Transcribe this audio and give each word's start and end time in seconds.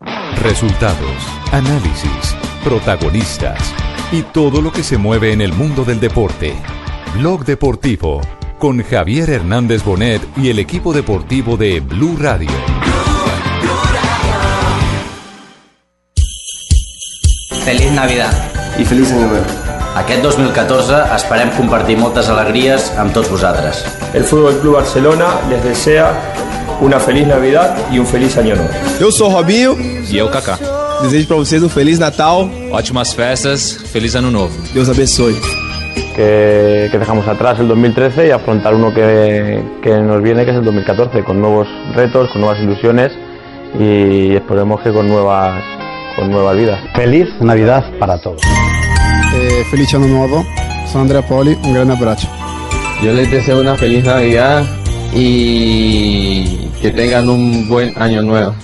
Resultados, 0.00 1.16
análisis, 1.52 2.34
protagonistas 2.64 3.74
y 4.10 4.22
todo 4.22 4.62
lo 4.62 4.72
que 4.72 4.82
se 4.82 4.96
mueve 4.96 5.32
en 5.32 5.42
el 5.42 5.52
mundo 5.52 5.84
del 5.84 6.00
deporte. 6.00 6.54
Blog 7.14 7.44
Deportivo 7.44 8.22
con 8.58 8.82
Javier 8.82 9.28
Hernández 9.28 9.84
Bonet 9.84 10.22
y 10.38 10.48
el 10.48 10.58
equipo 10.58 10.94
deportivo 10.94 11.58
de 11.58 11.80
Blue 11.80 12.16
Radio. 12.18 12.48
Feliç 17.64 17.92
Navidad. 17.92 18.32
I 18.78 18.84
feliç 18.84 19.12
any 19.12 19.20
nou. 19.20 19.44
Aquest 20.00 20.22
2014 20.22 21.02
esperem 21.16 21.50
compartir 21.58 21.98
moltes 21.98 22.30
alegries 22.32 22.88
amb 22.96 23.12
tots 23.12 23.28
vosaltres. 23.28 23.84
El 24.14 24.24
Fútbol 24.24 24.60
Club 24.62 24.78
Barcelona 24.78 25.34
les 25.50 25.62
desea 25.64 26.08
una 26.80 26.98
feliz 26.98 27.26
Navidad 27.26 27.76
y 27.92 27.98
un 27.98 28.06
feliz 28.06 28.36
año 28.36 28.56
nuevo. 28.56 28.70
Eu 29.00 29.10
sou 29.12 29.28
Robinho, 29.28 29.76
E 30.10 30.16
eu, 30.18 30.28
Kaká. 30.28 30.58
desejo 31.02 31.26
pra 31.26 31.36
vocês 31.36 31.62
um 31.62 31.68
feliz 31.68 31.98
Natal. 31.98 32.48
Ótimas 32.72 33.12
festas, 33.14 33.72
feliz 33.92 34.14
ano 34.14 34.30
novo. 34.30 34.52
Deus 34.72 34.88
abençoe. 34.88 35.34
Que, 36.14 36.88
que 36.90 36.98
dejamos 36.98 37.26
atrás 37.28 37.58
el 37.60 37.68
2013 37.68 38.26
y 38.26 38.30
afrontar 38.30 38.74
uno 38.74 38.92
que, 38.92 39.62
que 39.82 39.90
nos 39.96 40.22
viene, 40.22 40.44
que 40.44 40.50
es 40.50 40.56
el 40.56 40.64
2014, 40.64 41.22
con 41.24 41.40
nuevos 41.40 41.66
retos, 41.94 42.30
con 42.32 42.42
nuevas 42.42 42.60
ilusiones 42.60 43.12
y 43.78 44.34
esperemos 44.34 44.80
que 44.82 44.92
con 44.92 45.08
nuevas, 45.08 45.62
con 46.16 46.30
nuevas 46.30 46.56
vidas. 46.56 46.80
Feliz 46.94 47.26
Navidad 47.40 47.84
para 47.98 48.20
todos. 48.20 48.42
Eh, 49.34 49.64
felice 49.70 49.96
anno 49.96 50.08
nuovo, 50.08 50.44
sono 50.90 51.02
Andrea 51.02 51.22
Poli, 51.22 51.56
un 51.64 51.72
grande 51.72 51.94
abbraccio. 51.94 52.28
Yo 53.02 53.12
les 53.12 53.30
deseo 53.30 53.60
una 53.60 53.76
feliz 53.76 54.04
Navidad 54.04 54.64
y 55.14 56.68
que 56.80 56.90
tengan 56.90 57.28
un 57.28 57.68
buen 57.68 57.92
año 58.00 58.22
nuevo. 58.22 58.54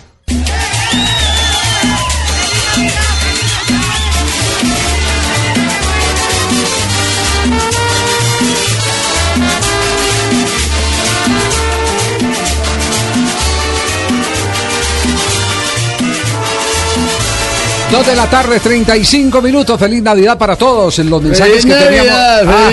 Dos 17.91 18.05
de 18.07 18.17
la 18.17 18.27
tarde, 18.29 18.59
35 18.61 19.41
minutos. 19.41 19.79
Feliz 19.79 20.03
Navidad 20.03 20.37
para 20.37 20.57
todos. 20.57 20.99
En 20.99 21.09
los 21.09 21.23
mensajes 21.23 21.63
Feliz 21.63 21.67
que 21.79 21.85
teníamos. 21.85 22.07
Navidad, 22.13 22.43
Ah, 22.49 22.69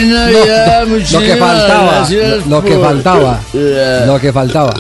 feliz 0.86 1.12
no, 1.12 1.20
lo 1.20 1.26
que 1.26 1.36
faltaba. 1.38 2.08
Lo, 2.10 2.46
lo 2.50 2.64
que 2.64 2.78
faltaba. 2.80 3.40
Lo 4.08 4.20
que 4.20 4.34
faltaba. 4.34 4.74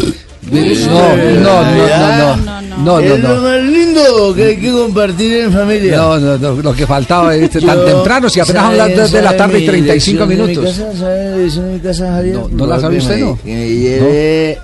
Feliz 0.49 0.87
No, 0.87 1.15
no, 1.15 1.63
no, 1.63 1.87
no, 1.87 2.35
no. 2.35 2.61
No, 2.73 2.83
no, 2.83 2.99
Es 2.99 3.19
lo 3.21 3.35
no. 3.35 3.41
más 3.41 3.61
lindo 3.61 4.33
que 4.35 4.43
hay 4.45 4.57
que 4.57 4.71
compartir 4.71 5.33
en 5.43 5.53
familia. 5.53 5.97
No, 5.97 6.19
no, 6.19 6.37
no, 6.39 6.61
lo 6.61 6.73
que 6.73 6.87
faltaba 6.87 7.35
es 7.35 7.51
tan 7.51 7.85
temprano, 7.85 8.27
si 8.29 8.39
apenas 8.39 8.75
¿sabe- 8.75 8.95
2 8.95 9.11
de 9.11 9.21
la 9.21 9.37
tarde 9.37 9.57
y 9.59 9.61
mi 9.61 9.67
35 9.67 10.25
dirección 10.25 10.29
de 10.29 10.35
mi 10.35 10.41
minutos. 10.57 10.77
casa? 10.77 10.99
¿Sabe 10.99 11.23
la 11.29 11.35
dirección 11.37 11.67
de 11.67 11.73
mi 11.73 11.79
casa, 11.79 12.07
Javier? 12.11 12.35
No, 12.35 12.47
¿no 12.51 12.65
la 12.67 12.79
sabe 12.79 12.97
usted, 12.97 13.15
me- 13.15 13.21
no? 13.21 13.39
Que 13.43 13.53
me 13.53 13.69
lleve... 13.69 14.59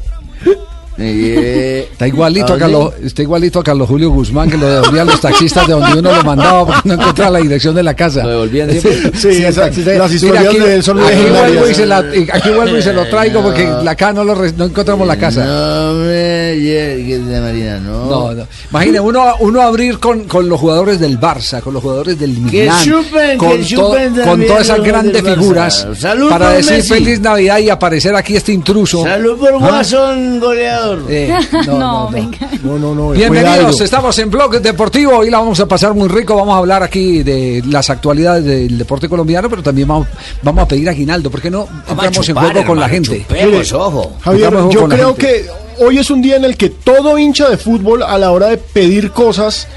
Lleve... 1.00 1.80
Está 1.92 2.08
igualito, 2.08 2.54
a 2.54 2.56
¿A 2.56 2.60
Carlos, 2.60 2.94
está 3.04 3.22
igualito 3.22 3.60
a 3.60 3.64
Carlos 3.64 3.88
Julio 3.88 4.10
Guzmán 4.12 4.50
que 4.50 4.58
lo 4.58 4.68
devolvían 4.68 5.08
los 5.08 5.22
taxistas 5.22 5.66
de 5.68 5.74
donde 5.74 6.00
uno 6.00 6.14
lo 6.14 6.24
mandaba 6.24 6.66
porque 6.66 6.82
no 6.90 6.94
encontraba 6.96 7.32
la 7.32 7.40
dirección 7.40 7.74
de 7.76 7.84
la 7.84 7.94
casa. 7.94 8.24
Lo 8.24 8.30
devolvían 8.30 8.70
siempre. 8.72 9.12
Sí, 9.16 9.28
el 9.28 9.46
esa- 9.46 9.62
taxista- 9.64 9.92
las 9.94 10.12
Mira, 10.12 10.16
historias 10.16 10.46
aquí, 10.48 10.58
de 10.60 10.82
son 10.82 11.00
aquí 11.00 11.16
vuelvo, 11.30 11.70
y 11.70 11.74
se 11.74 11.86
la, 11.86 12.04
y 12.14 12.28
aquí 12.32 12.50
vuelvo 12.50 12.78
y 12.78 12.82
se 12.82 12.94
lo 12.94 13.06
traigo 13.08 13.42
porque 13.42 13.68
acá 13.88 14.12
no, 14.14 14.24
lo 14.24 14.36
no 14.36 14.66
encontramos 14.66 15.08
la 15.08 15.18
casa. 15.18 15.46
No 15.46 15.94
me 15.94 16.39
de 16.56 17.42
Marina, 17.42 17.80
no. 17.80 18.06
No, 18.06 18.34
no. 18.34 18.48
Imagine 18.72 19.00
uno, 19.00 19.24
uno 19.40 19.62
abrir 19.62 20.00
con, 20.00 20.26
con 20.26 20.48
los 20.48 20.60
jugadores 20.60 21.00
del 21.00 21.20
Barça, 21.20 21.62
con 21.62 21.74
los 21.74 21.82
jugadores 21.84 22.20
del 22.20 22.36
Que 22.50 22.62
Milán, 22.62 22.84
chupen, 22.84 23.38
con, 23.38 23.58
que 23.58 23.66
chupen 23.66 24.16
con 24.22 24.46
todas 24.46 24.62
esas 24.62 24.84
grandes 24.84 25.22
figuras 25.22 25.88
Salud 25.98 26.30
para 26.30 26.52
decir 26.52 26.74
Messi. 26.78 26.90
feliz 26.90 27.20
Navidad 27.20 27.60
y 27.60 27.70
aparecer 27.70 28.16
aquí 28.16 28.36
este 28.36 28.52
intruso. 28.52 29.04
Salud 29.04 29.38
por 29.38 29.54
¿Ah? 29.54 29.58
Guasón, 29.58 30.40
goleador. 30.40 31.04
Eh, 31.10 31.34
no, 31.68 31.78
no, 31.78 32.12
no. 32.12 32.32
No, 32.64 32.80
no, 32.80 32.96
no. 32.96 33.10
Bienvenidos, 33.12 33.56
cuidado. 33.58 33.84
estamos 33.84 34.20
en 34.20 34.30
Blog 34.30 34.62
Deportivo. 34.62 35.18
Hoy 35.18 35.30
la 35.30 35.40
vamos 35.40 35.60
a 35.60 35.66
pasar 35.66 35.94
muy 35.94 36.08
rico. 36.08 36.36
Vamos 36.36 36.56
a 36.56 36.58
hablar 36.58 36.84
aquí 36.84 37.24
de 37.24 37.64
las 37.68 37.90
actualidades 37.90 38.44
del 38.46 38.78
deporte 38.78 39.08
colombiano, 39.10 39.50
pero 39.50 39.64
también 39.64 39.88
vamos, 39.88 40.08
vamos 40.42 40.64
a 40.64 40.68
pedir 40.68 40.90
aguinaldo. 40.90 41.30
¿Por 41.30 41.42
qué 41.42 41.50
no 41.50 41.68
entramos 41.90 42.30
en 42.30 42.36
juego 42.36 42.66
con 42.66 42.80
la 42.80 42.90
gente? 42.90 43.26
Ojo. 43.74 44.14
Javier, 44.22 44.46
Entramos 44.46 44.66
en 44.66 44.72
juego 44.72 44.72
yo 44.72 44.80
con 44.82 44.90
la 44.90 44.96
creo 44.96 45.16
que 45.16 45.69
hoy 45.80 45.98
es 45.98 46.10
un 46.12 46.22
día 46.22 46.36
en 46.36 46.46
el 46.46 46.58
que 46.58 46.70
todo 46.70 47.18
hincha 47.18 47.50
de 47.50 47.58
fútbol 47.58 48.04
a 48.04 48.18
la 48.18 48.32
hora 48.32 48.48
de 48.48 48.58
pedir 48.58 49.12
cosas 49.12 49.68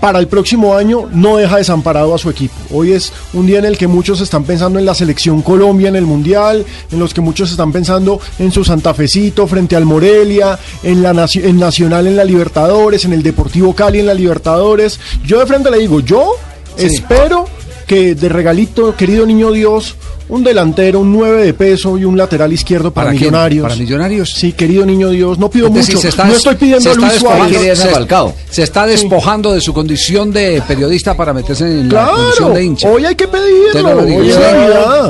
para 0.00 0.18
el 0.18 0.26
próximo 0.28 0.76
año 0.76 1.08
no 1.12 1.38
deja 1.38 1.56
desamparado 1.56 2.14
a 2.14 2.18
su 2.18 2.28
equipo. 2.28 2.54
Hoy 2.72 2.92
es 2.92 3.10
un 3.32 3.46
día 3.46 3.58
en 3.58 3.64
el 3.64 3.78
que 3.78 3.86
muchos 3.86 4.20
están 4.20 4.44
pensando 4.44 4.78
en 4.78 4.84
la 4.84 4.94
selección 4.94 5.40
Colombia 5.40 5.88
en 5.88 5.96
el 5.96 6.04
Mundial, 6.04 6.66
en 6.92 6.98
los 6.98 7.14
que 7.14 7.22
muchos 7.22 7.50
están 7.50 7.72
pensando 7.72 8.20
en 8.38 8.52
su 8.52 8.64
Santafecito 8.64 9.46
frente 9.46 9.76
al 9.76 9.86
Morelia, 9.86 10.58
en 10.82 11.02
la 11.02 11.26
en 11.34 11.58
Nacional 11.58 12.06
en 12.06 12.16
la 12.16 12.24
Libertadores, 12.24 13.04
en 13.06 13.14
el 13.14 13.22
Deportivo 13.22 13.74
Cali 13.74 14.00
en 14.00 14.06
la 14.06 14.14
Libertadores. 14.14 15.00
Yo 15.24 15.38
de 15.40 15.46
frente 15.46 15.70
le 15.70 15.78
digo, 15.78 16.00
yo 16.00 16.32
Sí. 16.76 16.86
espero 16.86 17.46
que 17.86 18.14
de 18.14 18.28
regalito, 18.28 18.94
querido 18.96 19.26
niño 19.26 19.52
Dios, 19.52 19.96
un 20.28 20.42
delantero, 20.42 21.00
un 21.00 21.12
9 21.12 21.44
de 21.44 21.52
peso 21.54 21.98
y 21.98 22.04
un 22.04 22.16
lateral 22.16 22.52
izquierdo 22.52 22.90
para, 22.92 23.10
millonarios. 23.12 23.62
¿Para 23.62 23.76
millonarios? 23.76 24.30
Sí, 24.36 24.52
querido 24.52 24.86
niño 24.86 25.10
Dios, 25.10 25.38
no 25.38 25.50
pido 25.50 25.68
Es 25.68 25.74
decir, 25.74 25.94
mucho. 25.96 26.02
se 26.02 26.08
está 26.08 26.24
no 26.24 26.32
estoy 26.34 26.54
pidiendo 26.56 26.80
se 26.80 26.88
a 26.88 26.92
está 26.92 27.06
Luis 27.08 27.20
Suárez. 27.20 27.60
despojando- 27.78 28.34
se, 28.48 28.54
se 28.54 28.62
está 28.62 28.86
despojando 28.86 29.52
de 29.52 29.60
su 29.60 29.74
condición 29.74 30.32
de 30.32 30.62
periodista 30.66 31.14
para 31.16 31.32
meterse 31.34 31.64
en 31.64 31.88
la 31.90 32.10
condición 32.10 32.54
de 32.54 32.64
hincha. 32.64 32.88
hoy 32.88 33.04
hay 33.04 33.14
que 33.14 33.28
pedirlo. 33.28 33.98
hoy. 33.98 34.30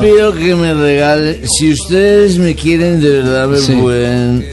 Pido 0.00 0.34
que 0.34 0.54
me 0.56 0.74
regale. 0.74 1.46
Si 1.46 1.72
ustedes 1.72 2.38
me 2.38 2.54
quieren, 2.54 3.00
de 3.00 3.08
verdad 3.10 3.48
me 3.48 3.58
Sí. 3.58 3.72
pueden 3.74 4.44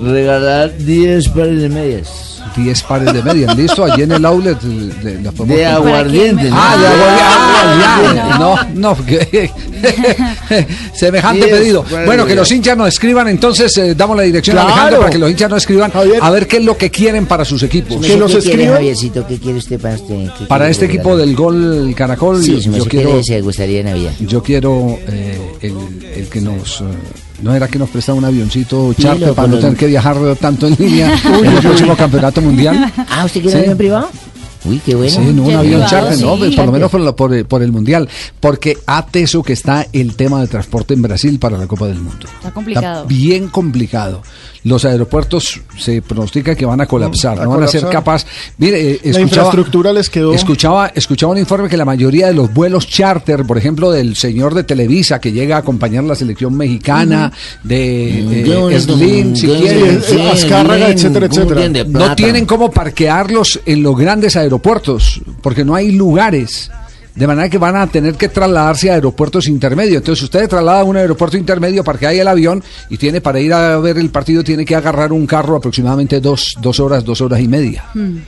regalar 0.00 0.76
10 0.76 1.28
pares 1.28 1.60
de 1.62 1.68
medias. 1.68 2.33
10 2.56 2.82
pares 2.84 3.12
de 3.12 3.22
medias, 3.22 3.56
listo, 3.56 3.84
allí 3.84 4.02
en 4.02 4.12
el 4.12 4.24
outlet 4.24 4.60
de, 4.60 5.66
aguardiente. 5.66 6.50
¿no? 6.50 6.56
Ah, 6.56 6.76
de 6.76 6.86
aguardiente. 6.86 7.50
Ah, 7.52 8.14
ya. 8.14 8.38
No. 8.38 8.54
No, 8.74 8.94
no, 8.96 9.06
que 9.06 9.50
semejante 10.94 11.46
pedido. 11.46 11.84
Bueno, 12.04 12.26
que 12.26 12.34
los 12.34 12.50
hinchas 12.50 12.76
nos 12.76 12.88
escriban, 12.88 13.28
entonces 13.28 13.76
eh, 13.78 13.94
damos 13.94 14.16
la 14.16 14.22
dirección 14.22 14.58
a. 14.58 14.62
Alejandro 14.64 15.00
para 15.00 15.10
que 15.10 15.18
los 15.18 15.30
hinchas 15.30 15.50
nos 15.50 15.62
escriban 15.62 15.92
a 16.20 16.30
ver 16.30 16.46
qué 16.46 16.58
es 16.58 16.64
lo 16.64 16.76
que 16.76 16.90
quieren 16.90 17.26
para 17.26 17.44
sus 17.44 17.62
equipos. 17.62 18.04
Que 18.04 18.16
nos 18.16 18.32
¿Qué 18.32 18.40
quiere, 18.40 18.90
escriban. 18.90 19.26
¿Qué 19.26 19.38
quiere 19.38 19.58
usted 19.58 19.80
para? 19.80 19.96
¿Qué 19.96 20.46
Para 20.48 20.68
este 20.68 20.86
equipo 20.86 21.16
del 21.16 21.34
gol 21.34 21.94
Caracol, 21.96 22.42
Sí, 22.42 22.60
yo, 22.60 22.72
yo 22.72 22.84
se 22.84 22.88
quiero, 22.88 23.22
se 23.22 23.40
gustaría 23.40 23.82
Navidad. 23.82 24.12
yo 24.20 24.42
quiero 24.42 24.98
eh, 25.08 25.38
el, 25.60 25.76
el 26.16 26.28
que 26.28 26.40
nos 26.40 26.80
eh, 26.80 26.84
no 27.42 27.54
era 27.54 27.68
que 27.68 27.78
nos 27.78 27.88
presta 27.90 28.14
un 28.14 28.24
avioncito 28.24 28.94
charter 28.94 29.32
para 29.34 29.48
no 29.48 29.58
tener 29.58 29.76
que 29.76 29.86
viajar 29.86 30.16
tanto 30.40 30.66
en 30.66 30.76
línea 30.78 31.12
en 31.38 31.44
el 31.46 31.58
próximo 31.62 31.96
campeonato 31.96 32.40
mundial. 32.40 32.92
Ah, 33.10 33.24
¿usted 33.24 33.40
quiere 33.42 33.50
Sí. 33.58 33.62
avión 33.62 33.76
privado? 33.78 34.08
Uy, 34.66 34.80
qué 34.84 34.94
bueno. 34.94 35.10
Sí, 35.12 35.18
no 35.34 35.42
un 35.42 35.48
avión 35.54 35.60
privado, 35.82 35.90
charter, 35.90 36.18
no, 36.20 36.32
sí. 36.32 36.38
pues, 36.38 36.56
por 36.56 36.64
lo 36.66 36.72
menos 36.72 36.90
por, 36.90 37.00
lo- 37.02 37.14
por 37.16 37.34
el- 37.34 37.44
por 37.44 37.62
el 37.62 37.70
mundial, 37.70 38.08
porque 38.40 38.78
ateso 38.86 39.42
que 39.42 39.52
está 39.52 39.86
el 39.92 40.16
tema 40.16 40.40
de 40.40 40.46
transporte 40.46 40.94
en 40.94 41.02
Brasil 41.02 41.38
para 41.38 41.58
la 41.58 41.66
Copa 41.66 41.86
del 41.86 41.98
Mundo. 42.00 42.26
Está 42.34 42.50
complicado. 42.50 43.02
Está 43.02 43.08
bien 43.08 43.48
complicado. 43.48 44.22
Los 44.64 44.84
aeropuertos 44.86 45.60
se 45.78 46.00
pronostica 46.00 46.54
que 46.54 46.64
van 46.64 46.80
a 46.80 46.86
colapsar, 46.86 47.38
a 47.38 47.44
no 47.44 47.50
van 47.50 47.64
a 47.64 47.68
ser 47.68 47.86
capaz. 47.88 48.24
Mire, 48.56 48.80
eh, 48.80 49.00
La 49.02 49.10
escuchaba, 49.10 49.22
infraestructura 49.22 49.92
les 49.92 50.08
quedó. 50.08 50.32
escuchaba, 50.32 50.90
escuchaba 50.94 51.32
un 51.32 51.38
informe 51.38 51.68
que 51.68 51.76
la 51.76 51.84
mayoría 51.84 52.28
de 52.28 52.34
los 52.34 52.52
vuelos 52.52 52.88
charter, 52.88 53.44
por 53.44 53.58
ejemplo, 53.58 53.90
del 53.90 54.16
señor 54.16 54.54
de 54.54 54.64
Televisa 54.64 55.20
que 55.20 55.32
llega 55.32 55.56
a 55.56 55.58
acompañar 55.58 56.04
la 56.04 56.14
selección 56.14 56.56
mexicana, 56.56 57.30
de 57.62 58.20
eh, 58.20 58.42
Qué 58.44 58.56
bonito, 58.56 58.80
Slim, 58.80 59.36
si 59.36 59.46
quiere, 59.48 59.94
eh, 59.94 60.30
Azcárraga, 60.32 60.88
etcétera, 60.88 61.28
¿cómo 61.28 61.42
etcétera. 61.42 61.84
no 61.86 62.16
tienen 62.16 62.46
cómo 62.46 62.70
parquearlos 62.70 63.60
en 63.66 63.82
los 63.82 63.96
grandes 63.96 64.34
aeropuertos, 64.34 65.20
porque 65.42 65.64
no 65.64 65.74
hay 65.74 65.92
lugares. 65.92 66.70
De 67.14 67.26
manera 67.26 67.48
que 67.48 67.58
van 67.58 67.76
a 67.76 67.86
tener 67.86 68.14
que 68.14 68.28
trasladarse 68.28 68.90
a 68.90 68.94
aeropuertos 68.94 69.46
intermedios. 69.46 69.98
Entonces, 69.98 70.24
usted 70.24 70.48
traslada 70.48 70.80
a 70.80 70.84
un 70.84 70.96
aeropuerto 70.96 71.36
intermedio 71.36 71.84
para 71.84 71.98
que 71.98 72.06
haya 72.06 72.22
el 72.22 72.28
avión 72.28 72.62
y 72.90 72.96
tiene 72.96 73.20
para 73.20 73.38
ir 73.38 73.52
a 73.52 73.78
ver 73.78 73.98
el 73.98 74.10
partido, 74.10 74.42
tiene 74.42 74.64
que 74.64 74.74
agarrar 74.74 75.12
un 75.12 75.26
carro 75.26 75.56
aproximadamente 75.56 76.20
dos, 76.20 76.56
dos 76.60 76.80
horas, 76.80 77.04
dos 77.04 77.20
horas 77.20 77.40
y 77.40 77.46
media. 77.46 77.84
Hmm. 77.94 78.18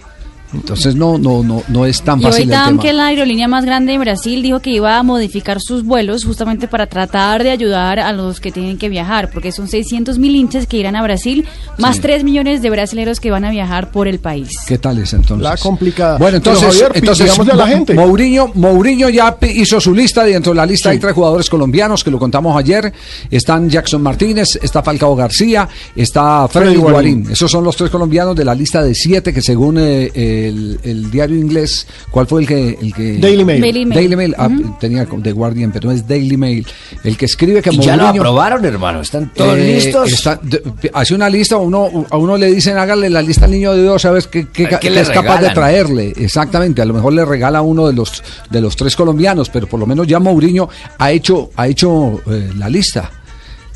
Entonces 0.54 0.94
no, 0.94 1.18
no, 1.18 1.42
no, 1.42 1.62
no 1.68 1.86
es 1.86 2.02
tan 2.02 2.20
Y 2.20 2.22
fácil 2.24 2.44
el 2.44 2.54
ahorita 2.54 2.68
tema. 2.70 2.82
que 2.82 2.92
la 2.92 3.06
aerolínea 3.06 3.48
más 3.48 3.64
grande 3.64 3.92
en 3.94 4.00
Brasil 4.00 4.42
dijo 4.42 4.60
que 4.60 4.70
iba 4.70 4.96
a 4.96 5.02
modificar 5.02 5.60
sus 5.60 5.84
vuelos 5.84 6.24
justamente 6.24 6.68
para 6.68 6.86
tratar 6.86 7.42
de 7.42 7.50
ayudar 7.50 7.98
a 7.98 8.12
los 8.12 8.40
que 8.40 8.52
tienen 8.52 8.78
que 8.78 8.88
viajar, 8.88 9.30
porque 9.30 9.52
son 9.52 9.68
600 9.68 10.18
mil 10.18 10.34
hinchas 10.36 10.66
que 10.66 10.76
irán 10.78 10.96
a 10.96 11.02
Brasil, 11.02 11.44
más 11.78 11.96
Sí. 11.96 12.02
3 12.02 12.24
millones 12.24 12.62
de 12.62 12.70
brasileños 12.70 13.20
que 13.20 13.30
van 13.30 13.44
a 13.44 13.50
viajar 13.50 13.90
por 13.90 14.08
el 14.08 14.18
país. 14.18 14.50
¿Qué 14.66 14.78
tal 14.78 14.98
es 14.98 15.12
entonces? 15.12 15.42
La 15.42 15.56
complicada. 15.56 16.18
Bueno, 16.18 16.36
entonces, 16.38 16.64
Javier, 16.68 16.92
entonces 16.94 17.38
a 17.38 17.42
la 17.44 17.66
Mo- 17.66 17.72
gente. 17.72 17.94
Mourinho, 17.94 18.50
Mourinho 18.54 19.08
ya 19.08 19.36
hizo 19.52 19.80
su 19.80 19.94
lista 19.94 20.24
dentro 20.24 20.52
de 20.52 20.56
la 20.56 20.66
lista 20.66 20.90
hay 20.90 20.98
tres 20.98 21.12
jugadores 21.14 21.50
colombianos 21.50 22.02
que 22.04 22.10
lo 22.10 22.18
contamos 22.18 22.56
ayer. 22.56 22.92
Están 23.30 23.68
Jackson 23.68 24.02
Martínez, 24.02 24.58
está 24.62 24.82
Falcao 24.82 25.14
García, 25.16 25.68
está 25.94 26.46
Freddy 26.48 26.66
Freddy 26.66 26.76
Guarín. 26.80 26.92
Guarín. 27.20 27.32
Esos 27.32 27.50
son 27.50 27.64
los 27.64 27.76
tres 27.76 27.90
colombianos 27.90 28.36
de 28.36 28.44
la 28.44 28.54
lista 28.54 28.82
de 28.82 28.94
siete 28.94 29.32
que 29.32 29.42
según 29.42 29.78
eh, 29.78 30.10
el, 30.48 30.78
el 30.82 31.10
diario 31.10 31.36
inglés, 31.36 31.86
¿cuál 32.10 32.26
fue 32.26 32.42
el 32.42 32.46
que? 32.46 32.78
El 32.80 32.92
que 32.94 33.18
Daily 33.18 33.44
Mail. 33.44 33.60
Daily 33.60 33.84
Mail. 33.86 33.94
Daily 33.98 34.16
Mail, 34.16 34.34
ah, 34.38 34.48
tenía 34.80 35.06
The 35.22 35.32
Guardian, 35.32 35.72
pero 35.72 35.88
no 35.88 35.94
es 35.94 36.06
Daily 36.06 36.36
Mail. 36.36 36.66
El 37.04 37.16
que 37.16 37.24
escribe 37.26 37.62
que 37.62 37.70
Y 37.70 37.78
ya 37.78 37.96
lo 37.96 38.04
Mourinho- 38.04 38.18
aprobaron, 38.20 38.64
hermano. 38.64 39.00
Están 39.00 39.32
todos 39.34 39.56
eh, 39.58 39.74
listos. 39.74 40.12
está- 40.12 40.40
de- 40.42 40.62
hace 40.92 41.14
una 41.14 41.28
lista, 41.28 41.56
uno, 41.56 42.06
a 42.10 42.16
uno 42.16 42.36
le 42.36 42.52
dicen 42.52 42.76
hágale 42.78 43.08
la 43.10 43.22
lista 43.22 43.44
al 43.46 43.50
niño 43.52 43.72
de 43.74 43.82
Dios, 43.82 44.02
sabes 44.02 44.26
qué, 44.26 44.46
qué, 44.52 44.68
¿Qué 44.68 44.78
qué 44.80 44.90
le 44.90 45.00
es 45.00 45.10
capaz 45.10 45.40
de 45.40 45.50
traerle. 45.50 46.12
Exactamente, 46.16 46.82
a 46.82 46.84
lo 46.84 46.94
mejor 46.94 47.12
le 47.12 47.24
regala 47.24 47.58
a 47.58 47.62
uno 47.62 47.86
de 47.86 47.92
los 47.92 48.22
de 48.50 48.60
los 48.60 48.76
tres 48.76 48.96
colombianos, 48.96 49.48
pero 49.50 49.66
por 49.66 49.80
lo 49.80 49.86
menos 49.86 50.06
ya 50.06 50.18
Mourinho 50.18 50.68
ha 50.98 51.10
hecho 51.12 51.50
ha 51.56 51.68
hecho 51.68 52.20
eh, 52.30 52.50
la 52.56 52.68
lista. 52.68 53.10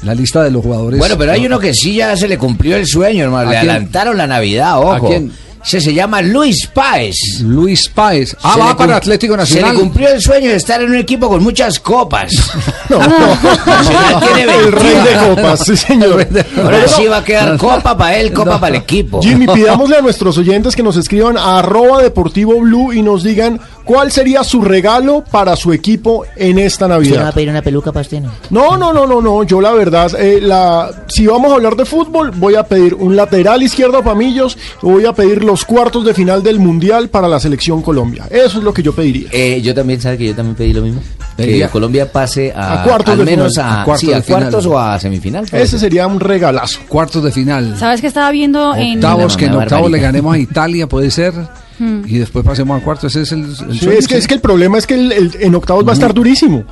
La 0.02 0.14
lista 0.14 0.42
de 0.42 0.50
los 0.50 0.62
jugadores. 0.62 0.98
Bueno, 0.98 1.18
pero 1.18 1.32
hay 1.32 1.44
uno 1.44 1.58
que 1.58 1.74
sí 1.74 1.96
ya 1.96 2.16
se 2.16 2.26
le 2.26 2.38
cumplió 2.38 2.74
el 2.76 2.86
sueño, 2.86 3.24
hermano. 3.24 3.50
¿A 3.50 3.52
Le 3.52 3.58
quién? 3.60 3.70
adelantaron 3.70 4.16
la 4.16 4.26
Navidad, 4.26 4.78
ojo. 4.78 4.92
¿A 4.92 5.00
quién? 5.08 5.30
Ese 5.64 5.80
se 5.80 5.94
llama 5.94 6.22
Luis 6.22 6.66
Páez. 6.66 7.16
Luis 7.42 7.88
Páez. 7.88 8.34
Ah, 8.42 8.54
Se 8.54 8.60
va 8.60 8.76
para 8.76 8.96
Atlético 8.96 9.34
Se 9.34 9.38
Nacional. 9.38 9.74
le 9.74 9.80
cumplió 9.80 10.08
el 10.08 10.20
sueño 10.20 10.48
de 10.50 10.56
estar 10.56 10.80
en 10.82 10.90
un 10.90 10.96
equipo 10.96 11.28
con 11.28 11.42
muchas 11.42 11.78
copas. 11.78 12.32
Nacional 12.88 14.20
tiene 14.34 14.54
El 14.54 14.72
rey 14.72 14.94
de 14.94 15.00
21. 15.02 15.34
copas, 15.36 15.60
sí 15.64 15.76
señor. 15.76 16.26
Ahora 16.62 16.88
sí 16.88 17.06
va 17.06 17.18
a 17.18 17.24
quedar 17.24 17.56
copa 17.58 17.96
para 17.96 18.16
él, 18.16 18.32
copa 18.32 18.58
para 18.60 18.76
el 18.76 18.82
equipo. 18.82 19.22
Jimmy, 19.22 19.46
pidámosle 19.54 19.96
a 19.96 20.00
nuestros 20.02 20.36
oyentes 20.38 20.74
que 20.74 20.82
nos 20.82 20.96
escriban 20.96 21.36
a 21.36 21.58
arroba 21.58 22.02
deportivo 22.02 22.58
blue 22.60 22.92
y 22.92 23.02
nos 23.02 23.22
digan 23.22 23.60
cuál 23.84 24.12
sería 24.12 24.44
su 24.44 24.62
regalo 24.62 25.24
para 25.30 25.56
su 25.56 25.72
equipo 25.72 26.24
en 26.36 26.58
esta 26.58 26.86
Navidad. 26.88 27.32
pedir 27.34 27.50
una 27.50 27.62
peluca 27.62 27.92
para 27.92 28.02
usted? 28.02 28.22
No, 28.50 28.76
no, 28.76 28.92
no, 28.92 29.06
no, 29.06 29.20
no. 29.20 29.42
Yo 29.44 29.60
la 29.60 29.72
verdad, 29.72 30.12
eh, 30.18 30.38
la, 30.40 30.90
si 31.08 31.26
vamos 31.26 31.50
a 31.52 31.54
hablar 31.56 31.76
de 31.76 31.84
fútbol, 31.84 32.30
voy 32.30 32.54
a 32.54 32.62
pedir 32.64 32.94
un 32.94 33.16
lateral 33.16 33.62
izquierdo 33.62 34.02
para 34.02 34.14
Millos, 34.14 34.56
voy 34.82 35.06
a 35.06 35.12
pedir 35.12 35.42
los 35.50 35.64
cuartos 35.64 36.04
de 36.04 36.14
final 36.14 36.42
del 36.42 36.60
Mundial 36.60 37.08
para 37.08 37.26
la 37.26 37.40
selección 37.40 37.82
Colombia. 37.82 38.26
Eso 38.30 38.58
es 38.58 38.64
lo 38.64 38.72
que 38.72 38.82
yo 38.82 38.94
pediría. 38.94 39.28
Eh, 39.32 39.60
yo 39.62 39.74
también, 39.74 40.00
¿sabe 40.00 40.16
que 40.16 40.26
yo 40.26 40.34
también 40.34 40.54
pedí 40.54 40.72
lo 40.72 40.82
mismo? 40.82 41.00
Que 41.36 41.68
Colombia 41.72 42.10
pase 42.12 42.52
a, 42.54 42.82
A 42.82 42.84
cuartos 42.84 43.12
al 43.12 43.18
de 43.18 43.24
menos 43.24 43.54
final. 43.54 43.66
a, 43.68 43.82
A 43.82 43.84
cuartos 43.84 44.00
sí, 44.08 44.12
a 44.12 44.16
de 44.16 44.22
cuartos 44.22 44.66
o 44.66 44.78
a 44.78 45.00
semifinal. 45.00 45.44
Ese 45.50 45.78
sería 45.78 46.06
un 46.06 46.20
regalazo. 46.20 46.78
Cuartos 46.88 47.24
de 47.24 47.32
final. 47.32 47.76
¿Sabes 47.78 48.00
que 48.00 48.06
estaba 48.06 48.30
viendo 48.30 48.74
en... 48.76 48.96
Octavos, 48.98 49.36
que 49.36 49.46
en 49.46 49.54
octavos 49.54 49.90
le 49.90 49.98
ganemos 49.98 50.34
a 50.34 50.38
Italia, 50.38 50.86
puede 50.86 51.10
ser. 51.10 51.32
Hmm. 51.78 52.02
Y 52.06 52.18
después 52.18 52.44
pasemos 52.44 52.76
al 52.76 52.82
cuarto. 52.84 53.06
Ese 53.08 53.22
es 53.22 53.32
el, 53.32 53.40
el 53.44 53.56
Sí, 53.56 53.78
sueño, 53.78 53.98
es, 53.98 54.06
que, 54.06 54.14
sí. 54.14 54.20
es 54.20 54.26
que 54.28 54.34
el 54.34 54.40
problema 54.40 54.78
es 54.78 54.86
que 54.86 54.94
el- 54.94 55.12
el- 55.12 55.32
en 55.40 55.54
octavos 55.54 55.84
va 55.86 55.90
a 55.90 55.94
estar 55.94 56.12
durísimo. 56.14 56.64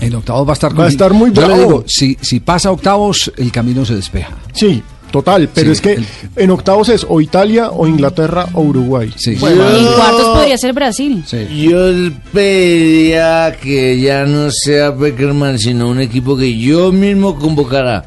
En 0.00 0.14
octavos 0.14 0.46
va 0.46 0.50
a 0.50 0.54
estar 0.54 0.78
Va 0.78 0.84
a 0.84 0.88
estar 0.88 1.12
muy 1.14 1.32
Yo 1.32 1.40
le 1.42 1.46
bravo. 1.48 1.62
digo, 1.62 1.84
si, 1.86 2.18
si 2.20 2.40
pasa 2.40 2.70
octavos, 2.70 3.32
el 3.38 3.50
camino 3.52 3.84
se 3.86 3.94
despeja. 3.94 4.34
Sí, 4.52 4.82
total. 5.22 5.48
Pero 5.52 5.66
Sí, 5.66 5.72
es 5.72 5.80
que 5.80 5.92
el- 5.94 6.06
en 6.36 6.50
octavos 6.50 6.88
es 6.88 7.06
o 7.08 7.20
Italia, 7.20 7.70
o 7.70 7.86
Inglaterra, 7.86 8.46
o 8.52 8.62
Uruguay. 8.62 9.12
Sí. 9.16 9.32
Y 9.32 9.36
cuartos 9.36 10.36
podría 10.36 10.56
ser 10.58 10.72
Brasil. 10.72 11.24
Yo 11.54 11.78
pediría 12.32 13.56
que 13.60 13.98
ya 14.00 14.24
no 14.24 14.50
sea 14.50 14.90
Beckerman, 14.90 15.58
sino 15.58 15.88
un 15.88 16.00
equipo 16.00 16.36
que 16.36 16.56
yo 16.58 16.92
mismo 16.92 17.38
convocara. 17.38 18.04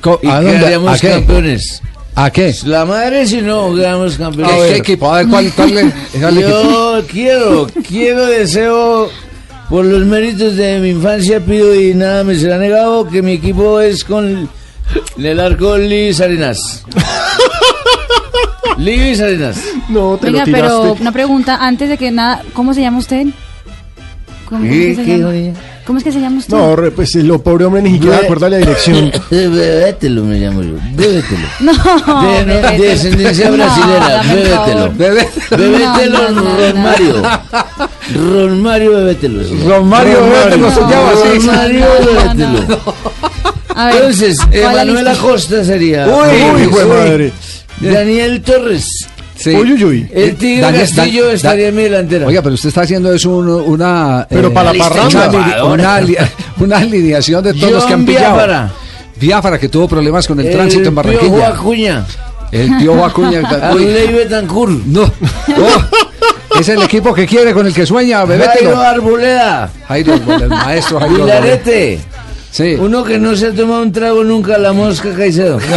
Co- 0.00 0.20
y 0.22 0.26
¿a 0.28 0.36
dónde? 0.40 0.52
quedaríamos 0.58 0.92
¿A 0.92 0.98
qué? 0.98 1.08
campeones. 1.10 1.82
¿A 2.14 2.30
qué? 2.30 2.52
La 2.66 2.84
madre 2.84 3.26
si 3.26 3.40
no 3.40 3.72
quedamos 3.74 4.16
campeones. 4.18 4.54
¿Qué, 4.56 4.68
qué 4.72 4.76
equipo? 4.78 5.12
A 5.12 5.18
ver, 5.18 5.28
¿cuál, 5.28 5.52
cuál 5.54 5.92
Yo 6.40 7.02
quiero, 7.10 7.66
quiero, 7.86 8.26
deseo, 8.26 9.08
por 9.70 9.84
los 9.84 10.04
méritos 10.04 10.56
de 10.56 10.80
mi 10.80 10.90
infancia, 10.90 11.38
pido 11.40 11.74
y 11.74 11.94
nada 11.94 12.24
me 12.24 12.34
será 12.34 12.58
negado 12.58 13.06
que 13.08 13.22
mi 13.22 13.32
equipo 13.32 13.80
es 13.80 14.02
con 14.04 14.48
el 15.18 15.40
arco 15.40 15.76
Luis 15.76 16.20
Arenas. 16.20 16.84
Luis 18.78 19.20
Arenas. 19.20 19.60
No, 19.88 20.18
Venga, 20.18 20.44
pero 20.44 20.92
una 20.92 21.12
pregunta, 21.12 21.56
antes 21.60 21.88
de 21.88 21.98
que 21.98 22.10
nada, 22.10 22.42
¿cómo 22.52 22.74
se 22.74 22.80
llama 22.82 22.98
usted? 22.98 23.26
¿Cómo, 24.48 25.98
es 25.98 26.04
que 26.04 26.12
se 26.12 26.20
llama 26.20 26.38
usted? 26.38 26.56
No, 26.56 26.74
re- 26.76 26.90
pues 26.90 27.14
lo 27.16 27.42
pobre 27.42 27.64
hombre 27.66 27.82
ni 27.82 27.92
siquiera 27.94 28.18
recuerda 28.20 28.48
la 28.48 28.56
dirección. 28.58 29.10
Bébetelo 29.30 30.24
me 30.24 30.38
llamo 30.38 30.62
yo. 30.62 30.74
Bébetelo. 30.94 31.46
No, 31.60 31.72
De, 32.22 32.44
no, 32.46 32.82
descendencia 32.82 33.50
No, 33.50 33.56
brasilera. 33.56 34.22
por 34.22 34.36
Bébetelo. 34.36 34.80
favor. 34.80 34.94
Bébetelo, 35.58 36.30
No, 36.30 36.30
no, 36.30 36.42
no, 36.42 36.56
Ron 36.58 36.74
no. 36.74 36.82
Mario. 36.82 37.22
Ron 38.14 38.62
Mario 38.62 38.90
Bébetelo. 38.92 39.44
se 39.44 39.54
llama. 39.54 39.68
Ron 39.76 39.88
Mario 39.88 40.18
Bébetelo 40.22 40.70
se 40.70 40.80
llama, 40.80 41.10
sí. 41.22 41.28
Ron 41.38 41.46
Mario 41.46 41.86
No, 42.04 42.12
no, 42.12 42.34
Bébetelo. 42.34 42.94
A 43.74 43.86
ver, 43.86 43.94
Entonces, 43.96 44.38
¿cuál 44.40 44.54
es 44.56 44.62
la 44.74 44.82
Emanuel? 44.82 45.08
Acosta 45.08 45.64
sería. 45.64 46.06
Uy, 46.08 46.62
hijo 46.64 46.78
de 46.78 46.84
madre. 46.86 47.32
Daniel 47.80 48.42
Torres. 48.42 49.06
Sí. 49.38 49.50
Uy, 49.54 49.72
uy, 49.74 49.84
uy. 49.84 50.08
El 50.12 50.34
Tigre 50.34 50.62
Daniel- 50.62 50.82
Castillo 50.82 51.26
Dan- 51.26 51.34
estaría 51.36 51.64
Dan- 51.66 51.68
en 51.70 51.76
mi 51.76 51.82
delantera. 51.84 52.26
Oiga, 52.26 52.42
pero 52.42 52.54
usted 52.54 52.68
está 52.70 52.80
haciendo 52.82 53.12
eso 53.12 53.30
un- 53.30 53.48
una... 53.48 54.26
Pero 54.28 54.52
para 54.52 54.72
la 54.72 54.78
parranda. 54.88 55.28
Una, 55.30 55.64
una 55.64 55.94
ali- 55.94 56.16
una 56.58 56.78
alineación 56.78 57.44
de 57.44 57.54
todos 57.54 57.72
los 57.72 57.84
que 57.86 57.92
han 57.94 58.04
pillado. 58.04 58.34
Biafara. 58.34 58.72
Biafara, 59.20 59.58
que 59.58 59.68
tuvo 59.68 59.86
problemas 59.88 60.26
con 60.26 60.40
el, 60.40 60.46
el 60.46 60.52
tránsito 60.52 60.88
en 60.88 60.94
Piojo 60.94 60.96
Barranquilla. 61.36 61.48
Acuña. 61.48 62.06
El 62.50 62.76
Piojo 62.78 63.04
Acuña. 63.04 63.40
Arley 63.62 64.12
Betancourt. 64.12 64.84
no. 64.86 65.02
Oh, 65.02 66.58
es 66.58 66.68
el 66.70 66.82
equipo 66.82 67.14
que 67.14 67.26
quiere, 67.26 67.52
con 67.52 67.66
el 67.66 67.72
que 67.74 67.86
sueña, 67.86 68.18
Jairo 68.26 68.32
bebételo. 68.32 68.80
Arboleda. 68.80 69.70
Jairo, 69.86 70.14
el 70.14 70.48
maestro 70.48 70.98
Jairo. 70.98 71.24
Vilarete. 71.24 72.00
Sí. 72.50 72.74
Uno 72.78 73.04
que 73.04 73.18
no 73.18 73.36
se 73.36 73.48
ha 73.48 73.52
tomado 73.52 73.82
un 73.82 73.92
trago 73.92 74.24
nunca, 74.24 74.58
la 74.58 74.72
mosca 74.72 75.14
Caicedo. 75.14 75.58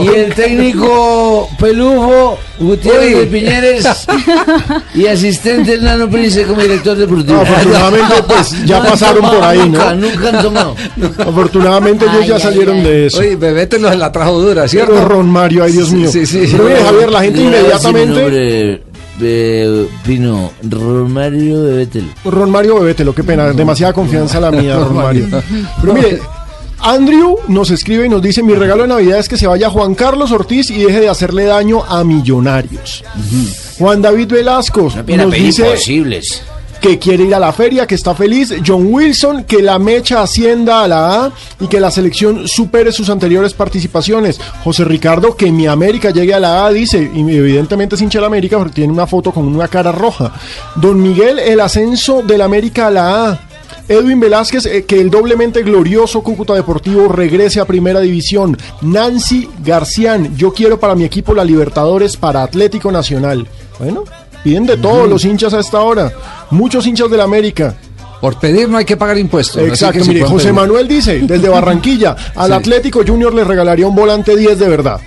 Y 0.00 0.08
el 0.08 0.34
técnico 0.34 1.48
Pelufo 1.58 2.38
Gutiérrez 2.58 3.18
de 3.18 3.26
Piñeres 3.26 4.06
y 4.94 5.06
asistente 5.06 5.74
el 5.74 5.84
Nano 5.84 6.08
Prince 6.08 6.44
como 6.44 6.62
director 6.62 6.96
deportivo. 6.96 7.34
No, 7.34 7.42
afortunadamente, 7.42 8.14
pues, 8.26 8.64
ya 8.64 8.82
pasaron 8.82 9.16
tomado 9.16 9.34
por 9.40 9.44
ahí, 9.44 9.58
¿no? 9.58 9.66
Nunca, 9.66 9.94
nunca 9.94 10.28
han 10.28 10.42
tomado. 10.42 10.76
Afortunadamente 11.18 12.04
ellos 12.04 12.20
Ay, 12.22 12.28
ya 12.28 12.34
ay, 12.36 12.40
salieron 12.40 12.76
ay. 12.76 12.82
de 12.82 13.06
eso. 13.06 13.18
Oye, 13.18 13.36
bebételo 13.36 13.90
se 13.90 13.96
la 13.96 14.12
trajo 14.12 14.38
dura, 14.40 14.68
¿cierto? 14.68 14.94
Pero 14.94 15.08
Ron 15.08 15.28
Mario, 15.30 15.64
ay 15.64 15.72
Dios 15.72 15.90
mío. 15.90 16.10
Sí, 16.10 16.26
sí, 16.26 16.46
sí. 16.46 16.52
Pero 16.52 16.64
mire, 16.64 16.82
Javier, 16.82 17.10
la 17.10 17.22
gente 17.22 17.40
inmediatamente. 17.40 18.82
Eh, 19.20 19.86
Pino, 20.04 20.52
Romario 20.62 21.62
Bebetel. 21.62 22.10
Ron 22.24 22.50
Mario 22.50 22.80
Bebételo, 22.80 23.14
qué 23.14 23.24
pena, 23.24 23.52
demasiada 23.52 23.92
confianza 23.92 24.40
la 24.40 24.50
mía, 24.50 24.76
Ron 24.76 24.94
Mario. 25.02 25.26
Pero 25.80 25.94
mire, 25.94 26.20
Andrew 26.80 27.38
nos 27.48 27.70
escribe 27.70 28.06
y 28.06 28.08
nos 28.08 28.20
dice, 28.20 28.42
mi 28.42 28.54
regalo 28.54 28.82
de 28.82 28.88
Navidad 28.88 29.18
es 29.18 29.28
que 29.28 29.38
se 29.38 29.46
vaya 29.46 29.70
Juan 29.70 29.94
Carlos 29.94 30.32
Ortiz 30.32 30.70
y 30.70 30.82
deje 30.84 31.00
de 31.00 31.08
hacerle 31.08 31.44
daño 31.44 31.82
a 31.84 32.04
millonarios. 32.04 33.02
Juan 33.78 34.02
David 34.02 34.28
Velasco 34.28 34.92
nos 35.06 35.32
dice 35.32 35.66
imposibles. 35.66 36.42
Que 36.84 36.98
quiere 36.98 37.24
ir 37.24 37.34
a 37.34 37.40
la 37.40 37.50
feria, 37.50 37.86
que 37.86 37.94
está 37.94 38.14
feliz. 38.14 38.52
John 38.64 38.88
Wilson, 38.92 39.44
que 39.44 39.62
la 39.62 39.78
mecha 39.78 40.20
ascienda 40.20 40.84
a 40.84 40.88
la 40.88 41.24
A 41.24 41.32
y 41.58 41.66
que 41.66 41.80
la 41.80 41.90
selección 41.90 42.46
supere 42.46 42.92
sus 42.92 43.08
anteriores 43.08 43.54
participaciones. 43.54 44.38
José 44.62 44.84
Ricardo, 44.84 45.34
que 45.34 45.50
mi 45.50 45.66
América 45.66 46.10
llegue 46.10 46.34
a 46.34 46.40
la 46.40 46.66
A, 46.66 46.70
dice, 46.70 47.10
y 47.14 47.20
evidentemente 47.20 47.94
es 47.94 48.02
hincha 48.02 48.20
la 48.20 48.26
América 48.26 48.58
porque 48.58 48.74
tiene 48.74 48.92
una 48.92 49.06
foto 49.06 49.32
con 49.32 49.48
una 49.48 49.66
cara 49.66 49.92
roja. 49.92 50.34
Don 50.74 51.00
Miguel, 51.00 51.38
el 51.38 51.60
ascenso 51.60 52.20
del 52.20 52.42
América 52.42 52.88
a 52.88 52.90
la 52.90 53.30
A. 53.30 53.40
Edwin 53.88 54.20
Velázquez, 54.20 54.66
eh, 54.66 54.84
que 54.84 55.00
el 55.00 55.10
doblemente 55.10 55.62
glorioso 55.62 56.22
Cúcuta 56.22 56.52
Deportivo 56.52 57.08
regrese 57.08 57.60
a 57.60 57.64
Primera 57.64 58.00
División. 58.00 58.58
Nancy 58.82 59.48
Garcián, 59.64 60.36
yo 60.36 60.52
quiero 60.52 60.78
para 60.78 60.94
mi 60.94 61.04
equipo 61.04 61.32
la 61.32 61.44
Libertadores 61.44 62.18
para 62.18 62.42
Atlético 62.42 62.92
Nacional. 62.92 63.48
Bueno, 63.78 64.04
piden 64.44 64.66
de 64.66 64.76
todos 64.76 65.08
los 65.08 65.24
hinchas 65.24 65.52
a 65.54 65.58
esta 65.60 65.80
hora. 65.80 66.12
Muchos 66.50 66.86
hinchas 66.86 67.10
del 67.10 67.20
América. 67.22 67.74
Por 68.20 68.38
pedir 68.38 68.68
no 68.68 68.78
hay 68.78 68.84
que 68.84 68.96
pagar 68.96 69.18
impuestos. 69.18 69.60
Exacto, 69.62 70.04
mire, 70.06 70.22
José 70.22 70.44
pedir. 70.44 70.52
Manuel 70.52 70.86
dice, 70.86 71.18
desde 71.22 71.48
Barranquilla, 71.50 72.14
al 72.36 72.46
Sí. 72.48 72.52
Atlético 72.52 73.02
Junior 73.06 73.34
le 73.34 73.42
regalaría 73.44 73.86
un 73.88 73.94
volante 73.96 74.36
10 74.36 74.58
de 74.58 74.68
verdad. 74.68 75.00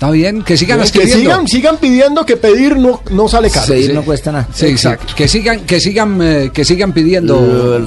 Está 0.00 0.12
bien, 0.12 0.42
que 0.42 0.56
sigan 0.56 0.78
que 0.78 0.84
escribiendo. 0.86 1.18
sigan, 1.20 1.46
sigan 1.46 1.76
pidiendo 1.76 2.24
que 2.24 2.38
pedir 2.38 2.74
no, 2.78 3.02
no 3.10 3.28
sale 3.28 3.50
caro. 3.50 3.66
Seguir 3.66 3.92
no 3.92 4.00
cuesta 4.02 4.32
nada. 4.32 4.48
Sí, 4.50 4.64
exacto. 4.64 5.12
Que 5.14 5.28
sigan, 5.28 5.60
que 5.66 5.78
sigan, 5.78 6.18
eh, 6.22 6.50
que 6.54 6.64
sigan 6.64 6.92
pidiendo. 6.94 7.78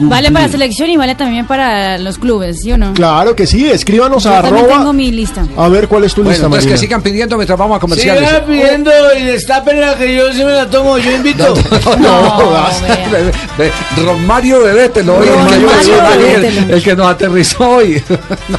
Vale 0.00 0.30
para 0.30 0.44
la 0.44 0.52
selección 0.52 0.90
y 0.90 0.98
vale 0.98 1.14
también 1.14 1.46
para 1.46 1.96
los 1.96 2.18
clubes, 2.18 2.60
¿sí 2.60 2.70
o 2.72 2.76
no? 2.76 2.92
Claro 2.92 3.34
que 3.34 3.46
sí, 3.46 3.64
escríbanos 3.70 4.24
Yo 4.24 4.30
a 4.34 4.40
arroba. 4.40 4.68
tengo 4.68 4.92
mi 4.92 5.10
lista. 5.10 5.46
A 5.56 5.68
ver 5.68 5.88
cuál 5.88 6.04
es 6.04 6.12
tu 6.12 6.20
Bueno, 6.22 6.32
lista, 6.32 6.44
entonces 6.48 6.70
que 6.70 6.76
sigan 6.76 7.00
pidiendo 7.00 7.36
mientras 7.38 7.58
vamos 7.58 7.78
a 7.78 7.80
comerciales. 7.80 8.28
Sigan 8.28 8.44
pidiendo 8.44 8.90
y 9.18 9.22
destapen 9.22 9.80
la 9.80 9.96
que 9.96 10.14
yo 10.14 10.30
sí 10.34 10.44
me 10.44 10.52
la 10.52 10.68
tomo, 10.68 10.98
yo 10.98 11.12
invito. 11.12 11.54
No, 11.98 12.50
basta. 12.50 12.86
Ve- 13.10 13.32
ve, 13.56 13.72
Ron 14.04 14.26
Mario 14.26 14.60
Bebételo, 14.60 15.16
hoy, 15.16 15.28
Ron 15.28 15.48
el, 15.48 15.60
que- 15.60 15.64
Mario 15.66 15.94
el- 15.94 16.18
Bebételo. 16.42 16.74
el 16.76 16.82
que 16.82 16.94
nos 16.94 17.06
aterrizó 17.06 17.66
hoy. 17.70 18.02
No. 18.50 18.58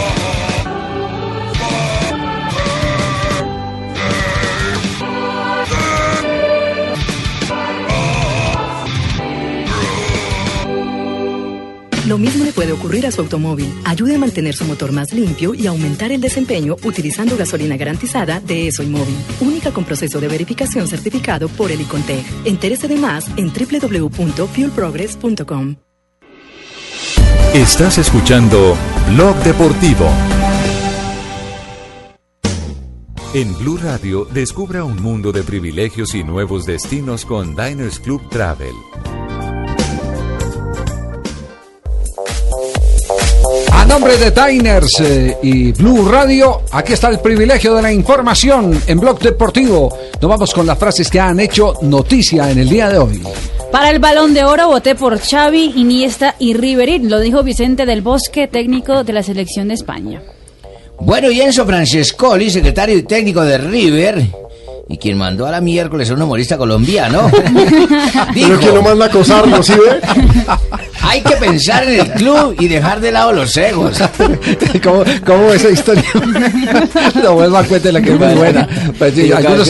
Lo 12.11 12.17
mismo 12.17 12.43
le 12.43 12.51
puede 12.51 12.73
ocurrir 12.73 13.07
a 13.07 13.11
su 13.11 13.21
automóvil. 13.21 13.73
Ayude 13.85 14.15
a 14.15 14.19
mantener 14.19 14.53
su 14.53 14.65
motor 14.65 14.91
más 14.91 15.13
limpio 15.13 15.53
y 15.53 15.65
aumentar 15.65 16.11
el 16.11 16.19
desempeño 16.19 16.75
utilizando 16.83 17.37
gasolina 17.37 17.77
garantizada 17.77 18.41
de 18.41 18.67
ESO 18.67 18.83
y 18.83 18.87
Móvil. 18.87 19.15
Única 19.39 19.71
con 19.71 19.85
proceso 19.85 20.19
de 20.19 20.27
verificación 20.27 20.89
certificado 20.89 21.47
por 21.47 21.71
el 21.71 21.79
Icontec. 21.79 22.25
Entérese 22.43 22.89
de 22.89 22.97
más 22.97 23.27
en 23.37 23.53
www.fuelprogress.com. 23.53 25.77
Estás 27.53 27.97
escuchando 27.97 28.75
Blog 29.13 29.37
Deportivo. 29.45 30.09
En 33.33 33.57
Blue 33.57 33.77
Radio, 33.77 34.25
descubra 34.25 34.83
un 34.83 35.01
mundo 35.01 35.31
de 35.31 35.43
privilegios 35.43 36.13
y 36.13 36.25
nuevos 36.25 36.65
destinos 36.65 37.25
con 37.25 37.55
Diners 37.55 38.01
Club 38.01 38.27
Travel. 38.29 38.75
Nombre 43.91 44.15
de 44.15 44.31
Diners 44.31 45.01
eh, 45.01 45.37
y 45.43 45.73
Blue 45.73 46.09
Radio, 46.09 46.61
aquí 46.71 46.93
está 46.93 47.09
el 47.09 47.19
privilegio 47.19 47.75
de 47.75 47.81
la 47.81 47.91
información 47.91 48.81
en 48.87 48.97
Blog 48.97 49.19
Deportivo. 49.19 49.93
Nos 50.21 50.29
vamos 50.29 50.53
con 50.53 50.65
las 50.65 50.79
frases 50.79 51.09
que 51.09 51.19
han 51.19 51.41
hecho 51.41 51.73
noticia 51.81 52.49
en 52.49 52.59
el 52.59 52.69
día 52.69 52.89
de 52.89 52.97
hoy. 52.97 53.21
Para 53.69 53.89
el 53.89 53.99
balón 53.99 54.33
de 54.33 54.45
oro 54.45 54.69
voté 54.69 54.95
por 54.95 55.19
Xavi, 55.19 55.73
Iniesta 55.75 56.35
y 56.39 56.53
Riverín, 56.53 57.09
lo 57.09 57.19
dijo 57.19 57.43
Vicente 57.43 57.85
del 57.85 58.01
Bosque, 58.01 58.47
técnico 58.47 59.03
de 59.03 59.11
la 59.11 59.23
selección 59.23 59.67
de 59.67 59.73
España. 59.73 60.21
Bueno, 61.01 61.29
y 61.29 61.41
Enzo 61.41 61.65
Francescoli, 61.65 62.49
secretario 62.49 62.97
y 62.97 63.03
técnico 63.03 63.41
de 63.41 63.57
River, 63.57 64.25
y 64.89 64.97
quien 64.97 65.17
mandó 65.17 65.45
a 65.47 65.51
la 65.51 65.61
miércoles 65.61 66.09
a 66.09 66.13
un 66.13 66.21
humorista 66.21 66.57
colombiano, 66.57 67.29
Pero 68.33 68.59
que 68.59 68.65
no 68.67 68.81
manda 68.81 69.05
a 69.05 69.07
acosarlo, 69.07 69.61
¿sí 69.63 69.73
ve? 69.73 70.01
hay 71.01 71.21
que 71.21 71.35
pensar 71.37 71.83
en 71.87 71.99
el 72.01 72.11
club 72.13 72.55
y 72.59 72.67
dejar 72.67 72.99
de 73.01 73.11
lado 73.11 73.33
los 73.33 73.55
egos. 73.57 73.99
¿Cómo, 74.83 75.03
cómo 75.25 75.51
esa 75.53 75.69
historia? 75.69 76.03
Lo 77.21 77.33
vuelvo 77.33 77.57
a 77.57 77.63
cuente 77.63 77.91
la 77.91 78.01
que 78.01 78.13
es 78.13 78.19
muy 78.19 78.33
buena. 78.35 78.67
Pues 78.97 79.13
sí, 79.15 79.31
algunos 79.31 79.69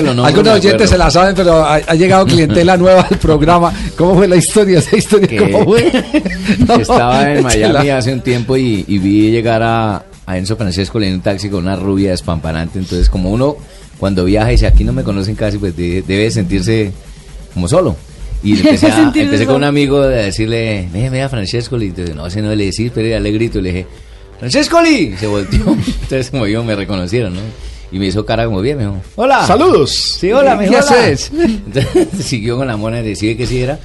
oyentes 0.56 0.90
se 0.90 0.98
la 0.98 1.10
saben, 1.10 1.36
pero 1.36 1.64
ha, 1.64 1.76
ha 1.76 1.96
llegado 1.96 2.26
clientela 2.26 2.78
nueva 2.78 3.08
al 3.10 3.18
programa. 3.18 3.72
¿Cómo 3.98 4.16
fue 4.16 4.28
la 4.28 4.36
historia? 4.36 4.80
Esa 4.80 4.96
historia, 4.98 5.28
Que- 5.28 5.38
¿cómo 5.38 5.64
fue? 5.66 5.92
que 5.92 6.82
estaba 6.82 7.32
en 7.32 7.44
Miami 7.44 7.90
hace 7.90 8.14
un 8.14 8.22
tiempo 8.22 8.58
y, 8.58 8.86
y 8.88 8.98
vi 9.00 9.32
llegar 9.32 9.62
a, 9.64 10.04
a 10.26 10.38
Enzo 10.38 10.56
Francesco 10.58 11.00
en 11.02 11.16
un 11.16 11.22
taxi 11.22 11.50
con 11.50 11.64
una 11.64 11.76
rubia 11.76 12.12
despampanante. 12.12 12.80
Entonces, 12.80 13.10
como 13.10 13.32
uno 13.32 13.56
cuando 14.02 14.26
viaja 14.26 14.50
y 14.52 14.56
dice 14.56 14.66
aquí 14.68 14.84
no 14.84 14.92
me 14.94 15.04
conocen 15.04 15.36
casi, 15.36 15.58
pues 15.60 15.78
de- 15.78 16.02
debe 16.02 16.30
sentirse 16.32 16.92
como 17.54 17.68
solo. 17.70 17.96
Y 18.44 18.54
empecé, 18.60 18.88
a- 18.88 19.12
empecé 19.16 19.46
con 19.46 19.56
un 19.58 19.64
amigo 19.64 20.02
a 20.02 20.08
decirle, 20.08 20.90
ve, 20.92 21.10
ve 21.12 21.22
a 21.22 21.30
Francesco. 21.30 21.80
Y 21.82 21.86
entonces, 21.86 22.16
no, 22.16 22.26
ese 22.26 22.42
no 22.42 22.54
le 22.56 22.66
decís, 22.66 22.92
pero 22.94 23.08
ya 23.08 23.20
le 23.20 23.32
grito 23.32 23.60
y 23.60 23.62
le 23.62 23.70
dije, 23.72 23.88
Francescoli. 24.40 25.14
Y 25.14 25.18
se 25.18 25.28
volteó. 25.28 25.60
Entonces, 26.02 26.32
como 26.32 26.48
yo, 26.48 26.64
me 26.64 26.76
reconocieron, 26.76 27.36
¿no? 27.36 27.40
Y 27.92 28.00
me 28.00 28.08
hizo 28.08 28.26
cara 28.26 28.46
como 28.46 28.62
bien, 28.62 28.78
me 28.78 28.84
dijo, 28.86 28.98
hola. 29.18 29.46
Saludos. 29.46 29.92
Sí, 30.20 30.32
hola, 30.32 30.56
me 30.56 30.64
¿Qué 30.64 30.72
dijo, 30.72 30.82
hola. 30.84 31.00
haces? 31.02 31.32
Entonces 31.38 32.08
siguió 32.26 32.58
con 32.58 32.66
la 32.68 32.78
mona 32.78 33.02
y 33.02 33.04
decide 33.04 33.38
que 33.38 33.46
sí 33.46 33.62
era. 33.62 33.78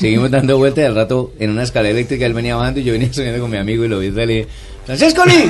Seguimos 0.00 0.30
dando 0.32 0.56
vueltas 0.58 0.82
y 0.82 0.86
al 0.86 0.94
rato 0.96 1.32
en 1.38 1.50
una 1.50 1.62
escalera 1.62 1.92
eléctrica 1.92 2.26
él 2.26 2.32
venía 2.34 2.56
bajando 2.56 2.80
y 2.80 2.84
yo 2.84 2.92
venía 2.94 3.12
subiendo 3.12 3.40
con 3.40 3.50
mi 3.50 3.58
amigo 3.58 3.84
y 3.84 3.88
lo 3.88 3.98
vi 4.00 4.06
y 4.06 4.10
le 4.10 4.26
dije, 4.26 4.46
¡Francesco 4.86 5.22
Lee! 5.26 5.44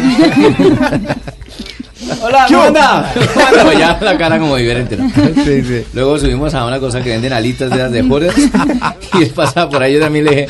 Hola, 2.23 2.47
¿cómo 2.49 2.63
anda? 2.63 3.13
Bueno, 3.35 3.73
ya 3.73 3.99
la 4.01 4.19
cara 4.19 4.39
como 4.39 4.57
diferente, 4.57 4.97
¿no? 4.97 5.11
Luego 5.93 6.19
subimos 6.19 6.55
a 6.55 6.65
una 6.65 6.79
cosa 6.79 7.03
que 7.03 7.11
venden 7.11 7.33
alitas 7.33 7.71
de 7.71 7.77
las 7.77 7.93
de 7.93 8.03
Jorge 8.03 8.51
y 9.19 9.23
él 9.23 9.31
pasaba 9.31 9.69
por 9.69 9.83
ahí 9.83 9.95
yo 9.95 10.01
también 10.01 10.25
le 10.25 10.31
dije. 10.31 10.49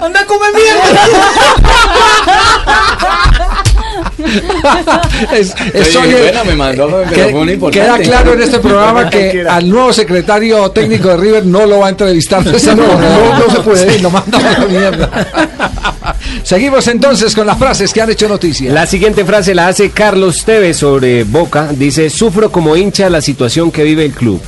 ¡Anda 0.00 0.20
a 0.20 0.26
comer 0.26 0.50
mierda! 0.54 0.82
Es, 5.32 5.54
es 5.74 5.96
Oye, 5.96 6.20
bueno, 6.22 6.44
me 6.44 6.54
mandó, 6.54 7.04
pero. 7.10 7.70
Queda 7.70 7.98
claro 7.98 8.34
en 8.34 8.42
este 8.42 8.58
programa 8.58 9.10
que 9.10 9.44
al 9.48 9.68
nuevo 9.68 9.92
secretario 9.92 10.70
técnico 10.70 11.08
de 11.08 11.16
River 11.16 11.46
no 11.46 11.66
lo 11.66 11.80
va 11.80 11.86
a 11.86 11.90
entrevistar. 11.90 12.44
No, 12.44 12.52
manera. 12.52 12.74
no, 12.74 13.38
no 13.38 13.50
se 13.50 13.60
puede. 13.60 13.98
Lo 14.00 14.10
manda 14.10 14.38
a 14.38 14.58
la 14.58 14.66
mierda. 14.66 15.91
Seguimos 16.42 16.86
entonces 16.88 17.34
con 17.34 17.46
las 17.46 17.58
frases 17.58 17.92
que 17.92 18.00
han 18.00 18.10
hecho 18.10 18.28
noticia. 18.28 18.72
La 18.72 18.86
siguiente 18.86 19.24
frase 19.24 19.54
la 19.54 19.68
hace 19.68 19.90
Carlos 19.90 20.44
Tevez 20.44 20.76
sobre 20.78 21.24
Boca. 21.24 21.70
Dice, 21.72 22.10
sufro 22.10 22.50
como 22.50 22.76
hincha 22.76 23.08
la 23.10 23.20
situación 23.20 23.70
que 23.70 23.84
vive 23.84 24.04
el 24.04 24.12
club. 24.12 24.40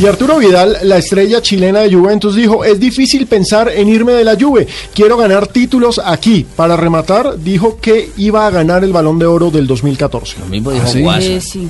Y 0.00 0.06
Arturo 0.06 0.38
Vidal, 0.38 0.78
la 0.84 0.96
estrella 0.96 1.42
chilena 1.42 1.80
de 1.80 1.92
Juventus, 1.94 2.34
dijo, 2.34 2.64
es 2.64 2.80
difícil 2.80 3.26
pensar 3.26 3.70
en 3.74 3.88
irme 3.88 4.12
de 4.12 4.24
la 4.24 4.34
Juve, 4.38 4.66
quiero 4.94 5.16
ganar 5.18 5.46
títulos 5.46 6.00
aquí. 6.02 6.46
Para 6.56 6.76
rematar, 6.76 7.38
dijo 7.38 7.78
que 7.80 8.10
iba 8.16 8.46
a 8.46 8.50
ganar 8.50 8.82
el 8.82 8.92
Balón 8.92 9.18
de 9.18 9.26
Oro 9.26 9.50
del 9.50 9.66
2014. 9.66 10.36
Lo 10.40 10.46
mismo 10.46 10.70
dijo 10.72 10.86
sí. 10.86 11.68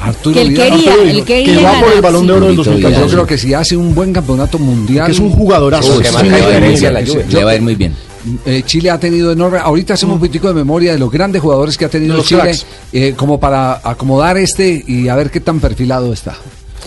Arturo 0.00 0.34
Que 0.34 0.42
él 0.42 0.48
Vidal. 0.50 0.70
quería, 0.70 0.90
Arturo 0.92 1.08
él 1.10 1.24
quería 1.24 1.56
que 1.56 1.62
va 1.64 1.80
por 1.80 1.92
el 1.92 2.00
Balón 2.00 2.26
de 2.28 2.32
Oro 2.32 2.46
del 2.46 2.56
Yo 2.56 2.62
2014. 2.64 3.12
creo 3.14 3.26
que 3.26 3.38
si 3.38 3.52
hace 3.54 3.76
un 3.76 3.92
buen 3.94 4.12
campeonato 4.12 4.58
mundial. 4.60 5.06
Que 5.06 5.12
es 5.12 5.18
un 5.18 5.30
jugadorazo. 5.32 5.96
Uy, 5.96 6.02
Que 6.04 6.12
marca 6.12 6.36
diferencia 6.36 6.92
la 6.92 7.00
Juve. 7.04 7.24
yo- 7.28 7.38
Le 7.38 7.44
va 7.44 7.50
a 7.50 7.54
ir 7.56 7.62
muy 7.62 7.74
bien. 7.74 7.92
Eh, 8.44 8.62
Chile 8.64 8.90
ha 8.90 8.98
tenido 8.98 9.32
enorme. 9.32 9.58
Ahorita 9.58 9.94
hacemos 9.94 10.14
un 10.14 10.20
poquitico 10.20 10.48
de 10.48 10.54
memoria 10.54 10.92
de 10.92 10.98
los 10.98 11.10
grandes 11.10 11.42
jugadores 11.42 11.76
que 11.76 11.84
ha 11.84 11.88
tenido 11.88 12.16
los 12.16 12.26
Chile, 12.26 12.56
eh, 12.92 13.14
como 13.16 13.38
para 13.38 13.80
acomodar 13.82 14.36
este 14.36 14.84
y 14.86 15.08
a 15.08 15.16
ver 15.16 15.30
qué 15.30 15.40
tan 15.40 15.60
perfilado 15.60 16.12
está. 16.12 16.36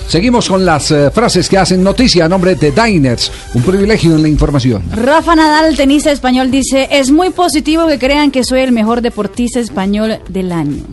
Seguimos 0.08 0.50
con 0.50 0.65
las 0.65 0.89
eh, 0.91 1.12
frases 1.12 1.48
que 1.48 1.58
hacen 1.58 1.84
noticia 1.84 2.25
a 2.25 2.29
nombre 2.29 2.55
de 2.55 2.72
Diners, 2.72 3.31
un 3.53 3.62
privilegio 3.62 4.15
en 4.15 4.24
la 4.24 4.27
información. 4.27 4.81
Rafa 4.91 5.36
Nadal, 5.36 5.75
tenista 5.77 6.12
español, 6.12 6.50
dice, 6.50 6.88
es 6.91 7.12
muy 7.12 7.29
positivo 7.29 7.86
que 7.88 8.00
crean 8.00 8.31
que 8.31 8.43
soy 8.43 8.62
el 8.62 8.72
mejor 8.72 9.01
deportista 9.01 9.60
español 9.60 10.19
del 10.27 10.51
año. 10.51 10.84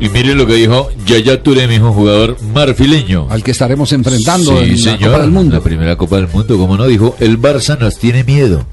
Y 0.00 0.10
miren 0.10 0.38
lo 0.38 0.46
que 0.46 0.54
dijo 0.54 0.90
Yaya 1.06 1.42
Touré, 1.42 1.66
mi 1.66 1.76
hijo 1.76 1.92
jugador 1.92 2.36
marfileño. 2.54 3.26
Al 3.30 3.42
que 3.42 3.50
estaremos 3.50 3.92
enfrentando 3.92 4.58
Sí, 4.58 4.64
en 4.64 4.70
la 4.72 4.76
señor, 4.76 5.10
Copa 5.10 5.22
del 5.22 5.30
Mundo. 5.30 5.56
La 5.56 5.62
primera 5.62 5.96
Copa 5.96 6.16
del 6.16 6.28
Mundo, 6.28 6.56
como 6.56 6.76
no, 6.76 6.86
dijo, 6.86 7.16
el 7.18 7.40
Barça 7.40 7.78
nos 7.78 7.98
tiene 7.98 8.22
miedo. 8.24 8.64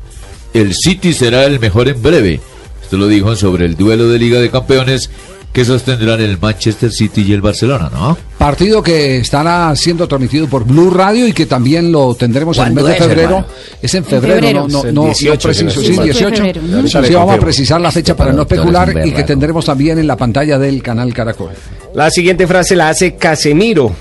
El 0.56 0.74
City 0.74 1.12
será 1.14 1.44
el 1.44 1.60
mejor 1.60 1.90
en 1.90 2.02
breve. 2.02 2.40
Esto 2.82 2.96
lo 2.98 3.08
dijo 3.08 3.36
sobre 3.36 3.66
el 3.66 3.76
duelo 3.76 4.08
de 4.10 4.18
Liga 4.18 4.40
de 4.40 4.50
Campeones 4.50 5.10
que 5.52 5.66
sostendrán 5.66 6.22
el 6.22 6.38
Manchester 6.40 6.92
City 6.92 7.24
y 7.28 7.34
el 7.34 7.42
Barcelona, 7.42 7.90
¿no? 7.92 8.18
Partido 8.38 8.82
que 8.82 9.18
estará 9.18 9.74
siendo 9.76 10.08
transmitido 10.08 10.48
por 10.48 10.66
Blue 10.66 10.90
Radio 10.90 11.28
y 11.28 11.34
que 11.34 11.46
también 11.46 11.92
lo 11.92 12.16
tendremos 12.16 12.58
en 12.58 12.68
el 12.68 12.74
mes 12.74 12.84
de 12.86 12.90
¿Cuándo 12.96 13.04
es, 13.06 13.10
febrero. 13.10 13.30
hermano? 13.38 13.48
Es 13.82 13.94
en 13.94 14.04
En 14.04 14.10
febrero, 14.10 14.36
febrero. 14.36 14.60
no, 14.62 14.68
no, 14.68 14.84
no, 14.84 14.92
no 14.92 15.06
18, 15.06 15.48
preciso, 15.48 15.70
sí, 15.72 15.80
estoy 15.80 15.96
mal. 15.98 16.06
18. 16.06 16.36
Febrero. 16.36 16.62
Sí, 16.62 16.74
Ahorita 16.74 17.02
le 17.02 17.16
vamos 17.16 17.36
a 17.36 17.40
precisar 17.40 17.82
la 17.82 17.92
fecha 17.92 18.16
para 18.16 18.32
no 18.34 18.42
especular 18.44 19.06
y 19.06 19.12
que 19.12 19.24
tendremos 19.24 19.66
también 19.66 20.00
en 20.00 20.08
la 20.08 20.16
pantalla 20.18 20.58
del 20.58 20.82
canal 20.82 21.14
Caracol. 21.14 21.52
La 21.94 22.10
siguiente 22.10 22.48
frase 22.48 22.76
la 22.76 22.90
hace 22.90 23.16
Casemiro. 23.16 23.94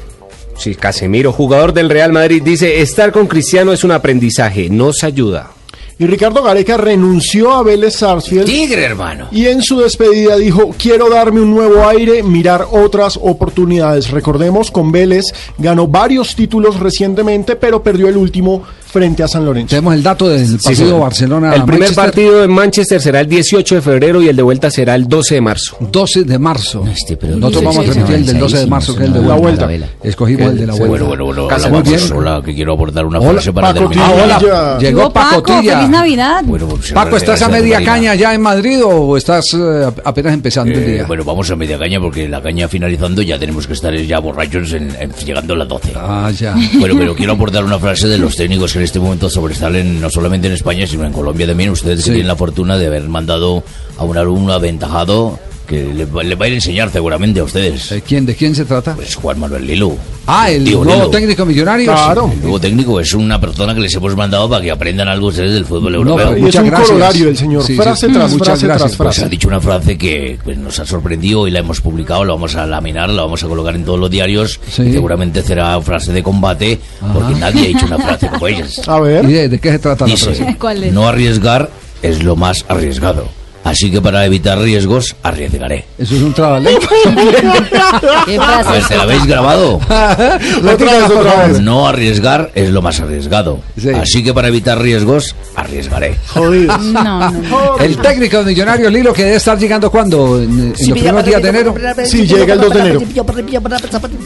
Sí, 0.57 0.75
Casemiro, 0.77 1.33
jugador 1.33 1.73
del 1.73 1.89
Real 1.91 2.13
Madrid, 2.13 2.43
dice, 2.45 2.81
estar 2.81 3.11
con 3.13 3.27
Cristiano 3.27 3.73
es 3.73 3.83
un 3.83 3.91
aprendizaje, 3.91 4.69
nos 4.71 5.03
ayuda. 5.03 5.51
Y 5.99 6.07
Ricardo 6.07 6.43
Gareca 6.43 6.77
renunció 6.77 7.53
a 7.53 7.63
Vélez 7.63 7.95
Sarsfield. 7.95 8.47
Tigre, 8.47 8.83
hermano. 8.83 9.29
Y 9.31 9.47
en 9.47 9.63
su 9.63 9.79
despedida 9.79 10.37
dijo, 10.37 10.75
quiero 10.77 11.09
darme 11.09 11.41
un 11.41 11.51
nuevo 11.53 11.87
aire, 11.87 12.23
mirar 12.23 12.67
otras 12.73 13.17
oportunidades. 13.23 14.11
Recordemos, 14.11 14.73
con 14.73 14.91
Vélez 14.91 15.27
ganó 15.57 15.87
varios 15.87 16.35
títulos 16.35 16.81
recientemente, 16.81 17.55
pero 17.55 17.83
perdió 17.83 18.09
el 18.09 18.17
último 18.17 18.65
frente 18.95 19.23
a 19.25 19.29
San 19.29 19.45
Lorenzo. 19.45 19.71
Tenemos 19.71 19.93
el 19.95 20.03
dato 20.03 20.29
del 20.29 20.47
Sí, 20.47 20.57
partido. 20.65 20.99
Barcelona. 21.01 21.49
El 21.55 21.63
primer 21.65 21.81
Manchester. 21.81 22.05
partido 22.05 22.45
en 22.45 22.51
Manchester 22.53 23.01
será 23.03 23.21
el 23.21 23.29
18 23.29 23.75
de 23.75 23.83
febrero 23.83 24.23
y 24.23 24.29
el 24.29 24.37
de 24.37 24.43
vuelta 24.43 24.71
será 24.71 24.95
el 24.95 25.09
12 25.09 25.35
de 25.35 25.41
marzo. 25.41 25.77
12 25.81 26.23
de 26.25 26.39
marzo. 26.39 26.85
Nosotros 26.85 27.19
Sí, 27.61 27.65
vamos 27.67 27.79
a 27.89 27.93
sí, 27.93 28.01
sí, 28.07 28.13
el 28.15 28.27
del 28.27 28.39
12 28.39 28.59
de 28.59 28.67
marzo, 28.67 28.93
sí, 28.93 28.99
que 28.99 29.05
es 29.05 29.09
el 29.11 29.15
de 29.15 29.23
la 29.29 29.35
vuelta. 29.35 29.67
vuelta. 29.67 29.89
Escogimos 30.03 30.51
el 30.53 30.59
de 30.59 30.67
la 30.67 30.73
vuelta. 30.75 30.89
Bueno, 30.89 31.07
bueno, 31.07 31.25
bueno. 31.27 31.49
Casa, 31.49 31.67
hola, 31.69 31.81
muy 31.81 31.89
bien. 31.91 32.13
Hola, 32.15 32.43
que 32.45 32.55
quiero 32.55 32.73
aportar 32.75 33.05
una 33.05 33.19
Hola, 33.19 33.33
frase 33.33 33.53
para 33.53 33.69
Paco 33.75 33.81
terminar. 33.81 34.13
Tilla. 34.13 34.21
Ah, 34.21 34.25
hola. 34.25 34.79
Llegó 34.79 34.99
Llegó 35.01 35.13
Paco, 35.13 35.43
Pacotilla. 35.43 35.77
feliz 35.77 35.91
Navidad. 35.91 36.43
Bueno, 36.45 36.67
pues, 36.69 36.93
Paco, 36.93 37.17
¿estás 37.17 37.43
a 37.43 37.49
media 37.49 37.75
Marina. 37.75 37.93
caña 37.93 38.15
ya 38.15 38.33
en 38.35 38.41
Madrid 38.41 38.79
o 38.85 39.17
estás 39.17 39.45
eh, 39.55 39.91
apenas 40.05 40.35
empezando 40.35 40.73
el 40.73 40.79
Eh, 40.83 40.93
día? 40.93 41.05
bueno, 41.07 41.25
vamos 41.25 41.51
a 41.51 41.57
media 41.57 41.79
caña 41.79 42.01
porque 42.01 42.29
la 42.29 42.41
caña 42.41 42.69
finalizando 42.69 43.23
ya 43.23 43.39
tenemos 43.39 43.67
que 43.67 43.73
estar 43.73 43.95
ya 43.95 44.19
borrachos 44.21 44.73
en, 44.73 44.95
en- 45.01 45.13
llegando 45.25 45.55
a 45.55 45.57
las 45.57 45.69
12. 45.69 45.93
Ah, 45.97 46.31
ya. 46.31 46.55
Bueno, 46.79 46.95
pero 46.99 47.15
quiero 47.17 47.33
aportar 47.33 47.65
una 47.65 47.79
frase 47.79 48.07
de 48.09 48.19
los 48.19 48.37
técnicos 48.37 48.73
que 48.73 48.79
en 48.79 48.84
este 48.85 49.01
momento 49.01 49.29
sobresalen 49.31 50.01
no 50.01 50.11
solamente 50.11 50.47
en 50.47 50.53
España, 50.55 50.87
sino 50.87 51.05
en 51.05 51.13
Colombia 51.13 51.47
también. 51.47 51.71
Ustedes 51.71 51.99
que 51.99 52.03
Sí. 52.05 52.11
tienen 52.11 52.29
la 52.29 52.37
fortuna 52.37 52.77
de 52.79 52.87
haber 52.87 53.09
mandado 53.09 53.63
a 53.97 54.05
un 54.05 54.17
alumno 54.17 54.53
aventajado 54.53 55.39
que 55.67 55.83
le, 55.95 56.05
va- 56.05 56.23
le 56.23 56.35
va 56.35 56.45
a 56.45 56.49
ir 56.49 56.53
a 56.55 56.57
enseñar 56.57 56.91
seguramente 56.91 57.41
a 57.41 57.45
ustedes. 57.45 57.89
¿De 57.91 58.03
quién, 58.03 58.27
¿De 58.27 58.35
quién 58.35 58.55
se 58.55 58.65
trata? 58.65 58.95
Pues 58.95 59.15
Juan 59.15 59.39
Manuel 59.41 59.67
Lilo. 59.67 59.97
Ah, 60.27 60.51
el 60.51 60.65
Tío 60.65 60.83
nuevo 60.85 61.01
Lilo. 61.01 61.11
técnico 61.11 61.45
millonario. 61.45 61.93
El 61.93 62.41
nuevo 62.43 62.61
técnico 62.61 62.99
es 63.01 63.13
una 63.15 63.41
persona 63.41 63.75
que 63.75 63.81
les 63.81 63.95
hemos 63.95 64.17
mandado 64.17 64.49
para 64.49 64.63
que 64.63 64.71
aprendan 64.71 65.09
algo 65.09 65.27
ustedes 65.29 65.53
del 65.53 65.65
fútbol 65.67 65.95
europeo. 65.97 66.33
Y 66.33 66.37
es 66.37 66.41
muchas 66.43 66.63
un 66.63 66.69
gracias. 66.71 66.89
corolario 66.91 67.29
el 67.29 67.37
señor, 67.37 67.63
frase 67.63 68.09
tras 68.09 68.33
Muchas 68.33 68.47
frase 68.49 68.67
tras 68.67 68.79
gracias. 68.79 68.97
frase. 68.97 69.21
Pues 69.21 69.27
ha 69.27 69.29
dicho 69.29 69.49
una 69.49 69.61
frase 69.61 69.99
que 69.99 70.39
pues, 70.43 70.57
nos 70.59 70.79
ha 70.79 70.87
sorprendido 70.87 71.47
y 71.47 71.51
la 71.51 71.59
hemos 71.61 71.81
publicado, 71.81 72.25
la 72.25 72.33
vamos 72.35 72.55
a 72.57 72.67
laminar, 72.67 73.11
la 73.11 73.23
vamos 73.23 73.43
a 73.45 73.49
colocar 73.49 73.75
en 73.75 73.85
todos 73.85 73.99
los 73.99 74.11
diarios. 74.11 74.61
Y 74.79 74.93
seguramente 74.93 75.43
será 75.43 75.81
frase 75.83 76.13
de 76.13 76.23
combate, 76.23 76.79
porque 77.13 77.35
nadie 77.35 77.65
ha 77.65 77.69
dicho 77.69 77.87
una 77.87 77.99
frase 77.99 78.29
como 78.33 78.47
ellas. 78.49 78.81
A 78.89 79.01
ver. 79.01 79.25
¿Y 79.29 79.33
de, 79.33 79.49
de 79.49 79.59
qué 79.59 79.73
se 79.73 79.79
trata 79.79 80.07
la 80.07 80.17
frase? 80.17 80.57
¿Cuál 80.59 80.85
es? 80.85 80.93
no 80.93 81.07
arriesgar 81.09 81.69
es 82.03 82.23
lo 82.23 82.37
más 82.37 82.65
arriesgado. 82.69 83.29
Así 83.65 83.91
que 83.91 84.01
para 84.03 84.25
evitar 84.27 84.59
riesgos, 84.59 85.17
arriesgaré. 85.23 85.87
Eso 85.99 86.15
es 86.17 86.23
un 86.23 86.35
trabalengua. 86.35 86.83
¿Qué 88.27 88.39
A 88.39 88.63
ver, 88.73 88.85
¿te 88.87 88.97
la 88.97 89.03
habéis 89.05 89.27
grabado? 89.27 89.77
otra 89.79 90.75
vez, 90.77 91.11
otra 91.11 91.47
vez. 91.47 91.61
No 91.61 91.87
arriesgar 91.89 92.51
es 92.55 92.71
lo 92.71 92.83
más 92.83 93.01
arriesgado. 93.01 93.61
Así 94.01 94.23
que 94.23 94.35
para 94.35 94.49
evitar 94.49 94.81
riesgos, 94.81 95.35
arriesgaré. 95.57 96.17
Jodido. 96.29 96.77
No, 96.79 97.31
no. 97.31 97.79
El 97.79 97.97
técnico 97.99 98.39
de 98.39 98.45
Millonarios 98.45 98.93
Lilo 98.93 99.13
que 99.13 99.25
debe 99.25 99.37
estar 99.37 99.59
llegando 99.59 99.91
cuando 99.91 100.41
en, 100.43 100.51
en 100.53 100.69
los 100.71 100.79
primeros 100.91 101.25
días 101.25 101.43
de 101.43 101.49
enero. 101.49 101.75
Sí, 102.05 102.27
llega 102.27 102.55
el 102.55 102.61
2 102.61 102.75
de 102.75 102.81
enero. 102.81 103.01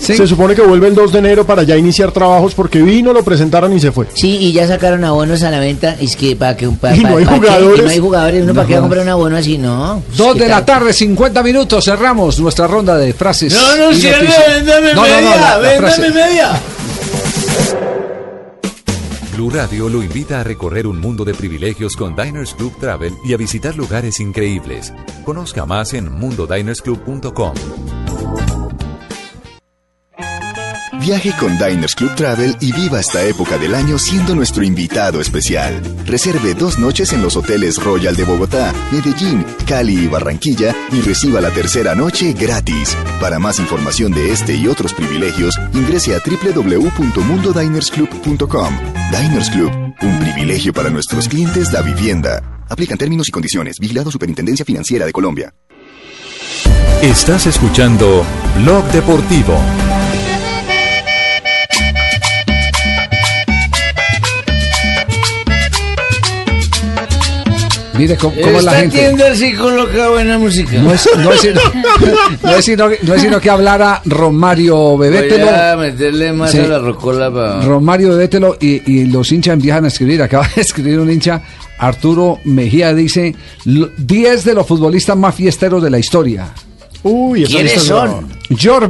Se 0.01 0.27
supone 0.27 0.55
que 0.55 0.63
vuelve 0.63 0.89
el 0.89 0.95
2 0.95 1.13
de 1.13 1.19
enero 1.21 1.47
para 1.47 1.63
ya 1.63 1.77
iniciar 1.77 2.11
trabajos 2.11 2.55
porque 2.55 2.83
vino, 2.83 3.13
lo 3.13 3.23
presentaron 3.23 3.73
y 3.73 3.81
se 3.81 3.93
fue. 3.93 4.07
Sí, 4.15 4.37
y 4.41 4.53
ya 4.53 4.67
sacaron 4.67 5.05
abonos 5.05 5.43
a 5.43 5.51
la 5.51 5.61
venta. 5.61 5.97
Es 6.01 6.17
que 6.17 6.35
para 6.37 6.57
que 6.57 6.67
un 6.67 6.77
pa- 6.77 6.95
Y 6.97 7.01
no 7.05 7.17
hay 7.19 7.25
pa- 7.25 7.33
que- 7.35 7.39
jugadores. 7.39 7.79
y 7.79 7.83
no 7.83 7.91
hay 7.91 7.99
jugadores. 7.99 8.43
Uno 8.43 8.53
No 8.53 8.55
para 8.55 8.67
qué 8.67 8.73
va 8.75 8.79
a 8.79 8.83
comprar 8.83 9.03
un 9.03 9.09
abono 9.09 9.28
así, 9.35 9.59
¿no? 9.59 10.03
Dos 10.17 10.35
¿Qué 10.35 10.41
de 10.45 10.49
la 10.49 10.65
tarde, 10.65 10.93
50 10.93 11.43
minutos, 11.43 11.85
cerramos 11.85 12.39
nuestra 12.41 12.67
ronda 12.67 12.97
de 12.97 13.13
frases. 13.13 13.53
No, 13.55 13.77
no, 13.77 13.95
cierre, 13.95 14.29
véndame 14.49 14.95
No, 14.95 15.03
no, 15.03 15.09
no, 15.09 15.17
media, 15.17 15.37
la 15.41 15.59
véndame 15.59 15.79
frase. 15.95 16.11
media. 16.11 16.61
Blue 19.35 19.51
Radio 19.51 19.89
lo 19.89 20.03
invita 20.03 20.41
a 20.41 20.45
recorrer 20.45 20.87
un 20.89 20.99
mundo 21.01 21.25
de 21.25 21.33
privilegios 21.33 21.95
con 21.95 22.17
Diners 22.17 22.55
Club 22.55 22.73
Travel 22.81 23.15
y 23.25 23.35
a 23.35 23.37
visitar 23.37 23.77
lugares 23.77 24.19
increíbles. 24.19 24.93
Conozca 25.25 25.65
más 25.65 25.95
en 25.95 26.13
mundodinersclub.com. 26.13 27.55
Viaje 31.09 31.33
con 31.41 31.57
Diners 31.57 31.95
Club 31.95 32.15
Travel 32.17 32.59
y 32.61 32.71
viva 32.71 33.01
esta 33.01 33.25
época 33.25 33.57
del 33.57 33.75
año 33.75 33.99
siendo 33.99 34.35
nuestro 34.35 34.63
invitado 34.63 35.23
especial. 35.23 35.81
Reserve 36.05 36.53
dos 36.53 36.79
noches 36.79 37.15
en 37.15 37.23
los 37.23 37.35
hoteles 37.35 37.83
Royal 37.83 38.15
de 38.15 38.25
Bogotá, 38.25 38.75
Medellín, 38.93 39.43
Cali 39.67 40.01
y 40.01 40.07
Barranquilla 40.07 40.75
y 40.93 41.01
reciba 41.01 41.41
la 41.41 41.51
tercera 41.51 41.95
noche 41.95 42.35
gratis. 42.35 42.95
Para 43.23 43.39
más 43.39 43.59
información 43.59 44.13
de 44.13 44.33
este 44.33 44.55
y 44.55 44.69
otros 44.69 44.93
privilegios, 44.93 45.59
ingrese 45.73 46.15
a 46.15 46.19
www.mundodinersclub.com. 46.19 48.79
Diners 49.11 49.49
Club, 49.49 49.73
un 50.03 50.19
privilegio 50.19 50.75
para 50.75 50.91
nuestros 50.91 51.27
clientes 51.27 51.73
da 51.73 51.81
vivienda. 51.81 52.43
Aplican 52.69 52.99
términos 52.99 53.29
y 53.29 53.31
condiciones. 53.31 53.79
Vigilado 53.79 54.11
Superintendencia 54.11 54.67
Financiera 54.67 55.07
de 55.07 55.13
Colombia. 55.13 55.55
Estás 57.01 57.47
escuchando 57.47 58.27
Blog 58.59 58.85
Deportivo. 58.93 59.59
Mire 67.99 68.17
cómo, 68.17 68.35
cómo 68.43 68.61
la 68.61 68.73
gente. 68.75 68.99
tienda 68.99 69.35
sí 69.35 69.53
coloca 69.55 70.09
buena 70.11 70.39
música. 70.39 70.73
No 70.81 70.93
es, 70.93 71.09
no 71.19 71.33
es 71.33 71.41
sino, 71.41 71.61
no 72.43 72.57
es 72.57 72.65
sino- 72.65 72.89
no 73.03 73.15
es 73.15 73.23
sino 73.23 73.41
que 73.41 73.51
hablara 73.51 74.01
Romario 74.05 74.97
Bebételo. 74.97 75.47
Voy 75.47 75.55
a 75.55 75.77
meterle 75.77 76.33
más 76.33 76.51
Sí. 76.53 76.59
a 76.59 76.69
la 76.69 76.79
rocola 76.79 77.33
para... 77.33 77.61
Romario 77.63 78.11
Bebételo 78.11 78.57
y, 78.61 78.83
y 78.91 79.07
los 79.07 79.31
hinchas 79.33 79.55
empiezan 79.55 79.85
a 79.85 79.89
escribir. 79.89 80.23
Acaba 80.23 80.49
de 80.55 80.63
escribir 80.63 80.99
un 81.01 81.11
hincha, 81.11 81.43
Arturo 81.79 82.39
Mejía, 82.45 82.95
dice: 82.95 83.35
"Lo- 83.65 83.91
10 83.97 84.45
de 84.45 84.55
los 84.55 84.67
futbolistas 84.67 85.17
más 85.17 85.35
fiesteros 85.35 85.83
de 85.83 85.91
la 85.91 85.99
historia. 85.99 86.47
Uy, 87.09 87.45
¿Quiénes 87.45 87.83
son? 87.83 88.29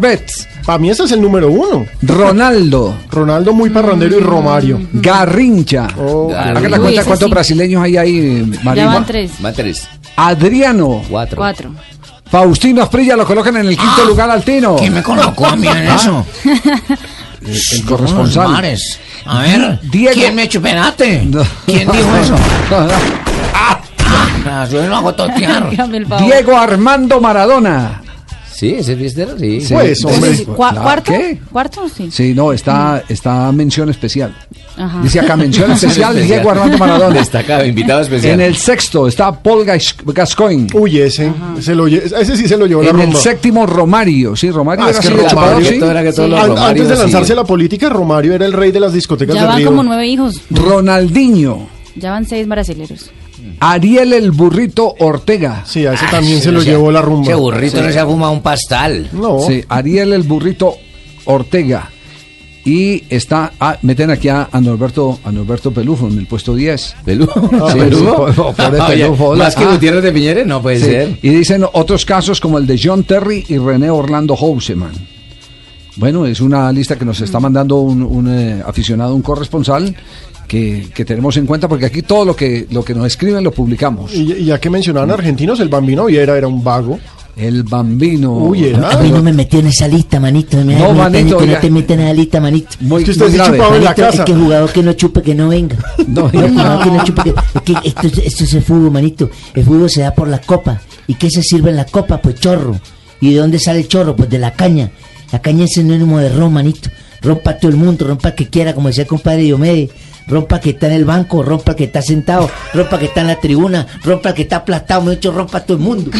Betts. 0.01 0.47
Para 0.65 0.79
mí 0.79 0.91
ese 0.91 1.05
es 1.05 1.13
el 1.13 1.21
número 1.23 1.51
uno. 1.51 1.87
Ronaldo. 2.03 2.95
Ronaldo 3.11 3.53
muy 3.53 3.71
parrandero 3.71 4.19
y 4.19 4.21
Romario. 4.21 4.81
Garrincha. 4.93 5.87
Hagan 5.87 6.71
la 6.71 6.77
Uy, 6.77 6.83
cuenta 6.83 7.01
ese 7.01 7.05
cuántos 7.09 7.27
sí. 7.29 7.31
brasileños 7.35 7.83
hay 7.83 7.97
ahí, 7.97 8.53
Ya 8.75 8.87
van 8.87 9.07
tres. 9.07 9.33
Van 9.41 9.55
tres. 9.55 9.89
Adriano. 10.17 11.03
Cuatro. 11.09 11.37
Cuatro. 11.39 11.71
Faustino 12.31 12.83
Asprilla 12.83 13.17
lo 13.17 13.25
colocan 13.27 13.57
en 13.57 13.69
el 13.69 13.77
quinto 13.77 14.05
lugar 14.05 14.31
al 14.31 14.43
Tino. 14.45 14.77
¿Quién 14.77 14.93
me 14.93 15.03
colocó 15.03 15.47
a 15.47 15.57
mí 15.57 15.67
en 15.67 15.77
Ah, 15.89 15.97
eso? 15.97 16.27
El, 17.41 17.57
el 17.79 17.85
corresponsal. 17.85 18.49
Mares. 18.49 18.99
A 19.25 19.43
ver, 19.43 19.81
Diego- 19.91 20.13
¿quién 20.15 20.35
me 20.35 20.49
chupenate? 20.49 21.23
No. 21.25 21.43
¿Quién 21.67 21.89
dijo 21.91 22.17
eso? 22.21 22.35
Ah, 23.55 24.67
yo 24.71 24.87
lo 24.87 24.97
hago 24.97 25.15
totear. 25.15 25.65
Hágame 25.73 25.99
el 25.99 26.07
favor. 26.07 26.25
Diego 26.27 26.57
Armando 26.59 27.21
Maradona. 27.21 28.03
Sí, 28.59 28.75
ese 28.75 28.97
fiestero, 28.97 29.39
sí. 29.39 29.61
Sí. 29.61 29.73
Pues, 29.75 30.05
hombre. 30.05 30.35
Sí, 30.35 30.45
Claro, 30.45 30.57
¿Cuarto? 30.83 31.13
¿qué? 31.13 31.39
¿Cuarto? 31.53 31.89
Sí. 31.89 32.11
Sí, 32.11 32.35
no, 32.35 32.53
está, 32.53 33.05
está 33.09 33.53
mención 33.53 33.89
especial. 33.89 34.37
Ajá. 34.77 35.01
Dice 35.01 35.21
acá 35.21 35.37
mención 35.37 35.71
especial 35.73 36.21
Diego 36.21 36.51
Armando 36.51 36.77
Maradona. 36.77 37.19
Destacado, 37.21 37.65
invitado 37.65 38.01
especial. 38.01 38.35
En 38.35 38.41
el 38.41 38.57
sexto 38.57 39.07
está 39.07 39.31
Paul 39.41 39.65
Gas- 39.65 39.95
Gascoigne. 40.05 40.67
Uy, 40.75 40.99
ese. 40.99 41.33
Se 41.61 41.73
lo, 41.75 41.87
ese 41.87 42.37
sí 42.37 42.49
se 42.49 42.57
lo 42.57 42.67
llevó 42.67 42.83
la 42.83 42.91
En 42.91 43.01
el 43.01 43.15
séptimo 43.15 43.65
Romario. 43.65 44.35
Sí, 44.35 44.51
Romario 44.51 44.85
Ah, 44.87 44.89
era 44.91 44.99
es 44.99 45.07
que 45.09 45.15
así 45.15 45.35
Romario- 45.35 45.69
sí. 45.69 45.79
Todo 45.79 45.91
era 45.93 46.03
que 46.03 46.13
todos 46.13 46.31
los 46.31 46.41
An- 46.41 46.49
Romarios 46.49 46.71
antes 46.71 46.89
de 46.89 46.97
lanzarse 47.05 47.33
a 47.33 47.37
la 47.37 47.45
política, 47.45 47.89
Romario 47.89 48.33
era 48.35 48.45
el 48.45 48.53
rey 48.53 48.73
de 48.73 48.81
las 48.81 48.93
discotecas 48.93 49.37
Ya 49.37 49.43
de 49.43 49.47
van 49.49 49.57
Río. 49.59 49.69
como 49.69 49.83
nueve 49.85 50.07
hijos. 50.09 50.41
Ronaldinho. 50.51 51.69
Ya 51.95 52.11
van 52.11 52.25
seis 52.27 52.49
brasileros. 52.49 53.11
Ariel 53.61 54.13
el 54.13 54.31
burrito 54.31 54.95
Ortega. 54.99 55.63
Sí, 55.67 55.87
a 55.87 55.93
ese 55.95 56.05
Ah, 56.07 56.11
también 56.11 56.41
se 56.41 56.53
lo 56.53 56.61
sea, 56.61 56.73
llevó 56.73 56.91
la 56.91 57.03
rumba. 57.03 57.25
Ese 57.25 57.35
burrito 57.35 57.83
no 57.83 57.91
se 57.93 57.99
ha 57.99 58.07
fumado 58.07 58.33
un 58.33 58.43
pastal. 58.43 59.09
No. 59.13 59.41
Sí, 59.41 59.63
Ariel 59.69 60.13
el 60.13 60.23
burrito 60.23 60.77
Ortega. 61.25 61.91
Y 62.65 63.05
está, 63.09 63.53
ah, 63.61 63.79
meten 63.83 64.11
aquí 64.11 64.29
a, 64.29 64.49
a 64.53 64.61
Norberto, 64.61 65.21
a 65.25 65.33
Norberto 65.33 65.71
Pelufo 65.73 66.07
en 66.09 66.19
el 66.19 66.27
puesto 66.27 66.55
10. 66.55 66.97
¿Pelufo? 67.05 67.41
Sí, 67.73 67.79
¿Pelufo? 67.79 68.29
sí, 68.33 68.35
pobre 68.37 68.81
Oye, 68.83 69.03
Pelufo, 69.05 69.25
hola. 69.29 69.45
¿Más 69.45 69.55
que 69.57 69.65
Ah. 69.65 69.71
Gutiérrez 69.73 70.03
de 70.03 70.13
Piñeres? 70.13 70.47
No 70.47 70.61
puede 70.61 70.79
Sí, 70.79 70.85
ser. 70.85 71.19
Y 71.23 71.31
dicen 71.31 71.65
otros 71.73 72.05
casos 72.05 72.41
como 72.41 72.59
el 72.59 72.67
de 72.67 72.79
John 72.83 73.05
Terry 73.05 73.45
y 73.49 73.57
René 73.57 73.89
Orlando 73.91 74.37
Houseman. 74.37 74.93
Bueno, 75.99 76.25
es 76.27 76.41
una 76.41 76.71
lista 76.73 76.97
que 76.97 77.05
nos 77.05 77.21
está 77.21 77.39
mandando 77.41 77.77
un, 77.81 78.03
un, 78.03 78.29
eh, 78.29 78.63
aficionado, 78.67 79.15
un 79.15 79.23
corresponsal, 79.23 79.95
que, 80.47 80.89
que 80.95 81.05
tenemos 81.05 81.37
en 81.37 81.45
cuenta 81.47 81.69
porque 81.69 81.87
aquí 81.87 82.03
todo 82.03 82.25
lo 82.25 82.35
que, 82.35 82.67
lo 82.71 82.83
que 82.85 82.95
nos 82.95 83.07
escriben 83.07 83.45
lo 83.45 83.51
publicamos. 83.53 84.15
Y, 84.15 84.33
y 84.33 84.45
ya 84.47 84.59
que 84.61 84.71
mencionaban 84.71 85.11
argentinos, 85.11 85.61
el 85.61 85.69
Bambino 85.69 86.07
Viera 86.07 86.37
era 86.39 86.49
un 86.49 86.63
vago. 86.65 86.99
El 87.37 87.63
Bambino. 87.63 88.33
Uy, 88.33 88.65
era. 88.65 88.91
A 88.91 88.99
mí 89.01 89.11
no 89.13 89.23
me 89.23 89.33
metió 89.33 89.61
en 89.61 89.69
esa 89.69 89.87
lista, 89.87 90.19
manito. 90.19 90.57
Me 90.65 90.75
No, 90.77 90.93
me- 90.93 90.99
manito, 90.99 91.39
que 91.39 91.47
no 91.47 91.59
te 91.61 91.71
meten 91.71 92.01
en 92.01 92.07
esa 92.07 92.15
lista, 92.15 92.41
manito. 92.41 92.69
Muy- 92.81 93.03
Es 93.03 93.05
que 93.05 93.11
usted 93.13 93.35
grave. 93.35 93.57
en 93.59 93.63
la 93.63 93.71
Manito, 93.71 93.95
casa. 93.95 94.19
Es 94.19 94.25
que 94.25 94.35
jugador 94.35 94.73
que 94.73 94.83
no 94.83 94.93
chupe, 94.95 95.23
que 95.23 95.35
no 95.37 95.49
venga. 95.49 95.77
No, 96.09 96.29
jugador 96.31 96.83
que 96.85 96.91
no 96.91 97.05
chupe, 97.05 97.23
que, 97.23 97.31
es 97.31 97.63
que 97.63 97.89
esto, 97.89 98.07
es- 98.09 98.19
esto 98.19 98.45
es 98.45 98.55
el 98.55 98.63
fútbol, 98.63 98.91
manito. 98.91 99.31
El 99.55 99.65
fútbol 99.65 99.89
se 99.89 100.01
da 100.01 100.13
por 100.15 100.27
la 100.27 100.41
copa. 100.41 100.81
¿Y 101.07 101.15
qué 101.15 101.31
se 101.31 101.43
sirve 101.43 101.71
en 101.71 101.77
la 101.77 101.85
copa? 101.85 102.19
Pues 102.21 102.41
chorro. 102.41 102.77
¿Y 103.21 103.33
de 103.35 103.39
dónde 103.41 103.59
sale 103.61 103.81
el 103.81 103.89
chorro? 103.89 104.17
Pues 104.17 104.29
de 104.31 104.39
la 104.41 104.53
caña. 104.55 104.91
La 105.33 105.41
caña 105.41 105.65
es 105.65 105.73
sinónimo 105.73 106.19
de 106.19 106.29
ron, 106.29 106.53
manito. 106.53 106.91
Rompa 107.21 107.59
todo 107.59 107.71
el 107.71 107.77
mundo, 107.77 108.07
rompa 108.07 108.35
que 108.35 108.49
quiera, 108.49 108.75
como 108.75 108.89
decía 108.89 109.03
el 109.03 109.09
compadre 109.09 109.43
Diomedes. 109.43 109.91
Rompa 110.29 110.61
que 110.61 110.71
está 110.71 110.89
en 110.89 110.93
el 110.93 111.05
banco, 111.07 111.43
rompa 111.43 111.75
que 111.75 111.85
está 111.85 112.03
sentado, 112.03 112.51
rompa 112.75 112.99
que 112.99 113.07
está 113.07 113.23
en 113.23 113.29
la 113.29 113.41
tribuna, 113.41 113.87
rompa 114.05 114.35
que 114.35 114.43
está 114.43 114.57
aplastado, 114.57 115.01
me 115.03 115.15
hecho 115.15 115.33
rompa 115.33 115.61
todo 115.61 115.79
el 115.79 115.83
mundo. 115.83 116.11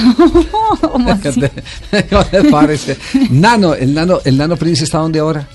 ¿Cómo 0.81 1.11
así? 1.25 1.43
¿Cómo 2.09 2.25
le 2.33 2.45
parece? 2.51 2.97
Nano, 3.31 3.75
el 3.75 3.93
nano, 3.93 4.21
el 4.25 4.39
nano 4.39 4.57
Prince 4.57 4.85
está 4.85 4.99
donde 4.99 5.19
ahora? 5.19 5.47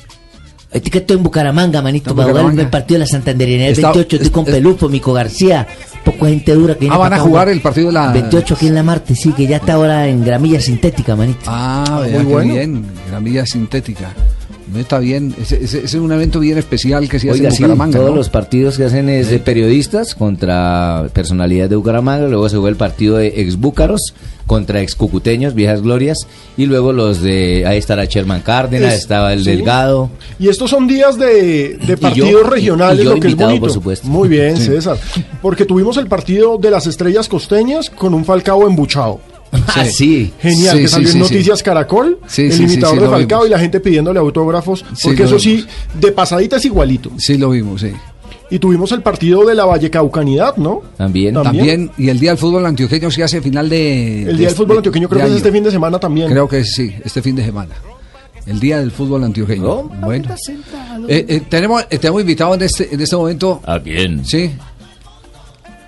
Estoy 0.73 0.91
que 0.91 0.97
estoy 0.99 1.17
en 1.17 1.23
Bucaramanga, 1.23 1.81
manito, 1.81 2.15
para 2.15 2.29
jugar 2.29 2.59
el 2.59 2.69
partido 2.69 2.95
de 2.95 3.05
la 3.05 3.07
Santanderina. 3.07 3.65
El 3.67 3.73
Está- 3.73 3.91
28 3.91 4.15
estoy 4.17 4.31
con 4.31 4.45
Pelufo, 4.45 4.89
Mico 4.89 5.13
García, 5.13 5.67
poco 6.03 6.25
gente 6.25 6.53
dura 6.53 6.75
que 6.75 6.87
Ah, 6.89 6.97
van 6.97 7.13
a 7.13 7.19
jugar 7.19 7.49
el 7.49 7.61
partido 7.61 7.87
de 7.87 7.93
la- 7.93 8.11
28 8.11 8.55
aquí 8.55 8.67
en 8.67 8.75
la 8.75 8.83
Marte, 8.83 9.15
sí, 9.15 9.31
que 9.33 9.45
ya 9.47 9.57
está 9.57 9.73
ahora 9.73 10.07
en 10.07 10.25
gramilla 10.25 10.59
sintética, 10.59 11.15
manito. 11.15 11.41
Ah, 11.47 12.01
vea 12.05 12.19
muy 12.23 12.31
bueno. 12.33 12.53
bien, 12.53 12.85
gramilla 13.09 13.45
sintética. 13.45 14.13
Está 14.75 14.99
bien, 14.99 15.35
es 15.39 15.93
un 15.93 16.11
evento 16.11 16.39
bien 16.39 16.57
especial 16.57 17.07
que 17.09 17.19
se 17.19 17.29
hace 17.29 17.45
en 17.45 17.51
sí, 17.51 17.63
Bucaramanga. 17.63 17.97
todos 17.99 18.11
¿no? 18.11 18.15
los 18.17 18.29
partidos 18.29 18.77
que 18.77 18.85
hacen 18.85 19.09
es 19.09 19.29
de 19.29 19.39
periodistas 19.39 20.15
contra 20.15 21.07
personalidades 21.13 21.69
de 21.69 21.75
Bucaramanga, 21.75 22.27
luego 22.27 22.47
se 22.49 22.55
juega 22.57 22.69
el 22.69 22.75
partido 22.75 23.17
de 23.17 23.27
ex 23.41 23.57
búcaros 23.57 24.13
contra 24.47 24.81
ex 24.81 24.95
cucuteños, 24.95 25.53
viejas 25.53 25.81
glorias, 25.81 26.27
y 26.57 26.65
luego 26.65 26.91
los 26.91 27.21
de, 27.21 27.65
ahí 27.65 27.77
estará 27.77 28.05
Sherman 28.05 28.41
Cárdenas, 28.41 28.93
Es- 28.93 28.99
estaba 29.01 29.31
el 29.33 29.43
sí. 29.43 29.51
Delgado. 29.51 30.09
Y 30.39 30.49
estos 30.49 30.69
son 30.69 30.87
días 30.87 31.17
de, 31.17 31.77
partidos 32.01 32.49
regionales, 32.49 33.01
y 33.01 33.03
yo 33.05 33.13
lo 33.15 33.19
que 33.21 33.27
es 33.29 33.35
bonito. 33.35 33.61
por 33.61 33.71
supuesto. 33.71 34.07
Muy 34.07 34.27
bien, 34.27 34.57
Sí. 34.57 34.65
César. 34.65 34.97
Porque 35.41 35.65
tuvimos 35.65 35.95
el 35.97 36.07
partido 36.07 36.57
de 36.57 36.71
las 36.71 36.87
estrellas 36.87 37.29
costeñas 37.29 37.89
con 37.89 38.13
un 38.13 38.25
Falcao 38.25 38.67
embuchado. 38.67 39.19
Ah, 39.67 39.85
sí. 39.85 40.33
Genial, 40.41 40.77
Sí, 40.77 40.81
que 40.83 40.87
salió 40.87 41.07
sí, 41.07 41.17
en 41.17 41.25
sí. 41.25 41.31
Noticias 41.31 41.63
Caracol, 41.63 42.19
Sí, 42.27 42.43
el 42.43 42.61
imitador 42.61 42.97
sí, 42.97 43.03
de 43.03 43.09
Falcao 43.09 43.45
y 43.45 43.49
la 43.49 43.59
gente 43.59 43.79
pidiéndole 43.79 44.19
autógrafos, 44.19 44.83
Sí, 44.95 45.07
porque 45.07 45.23
eso 45.23 45.37
sí, 45.39 45.65
de 45.99 46.11
pasadita 46.11 46.57
es 46.57 46.65
igualito. 46.65 47.11
Sí, 47.17 47.37
lo 47.37 47.49
vimos, 47.51 47.81
sí. 47.81 47.91
Y 48.49 48.59
tuvimos 48.59 48.91
el 48.91 49.01
partido 49.01 49.45
de 49.45 49.55
la 49.55 49.65
Vallecaucanidad, 49.65 50.57
¿no? 50.57 50.81
También. 50.97 51.33
También, 51.33 51.89
y 51.97 52.09
el 52.09 52.19
Día 52.19 52.31
del 52.31 52.37
Fútbol 52.37 52.65
Antioqueño 52.65 53.09
se 53.09 53.23
hace 53.23 53.41
final 53.41 53.67
de... 53.69 54.23
El 54.23 54.37
Día 54.37 54.47
del 54.47 54.55
Fútbol 54.55 54.77
Antioqueño 54.77 55.09
creo 55.09 55.21
que 55.25 55.31
es 55.31 55.37
este 55.37 55.51
fin 55.51 55.63
de 55.63 55.71
semana 55.71 55.99
también. 55.99 56.29
Creo 56.29 56.47
que 56.47 56.63
sí, 56.63 56.93
este 57.03 57.21
fin 57.21 57.35
de 57.35 57.45
semana. 57.45 57.73
El 58.45 58.59
Día 58.59 58.79
del 58.79 58.91
Fútbol 58.91 59.23
Antioqueño. 59.23 59.83
bueno. 60.01 60.29
Eh, 61.07 61.25
eh, 61.27 61.41
tenemos, 61.49 61.83
eh, 61.89 61.97
tenemos 61.97 62.21
invitado 62.21 62.53
en 62.55 62.61
este, 62.61 62.93
en 62.93 63.01
este 63.01 63.15
momento... 63.15 63.61
¿A 63.65 63.79
quién? 63.79 64.25
Sí. 64.25 64.51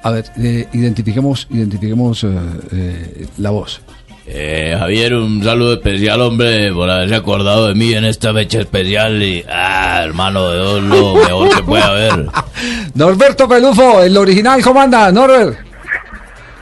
A 0.06 0.12
ver, 0.12 0.26
eh, 0.38 0.68
identifiquemos, 0.74 1.48
identifiquemos 1.50 2.24
eh, 2.26 2.30
eh, 2.74 3.26
la 3.40 3.50
voz. 3.50 3.82
Eh, 4.28 4.76
Javier, 4.78 5.16
un 5.16 5.44
saludo 5.44 5.74
especial, 5.74 6.22
hombre, 6.22 6.72
por 6.72 6.88
haberse 6.88 7.16
acordado 7.16 7.70
de 7.70 7.74
mí 7.74 7.92
en 7.92 8.06
esta 8.06 8.32
fecha 8.32 8.60
especial. 8.60 9.24
Y, 9.24 9.44
ah, 9.50 10.02
hermano, 10.04 10.48
de 10.48 10.62
Dios, 10.62 10.84
lo 10.84 11.16
mejor 11.16 11.50
que 11.50 11.64
puede 11.64 11.84
haber. 11.84 12.28
Norberto 12.94 13.48
Pelufo, 13.48 14.04
el 14.04 14.16
original, 14.16 14.62
¿cómo 14.62 14.80
anda, 14.80 15.12
Norbert? 15.12 15.58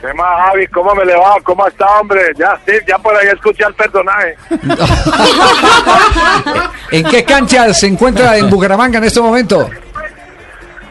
¿Qué 0.00 0.14
más, 0.14 0.46
Javi? 0.46 0.66
¿Cómo 0.68 0.94
me 0.94 1.04
le 1.04 1.14
va? 1.14 1.36
¿Cómo 1.42 1.66
está, 1.66 1.84
hombre? 2.00 2.22
Ya, 2.38 2.58
sí, 2.64 2.72
ya 2.88 2.96
por 2.96 3.14
ahí 3.14 3.28
escuché 3.28 3.64
al 3.64 3.74
personaje. 3.74 4.36
¿En 6.92 7.04
qué 7.04 7.24
cancha 7.24 7.74
se 7.74 7.88
encuentra 7.88 8.38
en 8.38 8.48
Bucaramanga 8.48 8.96
en 8.96 9.04
este 9.04 9.20
momento? 9.20 9.68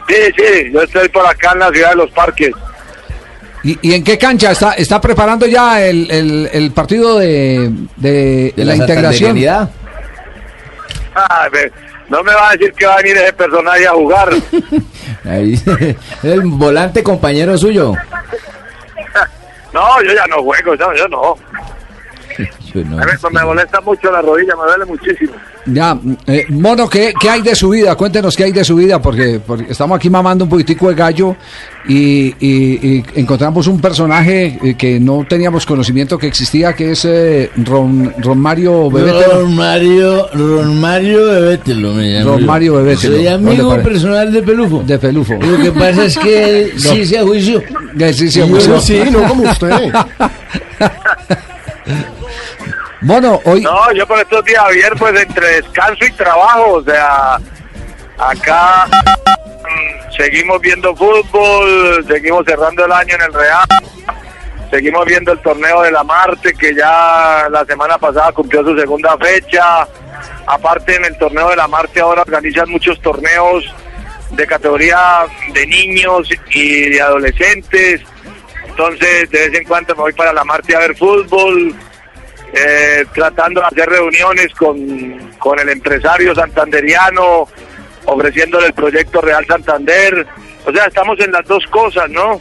Sí, 0.08 0.14
sí, 0.36 0.70
yo 0.72 0.82
estoy 0.82 1.08
por 1.08 1.26
acá 1.26 1.52
en 1.52 1.58
la 1.60 1.70
ciudad 1.70 1.90
de 1.90 1.96
los 1.96 2.10
parques. 2.10 2.50
¿Y, 3.62 3.78
y 3.80 3.94
en 3.94 4.04
qué 4.04 4.18
cancha 4.18 4.50
está, 4.50 4.72
está 4.74 5.00
preparando 5.00 5.46
ya 5.46 5.80
el, 5.82 6.10
el- 6.10 6.50
el 6.52 6.70
partido 6.72 7.18
de, 7.18 7.70
de, 7.96 8.52
De 8.54 8.64
la, 8.64 8.76
integración? 8.76 9.38
Ah, 11.14 11.48
no 12.08 12.22
me 12.22 12.34
va 12.34 12.50
a 12.50 12.52
decir 12.52 12.72
que 12.74 12.84
va 12.86 12.94
a 12.94 12.96
venir 12.98 13.16
ese 13.16 13.32
personaje 13.32 13.86
a 13.86 13.92
jugar. 13.92 14.28
Ahí, 15.24 15.58
el 16.22 16.42
volante 16.42 17.02
compañero 17.02 17.56
suyo. 17.56 17.94
No, 19.72 20.00
yo 20.02 20.12
ya 20.14 20.24
no 20.28 20.40
juego, 20.40 20.76
no, 20.76 20.94
yo 20.94 21.08
no. 21.08 21.34
Yo 22.72 22.84
no, 22.84 23.02
A 23.02 23.06
ver, 23.06 23.18
me 23.32 23.42
molesta 23.42 23.80
mucho 23.80 24.08
la 24.12 24.22
rodilla, 24.22 24.54
me 24.54 24.62
duele 24.68 24.84
muchísimo. 24.84 25.32
Ya, 25.66 25.98
eh, 26.26 26.44
Mono, 26.50 26.88
¿qué, 26.88 27.14
qué 27.18 27.30
hay 27.30 27.40
de 27.40 27.54
su 27.54 27.70
vida? 27.70 27.94
Cuéntenos 27.94 28.36
qué 28.36 28.44
hay 28.44 28.52
de 28.52 28.64
su 28.64 28.76
vida, 28.76 29.00
porque, 29.00 29.40
porque 29.44 29.72
estamos 29.72 29.96
aquí 29.96 30.10
mamando 30.10 30.44
un 30.44 30.50
poquitico 30.50 30.90
de 30.90 30.94
gallo 30.94 31.36
y, 31.88 32.34
y- 32.38 32.78
y 32.82 33.04
encontramos 33.14 33.66
un 33.66 33.80
personaje 33.80 34.58
eh, 34.62 34.74
que 34.74 35.00
no 35.00 35.24
teníamos 35.26 35.64
conocimiento 35.64 36.18
que 36.18 36.26
existía, 36.26 36.74
que 36.74 36.92
es 36.92 37.04
eh, 37.06 37.50
Ron, 37.64 38.12
Ron 38.18 38.38
Mario 38.38 38.90
Bebetelo. 38.90 39.40
Ron 39.40 39.56
Mario, 39.56 40.26
Ron 40.34 40.80
Mario 40.80 41.26
Bebetelo 41.26 41.94
me 41.94 42.10
llamo 42.10 42.30
Ron. 42.32 42.46
Mario 42.46 42.74
Bebetelo. 42.74 43.14
Soy 43.16 43.24
¿No 43.24 43.30
le 43.30 43.30
amigo 43.30 43.82
personal 43.82 44.32
de 44.32 44.42
Pelufo. 44.42 44.82
De 44.82 44.98
Pelufo. 44.98 45.34
Lo 45.34 45.62
que 45.62 45.72
pasa 45.72 46.04
es 46.04 46.18
que 46.18 46.44
él 46.60 46.72
No. 46.84 46.90
sí 46.90 47.06
se 47.06 47.18
ajuició. 47.18 47.62
Sí 48.12 48.30
se 48.30 48.42
ajuició. 48.42 48.80
Sí, 48.80 49.00
no 49.10 49.22
como 49.28 49.44
usted. 49.44 49.70
Mono, 53.04 53.38
hoy... 53.44 53.60
No, 53.60 53.92
yo 53.92 54.06
por 54.06 54.18
estos 54.18 54.42
días, 54.46 54.62
Javier, 54.62 54.94
pues 54.98 55.20
entre 55.20 55.60
descanso 55.60 56.06
y 56.06 56.12
trabajo, 56.12 56.72
o 56.72 56.82
sea, 56.82 57.36
acá 58.16 58.86
mm, 58.86 60.12
seguimos 60.16 60.58
viendo 60.62 60.96
fútbol, 60.96 62.02
seguimos 62.08 62.46
cerrando 62.46 62.86
el 62.86 62.92
año 62.92 63.14
en 63.16 63.20
el 63.20 63.34
Real, 63.34 63.66
seguimos 64.70 65.04
viendo 65.04 65.32
el 65.32 65.38
torneo 65.40 65.82
de 65.82 65.92
la 65.92 66.02
Marte, 66.02 66.54
que 66.54 66.74
ya 66.74 67.46
la 67.50 67.66
semana 67.66 67.98
pasada 67.98 68.32
cumplió 68.32 68.64
su 68.64 68.74
segunda 68.74 69.18
fecha. 69.18 69.86
Aparte, 70.46 70.96
en 70.96 71.04
el 71.04 71.18
torneo 71.18 71.50
de 71.50 71.56
la 71.56 71.68
Marte 71.68 72.00
ahora 72.00 72.22
organizan 72.22 72.70
muchos 72.70 72.98
torneos 73.02 73.66
de 74.30 74.46
categoría 74.46 75.26
de 75.52 75.66
niños 75.66 76.30
y 76.54 76.88
de 76.88 77.02
adolescentes. 77.02 78.00
Entonces, 78.66 79.28
de 79.30 79.50
vez 79.50 79.60
en 79.60 79.64
cuando 79.64 79.94
me 79.94 80.00
voy 80.00 80.12
para 80.14 80.32
la 80.32 80.42
Marte 80.42 80.74
a 80.74 80.78
ver 80.78 80.96
fútbol 80.96 81.76
eh, 82.54 83.04
tratando 83.12 83.60
de 83.60 83.66
hacer 83.66 83.88
reuniones 83.88 84.54
con, 84.54 84.78
con 85.38 85.58
el 85.58 85.68
empresario 85.68 86.34
santanderiano, 86.34 87.48
ofreciéndole 88.04 88.68
el 88.68 88.72
proyecto 88.74 89.20
Real 89.20 89.44
Santander. 89.46 90.26
O 90.64 90.72
sea, 90.72 90.84
estamos 90.86 91.18
en 91.20 91.32
las 91.32 91.44
dos 91.46 91.64
cosas, 91.66 92.08
¿no? 92.10 92.40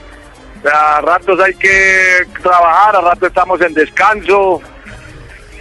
A 0.71 1.01
ratos 1.01 1.39
hay 1.39 1.53
que 1.55 2.25
trabajar, 2.41 2.95
a 2.95 3.01
ratos 3.01 3.27
estamos 3.27 3.59
en 3.61 3.73
descanso, 3.73 4.61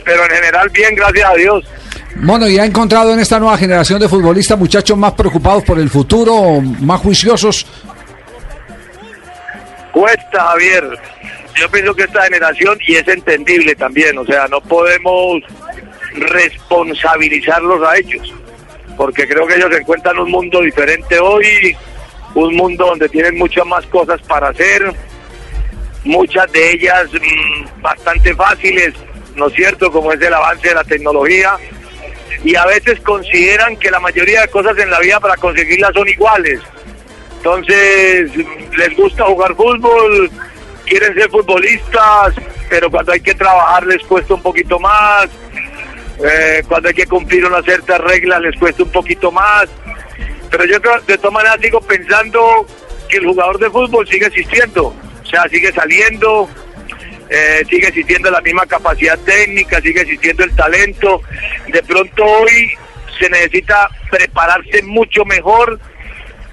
pero 0.04 0.24
en 0.24 0.30
general 0.30 0.68
bien, 0.68 0.94
gracias 0.94 1.30
a 1.30 1.34
Dios. 1.34 1.64
Mono, 2.16 2.46
¿y 2.46 2.58
ha 2.58 2.64
encontrado 2.66 3.14
en 3.14 3.20
esta 3.20 3.40
nueva 3.40 3.56
generación 3.56 3.98
de 3.98 4.08
futbolistas 4.08 4.58
muchachos 4.58 4.96
más 4.98 5.12
preocupados 5.12 5.64
por 5.64 5.78
el 5.78 5.88
futuro, 5.88 6.60
más 6.60 7.00
juiciosos? 7.00 7.66
Cuesta, 9.92 10.44
Javier. 10.44 10.98
Yo 11.54 11.68
pienso 11.70 11.94
que 11.94 12.04
esta 12.04 12.22
generación, 12.22 12.78
y 12.86 12.96
es 12.96 13.06
entendible 13.06 13.74
también, 13.74 14.16
o 14.18 14.24
sea, 14.24 14.46
no 14.48 14.60
podemos 14.60 15.42
responsabilizarlos 16.14 17.86
a 17.86 17.96
ellos, 17.96 18.32
porque 18.96 19.28
creo 19.28 19.46
que 19.46 19.56
ellos 19.56 19.70
encuentran 19.72 20.18
un 20.18 20.30
mundo 20.30 20.60
diferente 20.60 21.18
hoy, 21.18 21.76
un 22.34 22.54
mundo 22.56 22.86
donde 22.86 23.08
tienen 23.08 23.36
muchas 23.36 23.66
más 23.66 23.84
cosas 23.86 24.20
para 24.22 24.48
hacer, 24.48 24.94
muchas 26.04 26.50
de 26.52 26.72
ellas 26.72 27.08
mm, 27.12 27.82
bastante 27.82 28.34
fáciles, 28.34 28.94
¿no 29.36 29.48
es 29.48 29.54
cierto? 29.54 29.90
Como 29.92 30.12
es 30.12 30.20
el 30.20 30.32
avance 30.32 30.68
de 30.68 30.74
la 30.74 30.84
tecnología, 30.84 31.56
y 32.44 32.56
a 32.56 32.66
veces 32.66 32.98
consideran 33.00 33.76
que 33.76 33.90
la 33.90 34.00
mayoría 34.00 34.42
de 34.42 34.48
cosas 34.48 34.76
en 34.78 34.90
la 34.90 34.98
vida 35.00 35.20
para 35.20 35.36
conseguirlas 35.36 35.92
son 35.94 36.08
iguales. 36.08 36.60
Entonces, 37.36 38.30
les 38.76 38.96
gusta 38.96 39.24
jugar 39.24 39.54
fútbol, 39.54 40.30
quieren 40.92 41.14
ser 41.14 41.30
futbolistas, 41.30 42.34
pero 42.68 42.90
cuando 42.90 43.12
hay 43.12 43.20
que 43.20 43.34
trabajar 43.34 43.86
les 43.86 44.02
cuesta 44.02 44.34
un 44.34 44.42
poquito 44.42 44.78
más. 44.78 45.26
Eh, 46.22 46.62
cuando 46.68 46.88
hay 46.88 46.94
que 46.94 47.06
cumplir 47.06 47.46
unas 47.46 47.64
ciertas 47.64 47.98
reglas 47.98 48.42
les 48.42 48.56
cuesta 48.58 48.82
un 48.82 48.90
poquito 48.90 49.32
más. 49.32 49.68
Pero 50.50 50.66
yo 50.66 50.82
creo- 50.82 51.00
de 51.00 51.16
todas 51.16 51.32
maneras 51.32 51.58
sigo 51.62 51.80
pensando 51.80 52.66
que 53.08 53.16
el 53.16 53.24
jugador 53.24 53.58
de 53.58 53.70
fútbol 53.70 54.06
sigue 54.06 54.26
existiendo. 54.26 54.88
O 55.22 55.26
sea, 55.26 55.48
sigue 55.48 55.72
saliendo, 55.72 56.46
eh, 57.30 57.62
sigue 57.70 57.88
existiendo 57.88 58.30
la 58.30 58.42
misma 58.42 58.66
capacidad 58.66 59.18
técnica, 59.20 59.80
sigue 59.80 60.02
existiendo 60.02 60.44
el 60.44 60.54
talento. 60.54 61.22
De 61.68 61.82
pronto 61.84 62.22
hoy 62.22 62.70
se 63.18 63.30
necesita 63.30 63.88
prepararse 64.10 64.82
mucho 64.82 65.24
mejor 65.24 65.80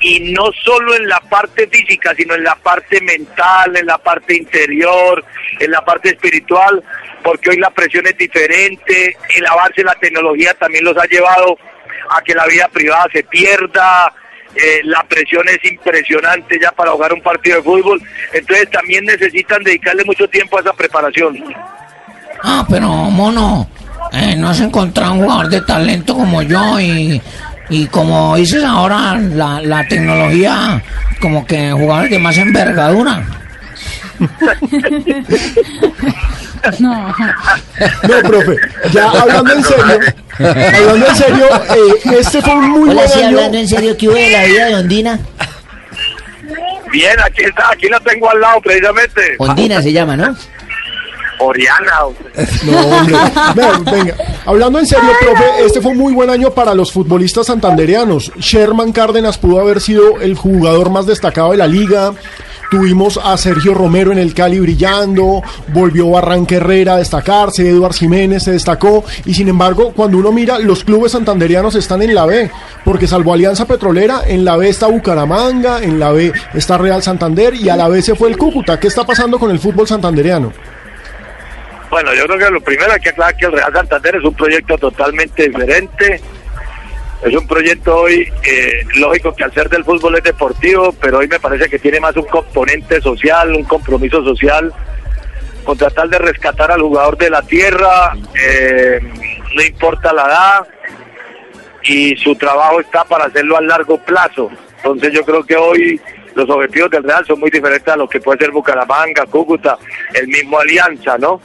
y 0.01 0.31
no 0.31 0.51
solo 0.63 0.95
en 0.95 1.07
la 1.07 1.19
parte 1.19 1.67
física, 1.67 2.13
sino 2.15 2.35
en 2.35 2.43
la 2.43 2.55
parte 2.55 3.01
mental, 3.01 3.75
en 3.75 3.85
la 3.85 3.97
parte 3.97 4.35
interior, 4.35 5.23
en 5.59 5.71
la 5.71 5.83
parte 5.83 6.09
espiritual, 6.09 6.81
porque 7.23 7.49
hoy 7.49 7.57
la 7.57 7.69
presión 7.69 8.07
es 8.07 8.17
diferente, 8.17 9.17
el 9.35 9.45
avance 9.45 9.75
de 9.77 9.83
la 9.83 9.95
tecnología 9.95 10.53
también 10.53 10.85
los 10.85 10.97
ha 10.97 11.05
llevado 11.05 11.57
a 12.11 12.21
que 12.21 12.33
la 12.33 12.45
vida 12.45 12.67
privada 12.69 13.07
se 13.11 13.23
pierda, 13.23 14.13
eh, 14.55 14.81
la 14.83 15.03
presión 15.03 15.47
es 15.47 15.63
impresionante 15.69 16.57
ya 16.59 16.71
para 16.71 16.91
jugar 16.91 17.13
un 17.13 17.21
partido 17.21 17.57
de 17.57 17.63
fútbol, 17.63 18.01
entonces 18.33 18.69
también 18.71 19.05
necesitan 19.05 19.63
dedicarle 19.63 20.03
mucho 20.05 20.27
tiempo 20.29 20.57
a 20.57 20.61
esa 20.61 20.73
preparación. 20.73 21.37
Ah, 22.41 22.65
pero 22.69 22.87
mono, 22.87 23.69
eh, 24.13 24.35
no 24.37 24.49
has 24.49 24.61
encontrado 24.61 25.13
un 25.13 25.23
jugador 25.23 25.49
de 25.49 25.61
talento 25.61 26.15
como 26.15 26.41
yo 26.41 26.79
y, 26.79 27.21
y 27.69 27.85
como 27.87 28.35
dices 28.35 28.63
ahora, 28.63 29.17
la, 29.17 29.61
la 29.61 29.87
tecnología, 29.87 30.81
como 31.21 31.45
que 31.45 31.71
jugadores 31.71 32.11
de 32.11 32.19
más 32.19 32.37
envergadura. 32.37 33.23
No. 36.79 37.07
No, 37.07 38.21
profe, 38.27 38.55
ya 38.91 39.09
hablando 39.09 39.53
en 39.53 39.63
serio, 39.63 39.99
hablando 40.39 41.07
en 41.07 41.15
serio, 41.15 41.45
eh, 41.69 42.17
este 42.19 42.41
fue 42.41 42.53
un 42.55 42.69
muy 42.69 42.89
Hola, 42.89 42.93
buen 42.95 43.09
sí, 43.09 43.19
año. 43.19 43.27
hablando 43.29 43.57
en 43.59 43.67
serio, 43.67 43.97
¿qué 43.97 44.07
hubo 44.09 44.15
de 44.15 44.29
la 44.29 44.43
vida 44.43 44.65
de 44.65 44.75
Ondina? 44.75 45.19
Bien, 46.91 47.17
aquí 47.23 47.43
está, 47.43 47.69
aquí 47.71 47.87
la 47.87 47.99
tengo 48.01 48.29
al 48.29 48.41
lado 48.41 48.59
precisamente. 48.61 49.21
Ondina 49.37 49.81
se 49.81 49.93
llama, 49.93 50.17
¿no? 50.17 50.35
Oriana. 51.39 51.91
No, 52.65 52.77
hombre. 52.79 53.15
Venga, 53.91 54.15
hablando 54.45 54.79
en 54.79 54.85
serio, 54.85 55.09
profe, 55.21 55.65
este 55.65 55.81
fue 55.81 55.91
un 55.91 55.97
muy 55.97 56.13
buen 56.13 56.29
año 56.29 56.51
para 56.51 56.73
los 56.73 56.91
futbolistas 56.91 57.47
santandereanos. 57.47 58.31
Sherman 58.37 58.91
Cárdenas 58.91 59.37
pudo 59.37 59.59
haber 59.59 59.81
sido 59.81 60.19
el 60.21 60.35
jugador 60.35 60.89
más 60.89 61.05
destacado 61.05 61.51
de 61.51 61.57
la 61.57 61.67
liga. 61.67 62.13
Tuvimos 62.69 63.19
a 63.23 63.35
Sergio 63.37 63.73
Romero 63.73 64.11
en 64.11 64.19
el 64.19 64.35
Cali 64.35 64.59
brillando, 64.59 65.41
volvió 65.73 66.11
Barranca 66.11 66.55
Herrera 66.55 66.93
a 66.93 66.97
destacarse, 66.97 67.67
Eduard 67.67 67.95
Jiménez 67.95 68.43
se 68.43 68.51
destacó 68.51 69.03
y 69.25 69.33
sin 69.33 69.47
embargo 69.47 69.91
cuando 69.95 70.19
uno 70.19 70.31
mira 70.31 70.59
los 70.59 70.83
clubes 70.83 71.13
santanderianos 71.13 71.73
están 71.73 72.03
en 72.03 72.13
la 72.13 72.27
B, 72.27 72.51
porque 72.85 73.07
salvo 73.07 73.33
Alianza 73.33 73.65
Petrolera, 73.65 74.21
en 74.27 74.45
la 74.45 74.55
B 74.55 74.69
está 74.69 74.85
Bucaramanga, 74.85 75.81
en 75.81 75.97
la 75.97 76.11
B 76.11 76.31
está 76.53 76.77
Real 76.77 77.01
Santander 77.01 77.55
y 77.55 77.69
a 77.69 77.75
la 77.75 77.87
B 77.87 78.03
se 78.03 78.13
fue 78.13 78.29
el 78.29 78.37
Cúcuta. 78.37 78.79
¿Qué 78.79 78.87
está 78.87 79.03
pasando 79.03 79.39
con 79.39 79.49
el 79.49 79.57
fútbol 79.57 79.87
santandereano? 79.87 80.53
Bueno, 81.89 82.13
yo 82.13 82.25
creo 82.25 82.37
que 82.37 82.51
lo 82.51 82.61
primero 82.61 82.91
hay 82.91 82.99
que 82.99 83.09
aclarar 83.09 83.35
que 83.35 83.45
el 83.45 83.51
Real 83.53 83.73
Santander 83.73 84.15
es 84.17 84.23
un 84.23 84.35
proyecto 84.35 84.77
totalmente 84.77 85.47
diferente. 85.47 86.21
Es 87.23 87.35
un 87.35 87.47
proyecto 87.47 87.97
hoy, 87.97 88.31
eh, 88.43 88.85
lógico 88.95 89.35
que 89.35 89.43
al 89.43 89.53
ser 89.53 89.69
del 89.69 89.83
fútbol 89.83 90.15
es 90.15 90.23
deportivo, 90.23 90.93
pero 90.93 91.17
hoy 91.17 91.27
me 91.27 91.39
parece 91.39 91.67
que 91.69 91.79
tiene 91.79 91.99
más 91.99 92.15
un 92.15 92.25
componente 92.25 93.01
social, 93.01 93.53
un 93.53 93.65
compromiso 93.65 94.23
social, 94.23 94.73
con 95.65 95.77
tratar 95.77 96.07
de 96.07 96.17
rescatar 96.19 96.71
al 96.71 96.81
jugador 96.81 97.17
de 97.17 97.29
la 97.29 97.41
tierra, 97.41 98.13
eh, 98.41 98.99
no 99.53 99.61
importa 99.61 100.13
la 100.13 100.27
edad, 100.27 100.67
y 101.83 102.15
su 102.17 102.35
trabajo 102.35 102.79
está 102.79 103.03
para 103.03 103.25
hacerlo 103.25 103.57
a 103.57 103.61
largo 103.61 103.97
plazo. 103.97 104.49
Entonces 104.77 105.11
yo 105.11 105.25
creo 105.25 105.43
que 105.43 105.57
hoy 105.57 105.99
los 106.35 106.49
objetivos 106.49 106.89
del 106.91 107.03
Real 107.03 107.25
son 107.25 107.39
muy 107.41 107.49
diferentes 107.49 107.87
a 107.89 107.97
lo 107.97 108.07
que 108.07 108.21
puede 108.21 108.39
ser 108.39 108.51
Bucaramanga, 108.51 109.25
Cúcuta, 109.25 109.77
el 110.13 110.27
mismo 110.27 110.57
Alianza, 110.57 111.17
¿no? 111.17 111.41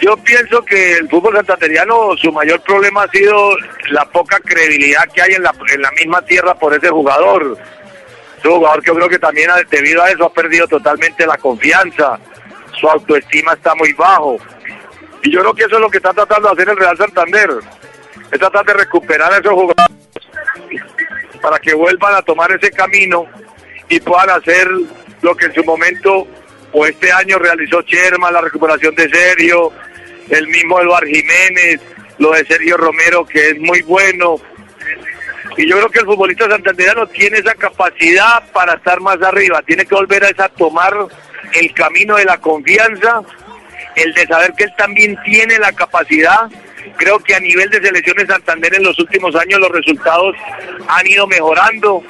Yo 0.00 0.16
pienso 0.18 0.64
que 0.64 0.94
el 0.98 1.08
fútbol 1.08 1.34
santanderiano, 1.34 2.16
su 2.16 2.30
mayor 2.32 2.60
problema 2.62 3.02
ha 3.02 3.08
sido 3.10 3.56
la 3.90 4.04
poca 4.04 4.38
credibilidad 4.40 5.04
que 5.12 5.22
hay 5.22 5.32
en 5.32 5.42
la, 5.42 5.52
en 5.72 5.82
la 5.82 5.90
misma 5.92 6.22
tierra 6.22 6.54
por 6.54 6.72
ese 6.74 6.88
jugador. 6.88 7.56
Es 8.38 8.44
un 8.44 8.52
jugador 8.58 8.80
que 8.82 8.86
yo 8.88 8.94
creo 8.94 9.08
que 9.08 9.18
también 9.18 9.50
ha- 9.50 9.60
debido 9.68 10.02
a 10.02 10.10
eso 10.10 10.24
ha 10.26 10.32
perdido 10.32 10.68
totalmente 10.68 11.26
la 11.26 11.36
confianza. 11.36 12.18
Su 12.78 12.88
autoestima 12.88 13.54
está 13.54 13.74
muy 13.74 13.92
bajo. 13.94 14.36
Y 15.24 15.32
yo 15.32 15.40
creo 15.40 15.54
que 15.54 15.64
eso 15.64 15.74
es 15.74 15.80
lo 15.80 15.90
que 15.90 15.96
está 15.96 16.12
tratando 16.12 16.48
de 16.48 16.52
hacer 16.54 16.68
el 16.68 16.76
Real 16.76 16.96
Santander. 16.96 17.50
Es 18.30 18.38
tratar 18.38 18.64
de 18.66 18.74
recuperar 18.74 19.32
a 19.32 19.38
esos 19.38 19.52
jugadores 19.52 19.98
para 21.42 21.58
que 21.58 21.74
vuelvan 21.74 22.14
a 22.14 22.22
tomar 22.22 22.52
ese 22.52 22.70
camino 22.70 23.26
y 23.88 23.98
puedan 24.00 24.30
hacer 24.30 24.68
lo 25.22 25.34
que 25.36 25.46
en 25.46 25.54
su 25.54 25.64
momento 25.64 26.26
o 26.72 26.86
este 26.86 27.12
año 27.12 27.38
realizó 27.38 27.82
Cherma, 27.82 28.30
la 28.30 28.40
recuperación 28.40 28.94
de 28.94 29.08
Sergio, 29.08 29.72
el 30.30 30.46
mismo 30.48 30.80
Eduard 30.80 31.06
Jiménez, 31.06 31.80
lo 32.18 32.32
de 32.32 32.44
Sergio 32.44 32.76
Romero 32.76 33.24
que 33.24 33.50
es 33.50 33.58
muy 33.58 33.82
bueno. 33.82 34.36
Y 35.56 35.68
yo 35.68 35.76
creo 35.76 35.90
que 35.90 35.98
el 36.00 36.04
futbolista 36.04 36.48
santandereano 36.48 37.06
tiene 37.08 37.38
esa 37.38 37.54
capacidad 37.54 38.48
para 38.52 38.74
estar 38.74 39.00
más 39.00 39.20
arriba, 39.22 39.62
tiene 39.62 39.86
que 39.86 39.94
volver 39.94 40.24
a 40.24 40.28
esa 40.28 40.48
tomar 40.48 40.94
el 41.54 41.74
camino 41.74 42.16
de 42.16 42.24
la 42.24 42.38
confianza, 42.38 43.22
el 43.96 44.12
de 44.14 44.26
saber 44.26 44.52
que 44.52 44.64
él 44.64 44.72
también 44.76 45.18
tiene 45.24 45.58
la 45.58 45.72
capacidad. 45.72 46.48
Creo 46.96 47.18
que 47.18 47.34
a 47.34 47.40
nivel 47.40 47.70
de 47.70 47.80
selecciones 47.80 48.28
Santander 48.28 48.74
en 48.74 48.84
los 48.84 48.98
últimos 48.98 49.34
años 49.34 49.60
los 49.60 49.70
resultados 49.70 50.36
han 50.86 51.06
ido 51.06 51.26
mejorando, 51.26 52.02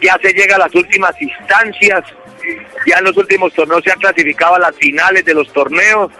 ya 0.00 0.18
se 0.22 0.32
llega 0.32 0.56
a 0.56 0.60
las 0.60 0.74
últimas 0.74 1.12
instancias, 1.20 2.04
ya 2.86 2.98
en 2.98 3.04
los 3.04 3.16
últimos 3.16 3.52
torneos 3.52 3.82
se 3.84 3.92
han 3.92 3.98
clasificado 3.98 4.54
a 4.54 4.58
las 4.58 4.76
finales 4.76 5.24
de 5.24 5.34
los 5.34 5.52
torneos 5.52 6.10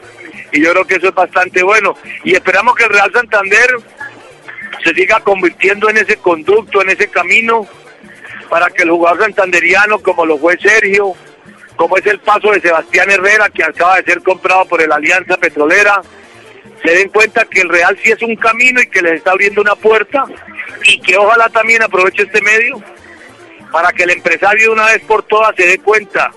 y 0.53 0.63
yo 0.63 0.73
creo 0.73 0.87
que 0.87 0.97
eso 0.97 1.09
es 1.09 1.15
bastante 1.15 1.63
bueno. 1.63 1.97
Y 2.25 2.35
esperamos 2.35 2.75
que 2.75 2.85
el 2.85 2.91
Real 2.91 3.13
Santander 3.13 3.71
se 4.83 4.95
siga 4.95 5.21
convirtiendo 5.21 5.89
en 5.91 5.99
ese 5.99 6.17
conducto, 6.17 6.83
en 6.83 6.91
ese 6.91 7.09
camino 7.09 7.67
para 8.49 8.69
que 8.71 8.83
el 8.83 8.91
jugador 8.91 9.21
santanderiano 9.21 10.01
como 10.01 10.27
lo 10.27 10.39
fue 10.39 10.59
Sergio, 10.59 11.15
como 11.77 11.97
es 11.97 12.07
el 12.07 12.19
paso 12.19 12.51
de 12.51 12.61
Sebastián 12.61 13.11
Herrera 13.11 13.49
que 13.49 13.65
acaba 13.65 13.97
de 13.97 14.05
ser 14.05 14.23
comprado 14.23 14.65
por 14.67 14.83
el 14.83 14.93
Alianza 14.93 15.37
Petrolera, 15.37 16.03
se 16.83 16.91
den 16.91 17.09
cuenta 17.11 17.45
que 17.45 17.61
el 17.61 17.69
Real 17.69 17.97
sí 18.03 18.11
es 18.11 18.23
un 18.23 18.37
camino 18.37 18.81
y 18.81 18.87
que 18.87 19.03
les 19.03 19.15
está 19.15 19.33
abriendo 19.33 19.61
una 19.61 19.75
puerta 19.75 20.25
y 20.87 21.01
que 21.01 21.17
ojalá 21.17 21.49
también 21.49 21.83
aproveche 21.83 22.23
este 22.23 22.41
medio 22.41 22.83
para 23.73 23.93
que 23.93 24.05
el 24.05 24.11
empresario 24.11 24.67
de 24.67 24.73
una 24.73 24.87
vez 24.87 25.03
por 25.07 25.23
todas 25.23 25.55
se 25.57 25.67
dé 25.67 25.79
cuenta 25.79 26.31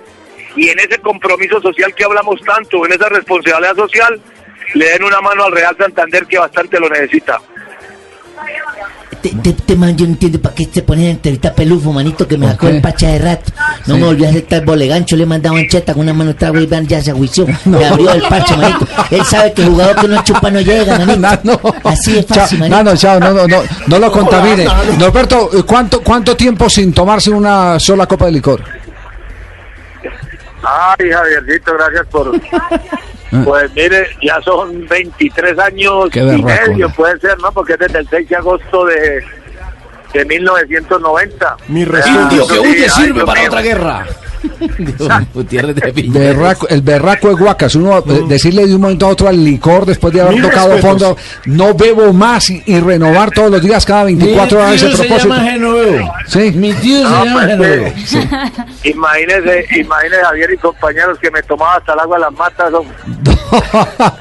y 0.56 0.70
en 0.70 0.80
ese 0.80 1.00
compromiso 1.00 1.62
social 1.62 1.94
que 1.96 2.04
hablamos 2.04 2.40
tanto, 2.42 2.86
en 2.86 2.94
esa 2.94 3.10
responsabilidad 3.10 3.76
social, 3.76 4.22
le 4.76 4.86
den 4.90 5.04
una 5.04 5.22
mano 5.22 5.46
al 5.46 5.52
Real 5.52 5.76
Santander 5.78 6.26
que 6.26 6.38
bastante 6.38 6.80
lo 6.80 6.90
necesita. 6.90 7.40
Te, 9.22 9.30
te, 9.30 9.54
te 9.54 9.76
man, 9.76 9.96
yo 9.96 10.06
no 10.06 10.14
entiendo 10.14 10.42
para 10.42 10.54
qué 10.54 10.66
te 10.68 10.82
ponen 10.82 11.06
entrevista 11.06 11.54
pelufo, 11.54 11.94
manito, 11.94 12.28
que 12.28 12.38
me 12.38 12.48
sacó 12.48 12.68
el 12.68 12.82
pacha 12.82 13.08
de 13.08 13.20
rato. 13.20 13.53
No 13.86 13.96
Sí. 13.96 14.00
me 14.00 14.06
volvió 14.08 14.28
a 14.28 14.30
aceptar 14.30 14.64
bolegancho, 14.64 15.16
le 15.18 15.26
mandaba 15.26 15.60
en 15.60 15.68
cheta 15.68 15.94
con 15.94 16.04
una 16.04 16.14
mano 16.14 16.34
trago 16.36 16.58
y 16.60 16.66
van, 16.66 16.88
ya 16.88 17.02
se 17.02 17.12
aguició. 17.12 17.46
Me 17.66 17.86
abrió 17.86 18.12
el 18.14 18.22
pacha, 18.24 18.56
manito. 18.56 18.88
Él 19.12 19.26
sabe 19.26 19.54
que 19.54 19.64
el 19.64 19.70
jugador 19.70 19.96
que 19.98 20.08
no 20.08 20.24
chupa 20.24 20.50
no 20.52 20.62
llega, 20.62 21.00
manito. 21.00 21.60
Así 21.84 22.18
es 22.18 22.26
Chao, 22.28 22.40
fácil, 22.40 22.60
manito. 22.60 22.78
no, 22.78 22.84
no, 22.92 22.96
chao, 22.98 23.20
no, 23.20 23.32
no, 23.34 23.48
no, 23.48 23.62
no 23.88 24.00
lo 24.00 24.12
contamine. 24.14 24.66
Norberto, 24.98 25.50
¿cuánto, 25.66 26.02
¿cuánto 26.02 26.36
tiempo 26.38 26.70
sin 26.70 26.94
tomarse 26.94 27.30
una 27.32 27.78
sola 27.80 28.06
copa 28.08 28.26
de 28.28 28.32
licor? 28.32 28.64
Ay, 30.64 31.12
Javiercito, 31.12 31.74
gracias 31.74 32.08
por... 32.08 32.32
Pues 33.46 33.72
mire, 33.74 34.06
ya 34.22 34.40
son 34.44 34.88
23 34.88 35.58
años 35.58 36.08
Qué 36.12 36.20
y 36.20 36.44
medio, 36.44 36.88
¿no? 36.88 36.94
puede 36.94 37.20
ser, 37.20 37.36
¿no? 37.40 37.52
Porque 37.52 37.74
es 37.74 37.80
desde 37.80 37.98
el 37.98 38.08
6 38.08 38.30
de 38.30 38.36
agosto 38.36 38.86
de, 38.86 39.24
de 40.14 40.26
1990. 40.26 41.58
Mi 41.68 41.86
respeto. 41.86 42.22
Indio 42.22 42.48
que 42.48 42.60
huye 42.60 42.84
Ay, 42.84 42.90
sirve 42.90 43.26
para 43.26 43.44
otra 43.44 43.62
guerra. 43.62 44.06
Gutiérrez 45.34 45.76
de 45.76 45.94
Piñeros. 45.94 46.38
Berraco- 46.38 46.68
el 46.70 46.82
berraco 46.82 47.30
de 47.30 47.34
Guacas, 47.36 47.76
uno 47.76 47.98
eh, 48.00 48.24
decirle 48.28 48.66
de 48.68 48.76
un 48.76 48.82
momento 48.82 49.06
a 49.06 49.10
otro 49.10 49.28
al 49.28 49.44
licor 49.44 49.86
después 49.86 50.14
de 50.14 50.22
haber 50.22 50.34
Mil 50.34 50.44
tocado 50.44 50.70
respetos. 50.74 50.90
fondo, 50.90 51.18
no 51.46 51.74
bebo 51.74 52.14
más 52.14 52.50
y, 52.50 52.62
y 52.66 52.80
renovar 52.80 53.32
todos 53.32 53.52
los 53.52 53.62
días 53.62 53.86
cada 53.86 54.04
24 54.06 54.60
horas 54.60 54.74
ese 54.76 54.86
Mi 54.86 54.92
tío 54.92 54.98
se 54.98 55.04
propósito. 55.08 55.34
llama 55.36 55.52
Genoveo. 55.52 56.12
Sí. 56.28 56.52
Mi 56.52 56.74
tío 56.74 57.04
No, 57.04 57.10
se 57.10 57.26
llama 57.26 57.34
pues, 57.34 57.48
Genoveo. 57.48 57.88
eh, 57.88 57.94
Imagínese, 58.92 59.66
imagínese 59.80 60.24
Javier 60.24 60.50
y 60.54 60.58
compañeros 60.58 61.18
que 61.20 61.32
me 61.32 61.42
tomaba 61.44 61.76
hasta 61.78 61.94
el 61.94 62.00
agua 62.00 62.18
de 62.18 62.22
las 62.22 62.34
matas. 62.34 62.72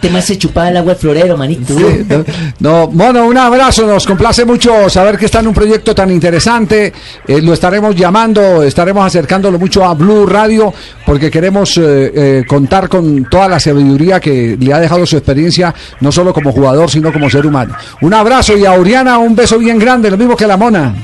Te 0.01 0.11
me 0.11 0.19
hace 0.19 0.37
chupar 0.37 0.69
el 0.71 0.77
agua 0.77 0.93
de 0.93 0.99
florero, 1.01 1.37
manito. 1.37 1.75
Sí, 1.75 2.07
no, 2.09 2.25
no, 2.61 2.87
Mono, 2.89 3.27
un 3.27 3.37
abrazo, 3.39 3.87
nos 3.87 4.07
complace 4.07 4.45
mucho 4.45 4.91
saber 4.91 5.17
que 5.17 5.25
está 5.27 5.41
en 5.41 5.47
un 5.49 5.55
proyecto 5.55 5.95
tan 5.95 6.11
interesante, 6.11 6.93
eh, 7.27 7.41
lo 7.41 7.55
estaremos 7.55 7.97
llamando, 7.97 8.63
estaremos 8.63 9.07
acercándolo 9.07 9.59
mucho 9.59 9.85
a 9.85 9.95
Blue 9.95 10.12
Blue 10.13 10.27
Radio 10.27 10.73
porque 11.07 11.31
queremos 11.31 11.77
eh, 11.79 11.83
eh, 12.15 12.45
contar 12.47 12.89
con 12.89 13.25
toda 13.29 13.49
la 13.49 13.59
sabiduría 13.59 14.21
que 14.21 14.57
le 14.59 14.73
ha 14.73 14.79
dejado 14.79 15.07
su 15.07 15.17
experiencia, 15.17 15.75
no 16.01 16.13
solo 16.13 16.33
como 16.33 16.53
jugador, 16.53 16.91
sino 16.91 17.13
como 17.13 17.29
ser 17.29 17.47
humano. 17.47 17.75
Un 18.01 18.15
abrazo 18.15 18.57
y 18.57 18.65
a 18.65 18.73
Oriana 18.73 19.19
un 19.19 19.35
beso 19.35 19.59
bien 19.59 19.79
grande, 19.79 20.11
lo 20.11 20.17
mismo 20.17 20.37
que 20.37 20.45
a 20.45 20.49
la 20.49 20.57
mona. 20.57 20.95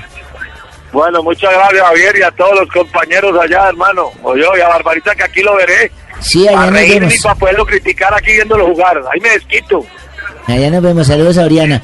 Bueno, 0.93 1.23
muchas 1.23 1.53
gracias 1.53 1.83
Javier 1.83 2.17
y 2.19 2.23
a 2.23 2.31
todos 2.31 2.61
los 2.61 2.69
compañeros 2.71 3.39
allá, 3.39 3.69
hermano. 3.69 4.11
O 4.23 4.37
yo 4.37 4.57
y 4.57 4.61
a 4.61 4.69
Barbarita 4.69 5.15
que 5.15 5.25
aquí 5.25 5.43
lo 5.43 5.57
veré. 5.57 5.91
Sí, 6.21 6.49
allá 6.49 6.57
para 6.57 6.71
nos 6.71 6.81
reírme 6.81 7.01
vemos. 7.01 7.15
y 7.15 7.23
para 7.23 7.35
poderlo 7.35 7.67
criticar 7.67 8.15
aquí 8.15 8.33
viéndolo 8.33 8.67
jugar. 8.67 9.03
Ahí 9.13 9.21
me 9.21 9.31
desquito. 9.31 9.85
Allá 10.47 10.71
nos 10.71 10.83
vemos, 10.83 11.07
saludos 11.07 11.37
a 11.37 11.45
Oriana. 11.45 11.83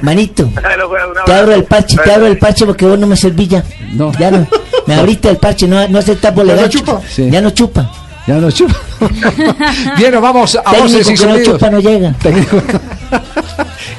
Manito, 0.00 0.50
te 1.26 1.32
abro 1.32 1.54
el 1.54 1.64
parche, 1.64 1.96
te 1.96 2.12
abro 2.12 2.26
el 2.26 2.38
parche 2.38 2.66
porque 2.66 2.84
vos 2.84 2.98
no 2.98 3.06
me 3.06 3.16
servís 3.16 3.48
ya. 3.48 3.64
No. 3.92 4.12
Ya 4.18 4.30
no. 4.30 4.46
Me 4.86 4.94
abriste 4.96 5.30
el 5.30 5.38
parche, 5.38 5.66
no, 5.66 5.88
no 5.88 5.98
aceptas 5.98 6.32
por 6.32 6.46
Ya 6.46 6.56
no 6.56 6.68
chupa. 6.68 7.00
Sí. 7.08 7.30
Ya 7.30 7.40
no 7.40 7.50
chupa. 7.50 7.90
Ya 8.26 8.34
no 8.34 8.50
chupa. 8.50 8.74
Bien, 9.96 10.12
nos 10.12 10.20
vamos 10.20 10.54
a 10.56 10.62
Técnico 10.62 10.82
voces 10.82 11.08
y 11.08 11.14
que 11.14 11.26
no 11.26 11.32
sonidos. 11.32 11.54
chupa 11.54 11.70
no 11.70 11.80
llega. 11.80 12.12
Técnico. 12.14 12.62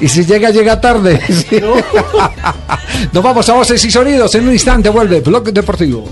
y 0.00 0.08
si 0.08 0.24
llega, 0.24 0.50
llega 0.50 0.80
tarde. 0.80 1.20
Sí. 1.28 1.60
Nos 3.12 3.22
vamos 3.22 3.48
a 3.48 3.54
voces 3.54 3.84
y 3.84 3.90
sonidos. 3.90 4.34
En 4.36 4.46
un 4.46 4.52
instante 4.52 4.88
vuelve 4.90 5.20
Blog 5.20 5.52
Deportivo. 5.52 6.08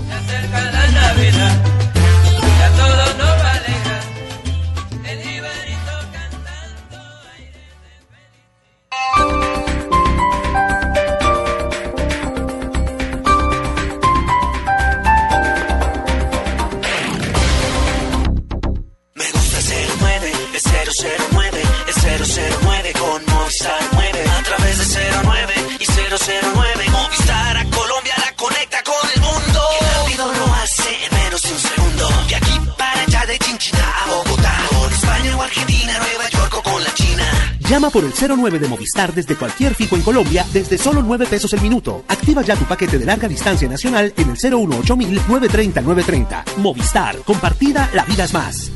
Llama 37.69 37.89
por 37.89 38.03
el 38.03 38.11
09 38.13 38.59
de 38.59 38.67
Movistar 38.67 39.11
desde 39.11 39.35
cualquier 39.35 39.73
fijo 39.73 39.95
en 39.95 40.03
Colombia 40.03 40.45
desde 40.53 40.77
solo 40.77 41.01
9 41.01 41.25
pesos 41.25 41.51
el 41.53 41.61
minuto. 41.61 42.03
Activa 42.07 42.43
ya 42.43 42.55
tu 42.55 42.65
paquete 42.65 42.99
de 42.99 43.05
larga 43.05 43.27
distancia 43.27 43.67
nacional 43.67 44.13
en 44.15 44.29
el 44.29 44.35
018 44.35 44.95
930 44.95 45.81
930. 45.81 46.45
Movistar, 46.57 47.17
compartida, 47.25 47.89
la 47.95 48.05
vida 48.05 48.25
es 48.25 48.33
más. 48.33 48.71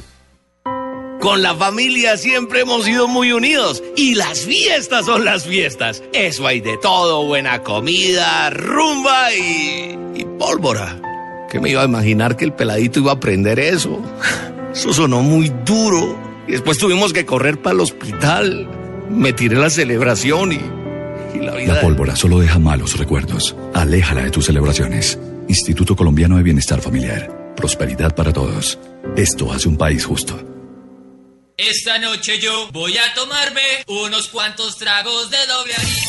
Con 1.21 1.43
la 1.43 1.53
familia 1.53 2.17
siempre 2.17 2.61
hemos 2.61 2.85
sido 2.85 3.07
muy 3.07 3.31
unidos 3.31 3.83
y 3.95 4.15
las 4.15 4.39
fiestas 4.39 5.05
son 5.05 5.23
las 5.23 5.45
fiestas. 5.45 6.01
Eso 6.11 6.47
hay 6.47 6.59
de 6.59 6.77
todo, 6.77 7.25
buena 7.25 7.61
comida, 7.61 8.49
rumba 8.49 9.31
y, 9.35 9.97
y 10.15 10.25
pólvora. 10.39 10.99
¿Qué 11.51 11.59
me 11.59 11.69
iba 11.69 11.83
a 11.83 11.85
imaginar 11.85 12.35
que 12.37 12.45
el 12.45 12.53
peladito 12.53 12.99
iba 12.99 13.11
a 13.11 13.15
aprender 13.15 13.59
eso? 13.59 14.01
Eso 14.73 14.93
sonó 14.93 15.21
muy 15.21 15.51
duro. 15.65 16.17
Y 16.47 16.53
después 16.53 16.77
tuvimos 16.77 17.11
que 17.11 17.25
correr 17.25 17.61
para 17.61 17.75
el 17.75 17.81
hospital. 17.81 18.78
Me 19.09 19.33
tiré 19.33 19.55
la 19.55 19.69
celebración 19.69 20.51
y, 20.51 20.61
y 21.35 21.39
la 21.39 21.55
vida... 21.55 21.73
La 21.75 21.81
pólvora 21.81 22.15
solo 22.15 22.39
deja 22.39 22.59
malos 22.59 22.97
recuerdos. 22.97 23.55
Aléjala 23.73 24.23
de 24.23 24.31
tus 24.31 24.45
celebraciones. 24.45 25.17
Instituto 25.47 25.95
Colombiano 25.95 26.37
de 26.37 26.43
Bienestar 26.43 26.81
Familiar. 26.81 27.53
Prosperidad 27.55 28.15
para 28.15 28.31
todos. 28.31 28.77
Esto 29.17 29.51
hace 29.51 29.67
un 29.67 29.77
país 29.77 30.05
justo. 30.05 30.39
Esta 31.57 31.97
noche 31.99 32.39
yo 32.39 32.69
voy 32.71 32.95
a 32.97 33.13
tomarme 33.15 33.83
unos 33.87 34.29
cuantos 34.29 34.77
tragos 34.77 35.29
de 35.29 35.37
doble 35.47 35.73
anís. 35.75 36.08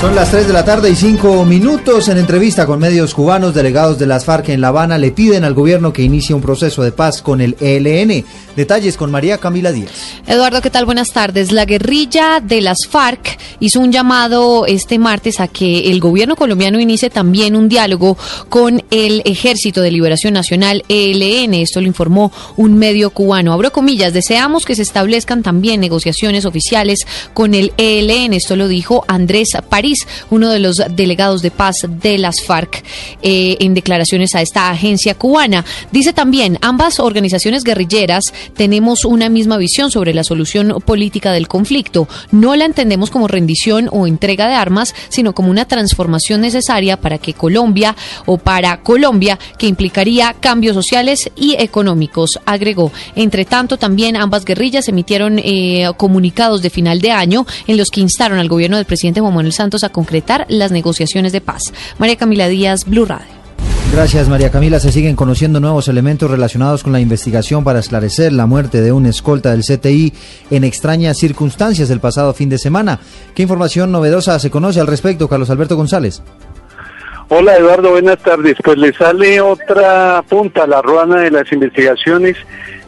Son 0.00 0.14
las 0.14 0.30
3 0.30 0.46
de 0.46 0.52
la 0.52 0.64
tarde 0.64 0.90
y 0.90 0.96
5 0.96 1.44
minutos. 1.46 2.08
En 2.08 2.18
entrevista 2.18 2.66
con 2.66 2.78
medios 2.78 3.14
cubanos, 3.14 3.54
delegados 3.54 3.98
de 3.98 4.06
las 4.06 4.24
FARC 4.26 4.50
en 4.50 4.60
La 4.60 4.68
Habana 4.68 4.98
le 4.98 5.12
piden 5.12 5.44
al 5.44 5.54
gobierno 5.54 5.92
que 5.92 6.02
inicie 6.02 6.34
un 6.34 6.42
proceso 6.42 6.82
de 6.82 6.92
paz 6.92 7.22
con 7.22 7.40
el 7.40 7.56
ELN. 7.58 8.24
Detalles 8.54 8.96
con 8.96 9.10
María 9.10 9.38
Camila 9.38 9.72
Díaz. 9.72 9.90
Eduardo, 10.26 10.60
¿qué 10.60 10.70
tal? 10.70 10.84
Buenas 10.84 11.10
tardes. 11.10 11.52
La 11.52 11.64
guerrilla 11.64 12.40
de 12.40 12.60
las 12.60 12.86
FARC 12.88 13.38
hizo 13.60 13.80
un 13.80 13.92
llamado 13.92 14.66
este 14.66 14.98
martes 14.98 15.40
a 15.40 15.48
que 15.48 15.90
el 15.90 16.00
gobierno 16.00 16.36
colombiano 16.36 16.78
inicie 16.78 17.08
también 17.10 17.56
un 17.56 17.68
diálogo 17.68 18.18
con 18.48 18.84
el 18.90 19.22
Ejército 19.24 19.80
de 19.80 19.90
Liberación 19.90 20.34
Nacional, 20.34 20.84
ELN. 20.88 21.54
Esto 21.54 21.80
lo 21.80 21.86
informó 21.86 22.30
un 22.56 22.76
medio 22.78 23.10
cubano. 23.10 23.52
Abro 23.52 23.72
comillas, 23.72 24.12
deseamos 24.12 24.64
que 24.64 24.76
se 24.76 24.82
establezcan 24.82 25.42
también 25.42 25.80
negociaciones 25.80 26.44
oficiales 26.44 27.00
con 27.32 27.54
el 27.54 27.72
ELN. 27.76 28.34
Esto 28.34 28.54
lo 28.54 28.68
dijo 28.68 29.04
Andrés 29.08 29.48
París, 29.68 29.93
uno 30.30 30.50
de 30.50 30.58
los 30.58 30.82
delegados 30.90 31.42
de 31.42 31.50
paz 31.50 31.86
de 31.88 32.18
las 32.18 32.42
FARC, 32.42 32.84
eh, 33.22 33.56
en 33.60 33.74
declaraciones 33.74 34.34
a 34.34 34.42
esta 34.42 34.70
agencia 34.70 35.14
cubana. 35.14 35.64
Dice 35.92 36.12
también, 36.12 36.58
ambas 36.62 37.00
organizaciones 37.00 37.64
guerrilleras 37.64 38.32
tenemos 38.56 39.04
una 39.04 39.28
misma 39.28 39.56
visión 39.56 39.90
sobre 39.90 40.14
la 40.14 40.24
solución 40.24 40.82
política 40.84 41.32
del 41.32 41.48
conflicto. 41.48 42.08
No 42.30 42.56
la 42.56 42.64
entendemos 42.64 43.10
como 43.10 43.28
rendición 43.28 43.88
o 43.92 44.06
entrega 44.06 44.48
de 44.48 44.54
armas, 44.54 44.94
sino 45.08 45.34
como 45.34 45.50
una 45.50 45.66
transformación 45.66 46.40
necesaria 46.40 46.96
para 46.96 47.18
que 47.18 47.34
Colombia 47.34 47.96
o 48.26 48.38
para 48.38 48.80
Colombia, 48.80 49.38
que 49.58 49.66
implicaría 49.66 50.34
cambios 50.38 50.74
sociales 50.74 51.30
y 51.36 51.54
económicos, 51.58 52.38
agregó. 52.46 52.92
Entre 53.16 53.44
tanto, 53.44 53.76
también 53.76 54.16
ambas 54.16 54.44
guerrillas 54.44 54.88
emitieron 54.88 55.38
eh, 55.38 55.90
comunicados 55.96 56.62
de 56.62 56.70
final 56.70 57.00
de 57.00 57.10
año 57.10 57.46
en 57.66 57.76
los 57.76 57.90
que 57.90 58.00
instaron 58.00 58.38
al 58.38 58.48
gobierno 58.48 58.76
del 58.76 58.86
presidente 58.86 59.20
Juan 59.20 59.34
Manuel 59.34 59.52
Santos 59.52 59.73
a 59.82 59.88
concretar 59.88 60.46
las 60.48 60.70
negociaciones 60.70 61.32
de 61.32 61.40
paz. 61.40 61.72
María 61.98 62.16
Camila 62.16 62.46
Díaz, 62.46 62.84
Blue 62.84 63.06
Radio. 63.06 63.44
Gracias 63.94 64.28
María 64.28 64.50
Camila. 64.50 64.80
Se 64.80 64.90
siguen 64.90 65.14
conociendo 65.14 65.60
nuevos 65.60 65.86
elementos 65.86 66.28
relacionados 66.28 66.82
con 66.82 66.92
la 66.92 66.98
investigación 66.98 67.62
para 67.62 67.78
esclarecer 67.78 68.32
la 68.32 68.44
muerte 68.44 68.80
de 68.80 68.90
un 68.90 69.06
escolta 69.06 69.52
del 69.52 69.62
CTI 69.62 70.12
en 70.50 70.64
extrañas 70.64 71.16
circunstancias 71.16 71.90
el 71.90 72.00
pasado 72.00 72.34
fin 72.34 72.48
de 72.48 72.58
semana. 72.58 72.98
¿Qué 73.36 73.42
información 73.42 73.92
novedosa 73.92 74.40
se 74.40 74.50
conoce 74.50 74.80
al 74.80 74.88
respecto, 74.88 75.28
Carlos 75.28 75.48
Alberto 75.48 75.76
González? 75.76 76.24
Hola 77.28 77.56
Eduardo, 77.56 77.90
buenas 77.90 78.18
tardes. 78.18 78.56
Pues 78.64 78.78
le 78.78 78.92
sale 78.94 79.40
otra 79.40 80.24
punta 80.28 80.64
a 80.64 80.66
la 80.66 80.82
ruana 80.82 81.20
de 81.20 81.30
las 81.30 81.50
investigaciones 81.52 82.36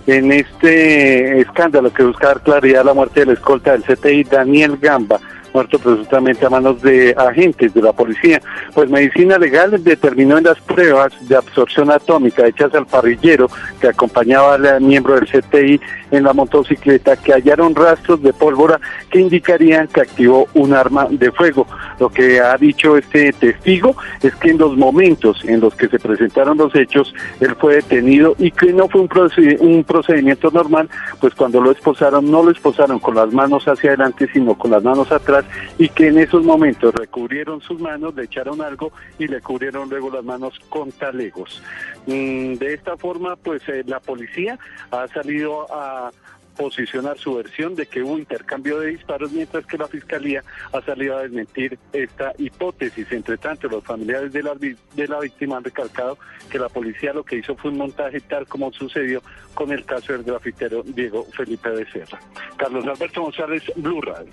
en 0.09 0.33
este 0.33 1.41
escándalo 1.41 1.93
que 1.93 2.03
busca 2.03 2.29
dar 2.29 2.43
claridad 2.43 2.81
a 2.81 2.85
la 2.85 2.95
muerte 2.95 3.21
del 3.21 3.31
escolta 3.31 3.77
del 3.77 3.85
CTI, 3.85 4.25
Daniel 4.25 4.77
Gamba 4.81 5.21
muerto 5.57 5.79
presuntamente 5.79 6.45
a 6.45 6.51
manos 6.51 6.83
de 6.83 7.15
agentes 7.17 7.73
de 7.73 7.81
la 7.81 7.95
policía. 7.95 8.43
Pues 8.75 8.91
Medicina 8.91 9.39
Legal 9.39 9.83
determinó 9.83 10.37
en 10.37 10.45
las 10.45 10.61
pruebas 10.61 11.15
de 11.27 11.35
absorción 11.35 11.91
atómica 11.91 12.47
hechas 12.47 12.75
al 12.75 12.85
parrillero 12.85 13.49
que 13.81 13.89
acompañaba 13.89 14.57
al 14.57 14.83
miembro 14.83 15.15
del 15.15 15.25
CTI 15.25 15.81
en 16.11 16.25
la 16.25 16.35
motocicleta 16.35 17.17
que 17.17 17.33
hallaron 17.33 17.75
rastros 17.75 18.23
de 18.23 18.35
pólvora 18.35 18.79
que 19.11 19.21
indicarían 19.21 19.89
que 19.89 20.03
activó 20.03 20.47
un 20.53 20.75
arma 20.75 21.07
de 21.09 21.33
fuego. 21.33 21.67
Lo 21.99 22.11
que 22.11 22.39
ha 22.39 22.55
dicho 22.59 22.99
este 22.99 23.33
testigo 23.33 23.97
es 24.23 24.35
que 24.35 24.51
en 24.51 24.59
los 24.59 24.77
momentos 24.77 25.43
en 25.47 25.61
los 25.61 25.75
que 25.75 25.89
se 25.89 25.99
presentaron 25.99 26.59
los 26.59 26.75
hechos, 26.75 27.15
él 27.41 27.57
fue 27.59 27.77
detenido 27.77 28.35
y 28.39 28.51
que 28.51 28.75
no 28.75 28.89
fue 28.89 29.01
un, 29.01 29.09
proced 29.09 29.59
un 29.61 29.85
procedimiento 29.85 30.51
normal, 30.51 30.91
pues 31.19 31.35
cuando 31.35 31.63
lo 31.63 31.71
esposaron, 31.71 32.31
no 32.31 32.43
lo 32.43 32.51
esposaron 32.51 32.99
con 32.99 33.15
las 33.15 33.33
manos 33.33 33.67
hacia 33.67 33.91
adelante, 33.93 34.29
sino 34.35 34.55
con 34.55 34.71
las 34.71 34.83
manos 34.83 35.11
atrás 35.11 35.46
y 35.79 35.89
que 35.89 36.09
en 36.09 36.19
esos 36.19 36.43
momentos 36.45 36.95
recubrieron 36.95 37.61
sus 37.61 37.81
manos, 37.81 38.15
le 38.15 38.25
echaron 38.25 38.61
algo 38.63 38.93
y 39.19 39.27
le 39.29 39.41
cubrieron 39.41 39.89
luego 39.89 40.11
las 40.11 40.25
manos 40.25 40.59
con 40.69 40.93
talegos. 40.93 41.63
Mm, 42.07 42.55
de 42.55 42.75
esta 42.75 42.97
forma, 42.97 43.37
pues 43.37 43.63
eh, 43.69 43.83
la 43.87 44.01
policía 44.01 44.59
ha 44.91 45.07
salido 45.09 45.67
a 45.73 46.11
posicionar 46.57 47.19
su 47.19 47.35
versión 47.35 47.75
de 47.75 47.85
que 47.85 48.03
hubo 48.03 48.17
intercambio 48.17 48.81
de 48.81 48.87
disparos, 48.87 49.31
mientras 49.31 49.67
que 49.67 49.77
la 49.77 49.87
Fiscalía 49.89 50.43
ha 50.73 50.81
salido 50.81 51.19
a 51.19 51.23
desmentir 51.23 51.79
esta 51.93 52.33
hipótesis. 52.39 53.13
Entre 53.13 53.37
tanto, 53.37 53.69
los 53.69 53.85
familiares 53.85 54.33
de 54.33 54.43
la, 54.43 54.55
vi- 54.55 54.75
de 54.95 55.07
la 55.07 55.21
víctima 55.21 55.59
han 55.59 55.65
recalcado 55.65 56.17
que 56.51 56.59
la 56.59 56.71
policía 56.71 57.13
lo 57.13 57.25
que 57.25 57.37
hizo 57.37 57.57
fue 57.57 57.71
un 57.73 57.77
montaje 57.77 58.21
tal 58.23 58.47
como 58.47 58.73
sucedió 58.73 59.23
con 59.53 59.71
el 59.71 59.85
caso 59.85 60.15
del 60.15 60.23
grafitero 60.23 60.83
Diego 60.83 61.27
Felipe 61.37 61.69
Becerra. 61.69 62.19
Carlos 62.57 62.87
Alberto 62.87 63.21
González, 63.21 63.63
Blue 63.77 64.01
Radio. 64.01 64.31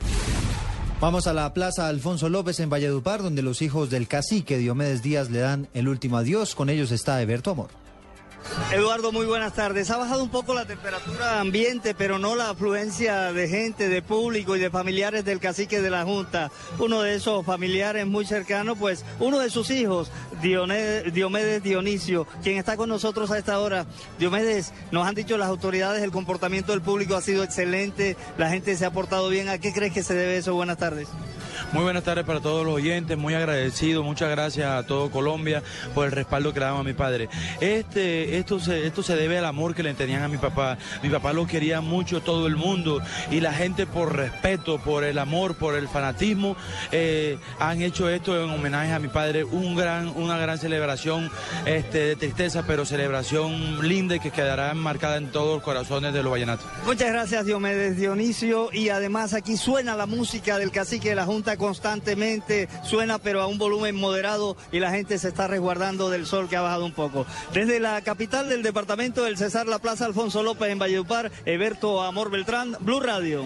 Vamos 1.03 1.27
a 1.27 1.33
la 1.33 1.53
Plaza 1.53 1.89
Alfonso 1.89 2.29
López 2.29 2.61
en 2.61 2.69
Valledupar, 2.69 3.21
donde 3.21 3.41
los 3.41 3.61
hijos 3.61 3.89
del 3.89 4.07
cacique 4.07 4.57
Diomedes 4.57 5.03
Díaz 5.03 5.29
le 5.29 5.39
dan 5.39 5.67
el 5.73 5.89
último 5.89 6.15
adiós. 6.15 6.55
Con 6.55 6.69
ellos 6.69 6.91
está 6.91 7.21
Eberto 7.21 7.51
Amor. 7.51 7.82
Eduardo, 8.71 9.11
muy 9.11 9.25
buenas 9.25 9.53
tardes. 9.53 9.89
Ha 9.91 9.97
bajado 9.97 10.23
un 10.23 10.29
poco 10.29 10.53
la 10.53 10.65
temperatura 10.65 11.39
ambiente, 11.39 11.93
pero 11.95 12.19
no 12.19 12.35
la 12.35 12.49
afluencia 12.51 13.31
de 13.33 13.47
gente, 13.47 13.87
de 13.89 14.01
público 14.01 14.55
y 14.55 14.59
de 14.59 14.69
familiares 14.69 15.25
del 15.25 15.39
cacique 15.39 15.81
de 15.81 15.89
la 15.89 16.03
Junta. 16.03 16.51
Uno 16.79 17.01
de 17.01 17.15
esos 17.15 17.45
familiares 17.45 18.05
muy 18.05 18.25
cercanos, 18.25 18.77
pues 18.79 19.05
uno 19.19 19.39
de 19.39 19.49
sus 19.49 19.69
hijos, 19.69 20.11
Dione- 20.41 21.03
Diomedes 21.11 21.63
Dionisio, 21.63 22.27
quien 22.41 22.57
está 22.57 22.77
con 22.77 22.89
nosotros 22.89 23.31
a 23.31 23.37
esta 23.37 23.59
hora. 23.59 23.85
Diomedes, 24.19 24.73
nos 24.91 25.07
han 25.07 25.15
dicho 25.15 25.37
las 25.37 25.49
autoridades, 25.49 26.03
el 26.03 26.11
comportamiento 26.11 26.71
del 26.71 26.81
público 26.81 27.15
ha 27.15 27.21
sido 27.21 27.43
excelente, 27.43 28.17
la 28.37 28.49
gente 28.49 28.75
se 28.75 28.85
ha 28.85 28.91
portado 28.91 29.29
bien. 29.29 29.49
¿A 29.49 29.57
qué 29.59 29.71
crees 29.73 29.93
que 29.93 30.03
se 30.03 30.15
debe 30.15 30.37
eso? 30.37 30.53
Buenas 30.53 30.77
tardes. 30.77 31.07
Muy 31.73 31.81
buenas 31.81 32.03
tardes 32.03 32.23
para 32.23 32.39
todos 32.39 32.63
los 32.63 32.75
oyentes, 32.75 33.17
muy 33.17 33.33
agradecido, 33.33 34.03
muchas 34.03 34.29
gracias 34.29 34.69
a 34.69 34.85
todo 34.85 35.09
Colombia 35.09 35.63
por 35.95 36.05
el 36.05 36.11
respaldo 36.11 36.53
que 36.53 36.59
le 36.59 36.67
daban 36.67 36.81
a 36.81 36.83
mi 36.83 36.93
padre. 36.93 37.29
Este, 37.61 38.37
esto, 38.37 38.59
se, 38.59 38.85
esto 38.85 39.01
se 39.01 39.15
debe 39.15 39.39
al 39.39 39.45
amor 39.45 39.73
que 39.73 39.81
le 39.81 39.95
tenían 39.95 40.21
a 40.21 40.27
mi 40.27 40.37
papá. 40.37 40.77
Mi 41.01 41.09
papá 41.09 41.33
lo 41.33 41.47
quería 41.47 41.81
mucho 41.81 42.21
todo 42.21 42.45
el 42.45 42.57
mundo 42.57 43.01
y 43.31 43.39
la 43.39 43.53
gente 43.53 43.87
por 43.87 44.15
respeto, 44.15 44.77
por 44.77 45.03
el 45.03 45.17
amor, 45.17 45.55
por 45.55 45.73
el 45.73 45.87
fanatismo, 45.87 46.55
eh, 46.91 47.39
han 47.57 47.81
hecho 47.81 48.07
esto 48.07 48.39
en 48.39 48.51
homenaje 48.51 48.93
a 48.93 48.99
mi 48.99 49.07
padre, 49.07 49.43
un 49.43 49.75
gran, 49.75 50.09
una 50.09 50.37
gran 50.37 50.59
celebración 50.59 51.31
este, 51.65 52.05
de 52.05 52.15
tristeza, 52.15 52.65
pero 52.67 52.85
celebración 52.85 53.87
linda 53.87 54.19
que 54.19 54.29
quedará 54.29 54.69
enmarcada 54.69 55.17
en 55.17 55.31
todos 55.31 55.55
los 55.55 55.63
corazones 55.63 56.13
de 56.13 56.21
los 56.21 56.31
vallenatos. 56.31 56.67
Muchas 56.85 57.11
gracias 57.11 57.47
Diomedes 57.47 57.97
Dionisio 57.97 58.69
y 58.71 58.89
además 58.89 59.33
aquí 59.33 59.57
suena 59.57 59.95
la 59.95 60.05
música 60.05 60.59
del 60.59 60.69
cacique 60.69 61.09
de 61.09 61.15
la 61.15 61.25
Junta 61.25 61.57
constantemente, 61.63 62.67
suena 62.83 63.19
pero 63.19 63.39
a 63.39 63.47
un 63.47 63.57
volumen 63.57 63.95
moderado 63.95 64.57
y 64.73 64.81
la 64.81 64.91
gente 64.91 65.17
se 65.17 65.29
está 65.29 65.47
resguardando 65.47 66.09
del 66.09 66.25
sol 66.25 66.49
que 66.49 66.57
ha 66.57 66.61
bajado 66.61 66.85
un 66.85 66.91
poco. 66.91 67.25
Desde 67.53 67.79
la 67.79 68.01
capital 68.01 68.49
del 68.49 68.63
departamento 68.63 69.23
del 69.23 69.37
Cesar 69.37 69.65
La 69.67 69.79
Plaza 69.79 70.03
Alfonso 70.03 70.43
López 70.43 70.69
en 70.69 70.79
Valledupar, 70.79 71.31
Eberto 71.45 72.01
Amor 72.01 72.29
Beltrán, 72.31 72.75
Blue 72.81 72.99
Radio. 72.99 73.45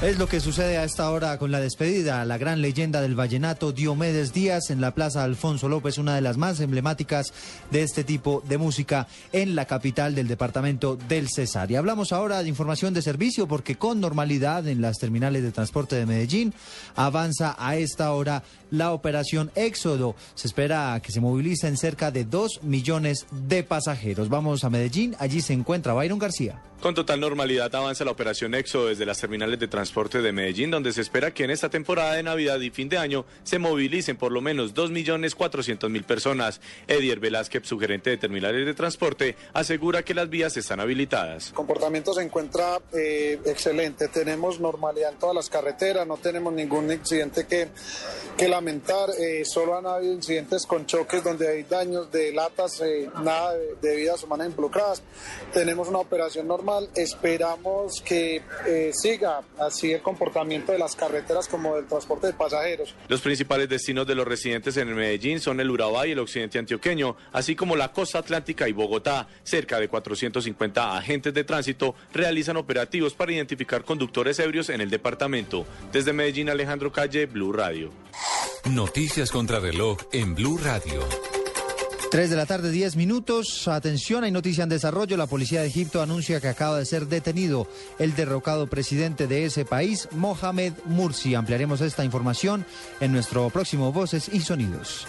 Es 0.00 0.16
lo 0.16 0.28
que 0.28 0.38
sucede 0.38 0.78
a 0.78 0.84
esta 0.84 1.10
hora 1.10 1.36
con 1.38 1.50
la 1.50 1.58
despedida. 1.58 2.24
La 2.24 2.38
gran 2.38 2.62
leyenda 2.62 3.00
del 3.00 3.16
vallenato 3.16 3.72
Diomedes 3.72 4.32
Díaz 4.32 4.70
en 4.70 4.80
la 4.80 4.94
Plaza 4.94 5.24
Alfonso 5.24 5.68
López, 5.68 5.98
una 5.98 6.14
de 6.14 6.20
las 6.20 6.36
más 6.36 6.60
emblemáticas 6.60 7.32
de 7.72 7.82
este 7.82 8.04
tipo 8.04 8.40
de 8.48 8.58
música 8.58 9.08
en 9.32 9.56
la 9.56 9.64
capital 9.64 10.14
del 10.14 10.28
departamento 10.28 10.96
del 11.08 11.28
Cesar. 11.28 11.72
Y 11.72 11.74
hablamos 11.74 12.12
ahora 12.12 12.44
de 12.44 12.48
información 12.48 12.94
de 12.94 13.02
servicio 13.02 13.48
porque 13.48 13.74
con 13.74 14.00
normalidad 14.00 14.68
en 14.68 14.82
las 14.82 14.98
terminales 14.98 15.42
de 15.42 15.50
transporte 15.50 15.96
de 15.96 16.06
Medellín 16.06 16.54
avanza 16.94 17.47
a 17.56 17.76
esta 17.76 18.12
hora 18.12 18.42
la 18.70 18.92
operación 18.92 19.50
Éxodo. 19.54 20.14
Se 20.34 20.46
espera 20.46 21.00
que 21.02 21.12
se 21.12 21.20
movilicen 21.20 21.76
cerca 21.76 22.10
de 22.10 22.24
2 22.24 22.62
millones 22.62 23.26
de 23.30 23.62
pasajeros. 23.62 24.28
Vamos 24.28 24.64
a 24.64 24.70
Medellín, 24.70 25.16
allí 25.18 25.40
se 25.40 25.52
encuentra 25.52 25.94
Byron 25.94 26.18
García. 26.18 26.62
Con 26.80 26.94
total 26.94 27.18
normalidad 27.18 27.74
avanza 27.74 28.04
la 28.04 28.12
operación 28.12 28.54
Éxodo 28.54 28.86
desde 28.86 29.04
las 29.04 29.18
terminales 29.18 29.58
de 29.58 29.66
transporte 29.66 30.22
de 30.22 30.32
Medellín, 30.32 30.70
donde 30.70 30.92
se 30.92 31.00
espera 31.00 31.32
que 31.32 31.42
en 31.42 31.50
esta 31.50 31.68
temporada 31.68 32.14
de 32.14 32.22
Navidad 32.22 32.60
y 32.60 32.70
fin 32.70 32.88
de 32.88 32.98
año 32.98 33.24
se 33.42 33.58
movilicen 33.58 34.16
por 34.16 34.30
lo 34.30 34.40
menos 34.40 34.74
2.400.000 34.74 36.04
personas. 36.04 36.60
Edier 36.86 37.18
Velázquez, 37.18 37.66
sugerente 37.66 38.10
de 38.10 38.16
terminales 38.16 38.64
de 38.64 38.74
transporte, 38.74 39.34
asegura 39.54 40.04
que 40.04 40.14
las 40.14 40.30
vías 40.30 40.56
están 40.56 40.78
habilitadas. 40.78 41.48
El 41.48 41.54
comportamiento 41.54 42.14
se 42.14 42.22
encuentra 42.22 42.80
eh, 42.92 43.40
excelente, 43.44 44.06
tenemos 44.06 44.60
normalidad 44.60 45.12
en 45.12 45.18
todas 45.18 45.34
las 45.34 45.50
carreteras, 45.50 46.06
no 46.06 46.16
tenemos 46.18 46.52
ningún 46.52 46.92
incidente 46.92 47.44
que, 47.48 47.70
que 48.36 48.48
lamentar, 48.58 49.10
eh, 49.20 49.44
solo 49.44 49.78
han 49.78 49.86
habido 49.86 50.12
incidentes 50.12 50.66
con 50.66 50.84
choques 50.84 51.22
donde 51.22 51.48
hay 51.48 51.62
daños 51.62 52.10
de 52.10 52.32
latas, 52.32 52.80
eh, 52.80 53.08
nada 53.22 53.54
de, 53.54 53.96
vidas 53.96 54.22
humanas 54.24 54.48
involucradas. 54.48 55.00
Tenemos 55.52 55.88
una 55.88 55.98
operación 55.98 56.48
normal, 56.48 56.88
esperamos 56.96 58.02
que 58.04 58.42
eh, 58.66 58.90
siga 58.92 59.42
así 59.60 59.92
el 59.92 60.02
comportamiento 60.02 60.72
de 60.72 60.78
las 60.78 60.96
carreteras 60.96 61.46
como 61.46 61.76
del 61.76 61.86
transporte 61.86 62.26
de 62.26 62.32
pasajeros. 62.32 62.94
Los 63.06 63.20
principales 63.20 63.68
destinos 63.68 64.08
de 64.08 64.16
los 64.16 64.26
residentes 64.26 64.76
en 64.76 64.92
Medellín 64.92 65.38
son 65.38 65.60
el 65.60 65.70
Urabá 65.70 66.08
y 66.08 66.12
el 66.12 66.18
occidente 66.18 66.58
antioqueño, 66.58 67.16
así 67.32 67.54
como 67.54 67.76
la 67.76 67.92
costa 67.92 68.18
atlántica 68.18 68.68
y 68.68 68.72
Bogotá. 68.72 69.28
Cerca 69.44 69.78
de 69.78 69.88
450 69.88 70.96
agentes 70.96 71.32
de 71.32 71.44
tránsito 71.44 71.94
realizan 72.12 72.56
operativos 72.56 73.14
para 73.14 73.32
identificar 73.32 73.84
conductores 73.84 74.36
ebrios 74.40 74.68
en 74.68 74.80
el 74.80 74.90
departamento. 74.90 75.64
Desde 75.92 76.12
Medellín, 76.12 76.50
Alejandro 76.50 76.90
Calle, 76.90 77.26
Blue 77.26 77.52
Radio. 77.52 77.92
Noticias 78.70 79.30
contra 79.30 79.60
reloj 79.60 79.96
en 80.12 80.34
Blue 80.34 80.58
Radio. 80.58 81.00
3 82.10 82.28
de 82.28 82.36
la 82.36 82.44
tarde, 82.44 82.70
10 82.70 82.96
minutos. 82.96 83.66
Atención, 83.66 84.24
hay 84.24 84.30
noticia 84.30 84.62
en 84.62 84.68
desarrollo. 84.68 85.16
La 85.16 85.26
policía 85.26 85.62
de 85.62 85.68
Egipto 85.68 86.02
anuncia 86.02 86.40
que 86.40 86.48
acaba 86.48 86.78
de 86.78 86.84
ser 86.84 87.06
detenido 87.06 87.66
el 87.98 88.14
derrocado 88.14 88.66
presidente 88.66 89.26
de 89.26 89.46
ese 89.46 89.64
país, 89.64 90.08
Mohamed 90.12 90.74
Mursi. 90.84 91.34
Ampliaremos 91.34 91.80
esta 91.80 92.04
información 92.04 92.66
en 93.00 93.12
nuestro 93.12 93.48
próximo 93.48 93.90
Voces 93.90 94.28
y 94.32 94.40
Sonidos. 94.40 95.06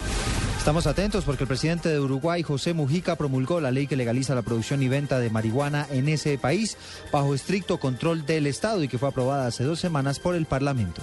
Estamos 0.58 0.88
atentos 0.88 1.26
porque 1.26 1.44
el 1.44 1.50
presidente 1.50 1.90
de 1.90 2.00
Uruguay, 2.00 2.44
José 2.44 2.74
Mujica, 2.74 3.18
promulgó 3.18 3.60
la 3.60 3.72
ley 3.72 3.88
que 3.88 3.98
legaliza 3.98 4.36
la 4.36 4.42
producción 4.42 4.82
y 4.84 4.88
venta 4.88 5.20
de 5.20 5.30
marihuana 5.30 5.86
en 5.92 6.08
ese 6.08 6.38
país 6.38 6.78
bajo 7.12 7.36
estricto 7.36 7.78
control 7.78 8.26
del 8.26 8.48
Estado 8.48 8.84
y 8.84 8.88
que 8.88 8.98
fue 8.98 9.10
aprobada 9.10 9.48
hace 9.48 9.64
dos 9.64 9.80
semanas 9.80 10.20
por 10.20 10.36
el 10.36 10.46
Parlamento. 10.46 11.02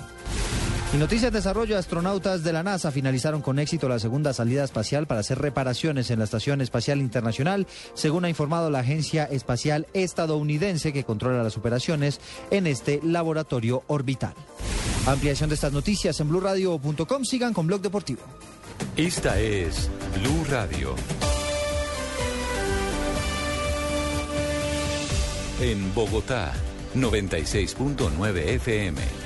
Y 0.95 0.99
noticias 0.99 1.33
de 1.33 1.39
desarrollo, 1.39 1.77
astronautas 1.77 2.43
de 2.43 2.53
la 2.53 2.63
NASA 2.63 2.91
finalizaron 2.91 3.43
con 3.43 3.59
éxito 3.59 3.89
la 3.89 3.99
segunda 3.99 4.33
salida 4.33 4.65
espacial 4.65 5.07
para 5.07 5.21
hacer 5.21 5.39
reparaciones 5.39 6.11
en 6.11 6.21
la 6.21 6.25
Estación 6.25 6.61
Espacial 6.61 7.01
Internacional, 7.01 7.67
según 7.95 8.25
ha 8.25 8.29
informado 8.29 8.71
la 8.71 8.79
Agencia 8.79 9.25
Espacial 9.25 9.87
Estadounidense 9.93 10.93
que 10.93 11.05
controla 11.05 11.43
las 11.43 11.57
operaciones 11.57 12.21
en 12.51 12.67
este 12.67 13.01
laboratorio 13.03 13.83
orbital. 13.89 14.33
Ampliación 15.07 15.49
de 15.51 15.57
estas 15.57 15.73
noticias 15.73 16.19
en 16.21 16.29
blurradio.com. 16.29 17.25
Sigan 17.25 17.53
con 17.53 17.67
Blog 17.67 17.81
Deportivo. 17.81 18.23
Esta 18.97 19.39
es 19.39 19.91
Blue 20.15 20.45
Radio. 20.49 20.95
En 25.61 25.95
Bogotá, 25.95 26.53
96.9 26.95 28.37
FM. 28.37 29.26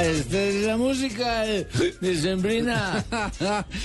Esta 0.00 0.42
es 0.42 0.66
la 0.66 0.76
música 0.76 1.42
de 1.42 2.16
Sembrina. 2.20 3.04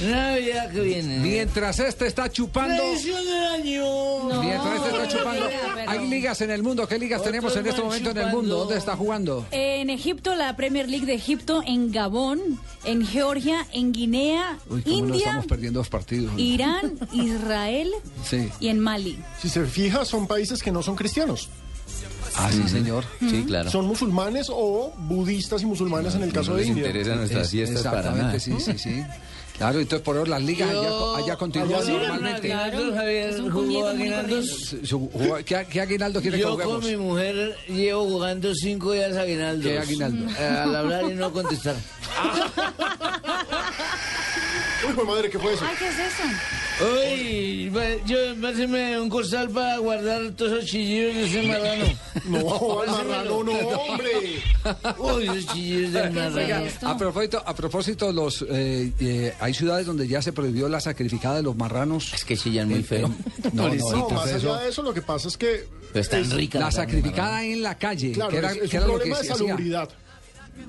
Navidad 0.02 0.72
que 0.72 0.82
viene. 0.82 1.20
Mientras 1.20 1.80
este 1.80 2.08
está 2.08 2.30
chupando. 2.30 2.82
Del 2.84 3.34
año. 3.54 4.42
Mientras 4.42 4.76
este 4.76 4.90
está 4.90 5.08
chupando. 5.08 5.46
Hay 5.88 6.08
ligas 6.08 6.42
en 6.42 6.50
el 6.52 6.64
mundo. 6.64 6.88
¿Qué 6.88 6.98
ligas 6.98 7.22
tenemos 7.24 7.56
en 7.56 7.68
este 7.68 7.82
momento 7.82 8.10
en 8.10 8.18
el 8.18 8.28
mundo? 8.32 8.58
¿Dónde 8.60 8.78
está 8.78 8.96
jugando? 8.96 9.46
En 9.52 9.90
Egipto, 9.90 10.36
la 10.36 10.56
Premier 10.56 10.90
League 10.90 11.06
de 11.06 11.14
Egipto, 11.14 11.62
en 11.66 11.92
Gabón, 11.92 12.60
en 12.86 13.06
Georgia, 13.06 13.66
en 13.72 13.92
Guinea, 13.92 14.58
Uy, 14.70 14.82
cómo 14.82 14.96
no 14.98 15.06
India, 15.06 15.18
estamos 15.20 15.46
perdiendo 15.48 15.80
dos 15.80 15.90
partidos. 15.90 16.34
Irán, 16.38 16.98
Israel 17.14 17.92
Sí. 18.26 18.50
y 18.60 18.70
en 18.70 18.80
Mali. 18.80 19.20
Si 19.42 19.48
se 19.50 19.66
fija, 19.66 20.06
son 20.06 20.28
países 20.28 20.62
que 20.64 20.72
no 20.72 20.82
son 20.82 20.96
cristianos. 20.96 21.50
Ah, 22.42 22.50
sí, 22.52 22.68
señor. 22.70 23.04
Sí, 23.20 23.44
claro. 23.46 23.70
Son 23.70 23.86
musulmanes 23.86 24.48
o 24.50 24.94
budistas 24.98 25.62
y 25.62 25.66
musulmanes 25.66 26.16
en 26.16 26.24
el 26.24 26.32
caso 26.34 26.54
de 26.54 26.60
les 26.62 26.68
India. 26.70 26.86
interesan 26.88 27.18
nuestras 27.18 27.44
Es- 27.46 27.52
fiestas 27.52 27.84
para 27.84 28.00
exactamente, 28.00 28.38
nada. 28.50 28.50
sí, 28.62 28.72
sí, 28.74 28.78
sí. 28.78 29.04
Claro, 29.58 29.80
entonces 29.82 30.06
por 30.06 30.16
ahora 30.16 30.30
las 30.30 30.42
ligas 30.44 30.70
allá, 30.70 30.90
allá 31.18 31.36
continúan 31.36 31.86
normalmente. 31.86 32.54
Aguinaldos, 32.54 32.96
Javier, 32.96 33.30
Es 33.30 33.40
un 33.42 33.52
jugó 33.52 33.66
puñeto 33.66 33.86
muy 33.88 33.92
aguinaldos. 34.02 34.48
Su- 34.50 34.86
su- 34.86 35.10
jugó- 35.12 35.36
¿Qué, 35.44 35.68
qué 35.70 35.82
aguinaldo 35.82 36.22
quiere 36.22 36.38
que 36.38 36.44
Yo 36.44 36.52
juguemos? 36.54 36.76
con 36.76 36.86
mi 36.90 36.96
mujer 36.96 37.58
llevo 37.68 38.06
jugando 38.06 38.56
cinco 38.56 38.94
días 38.94 39.18
aguinaldos. 39.18 39.66
¿Qué 39.70 39.78
aguinaldo? 39.80 40.32
Eh, 40.40 40.46
Al 40.48 40.76
hablar 40.78 41.12
y 41.12 41.16
no 41.16 41.34
contestar. 41.34 41.76
Uy, 44.88 44.94
pues 44.96 45.08
madre, 45.08 45.30
¿qué 45.30 45.40
fue 45.40 45.54
eso? 45.54 45.66
Ay, 45.68 45.76
¿qué 45.78 45.88
es 45.90 46.00
eso? 46.00 46.24
Uy, 46.82 47.70
va- 47.70 47.98
yo, 48.06 48.18
páseme 48.42 49.00
un 49.00 49.10
costal 49.10 49.50
para 49.50 49.78
guardar 49.80 50.32
todos 50.32 50.54
esos 50.54 50.66
chillidos 50.66 51.16
de 51.16 51.26
ese 51.26 51.42
marrano. 51.48 51.86
No, 52.26 52.82
al 52.82 52.88
marrano 52.88 53.44
no, 53.44 53.52
hombre. 53.54 54.12
Uy, 54.98 55.24
esos 55.24 55.54
chillidos 55.54 55.94
del 55.94 56.12
marrano. 56.12 56.66
A 56.84 56.98
propósito, 56.98 57.44
a 57.46 57.54
propósito 57.56 58.12
los, 58.12 58.46
eh, 58.50 58.92
eh, 59.00 59.34
hay 59.40 59.54
ciudades 59.54 59.86
donde 59.86 60.08
ya 60.08 60.22
se 60.22 60.32
prohibió 60.32 60.70
la 60.70 60.80
sacrificada 60.80 61.36
de 61.38 61.44
los 61.44 61.56
marranos. 61.56 62.14
Es 62.14 62.24
que 62.24 62.38
chillan 62.38 62.70
muy 62.70 62.84
feo. 62.84 63.10
No, 63.54 63.68
no, 63.68 63.68
No, 63.68 63.74
entonces 63.74 64.12
más 64.14 64.26
allá 64.28 64.38
eso- 64.38 64.56
de 64.58 64.70
eso, 64.70 64.82
lo 64.84 64.94
que 64.94 65.02
pasa 65.02 65.28
es 65.28 65.38
que. 65.38 65.66
Pero 65.92 66.02
están 66.02 66.22
es- 66.22 66.32
ricas. 66.34 66.62
la 66.62 66.72
sacrificada 66.72 67.44
en 67.44 67.62
la 67.62 67.78
calle, 67.78 68.12
Claro, 68.14 68.32
que 68.32 68.38
era, 68.38 68.52
es, 68.52 68.58
es 68.64 68.70
que 68.70 68.78
un 68.78 68.84
era 68.84 68.94
lo 68.94 69.00
que 69.00 69.10
de 69.10 69.16
se 69.16 69.34
hacía. 69.34 69.58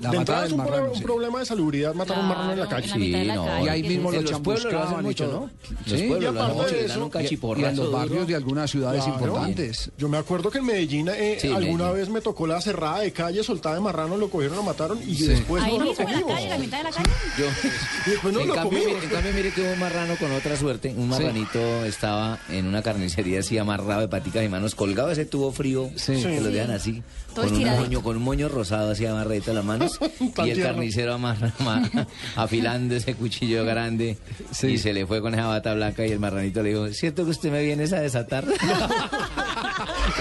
La 0.01 0.09
de 0.09 0.17
entrada 0.17 0.45
es 0.47 0.51
un, 0.51 0.57
marrano. 0.57 0.77
pro- 0.83 0.91
un 0.93 0.97
sí. 0.97 1.03
problema 1.03 1.39
de 1.39 1.45
salubridad 1.45 1.93
matar 1.93 2.17
a 2.17 2.21
un 2.21 2.27
marrano 2.27 2.53
en 2.53 2.59
la 2.59 2.67
calle. 2.67 2.91
en 2.91 3.11
la 3.11 3.17
de 3.19 3.25
la 3.25 3.35
no. 3.35 3.45
calle. 3.45 3.65
Y 3.65 3.69
ahí 3.69 3.83
mismo 3.83 4.09
En 4.13 4.15
lo 4.25 4.31
los 4.31 4.39
pueblos 4.41 4.73
lo 4.73 4.81
hacen 4.83 4.99
y 4.99 5.03
mucho. 5.03 5.27
¿no? 5.27 5.49
Sí. 5.61 5.91
Los 5.91 6.01
pueblos 6.01 6.01
Y 6.01 6.21
lo 6.23 6.29
hacen 6.29 6.37
aparte 6.41 6.53
mucho, 6.55 6.75
de 6.75 6.85
eso- 6.85 7.05
un 7.05 7.59
Y 7.59 7.63
en 7.65 7.75
los 7.75 7.91
barrios 7.91 8.27
de 8.27 8.35
algunas 8.35 8.71
ciudades 8.71 9.03
Claro. 9.03 9.19
importantes. 9.19 9.91
Yo 9.99 10.09
me 10.09 10.17
acuerdo 10.17 10.49
que 10.49 10.57
en 10.57 10.65
Medellín 10.65 11.07
eh, 11.09 11.37
Sí, 11.39 11.47
alguna 11.49 11.85
Medellín. 11.85 11.93
vez 11.97 12.09
me 12.09 12.21
tocó 12.21 12.47
la 12.47 12.59
cerrada 12.61 12.99
de 13.01 13.11
calle, 13.11 13.43
soltada 13.43 13.75
de 13.75 13.81
marrano, 13.81 14.17
lo 14.17 14.29
cogieron, 14.29 14.57
lo 14.57 14.63
mataron 14.63 14.97
y 15.05 15.13
Sí. 15.15 15.27
después 15.27 15.63
Ahí 15.63 15.73
no 15.77 15.83
lo 15.83 15.89
mismo, 15.91 16.01
en 16.01 16.07
la 16.07 16.13
comimos. 16.21 16.33
calle, 16.35 16.49
la 16.49 16.57
mitad 16.57 16.77
de 16.79 16.83
la 16.83 16.89
calle. 16.91 17.09
Yo, 17.37 17.45
Y 18.07 18.09
después 18.09 18.33
no 18.33 18.39
en, 18.41 18.47
lo 18.47 18.53
cambio, 18.55 18.79
comimos. 18.79 18.93
mire, 18.95 19.05
en 19.05 19.11
cambio, 19.13 19.33
mire 19.33 19.51
que 19.51 19.61
un 19.73 19.79
marrano 19.79 20.15
con 20.15 20.31
otra 20.31 20.57
suerte, 20.57 20.93
un 20.97 21.09
marranito 21.09 21.59
estaba 21.85 22.39
en 22.49 22.65
una 22.65 22.81
carnicería 22.81 23.39
así 23.41 23.57
amarrado 23.59 24.01
de 24.01 24.07
paticas 24.07 24.43
y 24.43 24.49
manos, 24.49 24.73
colgado 24.73 25.11
ese 25.11 25.25
tubo 25.25 25.51
frío, 25.51 25.91
Sí. 25.95 26.13
que 26.21 26.41
lo 26.41 26.47
Sí. 26.47 26.53
dejan 26.53 26.71
así, 26.71 27.03
con 27.35 27.53
un, 27.53 27.63
moño, 27.65 28.01
con 28.01 28.17
un 28.17 28.23
moño 28.23 28.49
rosado 28.49 28.91
así 28.91 29.05
amarradito 29.05 29.51
a 29.51 29.53
las 29.53 29.65
manos, 29.81 29.99
y 30.45 30.49
el 30.49 30.61
carnicero 30.61 31.13
amarra, 31.13 31.53
ama- 31.59 31.89
afilando 32.35 32.95
ese 32.95 33.15
cuchillo 33.15 33.65
grande, 33.65 34.17
Sí. 34.51 34.67
y 34.67 34.77
se 34.77 34.93
le 34.93 35.05
fue 35.05 35.21
con 35.21 35.33
esa 35.33 35.47
bata 35.47 35.73
blanca 35.73 36.05
y 36.05 36.11
el 36.11 36.19
marranito 36.19 36.61
le 36.63 36.69
dijo, 36.69 36.87
¿cierto 36.93 37.23
que 37.25 37.31
usted 37.31 37.51
me 37.51 37.63
viene 37.63 37.83
a 37.83 37.99
desatar? 38.01 38.45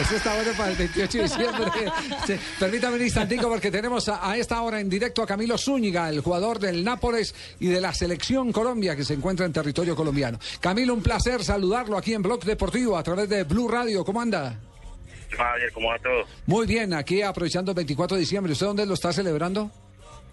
Eso 0.01 0.17
está 0.17 0.35
bueno 0.35 0.51
para 0.57 0.71
el 0.71 0.77
28 0.77 1.19
de 1.19 1.23
diciembre. 1.25 1.65
Sí, 2.27 2.35
Permítame 2.59 2.97
un 2.97 3.03
instantico 3.03 3.49
porque 3.49 3.71
tenemos 3.71 4.09
a, 4.09 4.31
a 4.31 4.37
esta 4.37 4.61
hora 4.63 4.81
en 4.81 4.89
directo 4.89 5.23
a 5.23 5.27
Camilo 5.27 5.59
Zúñiga, 5.59 6.09
el 6.09 6.21
jugador 6.21 6.59
del 6.59 6.83
Nápoles 6.85 7.35
y 7.59 7.67
de 7.67 7.81
la 7.81 7.93
selección 7.93 8.53
Colombia 8.53 8.97
que 8.97 9.05
se 9.05 9.15
encuentra 9.15 9.45
en 9.47 9.53
territorio 9.53 9.95
colombiano. 9.95 10.39
Camilo, 10.61 10.95
un 10.95 11.03
placer 11.03 11.45
saludarlo 11.45 11.99
aquí 11.99 12.15
en 12.15 12.23
Blog 12.23 12.45
Deportivo 12.45 12.97
a 12.97 13.03
través 13.03 13.29
de 13.29 13.45
Blue 13.45 13.69
Radio. 13.69 14.05
¿Cómo 14.05 14.21
anda? 14.21 14.59
Javier, 15.37 15.73
¿cómo 15.73 15.89
va 15.89 15.99
todo? 15.99 16.25
Muy 16.47 16.67
bien, 16.67 16.93
aquí 16.95 17.23
aprovechando 17.23 17.71
el 17.73 17.77
24 17.77 18.17
de 18.17 18.21
diciembre. 18.21 18.53
¿Usted 18.53 18.67
dónde 18.67 18.87
lo 18.87 18.95
está 18.95 19.13
celebrando? 19.13 19.71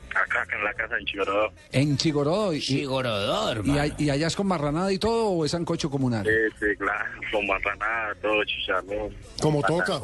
Acá, 0.10 0.42
acá 0.42 0.56
en 0.58 0.64
la 0.64 0.74
casa 0.74 0.98
en 0.98 1.06
Chigorodó. 1.06 1.52
En 1.72 1.98
Chigorodó. 1.98 2.54
Y, 2.54 2.60
Chigorodó, 2.62 3.48
y, 3.50 3.52
hermano. 3.52 3.82
ay- 3.82 3.94
y 4.00 4.10
allá 4.10 4.28
es 4.28 4.36
con 4.36 4.48
marranada 4.48 4.92
y 4.92 4.98
todo 4.98 5.28
o 5.30 5.46
es 5.46 5.52
sancocho 5.52 5.90
comunal? 5.92 6.26
Sí, 6.26 6.56
sí, 6.60 6.66
claro, 6.80 7.06
con 7.32 7.46
marranada, 7.46 8.16
todo 8.22 8.44
chicharrón. 8.46 9.14
Como 9.42 9.62
toca. 9.62 10.00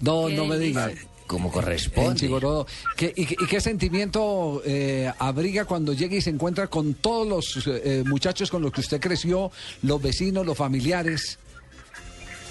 No, 0.00 0.28
no 0.28 0.44
me 0.46 0.58
diga. 0.58 0.90
Como 1.26 1.46
En 1.48 1.52
corresponde. 1.54 2.20
Chigorodó. 2.20 2.66
¿Qué, 2.98 3.10
y, 3.16 3.24
qué- 3.24 3.36
y 3.40 3.46
qué 3.46 3.58
sentimiento 3.58 4.60
eh, 4.66 5.10
abriga 5.18 5.64
cuando 5.64 5.94
llega 5.94 6.16
y 6.16 6.20
se 6.20 6.28
encuentra 6.28 6.66
con 6.66 6.92
todos 6.92 7.26
los 7.26 7.66
eh, 7.66 8.02
muchachos 8.04 8.50
con 8.50 8.60
los 8.60 8.70
que 8.72 8.82
usted 8.82 9.00
creció, 9.00 9.50
los 9.82 10.02
vecinos, 10.02 10.44
los 10.44 10.58
familiares? 10.58 11.38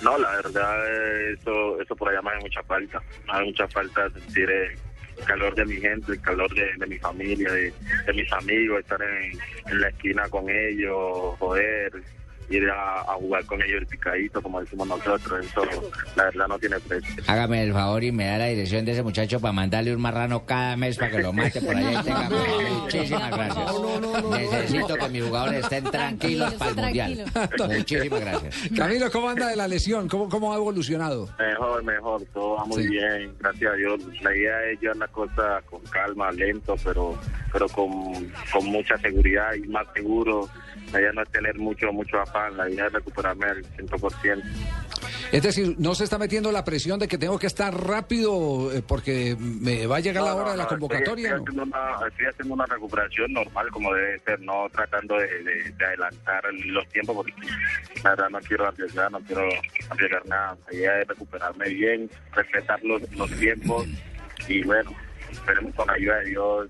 No, 0.03 0.17
la 0.17 0.31
verdad, 0.31 0.85
eh, 0.87 1.35
eso, 1.39 1.81
eso 1.81 1.95
por 1.95 2.09
allá 2.09 2.21
me 2.21 2.31
hace 2.31 2.41
mucha 2.41 2.63
falta. 2.63 3.01
Me 3.25 3.33
hace 3.33 3.43
mucha 3.45 3.67
falta 3.69 4.09
sentir 4.09 4.49
eh, 4.49 4.75
el 5.17 5.25
calor 5.25 5.55
de 5.55 5.65
mi 5.65 5.75
gente, 5.77 6.11
el 6.11 6.21
calor 6.21 6.53
de, 6.53 6.87
mi 6.87 6.97
familia, 6.99 7.51
de, 7.51 7.73
de 8.05 8.13
mis 8.13 8.31
amigos, 8.33 8.79
estar 8.79 9.01
en, 9.01 9.39
en 9.67 9.81
la 9.81 9.87
esquina 9.87 10.27
con 10.29 10.49
ellos, 10.49 11.37
joder, 11.39 11.93
ir 12.49 12.69
a, 12.69 13.01
a 13.01 13.13
jugar 13.15 13.45
con 13.45 13.61
ellos 13.61 13.81
el 13.81 13.87
picadito, 13.87 14.41
como 14.41 14.59
decimos 14.61 14.87
nosotros. 14.87 15.45
Eso, 15.45 15.61
la 16.15 16.23
verdad, 16.25 16.47
no 16.47 16.59
tiene 16.59 16.79
precio. 16.79 17.23
Hágame 17.27 17.63
el 17.63 17.73
favor 17.73 18.03
y 18.03 18.11
me 18.11 18.25
da 18.27 18.37
la 18.39 18.45
dirección 18.47 18.85
de 18.85 18.91
ese 18.93 19.03
muchacho 19.03 19.39
para 19.39 19.51
mandarle 19.53 19.95
un 19.95 20.01
marrano 20.01 20.45
cada 20.45 20.75
mes 20.77 20.97
para 20.97 21.11
que 21.11 21.19
lo 21.21 21.33
mate 21.33 21.61
por 21.61 21.75
allá 21.75 21.91
y 22.01 22.03
tenga 22.03 22.29
Muchísimas 22.81 23.31
gracias. 23.31 23.65
Necesito 24.29 24.95
que 24.95 25.09
mis 25.09 25.23
jugadores 25.23 25.63
estén 25.63 25.83
tranquilos 25.85 26.53
para 26.55 26.71
el 26.71 26.77
mundial. 26.77 27.25
Muchísimas 27.69 28.19
gracias. 28.21 28.55
Camilo, 28.75 29.11
¿cómo 29.11 29.29
anda 29.29 29.47
de 29.47 29.55
la 29.55 29.67
lesión? 29.67 30.07
¿Cómo, 30.07 30.29
cómo 30.29 30.53
ha 30.53 30.57
evolucionado? 30.57 31.29
Mejor, 31.39 31.83
mejor, 31.83 32.21
todo 32.33 32.55
va 32.55 32.65
muy 32.65 32.83
Sí. 32.83 32.89
bien, 32.89 33.33
gracias 33.39 33.71
a 33.71 33.75
Dios. 33.75 33.99
La 34.21 34.35
idea 34.35 34.63
es 34.71 34.79
llevar 34.81 34.97
la 34.97 35.07
cosa 35.07 35.61
con 35.69 35.81
calma, 35.83 36.31
lento, 36.31 36.75
pero 36.83 37.17
pero 37.51 37.67
con, 37.69 37.91
con 38.51 38.65
mucha 38.65 38.97
seguridad 38.97 39.53
y 39.53 39.67
más 39.67 39.85
seguro. 39.93 40.49
La 40.93 41.01
idea 41.01 41.11
no 41.11 41.23
es 41.23 41.29
tener 41.29 41.55
mucho 41.57 41.91
mucho 41.91 42.19
afán, 42.21 42.55
la 42.55 42.69
idea 42.69 42.85
es 42.87 42.93
recuperarme 42.93 43.45
al 43.47 43.63
100%. 43.75 44.43
Es 45.31 45.41
decir, 45.41 45.75
no 45.79 45.95
se 45.95 46.03
está 46.03 46.19
metiendo 46.19 46.51
la 46.51 46.63
presión 46.63 46.99
de 46.99 47.07
que 47.07 47.17
tengo 47.17 47.39
que 47.39 47.47
estar 47.47 47.73
rápido 47.73 48.71
eh, 48.71 48.83
porque 48.87 49.35
me 49.39 49.87
va 49.87 49.95
a 49.97 49.99
llegar 49.99 50.23
la 50.23 50.29
No, 50.31 50.35
hora 50.37 50.45
no, 50.45 50.51
de 50.51 50.57
la 50.57 50.67
convocatoria. 50.67 51.29
Estoy, 51.29 51.39
estoy 51.39 51.55
haciendo 51.55 51.63
una, 51.63 52.07
estoy 52.07 52.25
haciendo 52.27 52.53
una 52.53 52.65
recuperación 52.67 53.33
normal 53.33 53.71
como 53.71 53.93
debe 53.93 54.19
ser, 54.19 54.39
no 54.41 54.67
tratando 54.71 55.15
de, 55.17 55.27
de- 55.43 55.71
de 55.75 55.85
adelantar 55.85 56.43
los 56.65 56.87
tiempos 56.89 57.15
porque 57.15 57.33
la 58.03 58.09
verdad 58.11 58.29
no 58.29 58.39
quiero 58.41 58.67
arriesgar, 58.67 59.11
no 59.11 59.19
quiero 59.21 59.49
arriesgar 59.89 60.25
nada. 60.27 60.55
La 60.71 60.77
idea 60.77 61.01
es 61.01 61.07
recuperarme 61.07 61.69
bien, 61.69 62.09
respetar 62.33 62.83
los, 62.83 63.01
los 63.13 63.31
tiempos 63.31 63.87
y 64.47 64.61
bueno, 64.63 64.91
esperemos 65.31 65.73
con 65.73 65.87
la 65.87 65.93
ayuda 65.93 66.17
de 66.19 66.25
Dios 66.29 66.67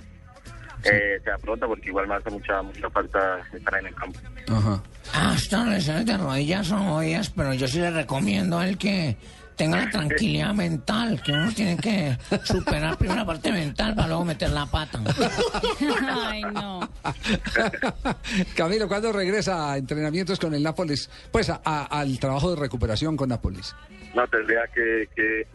eh, 0.85 1.19
sea 1.23 1.37
pronto 1.37 1.67
porque 1.67 1.87
igual 1.89 2.07
me 2.07 2.15
hace 2.15 2.29
mucha 2.29 2.61
mucha 2.61 2.89
falta 2.89 3.39
estar 3.53 3.79
en 3.79 3.87
el 3.87 3.95
campo. 3.95 4.19
Ajá. 4.49 4.83
Ah, 5.13 5.33
estas 5.35 5.67
lesiones 5.67 6.05
de 6.05 6.17
rodillas 6.17 6.67
son 6.67 6.87
jodidas, 6.87 7.29
pero 7.29 7.53
yo 7.53 7.67
sí 7.67 7.79
le 7.79 7.91
recomiendo 7.91 8.59
a 8.59 8.67
él 8.67 8.77
que 8.77 9.15
tenga 9.55 9.85
la 9.85 9.89
tranquilidad 9.91 10.53
mental, 10.53 11.21
que 11.21 11.31
uno 11.31 11.51
tiene 11.53 11.77
que 11.77 12.17
superar 12.43 12.97
primero 12.97 13.19
la 13.19 13.25
parte 13.25 13.51
mental 13.51 13.93
para 13.93 14.07
luego 14.07 14.25
meter 14.25 14.49
la 14.49 14.65
pata. 14.65 14.99
Ay, 16.25 16.41
no. 16.41 16.89
Camilo, 18.55 18.87
¿cuándo 18.87 19.11
regresa 19.11 19.71
a 19.73 19.77
entrenamientos 19.77 20.39
con 20.39 20.53
el 20.53 20.63
Nápoles? 20.63 21.09
Pues 21.31 21.49
a- 21.49 21.61
a- 21.63 21.85
al 21.85 22.17
trabajo 22.19 22.53
de 22.55 22.61
recuperación 22.61 23.15
con 23.15 23.29
Nápoles. 23.29 23.75
No, 24.15 24.27
tendría 24.27 24.61
que, 24.73 25.07
que, 25.15 25.47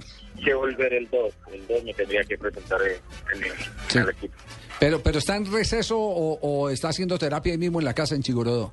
que 0.45 0.55
volver 0.55 0.93
el 0.93 1.09
2, 1.11 1.35
el 1.53 1.67
2 1.67 1.85
me 1.85 1.95
tendría 1.95 2.23
que 2.25 2.37
presentar 2.39 2.81
en, 2.83 3.37
en 3.37 3.45
el- 3.45 3.53
Sí. 3.89 3.99
en 3.99 4.05
el 4.05 4.11
equipo. 4.11 4.35
Pero, 4.81 5.03
pero 5.03 5.19
¿está 5.19 5.37
en 5.37 5.51
receso 5.51 5.99
o, 5.99 6.39
o 6.41 6.71
está 6.71 6.89
haciendo 6.89 7.19
terapia 7.19 7.53
ahí 7.53 7.59
mismo 7.59 7.81
en 7.81 7.85
la 7.85 7.95
casa 7.95 8.15
en 8.15 8.23
Chigorodó? 8.23 8.73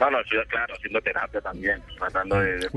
No, 0.00 0.10
no, 0.10 0.18
claro, 0.48 0.74
haciendo 0.74 1.00
terapia 1.00 1.40
también, 1.40 1.80
tratando 1.96 2.36
de, 2.40 2.56
de 2.58 2.68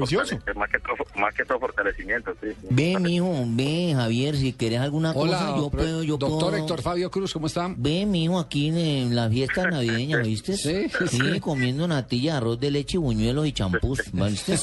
más 0.55 0.69
que, 0.69 0.79
todo, 0.79 0.95
más 1.19 1.33
que 1.33 1.43
todo 1.45 1.59
fortalecimiento, 1.59 2.31
sí. 2.41 2.49
sí. 2.61 2.67
Ve, 2.69 2.95
mijo, 2.99 3.33
ve, 3.47 3.93
Javier, 3.95 4.35
si 4.35 4.53
querés 4.53 4.79
alguna 4.79 5.11
Hola, 5.13 5.37
cosa, 5.39 5.57
yo 5.57 5.69
puedo, 5.69 6.03
yo 6.03 6.17
doctor 6.17 6.51
puedo- 6.51 6.57
Héctor 6.63 6.81
Fabio 6.81 7.09
Cruz, 7.11 7.33
¿cómo 7.33 7.47
está? 7.47 7.73
Ve, 7.75 8.05
mijo, 8.05 8.39
aquí 8.39 8.67
en, 8.69 8.77
en 8.77 9.15
la 9.15 9.29
fiesta 9.29 9.67
navideña, 9.69 10.17
¿viste? 10.19 10.55
Sí, 10.57 10.87
sí. 11.09 11.39
comiendo 11.39 11.87
natilla, 11.87 12.37
arroz 12.37 12.59
de 12.59 12.71
leche, 12.71 12.97
buñuelos 12.97 13.47
y 13.47 13.51
champús, 13.51 13.99
¿viste? 14.13 14.55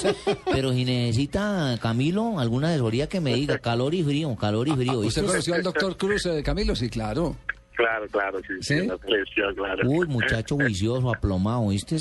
Pero 0.52 0.72
si 0.72 0.84
necesita, 0.84 1.76
Camilo, 1.82 2.38
alguna 2.38 2.68
asesoría 2.68 3.08
que 3.08 3.20
me 3.20 3.34
diga, 3.34 3.58
calor 3.58 3.94
y 3.94 4.02
frío, 4.04 4.34
calor 4.36 4.68
y 4.68 4.72
frío, 4.72 5.00
¿viste? 5.00 5.20
¿Usted 5.20 5.26
conoció 5.26 5.54
al 5.54 5.62
doctor 5.64 5.96
Cruz, 5.96 6.24
eh, 6.26 6.42
Camilo? 6.44 6.74
Sí, 6.76 6.88
claro. 6.88 7.36
Claro, 7.74 8.06
claro, 8.08 8.38
sí, 8.46 8.54
sí, 8.60 8.88
claro. 9.56 9.82
Uy, 9.84 10.06
muchacho 10.06 10.56
juicioso, 10.56 11.12
aplomado, 11.12 11.68
¿viste? 11.68 11.96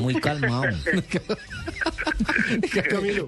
Muy 0.00 0.14
calmado. 0.16 0.76
Camilo, 2.90 3.26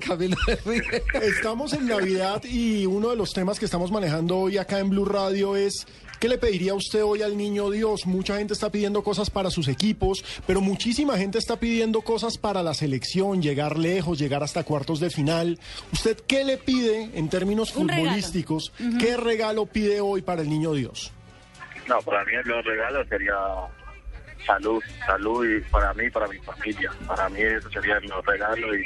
estamos 1.23 1.73
en 1.73 1.89
Navidad 1.89 2.43
y 2.45 2.87
uno 2.87 3.11
de 3.11 3.17
los 3.17 3.33
temas 3.33 3.59
que 3.59 3.65
estamos 3.65 3.91
manejando 3.91 4.37
hoy 4.37 4.59
acá 4.59 4.79
en 4.79 4.91
Blue 4.91 5.07
Radio 5.07 5.57
es 5.57 5.87
¿qué 6.21 6.29
le 6.29 6.39
pediría 6.39 6.75
usted 6.75 7.03
hoy 7.03 7.23
al 7.23 7.37
niño 7.37 7.71
Dios? 7.71 8.07
Mucha 8.07 8.37
gente 8.37 8.53
está 8.53 8.71
pidiendo 8.71 9.03
cosas 9.03 9.31
para 9.31 9.51
sus 9.51 9.69
equipos, 9.69 10.23
pero 10.47 10.61
muchísima 10.61 11.17
gente 11.17 11.39
está 11.39 11.59
pidiendo 11.59 12.03
cosas 12.03 12.37
para 12.37 12.63
la 12.63 12.75
selección, 12.75 13.43
llegar 13.43 13.79
lejos, 13.79 14.19
llegar 14.19 14.43
hasta 14.43 14.65
cuartos 14.65 15.01
de 15.01 15.11
final. 15.11 15.59
¿Usted 15.93 16.19
qué 16.27 16.45
le 16.45 16.59
pide 16.59 17.11
en 17.15 17.29
términos 17.29 17.75
Un 17.75 17.89
regalo. 17.89 18.05
futbolísticos? 18.05 18.73
¿Qué 18.99 19.17
regalo 19.17 19.67
pide 19.67 20.01
hoy 20.01 20.23
para 20.23 20.43
el 20.43 20.51
niño 20.51 20.75
Dios? 20.75 21.13
No, 21.89 22.03
para 22.03 22.25
mí 22.25 22.33
el 22.35 22.65
regalo 22.65 23.05
sería 23.07 23.35
salud, 24.45 24.83
salud 25.07 25.47
y 25.47 25.61
para 25.71 25.93
mí, 25.95 26.11
para 26.11 26.27
mi 26.29 26.39
familia. 26.39 26.91
Para 27.07 27.29
mí 27.29 27.41
eso 27.43 27.71
sería 27.71 27.97
el 27.99 28.11
regalo 28.25 28.77
y, 28.77 28.85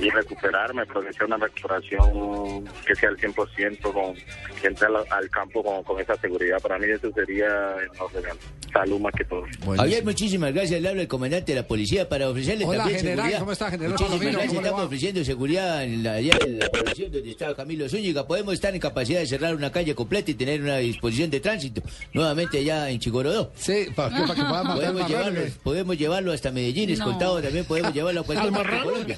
y 0.00 0.10
recuperarme, 0.10 0.86
porque 0.86 1.12
sea 1.12 1.26
una 1.26 1.36
recuperación 1.36 2.64
que 2.86 2.94
sea 2.94 3.08
al 3.08 3.16
100%, 3.16 3.80
con, 3.92 4.14
que 4.60 4.66
entre 4.68 4.86
al, 4.86 4.96
al 5.10 5.30
campo 5.30 5.62
con, 5.62 5.82
con 5.82 6.00
esa 6.00 6.16
seguridad. 6.16 6.60
Para 6.60 6.78
mí 6.78 6.86
eso 6.88 7.10
sería 7.12 7.46
el 7.76 7.90
regalo. 8.22 8.38
Salud 8.72 9.00
más 9.00 9.14
que 9.16 9.24
todo. 9.24 9.44
Javier, 9.76 10.04
muchísimas 10.04 10.52
gracias. 10.52 10.80
Le 10.82 10.88
habla 10.90 11.00
el 11.02 11.08
comandante 11.08 11.52
de 11.52 11.60
la 11.62 11.66
policía 11.66 12.06
para 12.06 12.28
ofrecerle 12.28 12.66
Hola, 12.66 12.78
también 12.80 13.00
general, 13.00 13.16
seguridad. 13.18 13.38
¿cómo 13.40 13.52
está, 13.52 13.70
general 13.70 13.92
Muchísimas 13.92 14.10
Palomino? 14.18 14.32
gracias. 14.38 14.48
¿Cómo 14.52 14.60
le 14.60 14.66
Estamos 14.68 14.86
ofreciendo 14.86 15.24
seguridad 15.24 15.84
en 15.84 16.02
la, 16.02 16.12
allá 16.12 16.38
en 16.46 16.58
la 16.58 16.68
población 16.68 17.12
donde 17.12 17.30
está 17.30 17.54
Camilo 17.54 17.88
Zúñiga. 17.88 18.26
Podemos 18.26 18.52
estar 18.54 18.74
en 18.74 18.80
capacidad 18.80 19.20
de 19.20 19.26
cerrar 19.26 19.54
una 19.54 19.72
calle 19.72 19.94
completa 19.94 20.30
y 20.30 20.34
tener 20.34 20.60
una 20.60 20.76
disposición 20.76 21.30
de 21.30 21.40
tránsito 21.40 21.80
nuevamente 22.12 22.58
allá 22.58 22.90
en 22.90 22.98
Chigorodó. 23.00 23.50
Sí, 23.56 23.86
para 23.96 24.10
que, 24.14 24.20
para 24.22 24.34
que 24.34 24.42
puedan 24.42 24.66
matar 24.66 24.74
podemos 24.76 25.08
llevarlo, 25.08 25.40
podemos 25.62 25.98
llevarlo 25.98 26.32
hasta 26.32 26.50
Medellín, 26.52 26.88
No. 26.90 26.94
escoltado 26.94 27.40
también 27.40 27.64
podemos 27.64 27.94
llevarlo 27.94 28.20
a 28.20 28.24
cualquier 28.24 28.48
Al 28.54 28.60
parte 28.60 28.76
de 28.76 28.82
Colombia. 28.82 29.16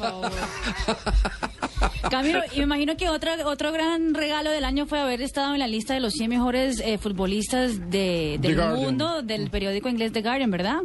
Camilo, 2.11 2.40
y 2.53 2.59
me 2.59 2.64
imagino 2.64 2.96
que 2.96 3.09
otro, 3.09 3.30
otro 3.46 3.72
gran 3.72 4.14
regalo 4.14 4.51
del 4.51 4.64
año 4.64 4.86
fue 4.86 5.01
haber 5.01 5.22
estado 5.22 5.55
en 5.55 5.61
la 5.61 5.68
lista 5.68 5.94
de 5.94 6.01
los 6.01 6.12
100 6.14 6.28
mejores 6.30 6.80
eh, 6.80 6.98
futbolistas 6.98 7.90
de, 7.90 8.38
The 8.40 8.48
del 8.48 8.57
Guardian. 8.57 8.80
mundo 8.80 9.22
del 9.22 9.51
periódico 9.51 9.88
inglés 9.88 10.12
The 10.12 10.22
Guardian, 10.22 10.51
¿verdad? 10.51 10.80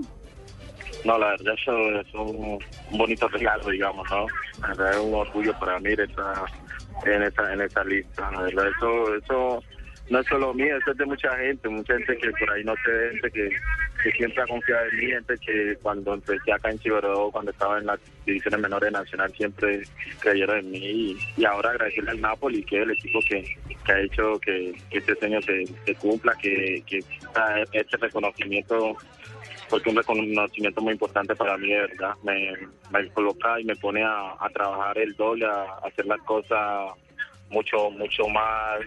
No, 1.03 1.17
la 1.19 1.27
verdad 1.27 1.53
eso 1.59 1.99
es 1.99 2.13
un, 2.15 2.59
un 2.91 2.97
bonito 2.97 3.27
regalo, 3.27 3.69
digamos, 3.69 4.07
¿no? 4.09 4.25
La 4.61 4.67
verdad 4.69 4.91
es 4.91 4.97
un 4.97 5.13
orgullo 5.13 5.57
para 5.59 5.79
mí 5.79 5.91
estar 5.91 6.45
en 7.05 7.23
esa, 7.23 7.53
en 7.53 7.61
esa 7.61 7.83
lista. 7.83 8.31
La 8.31 8.41
verdad, 8.41 8.65
eso, 8.75 9.15
eso 9.15 9.63
no 10.09 10.19
es 10.19 10.27
solo 10.27 10.53
mío, 10.53 10.77
eso 10.77 10.91
es 10.91 10.97
de 10.97 11.05
mucha 11.05 11.35
gente, 11.37 11.67
mucha 11.67 11.93
gente 11.95 12.17
que 12.17 12.31
por 12.31 12.51
ahí 12.51 12.63
no 12.63 12.73
sé, 12.85 13.09
gente 13.11 13.31
que, 13.31 13.49
siempre 14.17 14.43
ha 14.43 14.47
confiado 14.47 14.85
en 14.85 14.97
mí, 14.97 15.05
gente 15.07 15.35
que 15.37 15.75
cuando 15.81 16.13
empecé 16.13 16.51
acá 16.51 16.69
en 16.69 16.77
Chigorodó, 16.79 17.31
cuando 17.31 17.49
estaba 17.49 17.79
en 17.79 17.87
las 17.87 17.99
divisiones 18.23 18.59
menores 18.59 18.91
Nacional, 18.91 19.33
siempre 19.33 19.81
creyeron 20.19 20.59
en 20.59 20.71
mí 20.71 21.17
y, 21.37 21.45
ahora 21.45 21.71
agradecerle 21.71 22.11
al 22.11 22.21
Napoli, 22.21 22.63
que 22.63 22.83
el 22.83 22.91
equipo 22.91 23.19
que, 23.27 23.57
que 23.83 23.91
ha 23.91 23.99
hecho 23.99 24.39
que, 24.39 24.75
este 24.91 25.15
sueño 25.15 25.41
se, 25.41 25.65
se 25.85 25.95
cumpla, 25.95 26.35
que, 26.39 26.83
que 26.85 26.99
este 27.73 27.97
reconocimiento 27.97 28.95
porque 29.69 29.89
un 29.89 29.95
reconocimiento 29.95 30.81
muy 30.81 30.93
importante 30.93 31.35
para 31.35 31.57
mí, 31.57 31.69
de 31.69 31.79
verdad. 31.79 32.13
Me, 32.23 33.09
coloca 33.09 33.59
y 33.59 33.65
me 33.65 33.75
pone 33.75 34.03
a, 34.03 34.37
trabajar 34.53 34.97
el 34.97 35.15
doble, 35.15 35.45
a 35.45 35.79
hacer 35.83 36.05
las 36.05 36.21
cosas 36.21 36.91
mucho, 37.49 37.89
mucho 37.91 38.27
más, 38.27 38.79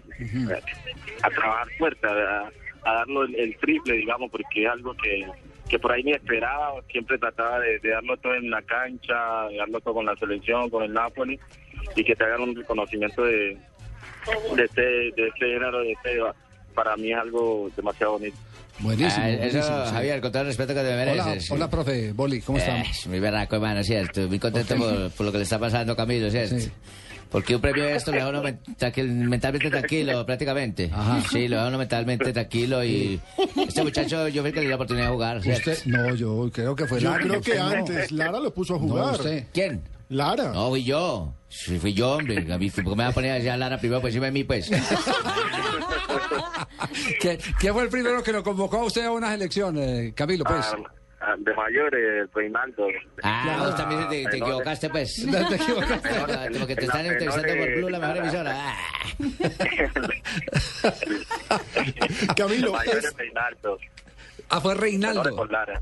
a 1.22 1.30
trabajar 1.30 1.66
fuerte, 1.78 2.06
a, 2.06 2.50
a 2.84 2.94
darlo 2.94 3.24
el, 3.24 3.34
el 3.36 3.56
triple, 3.58 3.94
digamos, 3.96 4.30
porque 4.30 4.64
es 4.64 4.70
algo 4.70 4.94
que, 4.94 5.26
que 5.68 5.78
por 5.78 5.92
ahí 5.92 6.02
ni 6.02 6.12
esperaba. 6.12 6.74
Siempre 6.90 7.18
trataba 7.18 7.60
de, 7.60 7.78
de 7.78 7.90
darlo 7.90 8.16
todo 8.18 8.34
en 8.34 8.50
la 8.50 8.62
cancha, 8.62 9.48
de 9.50 9.56
darlo 9.56 9.80
todo 9.80 9.94
con 9.94 10.06
la 10.06 10.16
selección, 10.16 10.70
con 10.70 10.82
el 10.84 10.92
Napoli, 10.92 11.38
y 11.96 12.04
que 12.04 12.14
te 12.14 12.24
hagan 12.24 12.42
un 12.42 12.56
reconocimiento 12.56 13.24
de, 13.24 13.56
de, 14.56 14.64
este, 14.64 14.82
de 14.82 15.28
este 15.28 15.46
género, 15.46 15.80
de 15.80 15.92
este, 15.92 16.18
para 16.74 16.96
mí 16.96 17.12
es 17.12 17.18
algo 17.18 17.70
demasiado 17.76 18.12
bonito. 18.12 18.36
Buenísimo. 18.80 19.24
Ah, 19.24 19.30
eso, 19.30 19.58
buenísimo, 19.58 19.86
sí. 19.86 19.92
Javier, 19.92 20.20
con 20.20 20.30
todo 20.30 20.42
el 20.42 20.48
respeto 20.48 20.72
que 20.72 20.80
te 20.80 20.86
Hola, 20.94 21.04
mereces. 21.24 21.50
hola, 21.50 21.68
profe 21.68 22.12
Boli, 22.12 22.40
¿cómo? 22.42 22.58
Eh, 22.58 22.84
muy 23.06 23.18
berraco, 23.18 23.56
hermano, 23.56 23.82
cierto. 23.82 24.28
Muy 24.28 24.38
contento 24.38 24.76
por, 24.76 25.10
por 25.10 25.26
lo 25.26 25.32
que 25.32 25.38
le 25.38 25.44
está 25.44 25.58
pasando 25.58 25.94
a 25.94 25.96
Camilo, 25.96 26.30
¿cierto? 26.30 26.54
Porque 27.30 27.54
un 27.54 27.60
premio 27.60 27.84
de 27.84 27.94
esto 27.96 28.10
le 28.10 28.18
da 28.18 28.26
a 28.26 28.30
uno 28.30 28.42
men- 28.42 28.58
mentalmente 29.28 29.68
tranquilo, 29.70 30.24
prácticamente. 30.24 30.90
Sí, 31.30 31.46
lo 31.48 31.56
da 31.56 31.66
a 31.66 31.68
uno 31.68 31.78
mentalmente 31.78 32.32
tranquilo 32.32 32.82
y 32.84 33.20
este 33.66 33.82
muchacho 33.84 34.28
yo 34.28 34.42
creo 34.42 34.52
que 34.54 34.60
le 34.60 34.66
dio 34.66 34.70
la 34.70 34.76
oportunidad 34.76 35.06
de 35.06 35.12
jugar, 35.12 35.42
¿cierto? 35.42 35.70
Usted, 35.72 35.86
no, 35.86 36.14
yo 36.14 36.48
creo 36.52 36.74
que 36.74 36.86
fue 36.86 37.00
Yo 37.00 37.10
Lara. 37.10 37.22
creo 37.24 37.40
que 37.42 37.58
antes 37.58 38.10
Lara 38.12 38.40
lo 38.40 38.52
puso 38.54 38.76
a 38.76 38.78
jugar. 38.78 39.14
usted. 39.14 39.44
¿Quién? 39.52 39.82
Lara. 40.08 40.52
No, 40.54 40.70
fui 40.70 40.84
yo. 40.84 41.34
Sí, 41.50 41.78
fui 41.78 41.92
yo, 41.92 42.12
hombre. 42.12 42.50
A 42.52 42.56
mí, 42.58 42.70
¿Por 42.70 42.82
qué 42.84 42.90
me 42.90 43.02
va 43.04 43.08
a 43.08 43.12
poner 43.12 43.32
allá 43.32 43.56
Lara 43.58 43.78
primero 43.78 44.00
por 44.00 44.08
encima 44.08 44.26
de 44.26 44.32
mí, 44.32 44.44
pues? 44.44 44.70
¿Qué, 47.20 47.38
qué 47.60 47.72
fue 47.72 47.82
el 47.82 47.88
primero 47.88 48.22
que 48.22 48.32
lo 48.32 48.42
convocó 48.42 48.78
a 48.78 48.84
usted 48.84 49.04
a 49.04 49.10
unas 49.12 49.34
elecciones, 49.34 50.12
Camilo? 50.14 50.44
Pues. 50.44 50.64
Ah, 50.64 50.76
de 51.38 51.54
mayor, 51.54 51.94
eh, 51.94 52.26
Reinaldo. 52.34 52.86
Ah, 53.22 53.56
vos 53.58 53.76
también 53.76 54.08
te, 54.08 54.24
te 54.26 54.36
equivocaste, 54.38 54.88
pues. 54.90 55.26
No 55.26 55.48
te 55.48 55.54
equivocaste. 55.56 56.58
Porque 56.58 56.76
te 56.76 56.84
están 56.84 57.06
entrevistando 57.06 57.56
por 57.56 57.74
Blue, 57.74 57.88
la 57.90 57.98
mejor 57.98 58.16
emisora. 58.18 58.54
Ah. 58.56 58.76
Camilo, 62.36 62.72
mayor 62.72 62.98
es 62.98 63.16
Reinaldo. 63.16 63.78
Ah, 64.48 64.60
fue 64.60 64.74
Reinaldo. 64.74 65.22
Menores. 65.24 65.78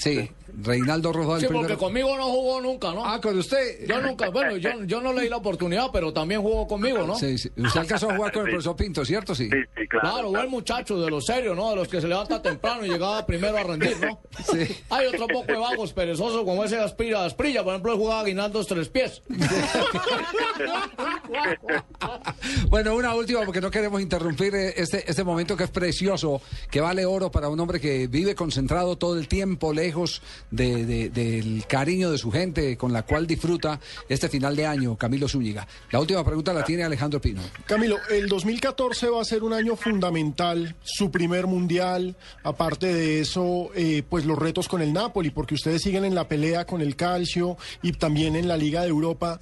Sí, 0.00 0.30
Reinaldo 0.62 1.12
Rojo 1.12 1.38
Sí, 1.38 1.46
porque 1.46 1.58
primero. 1.58 1.78
conmigo 1.78 2.16
no 2.16 2.24
jugó 2.24 2.60
nunca, 2.60 2.92
¿no? 2.92 3.04
Ah, 3.04 3.20
con 3.20 3.38
usted. 3.38 3.86
Yo 3.86 4.00
nunca, 4.00 4.30
bueno, 4.30 4.56
yo, 4.56 4.70
yo 4.84 5.00
no 5.00 5.12
le 5.12 5.22
di 5.22 5.28
la 5.28 5.36
oportunidad, 5.36 5.90
pero 5.92 6.12
también 6.12 6.40
jugó 6.40 6.66
conmigo, 6.66 7.06
¿no? 7.06 7.14
Sí, 7.16 7.36
sí. 7.36 7.50
Usted 7.56 7.80
alcanzó 7.80 8.10
a 8.10 8.16
jugar 8.16 8.32
con 8.32 8.44
el 8.46 8.50
profesor 8.50 8.74
Pinto, 8.76 9.04
¿cierto? 9.04 9.34
Sí. 9.34 9.50
Claro, 9.88 10.30
buen 10.30 10.48
muchacho, 10.50 10.98
de 11.00 11.10
los 11.10 11.26
serios, 11.26 11.54
¿no? 11.54 11.70
De 11.70 11.76
los 11.76 11.88
que 11.88 12.00
se 12.00 12.08
levanta 12.08 12.40
temprano 12.40 12.84
y 12.84 12.88
llegaba 12.88 13.24
primero 13.26 13.56
a 13.58 13.62
rendir, 13.62 13.96
¿no? 14.00 14.20
Sí. 14.50 14.74
Hay 14.88 15.06
otro 15.06 15.26
poco 15.26 15.52
de 15.52 15.58
vagos 15.58 15.92
perezosos 15.92 16.44
como 16.44 16.64
ese 16.64 16.78
Aspira, 16.78 17.24
Asprilla, 17.24 17.62
por 17.62 17.74
ejemplo, 17.74 17.92
él 17.92 17.98
jugaba 17.98 18.24
guinaldos 18.24 18.66
tres 18.66 18.88
pies. 18.88 19.22
Bueno, 22.68 22.94
una 22.94 23.14
última, 23.14 23.44
porque 23.44 23.60
no 23.60 23.70
queremos 23.70 24.00
interrumpir 24.00 24.54
eh, 24.54 24.74
este, 24.76 25.08
este 25.08 25.24
momento 25.24 25.56
que 25.56 25.64
es 25.64 25.70
precioso, 25.70 26.40
que 26.70 26.80
vale 26.80 27.04
oro 27.04 27.30
para 27.30 27.48
un 27.48 27.58
hombre 27.60 27.80
que 27.80 28.06
vive 28.06 28.34
concentrado 28.34 28.96
todo 28.96 29.18
el 29.18 29.28
tiempo, 29.28 29.72
lejos 29.90 30.22
de, 30.52 30.86
de- 30.86 31.08
del 31.10 31.64
cariño 31.66 32.10
de 32.12 32.18
su 32.18 32.30
gente, 32.30 32.76
con 32.76 32.92
la 32.92 33.02
cual 33.02 33.26
disfruta 33.26 33.80
este 34.08 34.28
final 34.28 34.54
de 34.54 34.64
año, 34.66 34.96
Camilo 34.96 35.26
Zúñiga. 35.28 35.66
La 35.90 35.98
última 35.98 36.24
pregunta 36.24 36.52
la 36.52 36.62
tiene 36.64 36.84
Alejandro 36.84 37.20
Pino. 37.20 37.42
Camilo, 37.66 37.98
el 38.10 38.28
2014 38.28 39.08
va 39.08 39.20
a 39.20 39.24
ser 39.24 39.42
un 39.42 39.52
año 39.52 39.74
fundamental, 39.74 40.76
su 40.84 41.10
primer 41.10 41.46
mundial, 41.48 42.14
aparte 42.44 42.86
de 42.94 43.20
eso, 43.20 43.70
eh, 43.74 44.04
pues 44.08 44.24
los 44.26 44.38
retos 44.38 44.68
con 44.68 44.80
el 44.80 44.92
Napoli, 44.92 45.30
porque 45.30 45.54
ustedes 45.54 45.82
siguen 45.82 46.04
en 46.04 46.14
la 46.14 46.28
pelea 46.28 46.64
con 46.64 46.80
el 46.80 46.94
Calcio 46.94 47.56
y 47.82 47.92
también 47.92 48.36
en 48.36 48.46
la 48.46 48.56
Liga 48.56 48.82
de 48.82 48.88
Europa. 48.88 49.40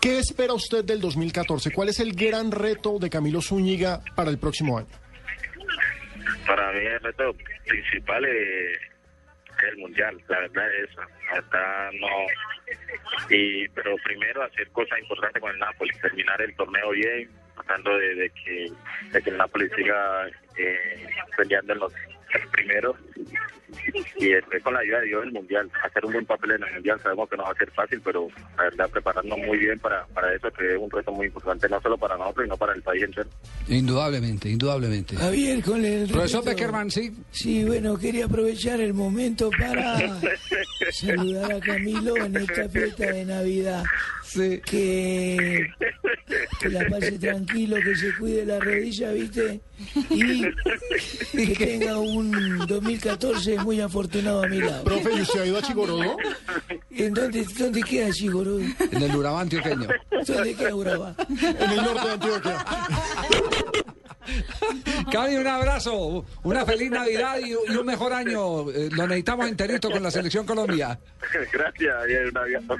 ¿Qué 0.00 0.18
espera 0.18 0.54
usted 0.54 0.84
del 0.84 1.00
2014? 1.00 1.70
¿Cuál 1.70 1.88
es 1.90 2.00
el 2.00 2.14
gran 2.14 2.50
reto 2.50 2.98
de 2.98 3.08
Camilo 3.08 3.40
Zúñiga 3.40 4.02
para 4.16 4.30
el 4.30 4.38
próximo 4.38 4.76
año? 4.78 4.88
Para 6.46 6.72
mí 6.72 6.80
el 6.84 7.00
reto 7.00 7.32
principal 7.66 8.24
es 8.24 8.78
el 9.68 9.76
mundial, 9.78 10.20
la 10.28 10.40
verdad 10.40 10.74
es. 10.76 10.90
Hasta 11.32 11.90
no. 12.00 12.26
Y, 13.30 13.68
pero 13.68 13.96
primero 14.04 14.42
hacer 14.42 14.68
cosas 14.68 14.98
importantes 14.98 15.40
con 15.40 15.50
el 15.50 15.58
Napoli, 15.58 15.90
terminar 16.00 16.40
el 16.42 16.54
torneo 16.56 16.90
bien, 16.90 17.30
tratando 17.54 17.96
de, 17.96 18.14
de 18.14 18.30
que, 18.30 18.72
de 19.12 19.22
que 19.22 19.30
el 19.30 19.36
Napoli 19.36 19.68
siga 19.70 20.28
eh, 20.56 21.06
peleando 21.36 21.72
en 21.72 21.78
los 21.78 21.92
primeros 22.52 22.96
y 24.16 24.28
después 24.28 24.62
con 24.62 24.74
la 24.74 24.80
ayuda 24.80 25.00
de 25.00 25.06
Dios 25.06 25.24
el 25.24 25.32
mundial, 25.32 25.70
hacer 25.82 26.04
un 26.04 26.12
buen 26.12 26.26
papel 26.26 26.52
en 26.52 26.64
el 26.64 26.74
mundial. 26.74 27.00
Sabemos 27.02 27.28
que 27.28 27.36
no 27.36 27.44
va 27.44 27.50
a 27.50 27.54
ser 27.54 27.70
fácil, 27.72 28.00
pero 28.02 28.28
la 28.56 28.64
verdad 28.64 28.90
prepararnos 28.90 29.38
muy 29.38 29.58
bien 29.58 29.78
para, 29.78 30.06
para 30.06 30.34
eso, 30.34 30.50
que 30.50 30.74
es 30.74 30.78
un 30.78 30.90
reto 30.90 31.12
muy 31.12 31.26
importante, 31.26 31.68
no 31.68 31.80
solo 31.80 31.98
para 31.98 32.16
nosotros, 32.16 32.44
sino 32.44 32.56
para 32.56 32.72
el 32.74 32.82
país 32.82 33.02
entero. 33.02 33.28
Indudablemente, 33.68 34.48
indudablemente. 34.48 35.16
Javier, 35.16 35.62
con 35.62 35.84
el 35.84 36.08
Profesor 36.08 36.44
Beckerman, 36.44 36.90
sí. 36.90 37.12
Sí, 37.30 37.64
bueno, 37.64 37.98
quería 37.98 38.26
aprovechar 38.26 38.80
el 38.80 38.94
momento 38.94 39.50
para 39.50 39.98
saludar 40.92 41.52
a 41.52 41.60
Camilo 41.60 42.16
en 42.16 42.36
esta 42.36 42.68
fiesta 42.68 43.06
de 43.12 43.24
Navidad. 43.24 43.84
Que, 44.34 44.60
que 46.58 46.68
la 46.68 46.88
pase 46.88 47.18
tranquilo, 47.20 47.76
que 47.76 47.94
se 47.94 48.12
cuide 48.16 48.44
la 48.44 48.58
rodilla, 48.58 49.12
¿viste? 49.12 49.60
Y 50.10 50.42
que 51.32 51.54
tenga 51.56 51.98
un 51.98 52.58
2014 52.66 53.58
muy 53.58 53.80
afortunado 53.80 54.44
a 54.44 54.46
mi 54.46 54.60
lado. 54.60 54.84
Profe, 54.84 55.10
¿y 55.16 55.22
usted 55.22 55.40
ha 55.40 55.46
ido 55.46 55.58
a 55.58 55.62
Chigorodó? 55.62 56.16
¿En 56.90 57.14
dónde, 57.14 57.44
dónde 57.58 57.82
queda 57.82 58.10
Chigorodó? 58.10 58.60
En 58.60 59.02
el 59.02 59.16
Urabá 59.16 59.40
antioqueño. 59.40 59.88
¿Dónde 60.26 60.54
queda 60.54 60.74
Urabá? 60.74 61.14
En 61.28 61.70
el 61.70 61.76
norte 61.76 62.06
de 62.06 62.12
Antioquia. 62.12 62.64
Cami, 65.12 65.36
un 65.36 65.46
abrazo, 65.46 66.24
una 66.42 66.64
feliz 66.64 66.90
Navidad 66.90 67.38
y, 67.38 67.50
y 67.50 67.76
un 67.76 67.86
mejor 67.86 68.12
año. 68.12 68.70
Eh, 68.70 68.88
lo 68.92 69.06
necesitamos 69.06 69.48
enterito 69.48 69.90
con 69.90 70.02
la 70.02 70.10
Selección 70.10 70.46
Colombia. 70.46 70.98
Gracias 71.52 71.94
y 72.08 72.14
un 72.28 72.36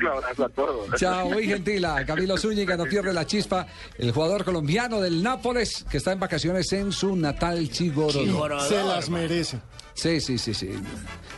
abrazo 0.06 0.44
a 0.44 0.48
todos. 0.48 0.88
Chao, 0.96 1.30
muy 1.30 1.46
gentila. 1.48 2.04
Camilo 2.06 2.36
Zúñiga 2.36 2.76
no 2.76 2.84
pierde 2.84 3.12
la 3.12 3.26
chispa. 3.26 3.66
El 3.98 4.12
jugador 4.12 4.44
colombiano 4.44 5.00
del 5.00 5.22
Nápoles 5.22 5.84
que 5.90 5.98
está 5.98 6.12
en 6.12 6.20
vacaciones 6.20 6.72
en 6.72 6.92
su 6.92 7.16
natal 7.16 7.70
Chigorolo. 7.70 8.60
Se 8.60 8.82
las 8.82 9.08
merece. 9.10 9.58
Sí, 9.94 10.20
sí, 10.20 10.38
sí, 10.38 10.52
sí. 10.54 10.70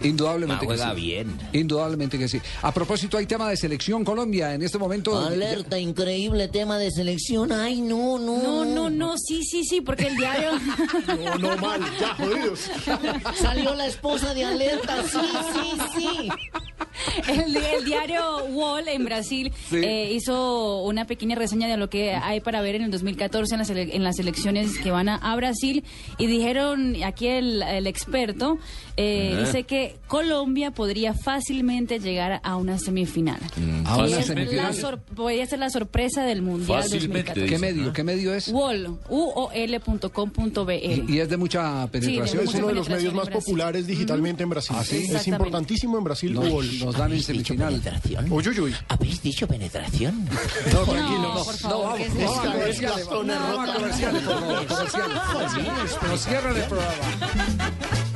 Indudablemente 0.03 0.55
Ma, 0.67 0.73
que 0.73 0.79
juega 0.79 0.95
sí. 0.95 1.01
bien. 1.01 1.39
Indudablemente 1.53 2.19
que 2.19 2.27
sí. 2.29 2.41
A 2.63 2.73
propósito, 2.73 3.17
hay 3.19 3.27
tema 3.27 3.49
de 3.51 3.57
selección 3.57 4.05
Colombia 4.05 4.55
en 4.55 4.63
este 4.63 4.79
momento. 4.79 5.19
Alerta, 5.19 5.79
increíble 5.79 6.49
tema 6.49 6.79
de 6.79 6.91
selección. 6.91 7.53
Ay, 7.53 7.81
no, 7.83 8.19
no. 8.19 8.43
No, 8.43 8.65
no, 8.65 8.91
no, 8.91 9.17
sí, 9.19 9.43
sí, 9.45 9.63
sí, 9.65 9.81
porque 9.83 10.07
el 10.07 10.17
diario. 10.17 10.51
No, 11.39 11.39
no, 11.39 11.57
mal, 11.59 11.81
ya, 12.01 12.15
jodidos. 12.15 12.61
Salió 13.37 13.75
la 13.75 13.87
esposa 13.87 14.33
de 14.35 14.45
alerta, 14.45 15.03
sí, 15.05 15.19
sí, 15.55 15.79
sí. 15.99 16.29
El, 17.29 17.55
el 17.57 17.85
diario 17.85 18.45
Wall 18.47 18.89
en 18.89 19.05
Brasil 19.05 19.53
Sí. 19.69 19.77
eh, 19.77 20.13
hizo 20.13 20.83
una 20.83 21.07
pequeña 21.07 21.37
reseña 21.37 21.69
de 21.69 21.77
lo 21.77 21.91
que 21.91 22.15
hay 22.15 22.41
para 22.41 22.61
ver 22.63 22.75
en 22.77 22.83
el 22.83 22.91
2014 22.91 23.55
en 23.55 23.59
las, 23.59 23.71
ele- 23.71 23.95
en 23.95 24.03
las 24.03 24.19
elecciones 24.19 24.79
que 24.79 24.91
van 24.91 25.09
a, 25.11 25.17
a 25.17 25.37
Brasil 25.37 25.85
y 26.19 26.27
dijeron, 26.27 26.97
aquí 27.05 27.27
el, 27.29 27.63
el 27.63 27.87
experto 27.87 28.46
eh, 28.97 29.37
dice 29.45 29.65
que 29.65 29.97
Colombia 30.09 30.71
podría 30.71 31.13
fácilmente 31.15 31.99
llegar 32.01 32.41
a 32.43 32.57
una 32.57 32.79
semifinal. 32.79 33.41
Sor- 34.75 34.99
podría 35.01 35.47
ser 35.47 35.59
la 35.59 35.71
sorpresa 35.71 36.23
del 36.25 36.43
Mundial 36.43 36.83
Fácilmente, 36.83 37.33
2014. 37.35 37.47
¿Qué 37.47 37.59
medio? 37.59 37.93
¿Qué 37.93 38.05
medio 38.05 38.35
es? 38.35 38.49
Wall, 38.49 38.99
uol.com.be. 39.09 40.77
Y, 41.09 41.15
y 41.15 41.21
es 41.21 41.29
de 41.29 41.37
mucha 41.37 41.87
penetración. 41.89 42.43
Es 42.45 42.55
uno 42.55 42.69
de 42.69 42.75
los 42.75 42.89
medios 42.89 43.15
más 43.15 43.29
populares 43.29 43.87
digitalmente 43.87 44.43
en 44.43 44.51
Brasil. 44.51 44.77
¿Ah, 44.79 44.85
sí? 44.85 45.07
Es 45.13 45.27
importantísimo 45.29 45.99
en 45.99 46.05
Brasil. 46.05 46.33
Nos- 46.33 46.49
UOL. 46.49 46.79
nos 46.81 46.97
dan 46.97 47.13
en 47.13 47.23
semifinal. 47.23 47.81
Uy, 48.31 48.49
uy, 48.49 48.61
uy. 48.61 48.75
¿Habéis 48.89 49.23
dicho 49.23 49.47
penetración? 49.47 50.25
No, 50.73 50.81
tranquilo, 50.85 51.23
no. 51.35 51.45
por 51.45 51.55
No, 51.55 51.69
favor, 51.69 51.99
vamos, 51.99 52.15
No, 52.15 52.25
vamos 52.25 52.39
a 52.39 52.43
Herrota. 52.43 52.53
comerciales, 52.59 53.07
por 53.07 53.27
favor, 53.27 53.75
comerciales. 53.75 54.23
Nos 56.09 56.21
cierran 56.25 56.57
el 56.57 56.63
programa. 56.65 58.16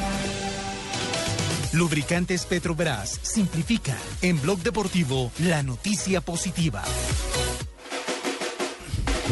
Lubricantes 1.73 2.45
Petrobras 2.45 3.19
simplifica 3.21 3.95
en 4.21 4.41
Blog 4.41 4.59
Deportivo 4.59 5.31
la 5.39 5.63
noticia 5.63 6.19
positiva. 6.19 6.83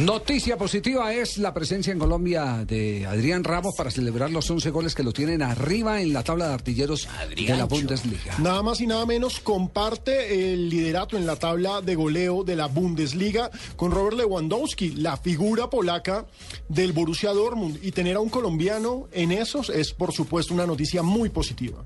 Noticia 0.02 0.58
positiva 0.58 1.14
es 1.14 1.38
la 1.38 1.54
presencia 1.54 1.92
en 1.92 2.00
Colombia 2.00 2.64
de 2.66 3.06
Adrián 3.06 3.44
Ramos 3.44 3.76
para 3.76 3.92
celebrar 3.92 4.32
los 4.32 4.50
11 4.50 4.70
goles 4.70 4.96
que 4.96 5.04
lo 5.04 5.12
tienen 5.12 5.42
arriba 5.42 6.02
en 6.02 6.14
la 6.14 6.24
tabla 6.24 6.48
de 6.48 6.54
artilleros 6.54 7.08
de 7.36 7.58
la 7.58 7.66
Bundesliga. 7.66 8.38
Nada 8.38 8.64
más 8.64 8.80
y 8.80 8.88
nada 8.88 9.06
menos 9.06 9.42
comparte 9.42 10.54
el 10.54 10.70
liderato 10.70 11.18
en 11.18 11.26
la 11.26 11.36
tabla 11.36 11.82
de 11.82 11.96
goleo 11.96 12.46
de 12.46 12.56
la 12.56 12.68
Bundesliga 12.68 13.52
con 13.76 13.92
Robert 13.92 14.16
Lewandowski, 14.16 14.92
la 14.92 15.18
figura 15.18 15.70
polaca 15.70 16.26
del 16.70 16.94
Borussia 16.94 17.34
Dortmund. 17.34 17.80
Y 17.82 17.92
tener 17.92 18.16
a 18.16 18.22
un 18.22 18.30
colombiano 18.30 19.10
en 19.12 19.34
esos 19.34 19.70
es, 19.70 19.92
por 19.92 20.14
supuesto, 20.14 20.54
una 20.54 20.66
noticia 20.66 21.04
muy 21.04 21.28
positiva. 21.28 21.86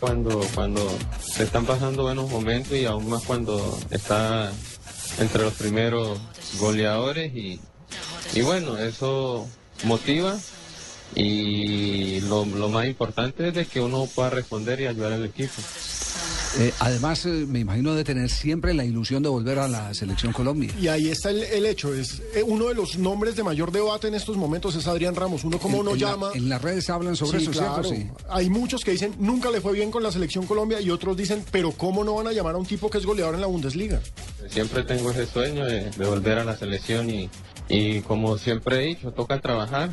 Cuando, 0.00 0.40
cuando 0.54 0.80
se 1.20 1.44
están 1.44 1.66
pasando 1.66 2.02
buenos 2.04 2.30
momentos 2.30 2.72
y 2.72 2.84
aún 2.84 3.08
más 3.08 3.22
cuando 3.24 3.78
está 3.90 4.52
entre 5.18 5.42
los 5.42 5.54
primeros 5.54 6.18
goleadores 6.58 7.34
y, 7.34 7.60
y 8.34 8.42
bueno, 8.42 8.78
eso 8.78 9.46
motiva 9.84 10.36
y 11.14 12.20
lo, 12.22 12.44
lo 12.44 12.68
más 12.68 12.86
importante 12.86 13.48
es 13.48 13.54
de 13.54 13.66
que 13.66 13.80
uno 13.80 14.06
pueda 14.14 14.30
responder 14.30 14.80
y 14.80 14.86
ayudar 14.86 15.12
al 15.12 15.24
equipo. 15.24 15.54
Eh, 16.58 16.72
además, 16.80 17.26
eh, 17.26 17.44
me 17.46 17.58
imagino 17.60 17.94
de 17.94 18.04
tener 18.04 18.30
siempre 18.30 18.72
la 18.74 18.84
ilusión 18.84 19.22
de 19.22 19.28
volver 19.28 19.58
a 19.58 19.68
la 19.68 19.92
selección 19.92 20.32
Colombia. 20.32 20.70
Y 20.80 20.88
ahí 20.88 21.08
está 21.08 21.30
el, 21.30 21.42
el 21.42 21.66
hecho. 21.66 21.92
Es 21.94 22.22
eh, 22.34 22.42
uno 22.44 22.68
de 22.68 22.74
los 22.74 22.96
nombres 22.98 23.36
de 23.36 23.42
mayor 23.44 23.70
debate 23.70 24.08
en 24.08 24.14
estos 24.14 24.36
momentos 24.36 24.74
es 24.74 24.86
Adrián 24.86 25.14
Ramos. 25.14 25.44
Uno 25.44 25.58
como 25.58 25.78
uno 25.78 25.92
en 25.94 26.00
la- 26.00 26.10
llama. 26.10 26.30
en 26.34 26.48
las 26.48 26.62
redes 26.62 26.88
hablan 26.90 27.16
sobre 27.16 27.38
Sí, 27.40 27.44
eso, 27.44 27.52
¿cierto? 27.52 27.80
claro. 27.82 27.88
Sí. 27.88 28.06
Hay 28.30 28.48
muchos 28.48 28.82
que 28.82 28.92
dicen 28.92 29.14
nunca 29.18 29.50
le 29.50 29.60
fue 29.60 29.72
bien 29.72 29.90
con 29.90 30.02
la 30.02 30.10
selección 30.10 30.46
Colombia 30.46 30.80
y 30.80 30.90
otros 30.90 31.16
dicen, 31.16 31.44
pero 31.50 31.72
cómo 31.72 32.02
no 32.02 32.14
van 32.14 32.28
a 32.28 32.32
llamar 32.32 32.54
a 32.54 32.58
un 32.58 32.66
tipo 32.66 32.88
que 32.88 32.98
es 32.98 33.04
goleador 33.06 33.34
en 33.34 33.40
la 33.42 33.46
Bundesliga. 33.46 34.00
Siempre 34.48 34.82
tengo 34.84 35.10
ese 35.10 35.26
sueño 35.26 35.66
de, 35.66 35.90
de 35.90 36.06
volver 36.06 36.38
a 36.38 36.44
la 36.44 36.56
selección 36.56 37.10
y, 37.10 37.28
y 37.68 38.00
como 38.00 38.38
siempre 38.38 38.76
he 38.82 38.86
dicho, 38.88 39.10
toca 39.12 39.38
trabajar. 39.40 39.90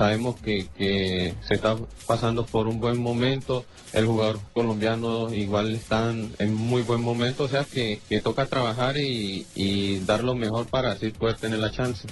Sabemos 0.00 0.36
que, 0.40 0.66
que 0.78 1.34
se 1.46 1.52
está 1.56 1.76
pasando 2.06 2.46
por 2.46 2.66
un 2.66 2.80
buen 2.80 2.96
momento, 2.98 3.66
el 3.92 4.06
jugador 4.06 4.40
colombiano 4.54 5.30
igual 5.34 5.74
están 5.74 6.32
en 6.38 6.54
muy 6.54 6.80
buen 6.80 7.02
momento, 7.02 7.44
o 7.44 7.48
sea 7.48 7.64
que, 7.64 8.00
que 8.08 8.22
toca 8.22 8.46
trabajar 8.46 8.96
y, 8.96 9.44
y 9.54 9.98
dar 10.06 10.24
lo 10.24 10.34
mejor 10.34 10.64
para 10.64 10.92
así 10.92 11.10
poder 11.10 11.36
tener 11.36 11.58
la 11.58 11.70
chance. 11.70 12.08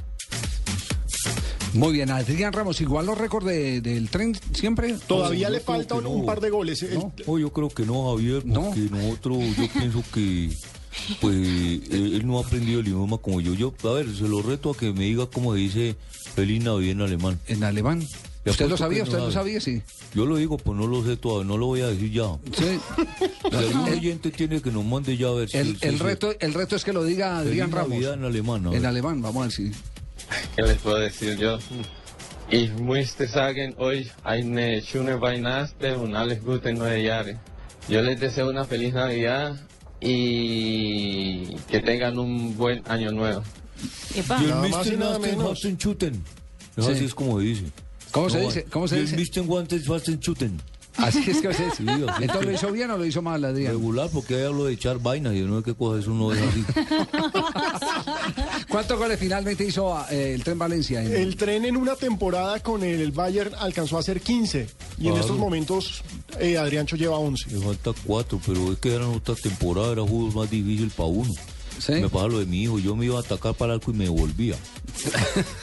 Muy 1.72 1.94
bien, 1.94 2.10
Adrián 2.10 2.52
Ramos, 2.52 2.78
igual 2.82 3.06
los 3.06 3.16
récords 3.16 3.46
de- 3.46 3.80
del 3.80 4.10
tren 4.10 4.36
siempre. 4.52 4.94
Todavía 5.06 5.48
¿O- 5.48 5.50
le 5.52 5.60
falta 5.60 5.94
un, 5.94 6.06
un 6.06 6.26
par 6.26 6.42
de 6.42 6.50
goles. 6.50 6.84
No, 7.26 7.38
yo 7.38 7.50
creo 7.54 7.70
que 7.70 7.86
no, 7.86 8.10
Javier, 8.14 8.42
porque 8.42 8.80
nosotros, 8.90 9.38
yo 9.56 9.66
pienso 9.72 10.02
que 10.12 10.50
pues 11.20 11.34
él, 11.36 12.12
él 12.14 12.26
no 12.26 12.38
ha 12.38 12.42
aprendido 12.42 12.80
el 12.80 12.86
idioma 12.88 13.18
como 13.18 13.40
yo. 13.40 13.54
Yo, 13.54 13.74
a 13.88 13.92
ver, 13.94 14.06
se 14.14 14.28
lo 14.28 14.42
reto 14.42 14.70
a 14.70 14.76
que 14.76 14.92
me 14.92 15.04
diga 15.04 15.26
cómo 15.26 15.54
dice 15.54 15.96
Feliz 16.34 16.62
Navidad 16.62 16.92
en 16.92 17.00
alemán. 17.02 17.38
¿En 17.46 17.64
alemán? 17.64 18.06
Te 18.44 18.50
¿Usted 18.50 18.68
lo 18.68 18.76
sabía? 18.76 19.02
¿Usted 19.02 19.18
lo 19.18 19.30
sabía? 19.32 19.60
Sí. 19.60 19.82
Yo 20.14 20.24
lo 20.24 20.36
digo, 20.36 20.56
pues 20.56 20.78
no 20.78 20.86
lo 20.86 21.04
sé 21.04 21.16
todavía, 21.16 21.46
no 21.48 21.58
lo 21.58 21.66
voy 21.66 21.80
a 21.82 21.88
decir 21.88 22.10
ya. 22.12 22.28
Sí. 22.56 22.78
Si 23.50 23.56
algún 23.56 23.88
oyente 23.88 24.30
tiene 24.30 24.60
que 24.60 24.70
nos 24.70 24.84
mande 24.84 25.16
ya 25.16 25.28
a 25.28 25.32
ver 25.32 25.48
si- 25.48 25.56
El, 25.56 25.78
si- 25.78 25.86
el 25.86 25.96
si- 25.98 26.02
reto, 26.02 26.34
el 26.38 26.52
reto 26.54 26.76
es 26.76 26.84
que 26.84 26.92
lo 26.92 27.02
diga 27.02 27.38
Adrián 27.38 27.68
Feliz 27.70 27.74
Ramos. 27.74 27.90
Navidad 27.90 28.14
en 28.14 28.24
alemán. 28.24 28.66
a 28.66 28.70
ver. 28.70 28.78
En 28.78 28.86
alemán, 28.86 29.22
vamos 29.22 29.40
a 29.40 29.42
ver 29.44 29.52
si. 29.52 29.70
¿Qué 30.56 30.62
les 30.62 30.76
puedo 30.78 30.96
decir 30.96 31.36
yo? 31.38 31.58
Ich 32.50 32.70
möchte 32.78 33.26
sagen 33.28 33.74
euch 33.78 34.10
eine 34.24 34.80
schöne 34.82 35.18
Weihnachten 35.20 35.96
und 35.96 36.14
alles 36.14 36.42
Gute 36.42 36.72
neue 36.72 37.02
Jahre. 37.02 37.38
Yo 37.88 38.00
les 38.02 38.18
deseo 38.20 38.48
una 38.50 38.64
feliz 38.64 38.92
Navidad 38.94 39.56
y 40.00 41.54
que 41.70 41.80
tengan 41.80 42.18
un 42.18 42.56
buen 42.56 42.82
año 42.88 43.10
nuevo. 43.12 43.42
Epa. 44.14 44.40
Y 44.42 44.46
el 44.46 44.54
Mr. 44.54 45.50
Hasten 45.50 45.78
Chuten. 45.78 46.22
Sí. 46.76 46.90
Así 46.90 47.04
es 47.04 47.14
como 47.14 47.38
dice. 47.40 47.64
¿Cómo 48.10 48.30
se 48.30 48.38
No, 48.40 48.46
dice? 48.46 48.64
¿Cómo 48.64 48.88
se 48.88 48.96
y 48.96 49.00
el 49.00 49.16
dice? 49.16 49.40
Mr. 49.40 49.46
Guantes 49.46 49.88
Hasten 49.88 50.20
Chuten. 50.20 50.60
Así 50.96 51.18
es 51.30 51.40
que 51.40 51.54
se 51.54 51.64
dice. 51.64 51.82
Es 51.84 51.88
Entonces, 51.88 52.38
que- 52.38 52.44
¿lo 52.46 52.52
hizo 52.52 52.72
bien 52.72 52.90
o 52.90 52.96
lo 52.96 53.04
hizo 53.06 53.22
mal, 53.22 53.44
Adrián? 53.44 53.72
Regular, 53.72 54.08
porque 54.12 54.34
ahí 54.34 54.42
hablo 54.42 54.64
de 54.64 54.72
echar 54.72 54.98
vainas 54.98 55.34
y 55.34 55.40
yo 55.40 55.46
no 55.46 55.58
sé 55.58 55.64
qué 55.66 55.74
cosa 55.74 56.00
eso 56.00 56.10
no 56.10 56.32
es 56.32 56.40
así. 56.42 56.64
¿Cuántos 58.68 58.98
goles 58.98 59.18
finalmente 59.18 59.64
hizo 59.64 59.96
eh, 60.10 60.34
el 60.34 60.42
Tren 60.42 60.58
Valencia? 60.58 61.02
en- 61.02 61.12
El 61.12 61.36
tren 61.36 61.64
en 61.64 61.76
una 61.76 61.94
temporada 61.94 62.58
con 62.60 62.82
el 62.82 63.12
Bayern 63.12 63.54
alcanzó 63.58 63.96
a 63.96 64.00
hacer 64.00 64.20
15 64.20 64.66
y 64.98 65.06
en 65.06 65.12
Claro. 65.12 65.20
estos 65.20 65.38
momentos 65.38 66.02
eh, 66.40 66.58
Adriancho 66.58 66.96
lleva 66.96 67.18
11. 67.18 67.50
Me 67.50 67.60
falta 67.60 67.92
cuatro, 68.04 68.40
pero 68.44 68.72
es 68.72 68.78
que 68.78 68.94
eran 68.94 69.08
otra 69.08 69.34
temporada, 69.34 69.92
era 69.92 70.02
juego 70.02 70.30
más 70.32 70.50
difícil 70.50 70.90
para 70.90 71.08
uno. 71.08 71.32
Me 71.88 72.08
pasa 72.08 72.26
lo 72.26 72.40
de 72.40 72.46
mi 72.46 72.64
hijo, 72.64 72.78
yo 72.78 72.96
me 72.96 73.06
iba 73.06 73.18
a 73.18 73.20
atacar 73.20 73.54
para 73.54 73.74
el 73.74 73.78
arco 73.78 73.92
y 73.92 73.94
me 73.94 74.04
devolvía. 74.04 74.56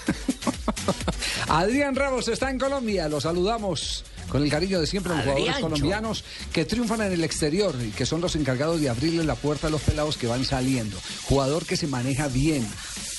Adrián 1.48 1.96
Ramos 1.96 2.28
está 2.28 2.50
en 2.50 2.58
Colombia, 2.58 3.10
lo 3.10 3.20
saludamos 3.20 4.06
con 4.30 4.44
el 4.44 4.50
cariño 4.50 4.80
de 4.80 4.88
siempre 4.88 5.14
a 5.14 5.16
los 5.18 5.26
jugadores 5.26 5.56
colombianos 5.62 6.24
que 6.52 6.66
triunfan 6.66 7.02
en 7.02 7.12
el 7.14 7.24
exterior 7.24 7.76
y 7.86 7.90
que 7.92 8.06
son 8.06 8.22
los 8.22 8.36
encargados 8.36 8.82
de 8.82 8.90
abrirle 8.90 9.24
la 9.24 9.36
puerta 9.36 9.68
a 9.68 9.70
los 9.70 9.82
pelados 9.82 10.18
que 10.18 10.28
van 10.28 10.46
saliendo. 10.46 10.98
Jugador 11.24 11.66
que 11.66 11.78
se 11.78 11.88
maneja 11.88 12.28
bien, 12.28 12.68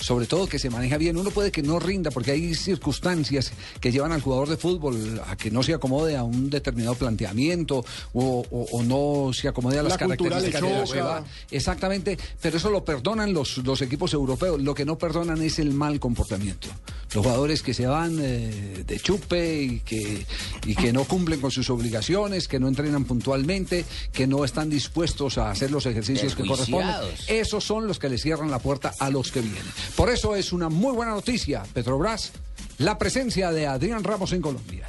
sobre 0.01 0.27
todo 0.27 0.47
que 0.49 0.59
se 0.59 0.69
maneja 0.71 0.99
bien. 0.99 1.17
Uno 1.17 1.31
puede 1.31 1.51
que 1.51 1.63
no 1.63 1.79
rinda 1.79 2.11
porque 2.11 2.33
hay 2.33 2.55
circunstancias 2.55 3.53
que 3.81 3.91
llevan 3.93 4.13
al 4.13 4.21
jugador 4.21 4.49
de 4.49 4.57
fútbol 4.57 5.21
a 5.27 5.37
que 5.37 5.51
no 5.51 5.63
se 5.63 5.75
acomode 5.75 6.17
a 6.17 6.23
un 6.23 6.51
determinado 6.51 6.95
planteamiento 6.95 7.85
o, 8.13 8.45
o- 8.51 8.67
o 8.73 8.83
no 8.83 9.33
se 9.33 9.49
acomode 9.49 9.79
a 9.79 9.83
las 9.83 9.93
La 9.93 9.99
características 9.99 10.61
de 10.61 10.69
la 10.69 10.85
nueva. 11.03 11.25
Exactamente, 11.51 12.19
pero 12.41 12.57
eso 12.59 12.71
lo 12.71 12.85
perdonan 12.85 13.33
los, 13.33 13.59
los 13.59 13.81
equipos 13.83 14.13
europeos. 14.13 14.61
Lo 14.61 14.75
que 14.75 14.85
no 14.85 14.99
perdonan 14.99 15.41
es 15.43 15.59
el 15.59 15.73
mal 15.73 15.99
comportamiento. 16.01 16.69
Los 17.15 17.25
jugadores 17.25 17.63
que 17.63 17.73
se 17.73 17.87
van 17.87 18.19
eh, 18.21 18.85
de 18.87 19.01
chupe 19.01 19.63
y 19.63 19.81
que, 19.81 20.27
y 20.67 20.75
que 20.75 20.93
no 20.97 21.05
cumplen 21.05 21.43
con 21.43 21.51
sus 21.51 21.69
obligaciones, 21.69 22.49
que 22.49 22.59
no 22.59 22.69
entrenan 22.69 23.05
puntualmente, 23.05 23.85
que 24.15 24.27
no 24.27 24.47
están 24.47 24.71
dispuestos 24.71 25.37
a 25.37 25.51
hacer 25.51 25.71
los 25.71 25.85
ejercicios 25.85 26.35
que 26.35 26.47
corresponden. 26.47 26.95
Esos 27.29 27.65
son 27.65 27.87
los 27.87 27.99
que 27.99 28.09
le 28.09 28.17
cierran 28.17 28.51
la 28.51 28.61
puerta 28.61 28.95
a 28.99 29.11
los 29.11 29.31
que 29.31 29.43
vienen. 29.43 29.63
Por 29.95 30.09
eso 30.09 30.35
es 30.35 30.55
una 30.55 30.71
muy 30.71 30.95
buena 30.95 31.13
noticia, 31.13 31.65
Petrobras, 31.75 32.33
la 32.79 32.97
presencia 32.97 33.53
de 33.53 33.67
Adrián 33.67 34.05
Ramos 34.05 34.33
en 34.33 34.41
Colombia. 34.41 34.89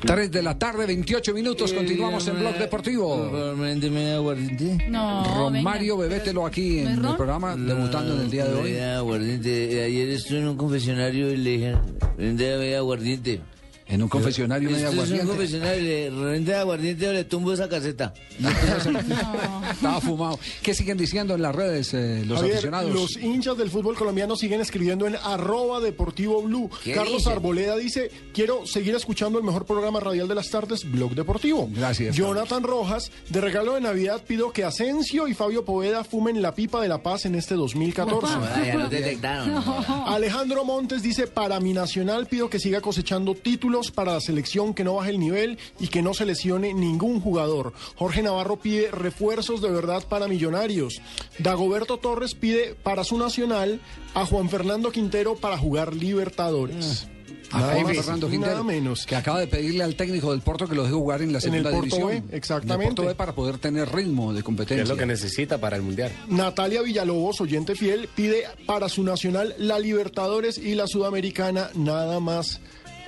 3 0.00 0.30
de 0.30 0.42
la 0.42 0.58
tarde, 0.58 0.86
28 0.86 1.34
minutos. 1.34 1.72
Continuamos 1.72 2.26
en 2.28 2.38
Blog 2.38 2.58
Deportivo. 2.58 3.30
No, 4.88 5.24
Romario, 5.24 5.96
bebételo 5.96 6.46
aquí 6.46 6.80
en 6.80 7.04
el 7.04 7.16
programa, 7.16 7.56
debutando 7.56 8.14
en 8.14 8.20
el 8.22 8.30
día 8.30 8.46
de 8.46 8.54
hoy. 8.54 8.76
Aguardiente. 8.78 9.82
Ayer 9.84 10.08
estuve 10.10 10.38
en 10.38 10.48
un 10.48 10.56
confesionario 10.56 11.32
y 11.32 11.36
le 11.36 11.50
dije, 11.50 11.74
vende 12.16 12.56
vea 12.56 12.78
aguardiente. 12.78 13.40
En 13.88 14.02
un 14.02 14.08
confesionario 14.08 14.68
media 14.70 14.88
Esto 14.88 15.02
es 15.04 15.10
un 15.10 15.14
aguardiente. 15.20 15.26
confesionario, 15.28 16.10
le 16.10 16.24
vende 16.32 16.54
aguardiente 16.56 17.08
o 17.08 17.12
le 17.12 17.24
tumbo 17.24 17.52
esa 17.52 17.68
caseta. 17.68 18.12
Estaba 19.70 20.00
fumado. 20.00 20.38
¿Qué 20.62 20.74
siguen 20.74 20.96
diciendo 20.98 21.34
en 21.34 21.42
las 21.42 21.54
redes 21.54 21.94
eh, 21.94 22.24
los 22.26 22.38
Javier, 22.38 22.54
aficionados? 22.56 22.92
los 22.92 23.16
hinchas 23.16 23.56
del 23.56 23.70
fútbol 23.70 23.94
colombiano 23.96 24.34
siguen 24.36 24.60
escribiendo 24.60 25.06
en 25.06 25.16
arroba 25.16 25.80
deportivo 25.80 26.42
blue. 26.42 26.68
¿Qué 26.82 26.92
Carlos? 26.94 27.26
Arboleda 27.26 27.76
dice, 27.76 28.10
quiero 28.34 28.66
seguir 28.66 28.94
escuchando 28.94 29.38
el 29.38 29.44
mejor 29.44 29.64
programa 29.66 30.00
radial 30.00 30.26
de 30.28 30.34
las 30.34 30.50
tardes, 30.50 30.90
Blog 30.90 31.14
Deportivo. 31.14 31.68
Gracias. 31.72 32.16
Jonathan 32.16 32.62
Rojas, 32.64 33.10
de 33.28 33.40
regalo 33.40 33.74
de 33.74 33.80
Navidad 33.82 34.22
pido 34.26 34.52
que 34.52 34.64
Asensio 34.64 35.28
y 35.28 35.34
Fabio 35.34 35.64
Poveda 35.64 36.02
fumen 36.04 36.42
la 36.42 36.54
pipa 36.54 36.80
de 36.80 36.88
la 36.88 37.02
paz 37.02 37.26
en 37.26 37.34
este 37.34 37.54
2014. 37.66 38.26
Ah, 38.36 38.62
ya 38.66 38.74
lo 38.74 38.88
detectaron. 38.88 39.62
Alejandro 40.06 40.64
Montes 40.64 41.02
dice, 41.02 41.26
para 41.26 41.60
mi 41.60 41.72
nacional 41.72 42.26
pido 42.26 42.50
que 42.50 42.58
siga 42.58 42.80
cosechando 42.80 43.34
títulos 43.34 43.75
para 43.92 44.14
la 44.14 44.20
selección, 44.20 44.74
que 44.74 44.84
no 44.84 44.94
baje 44.94 45.10
el 45.10 45.20
nivel 45.20 45.58
y 45.78 45.88
que 45.88 46.02
no 46.02 46.14
se 46.14 46.24
lesione 46.24 46.74
ningún 46.74 47.20
jugador. 47.20 47.72
Jorge 47.96 48.22
Navarro 48.22 48.56
pide 48.56 48.90
refuerzos 48.90 49.60
de 49.60 49.70
verdad 49.70 50.02
para 50.08 50.28
millonarios. 50.28 51.00
Dagoberto 51.38 51.98
Torres 51.98 52.34
pide 52.34 52.74
para 52.82 53.04
su 53.04 53.18
nacional 53.18 53.80
a 54.14 54.24
Juan 54.26 54.48
Fernando 54.48 54.90
Quintero 54.90 55.36
para 55.36 55.58
jugar 55.58 55.94
Libertadores. 55.94 57.06
A 57.52 57.60
Nada 57.60 57.80
más, 57.80 57.96
Fernando 57.96 58.26
nada 58.26 58.32
Quintero, 58.32 58.64
menos. 58.64 59.06
que 59.06 59.14
acaba 59.14 59.38
de 59.38 59.46
pedirle 59.46 59.84
al 59.84 59.94
técnico 59.94 60.32
del 60.32 60.40
Porto 60.40 60.66
que 60.66 60.74
lo 60.74 60.82
deje 60.82 60.94
jugar 60.96 61.22
en 61.22 61.32
la 61.32 61.38
En 61.38 61.54
el 61.54 61.62
segunda 61.62 61.70
Porto 61.70 61.84
división. 61.84 62.08
B, 62.08 62.16
En 62.16 62.24
el 62.30 62.34
exactamente. 62.34 62.86
Porto 62.86 63.08
B 63.08 63.14
para 63.14 63.34
poder 63.36 63.58
tener 63.58 63.88
ritmo 63.94 64.32
de 64.32 64.42
competencia. 64.42 64.82
Es 64.82 64.88
lo 64.88 64.96
que 64.96 65.06
necesita 65.06 65.58
para 65.58 65.76
el 65.76 65.82
Mundial. 65.82 66.10
Natalia 66.26 66.82
Villalobos, 66.82 67.40
oyente 67.40 67.76
fiel, 67.76 68.08
pide 68.16 68.44
para 68.66 68.88
su 68.88 69.04
nacional 69.04 69.54
la 69.58 69.78
Libertadores 69.78 70.58
y 70.58 70.74
la 70.74 70.88
Sudamericana, 70.88 71.70
nada 71.74 72.18
más 72.18 72.60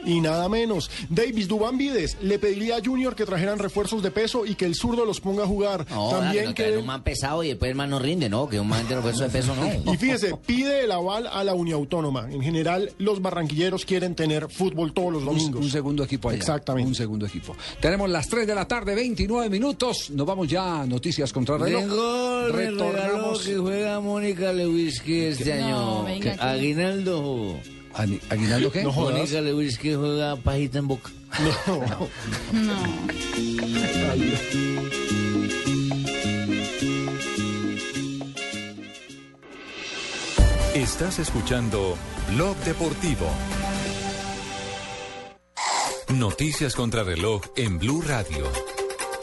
y 0.04 0.20
nada 0.20 0.48
menos. 0.48 0.90
Davis 1.08 1.48
Dubán 1.48 1.78
Vides 1.78 2.16
le 2.22 2.38
pediría 2.38 2.76
a 2.76 2.80
Junior 2.84 3.14
que 3.14 3.24
trajeran 3.24 3.58
refuerzos 3.58 4.02
de 4.02 4.10
peso 4.10 4.46
y 4.46 4.54
que 4.54 4.64
el 4.64 4.74
zurdo 4.74 5.04
los 5.04 5.20
ponga 5.20 5.44
a 5.44 5.46
jugar. 5.46 5.86
No, 5.90 6.10
También 6.10 6.46
no 6.46 6.54
que 6.54 6.76
un 6.76 6.86
man 6.86 7.02
pesado 7.02 7.42
y 7.42 7.48
después 7.48 7.70
el 7.70 7.76
man 7.76 7.90
no 7.90 7.98
rinde, 7.98 8.28
¿no? 8.28 8.48
Que 8.48 8.60
un 8.60 8.68
man 8.68 8.86
de 8.88 8.94
los 8.96 9.04
pesos 9.04 9.20
de 9.20 9.28
peso 9.28 9.54
no. 9.54 9.92
y 9.92 9.96
fíjese, 9.96 10.34
pide 10.46 10.84
el 10.84 10.92
aval 10.92 11.26
a 11.26 11.42
la 11.44 11.54
Uniautónoma. 11.54 12.28
En 12.30 12.42
general, 12.42 12.92
los 12.98 13.20
barranquilleros 13.22 13.84
quieren 13.84 14.14
tener 14.14 14.48
fútbol 14.50 14.92
todos 14.92 15.12
los 15.12 15.24
domingos. 15.24 15.60
un 15.62 15.70
segundo 15.70 16.04
equipo 16.04 16.28
allá. 16.28 16.38
Exactamente. 16.38 16.88
Un 16.88 16.94
segundo 16.94 17.26
equipo. 17.26 17.56
Tenemos 17.80 18.08
las 18.10 18.28
3 18.28 18.46
de 18.46 18.54
la 18.54 18.66
tarde, 18.66 18.94
29 18.94 19.48
minutos. 19.50 20.10
Nos 20.10 20.26
vamos 20.26 20.48
ya 20.48 20.82
a 20.82 20.86
noticias 20.86 21.32
contra 21.32 21.58
reloj. 21.58 21.82
El 21.82 22.52
regalo 22.52 22.92
Retornamos. 22.92 23.42
que 23.42 23.56
juega 23.56 24.00
Mónica 24.00 24.52
Lewinsky 24.52 25.20
este 25.26 25.52
año. 25.52 26.04
venga. 26.04 26.36
Aguinaldo. 26.40 27.56
¿Aguinaldo 27.98 28.70
qué? 28.70 28.84
No 28.84 28.92
jodas. 28.92 29.18
Mónica 29.18 29.40
Lewinsky 29.40 29.94
juega 29.94 30.36
pajita 30.36 30.78
en 30.78 30.88
boca. 30.88 31.10
Estás 40.74 41.18
escuchando 41.18 41.96
Blog 42.34 42.56
Deportivo. 42.58 43.26
Noticias 46.14 46.76
contra 46.76 47.02
reloj 47.02 47.42
en 47.56 47.78
Blue 47.78 48.02
Radio. 48.02 48.44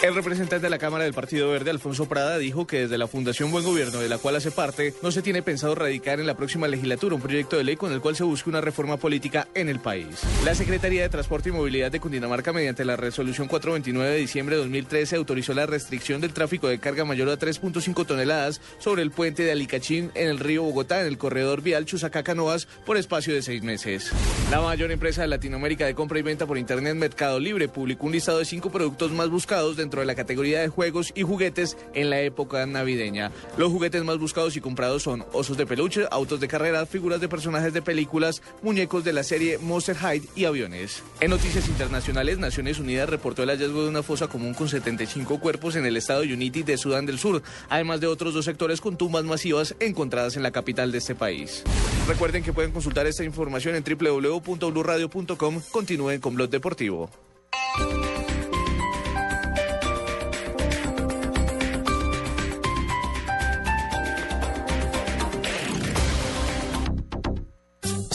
El 0.04 0.14
representante 0.14 0.66
de 0.66 0.70
la 0.70 0.78
Cámara 0.78 1.06
del 1.06 1.14
Partido 1.14 1.50
Verde, 1.50 1.72
Alfonso 1.72 2.08
Prada, 2.08 2.38
dijo 2.38 2.68
que 2.68 2.82
desde 2.82 2.98
la 2.98 3.08
Fundación 3.08 3.50
Buen 3.50 3.64
Gobierno, 3.64 4.00
de 4.00 4.10
la 4.10 4.18
cual 4.18 4.36
hace 4.36 4.52
parte, 4.52 4.94
no 5.02 5.12
se 5.12 5.22
tiene 5.22 5.42
pensado 5.42 5.74
radicar 5.74 6.20
en 6.20 6.28
la 6.28 6.36
próxima 6.36 6.68
legislatura 6.68 7.16
un 7.16 7.22
proyecto 7.22 7.58
de 7.58 7.64
ley 7.64 7.76
con 7.76 7.92
el 7.92 8.02
cual 8.02 8.16
se 8.16 8.24
busque 8.24 8.50
una 8.50 8.62
reforma 8.62 8.98
política 8.98 9.48
en 9.56 9.70
el 9.70 9.80
país. 9.80 10.22
La 10.44 10.54
Secretaría 10.54 11.02
de 11.02 11.10
Transporte 11.10 11.50
y 11.50 11.54
Movilidad 11.54 11.92
de 11.92 12.00
Cundinamarca, 12.00 12.54
mediante 12.54 12.86
la 12.86 12.98
resolución 12.98 13.48
429 13.48 14.12
de 14.12 14.20
diciembre 14.20 14.56
de 14.58 14.62
2013, 14.64 15.16
autorizó 15.16 15.54
la 15.54 15.66
restricción 15.66 16.22
del 16.22 16.34
tráfico 16.34 16.68
de 16.68 16.78
carga 16.78 17.06
mayor 17.06 17.30
a 17.30 17.40
3.5 17.40 18.06
toneladas 18.06 18.62
sobre 18.78 19.02
el 19.02 19.12
puente 19.12 19.44
de 19.44 19.54
Alicachín 19.54 20.12
en 20.14 20.28
el 20.28 20.40
río 20.40 20.64
Bogotá, 20.64 21.02
en 21.02 21.08
el 21.08 21.18
corredor 21.18 21.62
vial 21.62 21.86
Chusacá-Canoas, 21.86 22.68
por 22.86 22.98
espacio 22.98 23.34
de 23.34 23.42
seis 23.42 23.64
meses. 23.64 24.12
La 24.52 24.62
mayor 24.62 24.92
empresa 24.92 25.22
de 25.22 25.30
Latinoamérica 25.30 25.86
de 25.86 25.96
compra 25.96 26.20
y 26.20 26.22
venta 26.22 26.46
por 26.46 26.58
Internet, 26.58 26.96
Mercado 26.96 27.40
Libre, 27.40 27.70
publicó 27.70 28.06
un 28.06 28.12
listado 28.12 28.40
de 28.40 28.46
cinco 28.46 28.70
productos 28.70 29.12
más 29.12 29.30
buscados 29.30 29.78
dentro 29.86 30.00
de 30.00 30.08
la 30.08 30.16
categoría 30.16 30.62
de 30.62 30.68
juegos 30.68 31.14
y 31.16 31.22
juguetes 31.22 31.78
en 31.94 32.10
la 32.10 32.20
época 32.22 32.66
navideña. 32.66 33.32
Los 33.56 33.72
juguetes 33.72 34.04
más 34.04 34.18
buscados 34.18 34.58
y 34.58 34.62
comprados 34.62 35.04
son 35.04 35.24
osos 35.32 35.58
de 35.58 35.68
peluche, 35.68 36.08
autos 36.10 36.40
de 36.40 36.48
carrera, 36.48 36.88
figuras 36.88 37.22
de 37.22 37.30
personajes 37.30 37.72
de 37.72 37.84
películas, 37.84 38.42
muñecos 38.64 39.04
de 39.04 39.14
la 39.14 39.24
serie 39.24 39.60
Monster 39.60 39.96
High 39.96 40.24
y 40.36 40.46
aviones. 40.46 41.04
En 41.20 41.30
noticias 41.30 41.68
internacionales, 41.68 42.40
Naciones 42.40 42.80
Unidas 42.80 43.08
reportó 43.10 43.44
el 43.44 43.50
hallazgo 43.50 43.84
de 43.84 43.90
una 43.90 44.02
fosa 44.02 44.28
común 44.28 44.56
con 44.56 44.68
75 44.68 45.40
cuerpos 45.40 45.76
en 45.76 45.86
el 45.86 45.98
estado 45.98 46.24
Unity 46.24 46.64
de 46.64 46.78
Sudán 46.78 47.06
del 47.06 47.20
Sur, 47.20 47.44
además 47.70 48.02
de 48.02 48.08
otros 48.08 48.34
dos 48.34 48.46
sectores 48.46 48.82
con 48.82 48.98
tumbas 48.98 49.24
masivas 49.24 49.76
encontradas 49.80 50.36
en 50.36 50.42
la 50.42 50.50
capital 50.50 50.92
de 50.92 50.98
este 50.98 51.14
país. 51.14 51.64
Recuerden 52.08 52.44
que 52.44 52.54
pueden 52.54 52.72
consultar 52.72 53.06
esta 53.06 53.24
información 53.24 53.76
en 53.76 53.84
www.bluradio.com. 53.84 55.62
Continúen 55.72 56.20
con 56.20 56.34
Blog 56.34 56.50
Deportivo. 56.50 57.12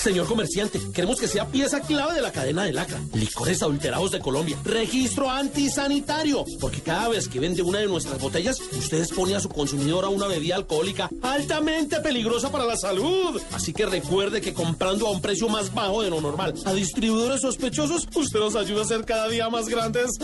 Señor 0.01 0.27
comerciante, 0.27 0.81
queremos 0.95 1.21
que 1.21 1.29
sea 1.29 1.47
pieza 1.47 1.81
clave 1.81 2.15
de 2.15 2.23
la 2.23 2.33
cadena 2.33 2.65
de 2.65 2.73
lacra. 2.73 2.99
Licores 3.13 3.63
adulterados 3.63 4.11
de 4.11 4.21
Colombia. 4.21 4.57
Registro 4.65 5.29
antisanitario. 5.31 6.47
Porque 6.59 6.81
cada 6.81 7.11
vez 7.11 7.29
que 7.29 7.39
vende 7.39 7.61
una 7.61 7.81
de 7.81 7.87
nuestras 7.87 8.19
botellas, 8.19 8.59
usted 8.61 9.01
expone 9.01 9.37
a 9.37 9.41
su 9.41 9.51
consumidor 9.51 10.07
a 10.07 10.09
una 10.09 10.27
bebida 10.27 10.57
alcohólica 10.57 11.11
altamente 11.21 12.01
peligrosa 12.01 12.51
para 12.51 12.65
la 12.65 12.79
salud. 12.79 13.39
Así 13.53 13.75
que 13.75 13.85
recuerde 13.85 14.41
que 14.41 14.55
comprando 14.55 15.07
a 15.07 15.11
un 15.11 15.21
precio 15.21 15.51
más 15.51 15.75
bajo 15.75 16.01
de 16.01 16.09
lo 16.09 16.23
normal 16.23 16.55
a 16.65 16.73
distribuidores 16.73 17.43
sospechosos, 17.43 18.09
usted 18.15 18.41
nos 18.41 18.57
ayuda 18.57 18.81
a 18.81 18.87
ser 18.87 19.05
cada 19.05 19.29
día 19.29 19.51
más 19.51 19.69
grandes. 19.69 20.13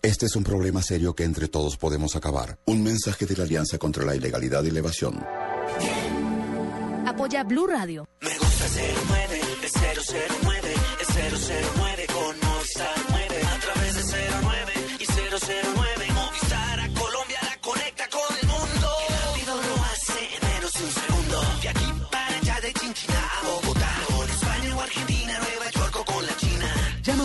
Este 0.00 0.26
es 0.26 0.36
un 0.36 0.44
problema 0.44 0.82
serio 0.82 1.14
que 1.14 1.24
entre 1.24 1.48
todos 1.48 1.78
podemos 1.78 2.14
acabar. 2.14 2.58
Un 2.66 2.82
mensaje 2.82 3.24
de 3.24 3.36
la 3.36 3.44
Alianza 3.44 3.78
contra 3.78 4.04
la 4.04 4.14
Ilegalidad 4.14 4.62
y 4.62 4.70
la 4.70 4.80
Evasión. 4.80 5.24
Apoya 7.14 7.44
Blue 7.44 7.68
Radio. 7.68 8.08
Me 8.22 8.38
gusta 8.38 8.64
09, 8.74 9.40
es 9.62 9.72
009, 9.72 10.74
es 11.00 11.08
009 11.76 12.06
con 12.12 12.40
Movistar 12.40 12.94
9. 13.08 13.42
A 13.46 13.58
través 13.60 13.94
de 13.94 14.02
09 14.02 14.72
y 14.98 15.06
009. 15.06 15.73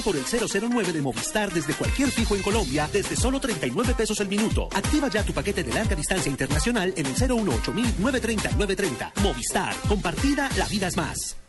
Por 0.10 0.18
el 0.18 0.26
009 0.26 0.91
de 0.91 1.01
Movistar 1.03 1.53
desde 1.53 1.76
cualquier 1.76 2.10
fijo 2.10 2.36
en 2.36 2.41
Colombia 2.41 2.89
desde 2.91 3.16
solo 3.16 3.39
39 3.39 3.93
pesos 3.93 4.20
el 4.20 4.28
minuto. 4.28 4.68
Activa 4.74 5.07
ya 5.07 5.24
tu 5.24 5.34
paquete 5.34 5.64
de 5.64 5.72
larga 5.72 5.95
distancia 5.95 6.32
internacional 6.32 6.91
en 6.97 7.05
el 7.05 7.14
018 7.14 7.74
930 7.99 8.49
930. 8.49 9.14
Movistar. 9.22 9.76
Compartida, 9.88 10.49
la 10.57 10.66
vida 10.66 10.88
es 10.88 10.97
más. 10.97 11.49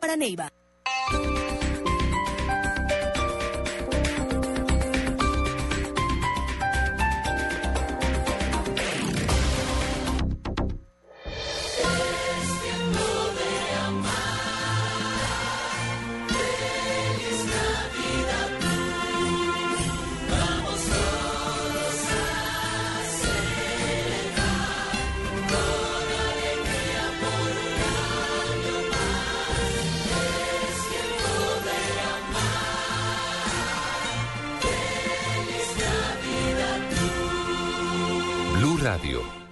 para 0.00 0.16
Neiva. 0.16 0.50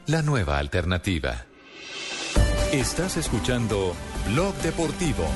La 0.08 0.22
nueva 0.22 0.56
alternativa. 0.58 1.44
Estás 2.72 3.18
escuchando 3.18 3.94
Blog 4.26 4.54
Deportivo. 4.62 5.26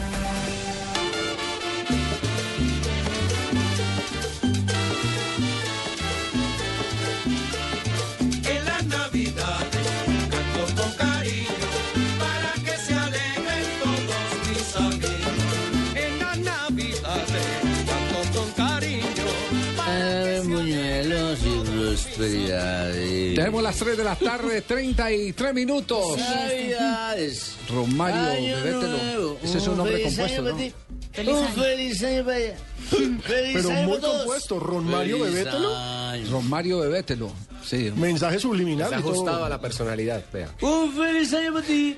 Amigos. 23.43 23.61
En 23.61 23.65
las 23.65 23.77
navidades 23.77 23.77
canto 23.77 23.77
con 23.77 23.77
cariño. 23.77 23.77
buñuelos 23.77 23.77
y 23.77 23.77
prosperidades. 23.77 23.77
Tenemos 23.77 23.77
las 23.77 23.77
3 23.77 23.97
de 23.97 24.05
la 24.05 24.17
tarde, 24.17 24.63
33 24.63 25.55
minutos. 25.55 26.19
Navidades. 26.19 27.57
Romario, 27.69 28.57
bebételo. 28.57 28.99
nuevo. 28.99 29.39
Ese 29.43 29.59
es 29.59 29.67
un 29.67 29.77
nombre 29.77 29.97
feliz 29.97 30.07
compuesto, 30.17 30.41
año 30.41 30.51
¿no? 30.51 30.57
para 30.57 30.65
ti. 30.69 30.75
Feliz 31.13 31.35
un 31.35 31.45
año. 31.45 31.55
feliz 31.55 32.03
año 32.05 32.25
para 32.25 32.39
ella. 32.39 32.57
Feliz 32.89 33.53
Pero 33.55 33.71
año 33.71 33.89
muy 33.89 33.99
todos. 34.01 34.17
compuesto, 34.19 34.61
Ron 34.61 34.85
Mario 34.87 35.19
Feliz 35.19 35.35
Bebételo. 35.35 35.77
año. 35.77 36.31
Ron 36.31 36.49
Mario 36.51 36.79
Bebételo. 36.81 37.33
Sí. 37.65 37.93
Mensaje 37.97 38.39
subliminal. 38.39 38.87
Está 38.93 38.97
ajustado 38.99 39.45
a 39.45 39.49
la 39.49 39.61
personalidad, 39.61 40.25
vea. 40.33 40.49
Un 40.63 40.93
feliz 40.93 41.33
año 41.35 41.53
para 41.53 41.67
ti. 41.67 41.97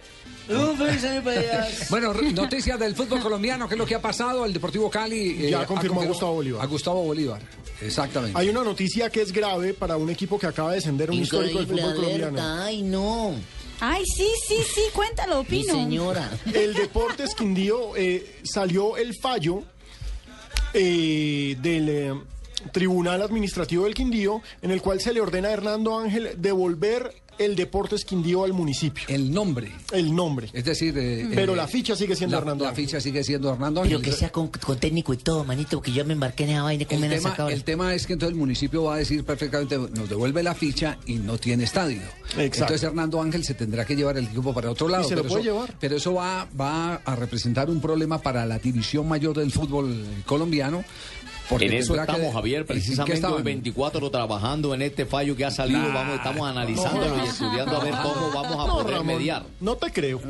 Un 0.48 0.76
feliz 0.76 1.04
año 1.04 1.22
para 1.22 1.40
ella. 1.40 1.68
Bueno, 1.90 2.12
noticias 2.12 2.78
del 2.78 2.94
fútbol 2.94 3.20
colombiano, 3.20 3.66
¿qué 3.68 3.74
es 3.74 3.78
lo 3.78 3.86
que 3.86 3.94
ha 3.94 4.02
pasado? 4.02 4.44
El 4.44 4.52
Deportivo 4.52 4.90
Cali 4.90 5.46
eh, 5.46 5.50
Ya 5.50 5.60
ha 5.62 5.66
confirmó 5.66 6.02
a 6.02 6.06
Gustavo 6.06 6.34
Bolívar. 6.34 6.62
A 6.62 6.66
Gustavo 6.66 7.02
Bolívar, 7.04 7.40
exactamente. 7.80 8.38
Hay 8.38 8.48
una 8.48 8.62
noticia 8.64 9.10
que 9.10 9.22
es 9.22 9.32
grave 9.32 9.74
para 9.74 9.96
un 9.96 10.10
equipo 10.10 10.38
que 10.38 10.46
acaba 10.46 10.70
de 10.70 10.76
descender 10.76 11.10
un 11.10 11.18
histórico 11.18 11.58
del 11.58 11.66
fútbol 11.66 11.94
colombiano. 11.94 12.38
Ay, 12.40 12.82
no. 12.82 13.34
Ay, 13.80 14.04
sí, 14.06 14.28
sí, 14.46 14.56
sí, 14.74 14.82
cuéntalo, 14.92 15.42
Mi 15.42 15.48
Pino. 15.62 15.74
señora. 15.74 16.30
El 16.54 16.74
Deportes 16.74 17.34
Quindío 17.34 17.96
eh, 17.96 18.40
salió 18.44 18.96
el 18.96 19.14
fallo 19.20 19.62
eh, 20.72 21.56
del 21.60 21.88
eh, 21.88 22.14
Tribunal 22.72 23.20
Administrativo 23.22 23.84
del 23.84 23.94
Quindío 23.94 24.42
en 24.62 24.70
el 24.70 24.80
cual 24.80 25.00
se 25.00 25.12
le 25.12 25.20
ordena 25.20 25.48
a 25.48 25.52
Hernando 25.52 25.98
Ángel 25.98 26.34
devolver 26.38 27.12
el 27.38 27.56
Deportes 27.56 28.04
Quindío 28.04 28.44
al 28.44 28.52
municipio. 28.52 29.04
El 29.08 29.32
nombre. 29.32 29.72
El 29.92 30.14
nombre. 30.14 30.48
Es 30.52 30.64
decir, 30.64 30.94
eh, 30.96 31.28
Pero 31.34 31.52
eh, 31.54 31.56
la 31.56 31.66
ficha 31.68 31.96
sigue 31.96 32.14
siendo 32.16 32.36
la, 32.36 32.40
Hernando 32.40 32.64
la 32.64 32.70
Ángel. 32.70 32.84
ficha 32.86 33.00
sigue 33.00 33.24
siendo 33.24 33.52
Hernando 33.52 33.82
Pero 33.82 33.96
Ángel. 33.98 34.10
que 34.12 34.16
sea 34.16 34.30
con, 34.30 34.48
con 34.48 34.78
técnico 34.78 35.12
y 35.14 35.16
todo, 35.18 35.44
manito, 35.44 35.78
porque 35.78 35.92
yo 35.92 36.04
me 36.04 36.12
embarqué 36.12 36.44
en 36.44 36.50
esa 36.50 36.62
vaina. 36.62 36.84
¿Cómo 36.84 37.04
El 37.04 37.10
tema, 37.10 37.36
el 37.50 37.64
tema 37.64 37.94
es 37.94 38.06
que 38.06 38.12
entonces 38.14 38.34
el 38.34 38.38
municipio 38.40 38.84
va 38.84 38.94
a 38.94 38.98
decir 38.98 39.24
perfectamente, 39.24 39.76
nos 39.78 40.08
devuelve 40.08 40.42
la 40.42 40.54
ficha 40.54 40.98
y 41.06 41.14
no 41.14 41.38
tiene 41.38 41.64
estadio. 41.64 42.00
Entonces 42.36 42.82
Hernando 42.82 43.20
Ángel 43.20 43.44
se 43.44 43.54
tendrá 43.54 43.84
que 43.84 43.96
llevar 43.96 44.16
el 44.16 44.24
equipo 44.24 44.52
para 44.54 44.70
otro 44.70 44.88
lado. 44.88 45.04
Y 45.04 45.08
se 45.08 45.14
lo 45.16 45.22
pero 45.22 45.28
puede 45.34 45.42
eso, 45.42 45.52
llevar. 45.52 45.74
Pero 45.80 45.96
eso 45.96 46.14
va, 46.14 46.48
va 46.58 46.94
a 46.96 47.16
representar 47.16 47.68
un 47.70 47.80
problema 47.80 48.18
para 48.20 48.46
la 48.46 48.58
división 48.58 49.08
mayor 49.08 49.36
del 49.36 49.50
fútbol 49.52 50.04
colombiano. 50.26 50.84
Porque 51.48 51.66
en 51.66 51.72
eso 51.74 51.94
tendrá 51.94 52.06
que- 52.06 52.12
estamos, 52.12 52.34
Javier, 52.34 52.60
¿en 52.60 52.66
qué 52.66 52.72
precisamente 52.74 53.12
hoy 53.12 53.16
estaban? 53.16 53.44
24 53.44 54.10
trabajando 54.10 54.74
en 54.74 54.82
este 54.82 55.06
fallo 55.06 55.36
que 55.36 55.44
ha 55.44 55.50
salido. 55.50 55.80
Nah. 55.80 55.94
vamos, 55.94 56.16
estamos 56.16 56.48
analizándolo 56.48 57.16
y 57.24 57.28
estudiando 57.28 57.76
a 57.80 57.84
ver 57.84 57.94
cómo 58.02 58.30
vamos 58.32 58.52
a 58.52 58.66
No, 58.68 58.72
poder 58.78 58.94
Ramón, 58.96 59.06
mediar. 59.18 59.44
No 59.60 59.76
te 59.76 59.92
creo. 59.92 60.20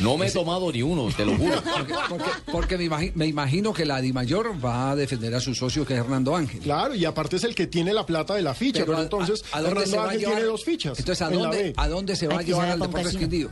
No 0.00 0.16
me 0.16 0.26
he 0.26 0.30
tomado 0.30 0.70
ni 0.72 0.82
uno, 0.82 1.08
te 1.16 1.24
lo 1.24 1.36
juro. 1.36 1.60
Porque, 1.76 1.94
porque- 2.08 2.30
porque 2.50 2.78
me, 2.78 2.84
imagi- 2.88 3.12
me 3.14 3.26
imagino 3.26 3.72
que 3.72 3.84
la 3.84 4.00
DIMAYOR 4.00 4.64
va 4.64 4.90
a 4.90 4.96
defender 4.96 5.34
a 5.34 5.40
su 5.40 5.54
socio 5.54 5.84
que 5.86 5.94
es 5.94 6.00
Hernando 6.00 6.34
Ángel. 6.36 6.60
Claro, 6.60 6.94
y 6.94 7.04
aparte 7.04 7.36
es 7.36 7.44
el 7.44 7.54
que 7.54 7.66
tiene 7.66 7.92
la 7.92 8.04
plata 8.06 8.34
de 8.34 8.42
la 8.42 8.54
ficha, 8.54 8.84
pero, 8.84 8.98
a- 8.98 9.02
entonces 9.02 9.44
a- 9.52 9.58
¿a 9.58 9.62
dónde 9.62 9.86
se 9.86 9.90
Hernando 9.90 9.96
va 9.96 10.02
a 10.02 10.06
Ángel 10.06 10.20
llevar? 10.20 10.34
tiene 10.36 10.48
dos 10.50 10.64
fichas. 10.64 10.98
Entonces, 10.98 11.22
¿a 11.22 11.30
dónde. 11.30 11.72
¿a 11.76 11.88
dónde 11.88 12.16
se 12.16 12.26
va 12.28 12.38
a 12.38 12.42
llevar 12.42 12.68
al 12.70 12.80
Deportes. 12.80 13.16
Quindío? 13.16 13.50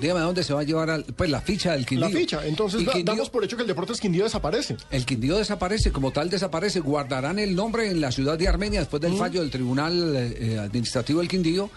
Dígame, 0.00 0.20
¿a 0.20 0.24
dónde 0.24 0.42
se 0.44 0.52
va 0.52 0.60
a 0.60 0.64
llevar 0.64 0.90
al- 0.90 1.04
pues, 1.04 1.30
la 1.30 1.40
ficha 1.40 1.72
del 1.72 1.86
Quindío? 1.86 2.08
La 2.08 2.14
ficha. 2.16 2.46
Entonces 2.46 2.82
Y 2.82 2.84
da- 2.84 2.92
Quindío- 2.92 3.04
damos 3.14 3.30
por 3.30 3.44
hecho 3.44 3.56
que 3.56 3.62
el 3.62 3.68
Deportes 3.68 4.00
Quindío 4.00 4.24
desaparece. 4.24 4.76
El 4.90 5.06
Quindío 5.06 5.36
desaparece, 5.38 5.92
como 5.92 6.10
tal 6.10 6.27
desaparece. 6.30 6.80
Guardarán 6.80 7.38
el 7.38 7.54
nombre 7.54 7.90
en 7.90 8.00
la 8.00 8.12
ciudad 8.12 8.38
de 8.38 8.48
Armenia 8.48 8.80
después 8.80 9.00
Mm. 9.02 9.06
del 9.06 9.16
fallo 9.16 9.40
del 9.40 9.50
Tribunal 9.50 10.16
eh, 10.16 10.36
eh, 10.54 10.58
Administrativo 10.58 11.20
del 11.20 11.28
Quindío 11.28 11.70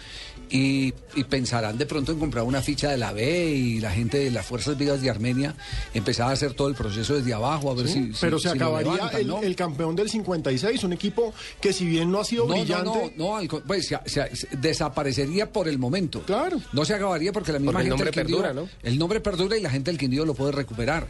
y, 0.49 0.93
y 1.15 1.23
pensarán 1.23 1.77
de 1.77 1.85
pronto 1.85 2.11
en 2.11 2.19
comprar 2.19 2.43
una 2.43 2.61
ficha 2.61 2.89
de 2.89 2.97
la 2.97 3.13
B 3.13 3.51
y 3.51 3.79
la 3.79 3.91
gente 3.91 4.17
de 4.19 4.31
las 4.31 4.45
Fuerzas 4.45 4.77
Vivas 4.77 5.01
de 5.01 5.09
Armenia 5.09 5.55
empezar 5.93 6.27
a 6.27 6.31
hacer 6.31 6.53
todo 6.53 6.67
el 6.67 6.75
proceso 6.75 7.15
desde 7.15 7.33
abajo 7.33 7.71
a 7.71 7.75
ver 7.75 7.87
si, 7.87 8.11
pero 8.19 8.37
si- 8.37 8.43
se 8.43 8.49
si 8.51 8.55
acabaría 8.57 8.93
levantan, 8.93 9.21
el, 9.21 9.27
¿no? 9.27 9.41
el 9.41 9.55
campeón 9.55 9.95
del 9.95 10.09
56, 10.09 10.83
un 10.83 10.93
equipo 10.93 11.33
que 11.61 11.71
si 11.71 11.85
bien 11.85 12.11
no 12.11 12.19
ha 12.19 12.25
sido 12.25 12.47
No, 12.47 12.53
brillante, 12.55 13.13
no, 13.17 13.39
pues, 13.65 13.87
se- 13.87 13.99
se- 14.05 14.35
se- 14.35 14.47
desaparecería 14.57 15.49
por 15.51 15.67
el 15.69 15.77
momento. 15.79 16.21
Claro. 16.23 16.59
No 16.73 16.83
se 16.83 16.95
acabaría 16.95 17.31
porque 17.31 17.53
la 17.53 17.59
misma 17.59 17.71
Porque 17.73 17.87
el 17.87 17.93
gente 17.93 18.03
nombre 18.05 18.11
del 18.23 18.27
Quindío- 18.27 18.41
perdura, 18.43 18.53
¿no? 18.61 18.69
El 18.83 18.99
nombre 18.99 19.19
perdura 19.21 19.57
y 19.57 19.61
la 19.61 19.69
gente 19.69 19.91
del 19.91 19.97
Quindío 19.97 20.25
lo 20.25 20.33
puede 20.33 20.51
recuperar. 20.51 21.07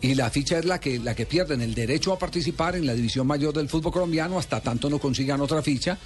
Y 0.00 0.14
la 0.14 0.30
ficha 0.30 0.58
es 0.58 0.64
la 0.64 0.78
que, 0.78 0.98
la 0.98 1.14
que 1.14 1.26
pierden, 1.26 1.60
el 1.60 1.74
derecho 1.74 2.12
a 2.12 2.18
participar 2.18 2.76
en 2.76 2.86
la 2.86 2.94
división 2.94 3.26
mayor 3.26 3.54
del 3.54 3.68
fútbol 3.68 3.92
colombiano 3.92 4.38
hasta 4.38 4.60
tanto 4.60 4.88
no 4.88 4.98
consigan 4.98 5.40
otra 5.40 5.62
ficha 5.62 5.98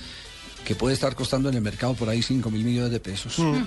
que 0.65 0.75
puede 0.75 0.95
estar 0.95 1.15
costando 1.15 1.49
en 1.49 1.57
el 1.57 1.61
mercado 1.61 1.95
por 1.95 2.09
ahí 2.09 2.23
5 2.23 2.51
mil 2.51 2.65
millones 2.65 2.91
de 2.91 3.01
pesos. 3.01 3.39
Mm. 3.39 3.63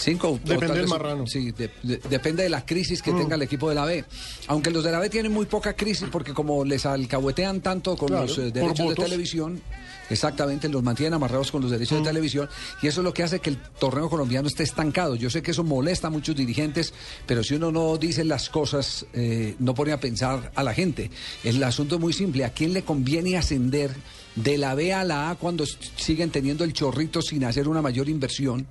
Cinco, 0.00 0.38
Depende 0.44 0.76
del 0.76 0.86
marrano. 0.86 1.26
Sí, 1.26 1.50
de- 1.50 1.70
de- 1.82 1.96
depende 2.08 2.44
de 2.44 2.48
la 2.48 2.64
crisis 2.64 3.02
que 3.02 3.12
Mm. 3.12 3.18
tenga 3.18 3.34
el 3.34 3.42
equipo 3.42 3.68
de 3.68 3.74
la 3.74 3.84
B. 3.84 4.04
Aunque 4.46 4.70
los 4.70 4.84
de 4.84 4.92
la 4.92 5.00
B 5.00 5.10
tienen 5.10 5.32
muy 5.32 5.46
poca 5.46 5.74
crisis 5.74 6.06
porque 6.10 6.32
como 6.32 6.64
les 6.64 6.86
alcahuetean 6.86 7.60
tanto 7.60 7.96
con 7.96 8.08
Claro, 8.08 8.26
los 8.26 8.38
eh, 8.38 8.52
derechos 8.52 8.90
de 8.90 8.94
televisión, 8.94 9.60
exactamente, 10.08 10.68
los 10.68 10.84
mantienen 10.84 11.14
amarrados 11.14 11.50
con 11.50 11.62
los 11.62 11.70
derechos 11.72 11.98
Mm. 11.98 12.02
de 12.04 12.08
televisión 12.10 12.48
y 12.80 12.86
eso 12.86 13.00
es 13.00 13.04
lo 13.04 13.12
que 13.12 13.24
hace 13.24 13.40
que 13.40 13.50
el 13.50 13.56
torneo 13.80 14.08
colombiano 14.08 14.46
esté 14.46 14.62
estancado. 14.62 15.16
Yo 15.16 15.30
sé 15.30 15.42
que 15.42 15.50
eso 15.50 15.64
molesta 15.64 16.06
a 16.06 16.10
muchos 16.10 16.36
dirigentes, 16.36 16.94
pero 17.26 17.42
si 17.42 17.54
uno 17.54 17.72
no 17.72 17.96
dice 17.96 18.24
las 18.24 18.48
cosas, 18.50 19.04
eh, 19.14 19.56
no 19.58 19.74
pone 19.74 19.90
a 19.90 19.98
pensar 19.98 20.52
a 20.54 20.62
la 20.62 20.74
gente. 20.74 21.10
El 21.42 21.62
asunto 21.64 21.96
es 21.96 22.00
muy 22.00 22.12
simple. 22.12 22.44
¿A 22.44 22.50
quién 22.50 22.72
le 22.72 22.82
conviene 22.84 23.36
ascender 23.36 23.90
de 24.36 24.58
la 24.58 24.76
B 24.76 24.92
a 24.92 25.02
la 25.02 25.30
A 25.30 25.34
cuando 25.34 25.64
siguen 25.96 26.30
teniendo 26.30 26.62
el 26.62 26.72
chorrito 26.72 27.20
sin 27.20 27.42
hacer 27.44 27.66
una 27.66 27.82
mayor 27.82 28.08
inversión? 28.08 28.66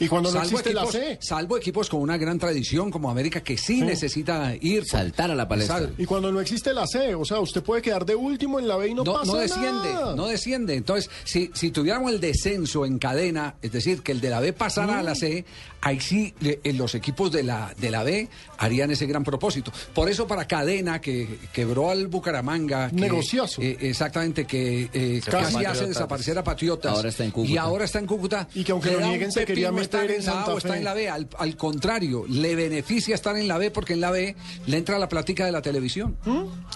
Y 0.00 0.08
cuando 0.08 0.30
no 0.30 0.38
Salvo 0.38 0.50
existe 0.58 0.74
la 0.74 0.82
equipos- 0.82 0.92
C. 0.92 1.18
Salvo 1.20 1.56
equipos 1.56 1.88
con 1.88 2.00
una 2.00 2.16
gran 2.16 2.38
tradición 2.38 2.90
como 2.90 3.10
América 3.10 3.40
que 3.42 3.56
sí, 3.58 3.78
Sí. 3.78 3.82
necesita 3.82 4.54
ir. 4.60 4.84
Saltar 4.86 5.30
a 5.30 5.34
la 5.34 5.48
palestra. 5.48 5.78
Sal- 5.78 5.94
Y 5.98 6.04
cuando 6.06 6.30
no 6.30 6.40
existe 6.40 6.72
la 6.72 6.86
C, 6.86 7.14
o 7.14 7.24
sea, 7.24 7.40
usted 7.40 7.62
puede 7.62 7.82
quedar 7.82 8.06
de 8.06 8.14
último 8.14 8.58
en 8.58 8.68
la 8.68 8.76
B 8.76 8.88
y 8.88 8.94
no, 8.94 9.02
no, 9.04 9.14
pasa 9.14 9.32
no 9.32 9.38
desciende, 9.38 9.92
nada. 9.92 10.14
no 10.16 10.26
desciende. 10.26 10.74
Entonces, 10.74 11.10
si, 11.24 11.50
si 11.54 11.70
tuviéramos 11.70 12.12
el 12.12 12.20
descenso 12.20 12.86
en 12.86 12.98
cadena, 12.98 13.56
es 13.60 13.72
decir, 13.72 14.02
que 14.02 14.12
el 14.12 14.20
de 14.20 14.30
la 14.30 14.40
B 14.40 14.52
pasara 14.52 15.00
a 15.00 15.02
la 15.02 15.14
C, 15.14 15.44
ahí 15.80 16.00
sí 16.00 16.34
le- 16.40 16.60
eh, 16.64 16.72
los 16.72 16.94
equipos 16.94 17.30
de 17.32 17.42
la, 17.42 17.72
de 17.78 17.90
la 17.90 18.02
B 18.02 18.28
harían 18.58 18.90
ese 18.90 19.06
gran 19.06 19.24
propósito. 19.24 19.72
Por 19.94 20.08
eso 20.08 20.26
para 20.26 20.46
cadena, 20.46 21.00
que 21.00 21.38
quebró 21.52 21.90
al 21.90 22.08
Bucaramanga. 22.08 22.88
que- 22.90 22.96
Negociazo. 22.96 23.62
eh, 23.62 23.76
exactamente, 23.80 24.44
que 24.46 24.88
eh, 24.92 25.20
casi 25.28 25.64
hace 25.64 25.86
desaparecer 25.86 26.36
a 26.38 26.44
Patriotas. 26.44 26.92
Ahora 26.92 27.08
está 27.08 27.24
en 27.24 27.30
Cúcuta. 27.30 27.52
Y 27.52 27.56
ahora 27.56 27.84
está 27.84 27.98
en 27.98 28.06
Cúcuta. 28.06 28.48
Y 28.54 28.64
que 28.64 28.72
aunque 28.72 28.90
lo 28.92 29.00
nieguen, 29.00 29.32
se 29.32 29.44
quería 29.44 29.70
meter 29.72 30.10
en 30.10 30.24
la 30.24 30.32
A 30.32 30.34
Santa 30.36 30.54
o 30.54 30.58
está 30.58 30.70
Fe. 30.72 30.78
en 30.78 30.84
la 30.84 30.94
B. 30.94 31.08
Al, 31.08 31.28
al 31.38 31.56
contrario, 31.56 32.24
le 32.28 32.54
beneficia 32.54 33.14
estar 33.14 33.36
en 33.36 33.46
la 33.48 33.58
B 33.58 33.70
porque 33.70 33.92
en 33.92 34.00
la 34.00 34.10
B 34.10 34.34
le 34.66 34.76
entra 34.76 34.98
la 34.98 35.08
plática 35.08 35.44
de 35.46 35.52
la 35.52 35.62
televisión. 35.62 36.16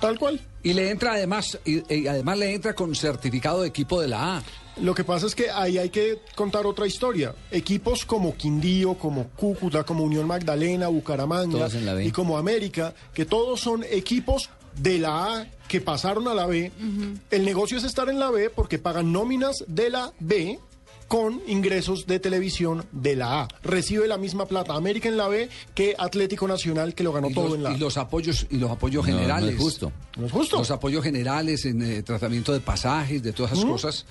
Tal 0.01 0.19
cual. 0.19 0.41
Y 0.63 0.75
le 0.75 0.91
entra 0.91 1.15
además, 1.15 1.59
y, 1.65 1.83
y 1.93 2.07
además 2.07 2.39
le 2.39 2.55
entra 2.55 2.75
con 2.75 2.95
certificado 2.95 3.63
de 3.63 3.69
equipo 3.69 4.01
de 4.01 4.09
la 4.09 4.37
A. 4.37 4.43
Lo 4.81 4.95
que 4.95 5.05
pasa 5.05 5.27
es 5.27 5.35
que 5.35 5.51
ahí 5.51 5.77
hay 5.79 5.91
que 5.91 6.21
contar 6.35 6.67
otra 6.67 6.87
historia. 6.87 7.35
Equipos 7.51 8.07
como 8.07 8.35
Quindío, 8.37 8.95
como 8.95 9.29
Cúcuta, 9.29 9.85
como 9.85 10.03
Unión 10.05 10.27
Magdalena, 10.27 10.89
Bucaramanga 10.89 11.69
y 12.03 12.11
como 12.11 12.39
América, 12.39 12.95
que 13.13 13.27
todos 13.27 13.61
son 13.61 13.85
equipos 13.91 14.49
de 14.81 14.99
la 14.99 15.41
A 15.41 15.47
que 15.69 15.81
pasaron 15.83 16.27
a 16.29 16.35
la 16.35 16.47
B. 16.47 16.73
El 17.31 17.45
negocio 17.45 17.77
es 17.77 17.85
estar 17.85 18.09
en 18.09 18.19
la 18.19 18.31
B 18.31 18.49
porque 18.51 18.79
pagan 18.79 19.13
nóminas 19.13 19.63
de 19.69 19.91
la 19.91 20.13
B 20.21 20.59
con 21.09 21.43
ingresos 21.47 22.07
de 22.07 22.19
televisión 22.19 22.87
de 22.93 23.17
la 23.17 23.43
A. 23.43 23.49
Recibe 23.63 24.09
la 24.09 24.17
misma 24.17 24.47
plata 24.47 24.73
América 24.75 25.11
en 25.11 25.19
la 25.19 25.29
B 25.29 25.51
que 25.75 25.95
Atlético 25.99 26.49
Nacional 26.49 26.95
que 26.95 27.05
lo 27.05 27.13
ganó 27.13 27.29
todo 27.29 27.49
los, 27.49 27.55
en 27.57 27.63
la 27.65 27.71
A. 27.71 27.75
y 27.75 27.79
los 27.79 27.99
apoyos 27.99 28.47
y 28.51 28.57
los 28.57 28.71
apoyos 28.71 29.05
No, 29.07 29.13
no 29.13 29.19
es 29.19 29.27
generales. 29.27 29.59
justo. 29.61 29.93
¿No 30.17 30.25
es 30.25 30.33
justo? 30.33 30.57
Los 30.57 30.71
apoyos 30.71 31.05
generales 31.05 31.67
en 31.67 31.83
eh, 31.83 32.03
tratamiento 32.03 32.55
de 32.55 32.61
pasajes, 32.61 33.23
de 33.23 33.35
todas 33.35 33.53
esas 33.53 33.67
cosas. 33.67 34.07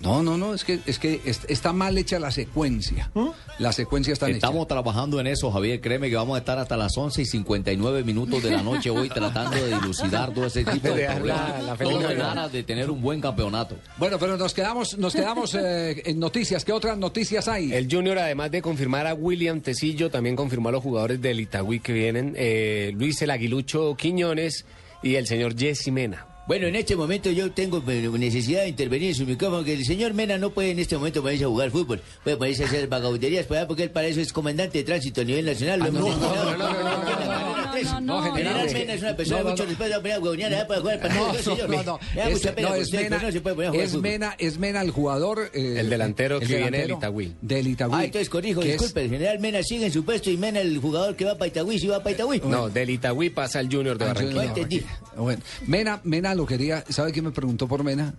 No, 0.00 0.22
no, 0.22 0.36
no, 0.36 0.52
es 0.52 0.64
que 0.64 0.80
es 0.84 0.98
que 0.98 1.22
es- 1.24 1.40
está 1.48 1.72
mal 1.72 1.96
hecha 1.96 2.18
la 2.18 2.30
secuencia. 2.30 3.10
La 3.58 3.72
secuencia 3.72 4.12
está 4.12 4.26
hecha. 4.26 4.36
Estamos 4.36 4.68
trabajando 4.68 5.18
en 5.18 5.26
eso, 5.26 5.50
Javier. 5.50 5.80
Créeme 5.80 6.10
que 6.10 6.16
vamos 6.16 6.34
a 6.34 6.40
estar 6.40 6.58
hasta 6.58 6.76
las 6.76 6.96
11 6.98 7.22
y 7.22 7.24
59 7.24 8.04
minutos 8.04 8.42
de 8.42 8.50
la 8.50 8.62
noche 8.62 8.90
hoy 8.90 9.08
tratando 9.08 9.56
de 9.56 9.68
dilucidar 9.74 10.34
todo 10.34 10.44
ese 10.46 10.62
tipo 10.64 10.88
De 10.88 10.94
de 10.94 11.00
dejar 11.02 11.24
la- 11.24 11.34
problemas. 11.34 11.66
la 11.66 11.76
Todo 11.76 12.10
en 12.10 12.20
aras 12.20 12.52
de 12.52 12.62
tener 12.64 12.90
un 12.90 13.00
buen 13.00 13.20
campeonato. 13.22 13.76
Bueno, 13.96 14.18
pero 14.18 14.36
nos 14.36 14.52
quedamos, 14.52 14.98
nos 14.98 15.14
quedamos 15.14 15.54
eh, 15.54 16.02
en 16.04 16.18
noticias. 16.18 16.64
¿Qué 16.66 16.72
otras 16.72 16.98
noticias 16.98 17.48
hay? 17.48 17.72
El 17.72 17.88
Junior, 17.90 18.18
además 18.18 18.50
de 18.50 18.60
confirmar 18.60 19.06
a 19.06 19.14
William 19.14 19.60
Tecillo, 19.62 20.10
también 20.10 20.36
confirmó 20.36 20.68
a 20.68 20.72
los 20.72 20.82
jugadores 20.82 21.22
del 21.22 21.40
Itagüí 21.40 21.80
que 21.80 21.92
vienen, 21.94 22.34
eh, 22.36 22.92
Luis 22.94 23.22
el 23.22 23.30
Aguilucho 23.30 23.94
Quiñones 23.96 24.66
y 25.02 25.14
el 25.14 25.26
señor 25.26 25.56
Jesse 25.56 25.88
Mena. 25.90 26.26
Bueno, 26.46 26.66
en 26.66 26.76
este 26.76 26.94
momento 26.94 27.30
yo 27.30 27.50
tengo 27.52 27.82
eh, 27.88 28.06
necesidad 28.18 28.62
de 28.62 28.68
intervenir 28.68 29.08
en 29.08 29.14
su 29.14 29.24
micrófono, 29.24 29.64
que 29.64 29.72
el 29.72 29.84
señor 29.84 30.12
Mena 30.12 30.36
no 30.36 30.50
puede 30.50 30.72
en 30.72 30.78
este 30.78 30.94
momento 30.98 31.22
ponerse 31.22 31.44
a 31.44 31.48
jugar 31.48 31.70
fútbol, 31.70 32.02
puede 32.22 32.36
ponerse 32.36 32.64
a 32.64 32.66
hacer 32.66 32.86
vagabunderías, 32.86 33.46
porque 33.46 33.84
él 33.84 33.90
para 33.90 34.08
eso 34.08 34.20
es 34.20 34.30
comandante 34.30 34.76
de 34.76 34.84
tránsito 34.84 35.22
a 35.22 35.24
nivel 35.24 35.46
nacional. 35.46 35.78
lo 35.78 35.84
Ah, 35.86 35.88
hemos 35.88 36.00
no, 36.02 36.08
mencionado. 36.08 36.44
no, 36.44 36.58
no, 36.58 36.72
no, 36.82 36.96
no, 36.98 37.04
Tiene 37.06 37.26
la 37.26 37.53
tres. 37.90 38.00
no, 38.02 38.20
no, 38.20 38.22
General 38.34 38.54
general, 38.68 38.72
Mena 38.74 38.92
es 38.94 39.02
una 39.02 39.16
persona 39.16 39.36
no, 39.36 39.38
de 39.38 39.44
no, 39.44 39.50
mucho 39.50 39.62
no. 39.62 39.68
respeto, 39.68 40.02
para 40.02 40.20
poner 40.20 40.54
a 40.54 40.66
para 40.66 40.80
jugar 40.80 41.00
No, 41.14 41.34
sé 41.34 41.56
yo, 41.56 41.68
no, 41.68 41.82
no. 41.82 42.00
No, 42.14 42.74
es 42.74 42.92
Mena, 42.92 43.18
no 43.22 43.32
se 43.32 43.40
puede 43.40 43.54
poner 43.56 43.68
a 43.68 43.72
jugar 43.72 43.86
es. 43.86 43.94
Mena, 43.94 44.34
es 44.38 44.58
Mena 44.58 44.82
el 44.82 44.90
jugador. 44.90 45.50
eh, 45.52 45.76
El 45.78 45.90
delantero 45.90 46.40
que 46.40 46.46
viene 46.46 46.78
del 46.78 46.90
Itagüí. 46.92 47.34
Del 47.40 47.66
Itagüí. 47.68 47.96
Ah, 47.98 48.04
entonces 48.04 48.28
corrijo, 48.28 48.60
disculpe, 48.60 49.02
el 49.04 49.10
general 49.10 49.38
Mena 49.40 49.62
sigue 49.62 49.86
en 49.86 49.92
su 49.92 50.04
puesto 50.04 50.30
y 50.30 50.36
Mena 50.36 50.60
el 50.60 50.78
jugador 50.78 51.16
que 51.16 51.24
va 51.24 51.36
para 51.36 51.48
Itagüí, 51.48 51.78
sí 51.78 51.86
va 51.86 51.98
para 52.02 52.12
Itagüí. 52.12 52.40
No, 52.44 52.68
del 52.68 52.90
Itagüí 52.90 53.30
pasa 53.30 53.58
al 53.58 53.66
Junior 53.70 53.96
de 53.98 54.04
Barranquilla. 54.06 54.84
no. 55.16 55.22
Bueno, 55.22 55.42
Mena, 55.66 56.00
Mena 56.04 56.34
lo 56.34 56.46
quería. 56.46 56.84
¿Sabe 56.88 57.12
quién 57.12 57.24
me 57.24 57.30
preguntó 57.30 57.66
por 57.68 57.82
Mena? 57.84 58.14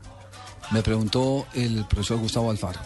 Me 0.71 0.81
preguntó 0.81 1.45
el 1.53 1.85
profesor 1.87 2.17
Gustavo 2.17 2.49
Alfaro. 2.49 2.79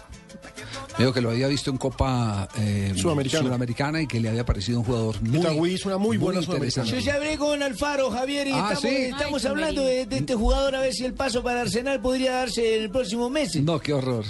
Me 1.00 1.06
dijo 1.06 1.14
que 1.14 1.22
lo 1.22 1.30
había 1.32 1.48
visto 1.48 1.72
en 1.72 1.78
Copa 1.78 2.48
eh, 2.58 2.92
Sudamericana. 2.96 3.44
Sudamericana 3.46 4.02
y 4.02 4.08
que 4.08 4.20
le 4.20 4.30
había 4.30 4.46
parecido 4.46 4.80
un 4.80 4.86
jugador 4.86 5.22
muy, 5.22 5.40
Itagüí 5.40 5.74
hizo 5.74 5.88
una 5.90 5.98
muy 5.98 6.18
buena 6.18 6.42
interesante. 6.42 6.92
Yo 6.92 7.00
ya 7.00 7.16
hablé 7.16 7.38
con 7.38 7.64
Alfaro, 7.64 8.12
Javier, 8.12 8.48
y 8.48 8.52
Ah, 8.52 8.72
estamos, 8.74 8.82
¿sí? 8.82 8.96
estamos 9.06 9.46
Ay, 9.46 9.52
hablando 9.52 9.82
de, 9.84 10.06
de 10.06 10.18
este 10.18 10.36
jugador 10.36 10.76
a 10.76 10.82
ver 10.82 10.94
si 10.94 11.06
el 11.06 11.14
paso 11.14 11.42
para 11.42 11.62
Arsenal 11.62 12.02
podría 12.02 12.34
darse 12.34 12.76
en 12.78 12.84
el 12.84 12.90
próximo 12.92 13.30
mes. 13.30 13.56
No, 13.64 13.80
qué 13.80 13.94
horror. 13.94 14.26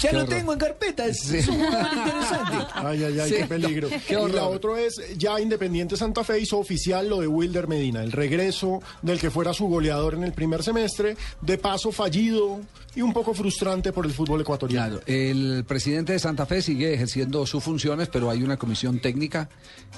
Ya 0.00 0.10
Qué 0.10 0.16
lo 0.16 0.22
horror. 0.24 0.34
tengo 0.36 0.52
en 0.52 0.58
carpeta, 0.58 1.06
es, 1.06 1.18
Sí. 1.20 1.36
es 1.38 1.48
un 1.48 1.56
jugador 1.64 1.88
interesante. 1.96 2.56
Ay, 2.74 3.04
ay, 3.04 3.20
ay, 3.20 3.28
Sí, 3.30 3.34
qué 3.36 3.44
peligro. 3.46 3.88
qué 4.08 4.14
y 4.14 4.32
la 4.32 4.44
otra 4.46 4.80
es, 4.80 5.00
ya 5.16 5.40
Independiente 5.40 5.96
Santa 5.96 6.22
Fe 6.24 6.40
hizo 6.40 6.58
oficial 6.58 7.08
lo 7.08 7.20
de 7.20 7.26
Wilder 7.28 7.68
Medina, 7.68 8.02
el 8.02 8.10
regreso 8.12 8.82
del 9.02 9.20
que 9.20 9.30
fuera 9.30 9.52
su 9.54 9.66
goleador 9.66 10.14
en 10.14 10.24
el 10.24 10.32
primer 10.32 10.62
semestre, 10.64 11.16
de 11.40 11.58
paso 11.58 11.92
fallido 11.92 12.60
y 12.96 13.02
un 13.02 13.12
poco 13.12 13.34
frustrante 13.34 13.92
por 13.92 14.06
el 14.06 14.12
fútbol 14.12 14.40
ecuatoriano. 14.40 15.00
Claro, 15.00 15.02
el 15.06 15.64
presidente 15.66 16.12
de 16.12 16.18
Santa 16.18 16.46
Fe 16.46 16.62
sigue 16.62 16.94
ejerciendo 16.94 17.44
sus 17.46 17.62
funciones, 17.62 18.08
pero 18.08 18.30
hay 18.30 18.42
una 18.42 18.56
comisión 18.56 19.00
técnica 19.00 19.48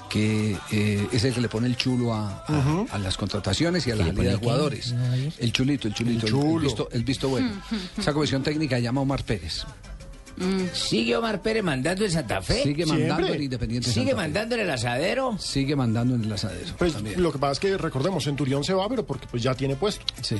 que 0.09 0.57
eh, 0.71 1.07
es 1.11 1.23
el 1.23 1.33
que 1.33 1.41
le 1.41 1.49
pone 1.49 1.67
el 1.67 1.77
chulo 1.77 2.13
a, 2.13 2.43
a- 2.47 2.85
a 2.91 2.97
las 2.99 3.17
contrataciones 3.17 3.85
y 3.87 3.91
a 3.91 3.95
la 3.95 4.05
le 4.05 4.13
salida 4.13 4.31
de 4.31 4.37
jugadores. 4.37 4.93
El 5.39 5.51
chulito, 5.53 5.87
el 5.87 5.93
chulito, 5.93 6.25
el, 6.25 6.31
chulo. 6.31 6.55
el 6.57 6.63
visto, 6.63 6.89
el 6.91 7.03
visto 7.03 7.29
bueno. 7.29 7.51
Esa 7.97 8.13
comisión 8.13 8.41
técnica 8.43 8.79
llama 8.79 9.01
Omar 9.01 9.23
Pérez. 9.23 9.63
¿Sigue 10.73 11.15
Omar 11.15 11.41
Pérez 11.41 11.63
mandando 11.63 12.05
en 12.05 12.11
Santa 12.11 12.43
Fe? 12.43 12.61
Sigue 12.61 12.85
Siempre. 12.85 13.07
mandando 13.07 13.33
en 13.33 13.41
Independiente 13.41 13.89
¿Sigue 13.89 14.11
Santa 14.11 14.11
Fe. 14.11 14.27
mandando 14.27 14.55
en 14.55 14.61
el 14.61 14.69
asadero? 14.69 15.35
Sigue 15.39 15.75
mandando 15.75 16.13
en 16.13 16.23
el 16.25 16.31
asadero. 16.31 16.75
Pues 16.77 16.93
también. 16.93 17.21
lo 17.23 17.31
que 17.31 17.39
pasa 17.39 17.53
es 17.53 17.59
que 17.59 17.75
recordemos, 17.75 18.23
Centurión 18.23 18.63
se 18.63 18.73
va, 18.75 18.87
pero 18.87 19.03
porque 19.03 19.25
pues 19.31 19.41
ya 19.41 19.55
tiene 19.55 19.75
puesto. 19.75 20.05
Sí. 20.21 20.35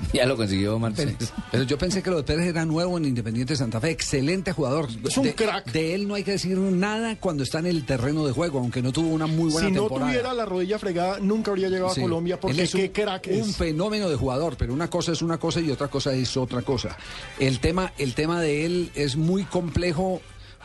Ya 0.12 0.26
lo 0.26 0.36
consiguió 0.36 0.76
Omar 0.76 0.94
Sí. 0.96 1.04
Pero 1.52 1.62
yo 1.64 1.78
pensé 1.78 2.02
que 2.02 2.10
lo 2.10 2.16
de 2.16 2.22
Pérez 2.24 2.46
era 2.48 2.64
nuevo 2.64 2.98
en 2.98 3.04
Independiente 3.04 3.54
Santa 3.56 3.80
Fe. 3.80 3.90
Excelente 3.90 4.52
jugador. 4.52 4.88
Es 5.04 5.16
un 5.16 5.24
de, 5.24 5.34
crack. 5.34 5.70
De 5.72 5.94
él 5.94 6.08
no 6.08 6.14
hay 6.14 6.24
que 6.24 6.32
decir 6.32 6.56
nada 6.58 7.16
cuando 7.16 7.42
está 7.42 7.58
en 7.60 7.66
el 7.66 7.84
terreno 7.84 8.26
de 8.26 8.32
juego, 8.32 8.58
aunque 8.58 8.82
no 8.82 8.92
tuvo 8.92 9.08
una 9.08 9.26
muy 9.26 9.50
buena 9.50 9.68
si 9.68 9.74
no 9.74 9.82
temporada. 9.82 10.10
tuviera 10.10 10.34
la 10.34 10.44
rodilla 10.46 10.78
fregada, 10.78 11.18
nunca 11.20 11.50
habría 11.50 11.68
llegado 11.68 11.94
Sí. 11.94 12.00
a 12.00 12.04
Colombia 12.04 12.34
Él 12.34 12.40
porque 12.40 12.62
es 12.62 12.72
qué 12.72 12.82
un, 12.84 12.88
crack 12.88 13.26
un 13.30 13.50
es. 13.50 13.56
fenómeno 13.56 14.08
de 14.08 14.16
jugador, 14.16 14.56
pero 14.56 14.72
una 14.72 14.88
cosa 14.90 15.12
es 15.12 15.22
una 15.22 15.38
cosa 15.38 15.60
y 15.60 15.70
otra 15.70 15.88
cosa 15.88 16.12
es 16.14 16.36
otra 16.36 16.62
cosa. 16.62 16.96
El 17.38 17.60
tema, 17.60 17.92
el 17.98 18.14
tema 18.14 18.40
de 18.40 18.64
él 18.66 18.90
es 18.94 19.16
muy 19.16 19.44
complejo 19.44 20.20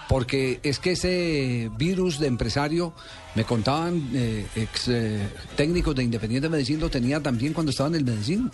porque 0.07 0.59
es 0.63 0.79
que 0.79 0.91
ese 0.91 1.69
virus 1.77 2.19
de 2.19 2.27
empresario, 2.27 2.93
me 3.33 3.43
contaban 3.43 4.09
eh, 4.13 4.45
ex 4.55 4.87
eh, 4.87 5.27
técnicos 5.55 5.95
de 5.95 6.03
Independiente 6.03 6.47
Medellín, 6.47 6.79
lo 6.79 6.89
tenía 6.89 7.19
también 7.21 7.53
cuando 7.53 7.71
estaba 7.71 7.89
en 7.89 7.95
el 7.95 8.05
Medellín. 8.05 8.51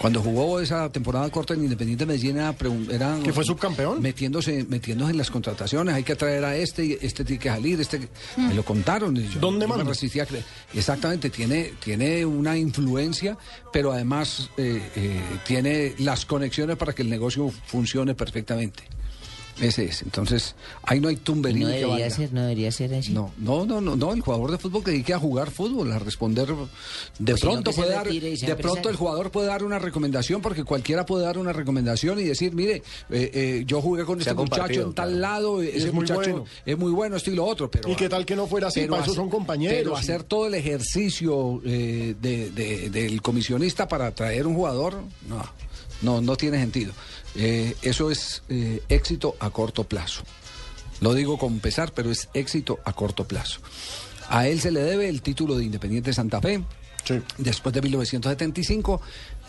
Cuando 0.00 0.22
jugó 0.22 0.60
esa 0.60 0.90
temporada 0.90 1.28
corta 1.28 1.52
en 1.52 1.62
Independiente 1.64 2.06
Medellín 2.06 2.38
era, 2.38 3.18
¿Que 3.22 3.34
fue 3.34 3.44
subcampeón? 3.44 4.00
Metiéndose, 4.00 4.64
metiéndose 4.66 5.10
en 5.10 5.18
las 5.18 5.30
contrataciones, 5.30 5.94
hay 5.94 6.02
que 6.04 6.16
traer 6.16 6.42
a 6.42 6.56
este, 6.56 6.84
y 6.86 6.98
este 7.02 7.22
tiene 7.22 7.38
que 7.38 7.50
salir, 7.50 7.78
este 7.78 8.08
me 8.38 8.54
lo 8.54 8.64
contaron. 8.64 9.14
y 9.18 9.28
yo- 9.28 9.40
¿Dónde 9.40 9.64
yo 9.66 9.68
manda? 9.68 9.84
resistía 9.84 10.22
a 10.22 10.26
creer. 10.26 10.44
Exactamente, 10.72 11.28
tiene, 11.28 11.74
tiene 11.84 12.24
una 12.24 12.56
influencia, 12.56 13.36
pero 13.74 13.92
además 13.92 14.48
eh, 14.56 14.80
eh, 14.96 15.20
tiene 15.46 15.94
las 15.98 16.24
conexiones 16.24 16.78
para 16.78 16.94
que 16.94 17.02
el 17.02 17.10
negocio 17.10 17.52
funcione 17.66 18.14
perfectamente. 18.14 18.82
Ese 19.60 19.84
es. 19.84 20.02
Entonces, 20.02 20.54
ahí 20.84 21.00
no 21.00 21.08
hay 21.08 21.16
tumberín 21.16 21.62
No 21.62 21.68
que 21.68 21.72
debería 21.74 21.94
valga. 22.04 22.10
ser, 22.16 22.32
no 22.32 22.40
debería 22.42 22.72
ser 22.72 22.94
así. 22.94 23.12
No, 23.12 23.32
no, 23.38 23.66
no, 23.66 23.80
no, 23.80 23.96
no, 23.96 24.12
el 24.14 24.20
jugador 24.22 24.50
de 24.52 24.58
fútbol 24.58 24.82
que 24.84 24.90
dedique 24.92 25.12
a 25.12 25.18
jugar 25.18 25.50
fútbol, 25.50 25.92
a 25.92 25.98
responder. 25.98 26.46
De 27.18 27.32
no, 27.32 27.38
pronto 27.38 27.70
que 27.70 27.76
puede 27.76 27.90
dar, 27.92 28.08
de 28.08 28.56
pronto 28.56 28.88
el 28.88 28.96
jugador 28.96 29.30
puede 29.30 29.48
dar 29.48 29.62
una 29.64 29.78
recomendación, 29.78 30.40
porque 30.40 30.64
cualquiera 30.64 31.04
puede 31.04 31.24
dar 31.24 31.36
una 31.36 31.52
recomendación 31.52 32.18
y 32.20 32.24
decir, 32.24 32.54
mire, 32.54 32.76
eh, 33.10 33.30
eh, 33.34 33.64
yo 33.66 33.82
jugué 33.82 34.04
con 34.04 34.16
Se 34.18 34.20
este 34.20 34.30
ha 34.30 34.34
muchacho 34.34 34.80
en 34.82 34.94
tal 34.94 35.08
claro. 35.10 35.20
lado, 35.20 35.62
ese 35.62 35.76
es 35.78 35.84
muy 35.92 36.02
muchacho 36.02 36.20
bueno. 36.20 36.44
es 36.64 36.78
muy 36.78 36.92
bueno, 36.92 37.16
esto 37.16 37.30
y 37.30 37.34
lo 37.34 37.44
otro, 37.44 37.70
pero 37.70 37.90
¿Y 37.90 37.96
qué 37.96 38.08
tal 38.08 38.24
que 38.24 38.36
no 38.36 38.46
fuera 38.46 38.68
así? 38.68 38.80
pero 38.80 38.92
Para 38.92 39.04
eso 39.04 39.14
son 39.14 39.28
compañeros. 39.28 39.76
Pero 39.78 39.96
hacer 39.96 40.22
todo 40.22 40.46
el 40.46 40.54
ejercicio 40.54 41.60
eh, 41.64 42.14
de- 42.20 42.50
de- 42.50 42.90
del 42.90 43.20
comisionista 43.22 43.86
para 43.88 44.10
traer 44.14 44.46
un 44.46 44.54
jugador, 44.54 44.94
no, 45.28 45.44
no, 46.02 46.20
no 46.20 46.36
tiene 46.36 46.58
sentido. 46.58 46.92
Eh, 47.36 47.76
eso 47.82 48.10
es 48.10 48.42
eh, 48.48 48.82
éxito 48.88 49.36
a 49.40 49.50
corto 49.50 49.84
plazo. 49.84 50.22
Lo 51.00 51.14
digo 51.14 51.38
con 51.38 51.60
pesar, 51.60 51.92
pero 51.92 52.10
es 52.10 52.28
éxito 52.34 52.78
a 52.84 52.92
corto 52.92 53.26
plazo. 53.26 53.60
A 54.28 54.46
él 54.46 54.60
se 54.60 54.70
le 54.70 54.80
debe 54.80 55.08
el 55.08 55.22
título 55.22 55.56
de 55.56 55.64
Independiente 55.64 56.12
Santa 56.12 56.40
Fe, 56.40 56.62
después 57.38 57.74
de 57.74 57.82
1975, 57.82 59.00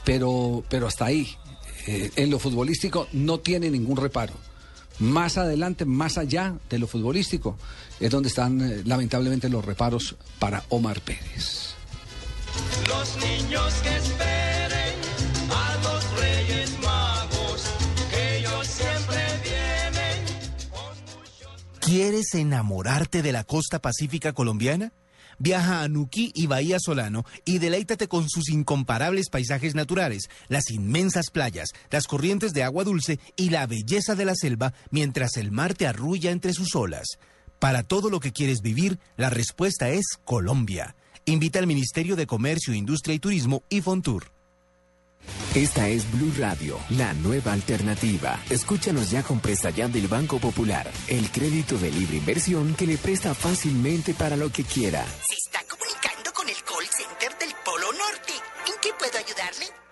pero, 0.04 0.64
pero 0.70 0.88
hasta 0.88 1.06
ahí. 1.06 1.36
Eh, 1.88 2.12
en 2.16 2.30
lo 2.30 2.40
futbolístico 2.40 3.08
no 3.14 3.40
tiene 3.40 3.70
ningún 3.70 3.98
reparo. 3.98 4.34
Más 5.00 5.38
adelante, 5.38 5.86
más 5.86 6.18
allá 6.18 6.56
de 6.70 6.80
lo 6.80 6.88
futbolístico, 6.88 7.58
es 8.00 8.12
donde 8.12 8.30
están 8.30 8.62
eh, 8.62 8.82
lamentablemente 8.86 9.50
los 9.50 9.66
reparos 9.66 10.16
para 10.38 10.64
Omar 10.70 11.02
Pérez. 11.02 11.74
Los 12.88 13.18
niños 13.18 13.74
que 13.82 13.98
esperen 13.98 14.31
¿Quieres 21.92 22.36
enamorarte 22.36 23.22
de 23.22 23.34
la 23.34 23.44
costa 23.44 23.80
pacífica 23.80 24.32
colombiana? 24.32 24.94
Viaja 25.40 25.82
a 25.82 25.90
Nuquí 25.90 26.32
y 26.34 26.48
Bahía 26.48 26.78
Solano 26.80 27.26
y 27.44 27.58
deleítate 27.58 28.08
con 28.08 28.30
sus 28.30 28.48
incomparables 28.48 29.28
paisajes 29.30 29.76
naturales, 29.76 30.30
las 30.48 30.72
inmensas 30.72 31.32
playas, 31.32 31.68
las 31.90 32.08
corrientes 32.08 32.54
de 32.54 32.64
agua 32.64 32.86
dulce 32.86 33.20
y 33.36 33.50
la 33.50 33.68
belleza 33.68 34.16
de 34.16 34.24
la 34.24 34.36
selva 34.36 34.74
mientras 34.90 35.36
el 35.36 35.52
mar 35.52 35.74
te 35.74 35.86
arrulla 35.86 36.32
entre 36.32 36.54
sus 36.54 36.78
olas. 36.78 37.18
Para 37.60 37.84
todo 37.84 38.10
lo 38.10 38.22
que 38.22 38.32
quieres 38.32 38.62
vivir, 38.62 38.98
la 39.18 39.30
respuesta 39.30 39.90
es 39.90 40.06
Colombia. 40.24 40.96
Invita 41.26 41.60
al 41.60 41.68
Ministerio 41.68 42.16
de 42.16 42.26
Comercio, 42.26 42.74
Industria 42.74 43.16
y 43.16 43.20
Turismo 43.20 43.64
y 43.70 43.82
Fontur. 43.82 44.32
Esta 45.56 45.88
es 45.90 46.10
Blue 46.12 46.34
Radio, 46.38 46.80
la 46.92 47.14
nueva 47.14 47.54
alternativa. 47.54 48.40
Escúchanos 48.50 49.12
ya 49.12 49.22
con 49.22 49.40
Presta 49.40 49.70
Ya 49.70 49.88
del 49.88 50.08
Banco 50.08 50.40
Popular, 50.40 50.90
el 51.08 51.30
crédito 51.30 51.78
de 51.78 51.92
libre 51.92 52.18
inversión 52.18 52.74
que 52.76 52.88
le 52.88 52.98
presta 52.98 53.34
fácilmente 53.34 54.14
para 54.14 54.38
lo 54.38 54.50
que 54.50 54.64
quiera. 54.64 55.06
Se 55.28 55.36
está 55.36 55.60
comunicando 55.68 56.32
con 56.34 56.48
el 56.48 56.56
call 56.64 56.88
center 56.88 57.38
del 57.38 57.54
Polo 57.66 57.92
Norte. 57.92 58.34
¿En 58.68 58.74
qué 58.82 58.90
puedo 58.98 59.18
ayudarle? 59.18 59.91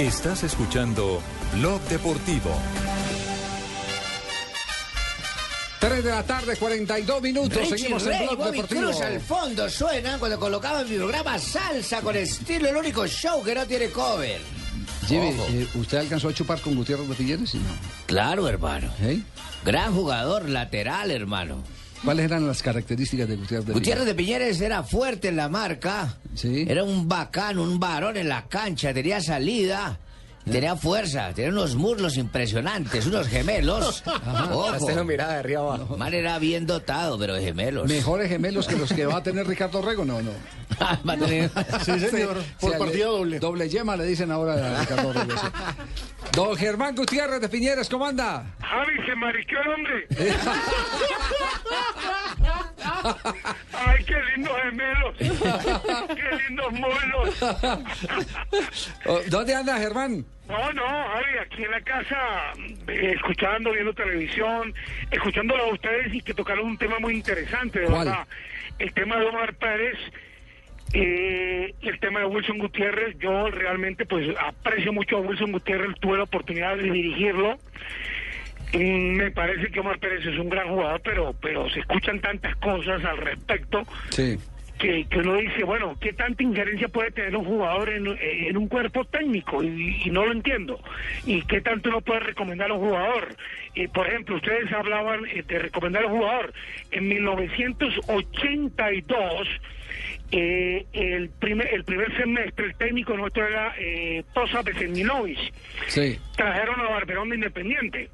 Estás 0.00 0.44
escuchando 0.44 1.20
Blog 1.56 1.78
Deportivo. 1.82 2.56
3 5.78 6.04
de 6.04 6.10
la 6.10 6.22
tarde, 6.22 6.56
42 6.56 7.20
minutos. 7.20 7.54
Richie 7.54 7.76
Seguimos 7.76 8.06
en 8.06 8.18
Blog 8.20 8.38
Bobby 8.38 8.50
Deportivo. 8.52 8.80
Cruz 8.80 9.00
al 9.02 9.20
fondo 9.20 9.68
suenan 9.68 10.18
cuando 10.18 10.40
colocaba 10.40 10.80
en 10.80 10.88
mi 10.88 10.96
programa 10.96 11.38
Salsa 11.38 12.00
con 12.00 12.16
estilo, 12.16 12.70
el 12.70 12.76
único 12.76 13.06
show 13.06 13.42
que 13.44 13.54
no 13.54 13.66
tiene 13.66 13.90
cover. 13.90 14.40
Jimmy, 15.06 15.34
eh, 15.38 15.68
¿usted 15.74 15.98
alcanzó 15.98 16.30
a 16.30 16.32
chupar 16.32 16.62
con 16.62 16.76
Gutiérrez 16.76 17.06
de 17.06 17.14
Figueres? 17.14 17.54
No. 17.56 17.60
Claro, 18.06 18.48
hermano. 18.48 18.90
Gran 19.66 19.94
jugador 19.94 20.48
lateral, 20.48 21.10
hermano. 21.10 21.62
¿Cuáles 22.04 22.24
eran 22.24 22.46
las 22.46 22.62
características 22.62 23.28
de 23.28 23.36
Gutiérrez 23.36 23.66
de 23.66 23.72
Gutiérrez 23.74 24.06
de 24.06 24.14
Piñeres 24.14 24.60
era 24.60 24.82
fuerte 24.82 25.28
en 25.28 25.36
la 25.36 25.48
marca. 25.48 26.16
Era 26.42 26.82
un 26.84 27.08
bacán, 27.08 27.58
un 27.58 27.78
varón 27.78 28.16
en 28.16 28.28
la 28.28 28.46
cancha, 28.46 28.94
tenía 28.94 29.20
salida. 29.20 29.98
Tenía 30.50 30.74
fuerza, 30.74 31.32
tenía 31.34 31.50
unos 31.50 31.76
muslos 31.76 32.16
impresionantes, 32.16 33.04
unos 33.06 33.28
gemelos. 33.28 34.02
Ojo. 34.50 34.74
Usted 34.78 34.96
lo 34.96 35.04
miraba 35.04 35.34
de 35.34 35.38
arriba 35.40 35.60
abajo. 35.60 35.96
Man 35.98 36.14
era 36.14 36.38
bien 36.38 36.66
dotado, 36.66 37.18
pero 37.18 37.34
de 37.34 37.44
gemelos. 37.44 37.86
¿Mejores 37.86 38.28
gemelos 38.30 38.66
que 38.66 38.74
los 38.76 38.90
que 38.90 39.04
va 39.04 39.18
a 39.18 39.22
tener 39.22 39.46
Ricardo 39.46 39.82
Rego? 39.82 40.04
No, 40.06 40.22
no. 40.22 40.30
Va 40.80 41.12
a 41.12 41.16
tener- 41.18 41.50
Sí, 41.84 42.00
señor, 42.00 42.42
por 42.58 42.78
partida 42.78 43.06
doble. 43.06 43.38
Doble 43.38 43.68
yema 43.68 43.96
le 43.96 44.06
dicen 44.06 44.30
ahora 44.32 44.54
a 44.54 44.80
Ricardo 44.80 45.12
Rego. 45.12 45.36
sí. 45.38 45.46
Don 46.32 46.56
Germán 46.56 46.94
Gutiérrez 46.94 47.40
de 47.40 47.48
Piñeres, 47.48 47.88
¿cómo 47.88 48.06
anda? 48.06 48.44
Javi, 48.60 49.04
se 49.04 49.14
mariqueó 49.16 49.60
el 49.62 49.68
hombre. 49.68 50.06
Ay, 53.72 54.04
qué 54.04 54.14
lindos 54.36 54.52
gemelos. 54.62 55.16
Qué 55.18 56.30
lindos 56.48 56.72
molos. 56.72 57.42
Oh, 59.06 59.20
¿Dónde 59.28 59.54
anda 59.54 59.78
Germán? 59.78 60.24
No, 60.48 60.72
no, 60.72 60.84
Javi, 60.86 61.38
aquí 61.40 61.64
en 61.64 61.70
la 61.72 61.80
casa, 61.80 62.52
eh, 62.88 63.12
escuchando, 63.16 63.72
viendo 63.72 63.92
televisión, 63.92 64.72
escuchándolo 65.10 65.64
a 65.64 65.72
ustedes 65.72 66.14
y 66.14 66.20
que 66.22 66.34
tocaron 66.34 66.66
un 66.66 66.78
tema 66.78 66.98
muy 67.00 67.14
interesante, 67.14 67.80
de 67.80 67.86
¿Cuál? 67.86 68.06
verdad. 68.06 68.26
El 68.78 68.92
tema 68.94 69.16
de 69.16 69.26
Omar 69.26 69.54
Pérez 69.54 69.98
eh, 70.92 71.74
el 71.82 71.98
tema 72.00 72.20
de 72.20 72.26
Wilson 72.26 72.58
Gutiérrez. 72.58 73.16
Yo 73.18 73.50
realmente, 73.50 74.04
pues, 74.06 74.28
aprecio 74.38 74.92
mucho 74.92 75.16
a 75.16 75.20
Wilson 75.20 75.50
Gutiérrez, 75.52 75.94
tuve 76.00 76.18
la 76.18 76.24
oportunidad 76.24 76.76
de 76.76 76.90
dirigirlo. 76.90 77.56
Mm, 78.72 79.16
Me 79.16 79.30
parece 79.32 79.68
que 79.70 79.80
Omar 79.80 79.98
Pérez 79.98 80.24
es 80.26 80.38
un 80.38 80.48
gran 80.48 80.68
jugador, 80.68 81.00
pero, 81.02 81.34
pero 81.40 81.68
se 81.70 81.80
escuchan 81.80 82.20
tantas 82.20 82.54
cosas 82.56 83.04
al 83.04 83.16
respecto 83.16 83.82
Sí. 84.10 84.38
que, 84.78 85.04
que 85.10 85.18
uno 85.18 85.34
dice, 85.34 85.64
bueno, 85.64 85.96
¿qué 86.00 86.12
tanta 86.12 86.40
injerencia 86.44 86.86
puede 86.88 87.10
tener 87.10 87.34
un 87.36 87.44
jugador 87.44 87.88
en, 87.90 88.06
en 88.20 88.56
un 88.56 88.68
cuerpo 88.68 89.04
técnico? 89.04 89.60
Y, 89.64 90.00
y 90.04 90.10
no 90.10 90.24
lo 90.24 90.30
entiendo. 90.32 90.78
¿Y 91.26 91.42
qué 91.42 91.60
tanto 91.60 91.88
uno 91.88 92.00
puede 92.00 92.20
recomendar 92.20 92.70
a 92.70 92.74
un 92.74 92.80
jugador? 92.88 93.34
Eh, 93.74 93.88
por 93.88 94.06
ejemplo, 94.06 94.36
ustedes 94.36 94.72
hablaban 94.72 95.26
eh, 95.26 95.42
de 95.46 95.58
recomendar 95.58 96.04
a 96.04 96.06
un 96.06 96.18
jugador. 96.18 96.52
En 96.92 97.08
1982, 97.08 99.48
eh, 100.32 100.86
el, 100.92 101.28
primer, 101.30 101.72
el 101.72 101.84
primer 101.84 102.16
semestre, 102.16 102.66
el 102.66 102.74
técnico 102.76 103.16
nuestro 103.16 103.46
era 103.46 103.74
eh, 103.78 104.22
Tosa 104.32 104.62
Beseminovic. 104.62 105.38
Sí. 105.88 106.18
Trajeron 106.36 106.80
a 106.80 106.90
Barberón 106.90 107.30
de 107.30 107.36
Independiente. 107.36 108.10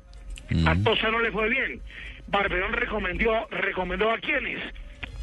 A 0.64 0.76
Tosa 0.76 1.10
no 1.10 1.20
le 1.20 1.32
fue 1.32 1.48
bien. 1.48 1.80
Barberón 2.28 2.72
recomendó, 2.72 3.47
recomendó 3.51 4.10
a 4.10 4.18
quienes? 4.18 4.60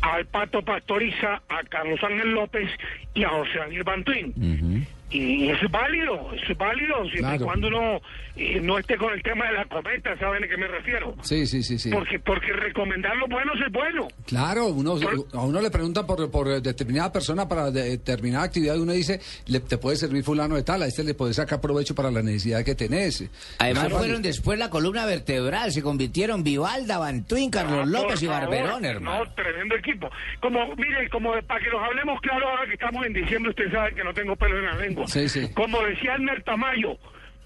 Al 0.01 0.25
Pato 0.25 0.61
Pastoriza, 0.61 1.41
a 1.47 1.63
Carlos 1.69 2.03
Ángel 2.03 2.31
López 2.31 2.69
y 3.13 3.23
a 3.23 3.29
José 3.29 3.57
Daniel 3.57 3.83
Bantuín. 3.83 4.85
Y 5.13 5.49
eso 5.49 5.65
es 5.65 5.71
válido, 5.71 6.31
eso 6.33 6.51
es 6.51 6.57
válido, 6.57 7.05
siempre 7.09 7.35
y 7.35 7.39
cuando 7.39 7.67
uno 7.67 8.01
eh, 8.35 8.59
no 8.61 8.79
esté 8.79 8.97
con 8.97 9.13
el 9.13 9.21
tema 9.21 9.45
de 9.45 9.53
la 9.53 9.65
cometa, 9.65 10.17
¿saben 10.17 10.43
a 10.43 10.47
qué 10.47 10.57
me 10.57 10.67
refiero? 10.67 11.15
Sí, 11.21 11.45
sí, 11.45 11.61
sí, 11.61 11.77
sí. 11.77 11.91
Porque, 11.91 12.19
porque 12.19 12.51
recomendar 12.51 13.15
lo 13.17 13.27
bueno 13.27 13.51
es 13.53 13.71
bueno. 13.71 14.07
Claro, 14.25 14.67
uno, 14.67 14.95
a 15.33 15.41
uno 15.43 15.61
le 15.61 15.69
pregunta 15.69 16.07
por, 16.07 16.31
por 16.31 16.61
determinada 16.61 17.11
persona 17.13 17.47
para 17.47 17.69
de- 17.69 17.91
determinada 17.91 18.45
actividad 18.45 18.75
y 18.75 18.79
uno 18.79 18.91
dice, 18.93 19.21
le, 19.45 19.59
te 19.59 19.77
puede 19.77 19.97
servir 19.97 20.23
fulano 20.23 20.55
de 20.55 20.63
tal, 20.63 20.81
a 20.81 20.87
este 20.87 21.03
le 21.03 21.13
puede 21.13 21.33
sacar 21.35 21.61
provecho 21.61 21.93
para 21.93 22.09
la 22.09 22.23
necesidad 22.23 22.63
que 22.65 22.73
tenés. 22.73 23.23
Además 23.59 23.89
fueron 23.89 24.23
después 24.23 24.57
la 24.57 24.71
columna 24.71 25.05
vertebral, 25.05 25.71
se 25.71 25.83
convirtieron 25.83 26.43
Vivalda, 26.43 26.97
Bantuín, 26.97 27.51
Carlos 27.51 27.81
Ah, 27.83 27.85
López 27.85 28.23
y 28.23 28.27
Barberón, 28.27 28.83
hermano. 28.83 29.25
No, 29.25 29.31
tremendo 29.33 29.75
equipo. 29.75 30.09
Como, 30.39 30.75
mire, 30.75 31.07
como 31.09 31.33
para 31.45 31.59
que 31.63 31.69
nos 31.69 31.83
hablemos 31.83 32.19
claro 32.21 32.49
ahora 32.49 32.65
que 32.65 32.73
estamos 32.73 33.05
en 33.05 33.13
diciembre, 33.13 33.51
usted 33.51 33.71
sabe 33.71 33.93
que 33.93 34.03
no 34.03 34.11
tengo 34.13 34.35
pelo 34.35 34.57
en 34.57 34.65
la 34.65 34.75
lengua. 34.77 35.02
Sí, 35.07 35.29
sí. 35.29 35.53
Como 35.53 35.81
decía 35.83 36.15
Elmer 36.15 36.43
Tamayo, 36.43 36.97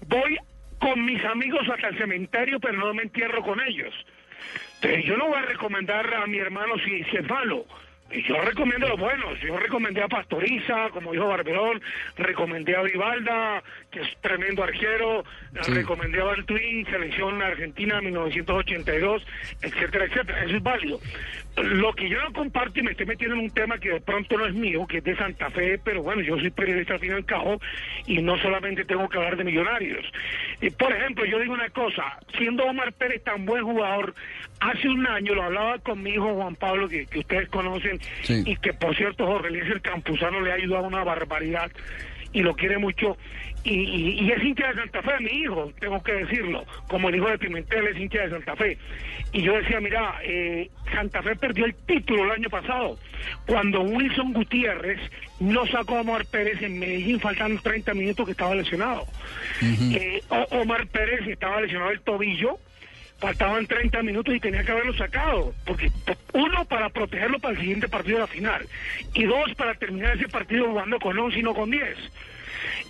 voy 0.06 0.38
con 0.78 1.04
mis 1.04 1.24
amigos 1.24 1.62
hasta 1.72 1.88
el 1.88 1.98
cementerio, 1.98 2.60
pero 2.60 2.74
no 2.78 2.94
me 2.94 3.02
entierro 3.02 3.42
con 3.42 3.60
ellos. 3.60 3.92
Entonces, 4.80 5.04
yo 5.04 5.16
no 5.16 5.26
voy 5.28 5.38
a 5.38 5.42
recomendar 5.42 6.14
a 6.14 6.26
mi 6.26 6.38
hermano 6.38 6.74
si, 6.84 7.02
si 7.04 7.16
es 7.16 7.28
malo. 7.28 7.66
Yo 8.26 8.40
recomiendo 8.40 8.88
los 8.88 8.98
buenos. 8.98 9.38
Yo 9.40 9.58
recomendé 9.58 10.02
a 10.02 10.08
Pastoriza, 10.08 10.88
como 10.94 11.12
dijo 11.12 11.26
Barberón, 11.28 11.82
recomendé 12.16 12.74
a 12.74 12.80
Vivalda, 12.82 13.62
que 13.90 14.00
es 14.00 14.08
tremendo 14.22 14.62
arquero, 14.62 15.24
Sí. 15.62 15.72
recomendé 15.74 16.18
a 16.20 16.24
Baltuín, 16.24 16.86
selección 16.86 17.42
argentina 17.42 18.00
1982, 18.00 19.26
etcétera, 19.60 20.06
etcétera. 20.06 20.44
Eso 20.44 20.56
es 20.56 20.62
válido. 20.62 21.00
Lo 21.62 21.92
que 21.92 22.08
yo 22.08 22.20
no 22.22 22.32
comparto 22.32 22.80
y 22.80 22.82
me 22.82 22.92
estoy 22.92 23.06
metiendo 23.06 23.34
en 23.36 23.42
un 23.42 23.50
tema 23.50 23.78
que 23.78 23.90
de 23.90 24.00
pronto 24.00 24.36
no 24.38 24.46
es 24.46 24.54
mío, 24.54 24.86
que 24.86 24.98
es 24.98 25.04
de 25.04 25.16
Santa 25.16 25.50
Fe, 25.50 25.78
pero 25.82 26.02
bueno, 26.02 26.22
yo 26.22 26.38
soy 26.38 26.50
periodista 26.50 26.94
al 26.94 27.00
fin 27.00 27.10
y 27.10 27.14
al 27.14 27.24
cabo 27.24 27.60
y 28.06 28.22
no 28.22 28.36
solamente 28.38 28.84
tengo 28.84 29.08
que 29.08 29.18
hablar 29.18 29.36
de 29.36 29.44
millonarios. 29.44 30.04
Y, 30.60 30.70
por 30.70 30.92
ejemplo, 30.92 31.24
yo 31.24 31.38
digo 31.38 31.54
una 31.54 31.68
cosa, 31.70 32.18
siendo 32.36 32.64
Omar 32.64 32.92
Pérez 32.92 33.22
tan 33.24 33.44
buen 33.46 33.64
jugador, 33.64 34.14
hace 34.60 34.88
un 34.88 35.06
año 35.06 35.34
lo 35.34 35.42
hablaba 35.44 35.78
con 35.78 36.02
mi 36.02 36.10
hijo 36.10 36.34
Juan 36.34 36.54
Pablo, 36.56 36.88
que, 36.88 37.06
que 37.06 37.20
ustedes 37.20 37.48
conocen, 37.48 37.98
Sí. 38.22 38.42
y 38.46 38.56
que 38.56 38.72
por 38.72 38.94
cierto 38.96 39.26
Jorge 39.26 39.50
Luis 39.50 39.70
el 39.70 39.80
Campuzano 39.80 40.40
le 40.40 40.52
ha 40.52 40.54
ayudado 40.54 40.84
una 40.84 41.04
barbaridad 41.04 41.70
y 42.32 42.42
lo 42.42 42.54
quiere 42.54 42.78
mucho. 42.78 43.16
Y, 43.64 43.74
y- 43.74 44.20
y 44.24 44.30
es 44.30 44.42
hincha 44.42 44.68
de 44.68 44.74
Santa 44.74 45.02
Fe, 45.02 45.12
mi 45.20 45.30
hijo, 45.40 45.72
tengo 45.80 46.00
que 46.02 46.12
decirlo, 46.12 46.64
como 46.86 47.08
el 47.08 47.16
hijo 47.16 47.28
de 47.28 47.38
Pimentel 47.38 47.88
es 47.88 47.98
hincha 47.98 48.22
de 48.22 48.30
Santa 48.30 48.54
Fe. 48.56 48.78
Y 49.32 49.42
yo 49.42 49.54
decía, 49.56 49.80
mira, 49.80 50.14
eh, 50.22 50.70
Santa 50.92 51.22
Fe 51.22 51.34
perdió 51.36 51.66
el 51.66 51.74
título 51.74 52.24
el 52.24 52.30
año 52.30 52.48
pasado, 52.48 52.98
cuando 53.46 53.82
Wilson 53.82 54.32
Gutiérrez 54.32 55.00
no 55.40 55.66
sacó 55.66 55.96
a 55.98 56.00
Omar 56.02 56.24
Pérez 56.26 56.62
en 56.62 56.78
Medellín, 56.78 57.18
faltando 57.20 57.60
30 57.60 57.92
minutos 57.94 58.24
que 58.26 58.32
estaba 58.32 58.54
lesionado. 58.54 59.04
Eh, 59.92 60.22
Omar 60.52 60.86
Pérez 60.86 61.26
estaba 61.26 61.60
lesionado 61.60 61.90
el 61.90 62.00
tobillo, 62.00 62.58
faltaban 63.18 63.66
30 63.66 64.02
minutos 64.02 64.34
y 64.34 64.40
tenía 64.40 64.62
que 64.64 64.72
haberlo 64.72 64.94
sacado, 64.94 65.52
porque 65.66 65.90
uno 66.34 66.64
para 66.66 66.88
protegerlo 66.88 67.38
para 67.38 67.54
el 67.54 67.60
siguiente 67.60 67.88
partido 67.88 68.16
de 68.18 68.20
la 68.22 68.26
final 68.28 68.66
y 69.14 69.24
dos 69.24 69.54
para 69.56 69.74
terminar 69.74 70.16
ese 70.16 70.28
partido 70.28 70.66
jugando 70.68 70.98
con 71.00 71.18
11 71.18 71.38
y 71.38 71.42
no 71.42 71.54
con 71.54 71.70
10. 71.70 71.96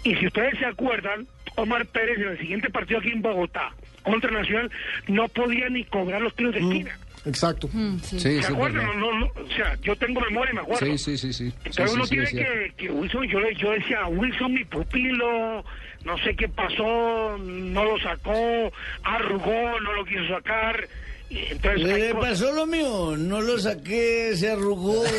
Y 0.04 0.14
si 0.16 0.26
ustedes 0.26 0.58
se 0.58 0.66
acuerdan, 0.66 1.26
Omar 1.56 1.86
Pérez 1.86 2.18
en 2.18 2.28
el 2.28 2.38
siguiente 2.38 2.70
partido 2.70 3.00
aquí 3.00 3.10
en 3.10 3.22
Bogotá 3.22 3.72
contra 4.02 4.30
Nacional 4.30 4.70
no 5.08 5.28
podía 5.28 5.68
ni 5.68 5.84
cobrar 5.84 6.20
los 6.22 6.34
tiros 6.34 6.54
de 6.54 6.60
esquina. 6.60 6.98
Exacto. 7.26 7.68
Sí, 8.02 8.20
¿Se 8.20 8.46
acuerdan? 8.52 8.86
No, 8.86 8.94
no, 8.94 9.18
no, 9.20 9.26
o 9.26 9.50
sea, 9.54 9.74
yo 9.82 9.96
tengo 9.96 10.20
memoria 10.20 10.52
y 10.52 10.54
me 10.54 10.60
acuerdo. 10.62 10.86
Sí, 10.86 10.96
sí, 10.98 11.18
sí, 11.18 11.32
sí. 11.32 11.52
Entonces 11.64 11.90
Sí, 11.90 11.96
uno 11.96 12.06
tiene 12.06 12.26
que, 12.30 12.72
que 12.76 12.90
Wilson, 12.90 13.26
yo, 13.28 13.40
le- 13.40 13.54
yo 13.56 13.70
decía, 13.72 14.06
Wilson 14.06 14.54
mi 14.54 14.64
pupilo, 14.64 15.64
no 16.04 16.16
sé 16.18 16.34
qué 16.36 16.48
pasó, 16.48 17.36
no 17.38 17.84
lo 17.84 17.98
sacó, 18.00 18.72
arrugó, 19.04 19.80
no 19.80 19.92
lo 19.92 20.04
quiso 20.04 20.26
sacar. 20.28 20.88
Y 21.30 21.38
entonces 21.52 21.82
Le 21.82 22.10
cosas- 22.12 22.30
pasó 22.40 22.52
lo 22.52 22.66
mío, 22.66 23.14
no 23.18 23.40
lo 23.42 23.58
saqué, 23.58 24.34
se 24.34 24.50
arrugó. 24.52 25.02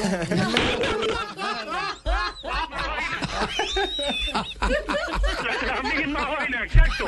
la 5.65 5.81
misma 5.83 6.25
vaina, 6.29 6.63
exacto. 6.63 7.05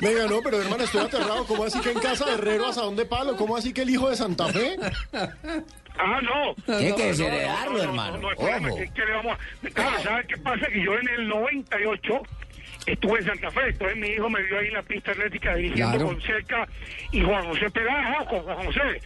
Venga, 0.00 0.26
no, 0.26 0.40
pero 0.42 0.60
hermano, 0.60 0.84
estoy 0.84 1.00
aterrado. 1.02 1.44
¿Cómo 1.46 1.64
así 1.64 1.80
que 1.80 1.90
en 1.92 1.98
casa 2.00 2.26
de 2.26 2.32
Herrero 2.34 2.66
asadón 2.66 2.96
de 2.96 3.06
palo? 3.06 3.36
¿Cómo 3.36 3.56
así 3.56 3.72
que 3.72 3.82
el 3.82 3.90
hijo 3.90 4.10
de 4.10 4.16
Santa 4.16 4.46
Fe? 4.48 4.76
Ah, 5.96 6.20
no. 6.22 6.54
Tiene 6.78 6.94
que 6.96 7.02
No, 7.02 7.08
desheredarlo, 7.08 7.72
no, 7.72 7.78
no, 7.78 7.82
hermano. 7.84 8.12
no, 8.16 8.22
no, 8.22 8.30
espérame, 8.32 8.66
Ojo. 8.66 8.76
¿qué- 8.78 8.90
qué 8.94 9.04
le 9.06 9.12
vamos 9.12 9.38
a- 9.38 9.68
Claro, 9.70 10.02
¿sabes 10.02 10.26
qué 10.26 10.36
pasa? 10.38 10.66
Que 10.66 10.82
yo 10.84 10.94
en 10.98 11.08
el 11.08 11.28
98 11.28 12.22
estuve 12.86 13.18
en 13.20 13.24
Santa 13.26 13.50
Fe, 13.50 13.60
entonces 13.68 13.96
mi 13.96 14.08
hijo 14.08 14.28
me 14.30 14.42
vio 14.42 14.58
ahí 14.58 14.66
en 14.68 14.74
la 14.74 14.82
pista 14.82 15.10
atlética 15.12 15.54
dirigiendo 15.56 15.92
Claro. 15.96 16.06
con 16.06 16.20
cerca 16.22 16.68
y 17.12 17.20
Juan 17.22 17.44
José 17.46 17.70
Pegajo, 17.70 18.26
con 18.26 18.40
Juan 18.42 18.64
José. 18.66 19.00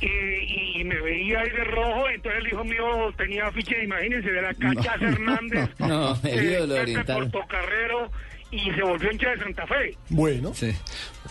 Y, 0.00 0.80
y 0.80 0.84
me 0.84 1.00
veía 1.00 1.40
ahí 1.40 1.50
de 1.50 1.64
rojo, 1.64 2.08
entonces 2.10 2.40
el 2.42 2.48
hijo 2.48 2.64
mío 2.64 3.12
tenía 3.16 3.46
afiche, 3.46 3.82
imagínense, 3.84 4.30
de 4.30 4.42
la 4.42 4.52
Cachaza 4.54 5.04
Hernández, 5.06 5.70
No, 5.78 6.18
el 6.24 6.38
eh, 6.38 6.44
ídolo 6.52 6.74
Pepe 6.74 6.80
oriental. 6.82 7.30
Portocarrero, 7.30 8.10
y 8.50 8.70
se 8.72 8.82
volvió 8.82 9.10
hincha 9.12 9.30
de 9.30 9.38
Santa 9.38 9.66
Fe. 9.66 9.96
Bueno. 10.10 10.52
Sí. 10.54 10.72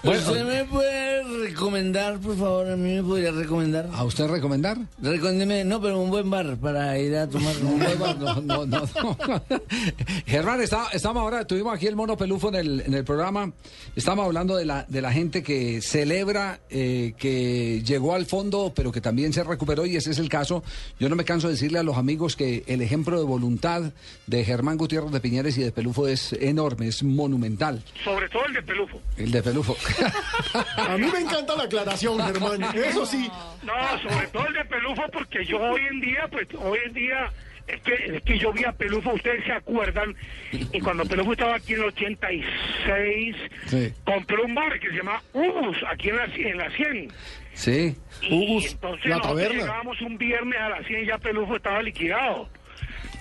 ¿Usted 0.02 0.44
me 0.45 0.65
puede 0.65 1.24
recomendar, 1.48 2.20
por 2.20 2.36
favor? 2.38 2.70
¿A 2.72 2.76
mí 2.76 2.95
me 2.95 3.03
podría 3.03 3.32
recomendar? 3.32 3.90
¿A 3.94 4.03
usted 4.03 4.28
recomendar? 4.28 4.78
Recomiéndeme, 5.02 5.64
no, 5.64 5.82
pero 5.82 5.99
un 5.99 6.10
buen 6.10 6.30
bar 6.30 6.57
para 6.57 6.98
ir 6.99 7.15
a 7.15 7.30
tomar 7.30 7.56
un 7.64 7.80
buen 7.80 7.99
bar. 7.99 8.18
No, 8.18 8.36
no, 8.41 8.65
no. 8.65 8.82
no. 8.86 9.44
Germán, 10.26 10.61
está- 10.61 10.88
estamos 10.94 11.22
ahora, 11.22 11.45
tuvimos 11.45 11.74
aquí 11.76 11.88
el 11.88 11.95
mono 11.95 12.18
pelufo 12.18 12.49
en 12.49 12.56
el, 12.56 12.82
en 12.82 12.94
el 12.94 13.03
programa. 13.06 13.52
Estamos 13.95 14.26
hablando 14.26 14.56
de 14.57 14.65
la, 14.65 14.86
de 14.90 15.02
la 15.02 15.11
gente 15.14 15.41
que 15.44 15.82
celebra 15.82 16.60
eh, 16.70 17.14
que 17.18 17.82
llegó 17.86 18.15
al 18.15 18.26
fondo, 18.26 18.74
pero 18.76 18.91
que 18.91 18.99
también 18.99 19.32
se 19.32 19.44
recuperó, 19.44 19.86
y 19.86 19.95
ese 19.95 20.11
es 20.11 20.20
el 20.20 20.28
caso. 20.28 20.64
Yo 20.99 21.07
no 21.07 21.15
me 21.15 21.24
canso 21.24 21.48
de 21.48 21.53
decirle 21.53 21.80
a 21.80 21.84
los 21.84 21.98
amigos 21.98 22.36
que 22.36 22.64
el 22.68 22.82
ejemplo 22.82 23.18
de 23.20 23.26
voluntad 23.26 23.94
de 24.28 24.44
Germán 24.44 24.78
Gutiérrez 24.78 25.11
de 25.11 25.20
Piñeres 25.20 25.57
y 25.57 25.64
de 25.64 25.72
Pelufo 25.72 26.07
es 26.07 26.34
enorme, 26.34 26.88
es 26.88 27.03
monumental. 27.03 27.84
Sobre 28.03 28.28
todo 28.30 28.45
el 28.48 28.53
de 28.53 28.61
Pelufo. 28.64 28.99
El 29.18 29.32
de 29.32 29.41
Pelufo. 29.44 29.76
A 30.77 30.97
mí 30.97 31.07
me 31.11 31.19
encanta 31.19 31.55
la 31.55 31.64
aclaración, 31.64 32.19
Germán. 32.22 32.64
Eso 32.76 33.05
sí. 33.05 33.30
No, 33.64 33.73
sobre 34.10 34.27
todo 34.27 34.47
el 34.47 34.53
de 34.53 34.65
Pelufo, 34.65 35.03
porque 35.11 35.45
yo 35.45 35.60
hoy 35.60 35.81
en 35.89 35.99
día, 36.01 36.27
pues 36.31 36.47
hoy 36.60 36.80
en 36.85 36.93
día, 36.93 37.31
es 37.68 37.81
que, 37.81 37.93
es 38.18 38.22
que 38.23 38.38
yo 38.38 38.51
vi 38.51 38.64
a 38.65 38.72
Pelufo, 38.73 39.11
ustedes 39.14 39.43
se 39.45 39.51
acuerdan, 39.53 40.15
y 40.51 40.80
cuando 40.81 41.05
Pelufo 41.05 41.31
estaba 41.34 41.55
aquí 41.55 41.73
en 41.73 41.80
el 41.80 41.85
86, 41.88 43.35
Sí. 43.68 43.93
compró 44.05 44.43
un 44.43 44.53
bar 44.55 44.80
que 44.80 44.89
se 44.89 44.95
llama 44.97 45.22
Ubus, 45.34 45.77
aquí 45.89 46.10
en 46.10 46.18
la, 46.18 46.26
en 46.26 46.57
la 46.57 46.69
100. 46.72 47.07
Sí. 47.53 47.95
Y 48.22 48.65
entonces 48.65 49.05
nosotros 49.10 49.51
llegábamos 49.53 50.01
un 50.01 50.18
viernes 50.18 50.60
a 50.60 50.69
las 50.69 50.85
100 50.88 51.03
y 51.03 51.05
ya 51.07 51.18
Pelufo 51.18 51.55
estaba 51.55 51.81
liquidado. 51.81 52.49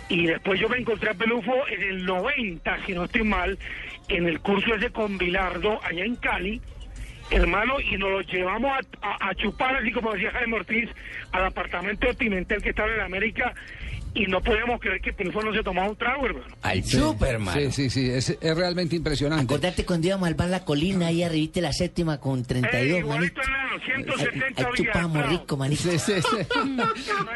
Y 0.08 0.26
después 0.26 0.60
yo 0.60 0.68
me 0.68 0.76
encontré 0.78 1.10
a 1.10 1.14
Pelufo 1.14 1.54
en 1.68 1.82
el 1.82 2.04
90, 2.04 2.84
si 2.84 2.92
no 2.92 3.04
estoy 3.04 3.22
mal, 3.22 3.58
en 4.08 4.26
el 4.26 4.40
curso 4.40 4.74
ese 4.74 4.90
con 4.90 5.18
Bilardo, 5.18 5.80
allá 5.84 6.04
en 6.04 6.16
Cali, 6.16 6.60
hermano, 7.30 7.80
y 7.80 7.96
nos 7.96 8.10
lo 8.10 8.20
llevamos 8.22 8.70
a, 8.72 9.06
a- 9.08 9.28
a 9.30 9.34
chupar, 9.34 9.76
así 9.76 9.90
como 9.92 10.12
decía 10.12 10.30
Jaime 10.32 10.56
Ortiz, 10.56 10.88
al 11.32 11.44
apartamento 11.46 12.06
de 12.06 12.14
Pimentel 12.14 12.62
que 12.62 12.70
estaba 12.70 12.92
en 12.92 13.00
América, 13.00 13.54
y 14.14 14.26
no 14.26 14.40
podíamos 14.42 14.80
creer 14.80 15.00
que 15.00 15.12
Pelufo 15.12 15.42
no 15.42 15.54
se 15.54 15.62
tomaba 15.62 15.88
un 15.88 15.96
trago, 15.96 16.26
hermano. 16.26 16.46
Al 16.62 16.82
Sí. 16.84 16.96
Superman. 16.98 17.54
Sí, 17.54 17.70
sí, 17.72 17.90
sí, 17.90 18.10
es, 18.10 18.36
es 18.40 18.56
realmente 18.56 18.94
impresionante. 18.96 19.44
Acordate 19.54 19.84
cuando 19.86 20.06
íbamos 20.08 20.26
al 20.28 20.34
bar 20.34 20.48
La 20.50 20.64
Colina, 20.64 21.06
ahí 21.08 21.22
arribita 21.22 21.60
la 21.60 21.72
séptima 21.72 22.18
con 22.20 22.44
32, 22.44 22.72
Eh, 22.74 23.04
manito. 23.04 23.06
igualito, 23.06 23.40
hermano, 23.40 23.84
170 23.84 24.62
Ahí 24.62 24.72
chupamos 24.74 25.28
rico, 25.30 25.56
manito. 25.56 25.82
Sí, 25.82 25.98
sí, 25.98 26.12
sí. 26.20 26.36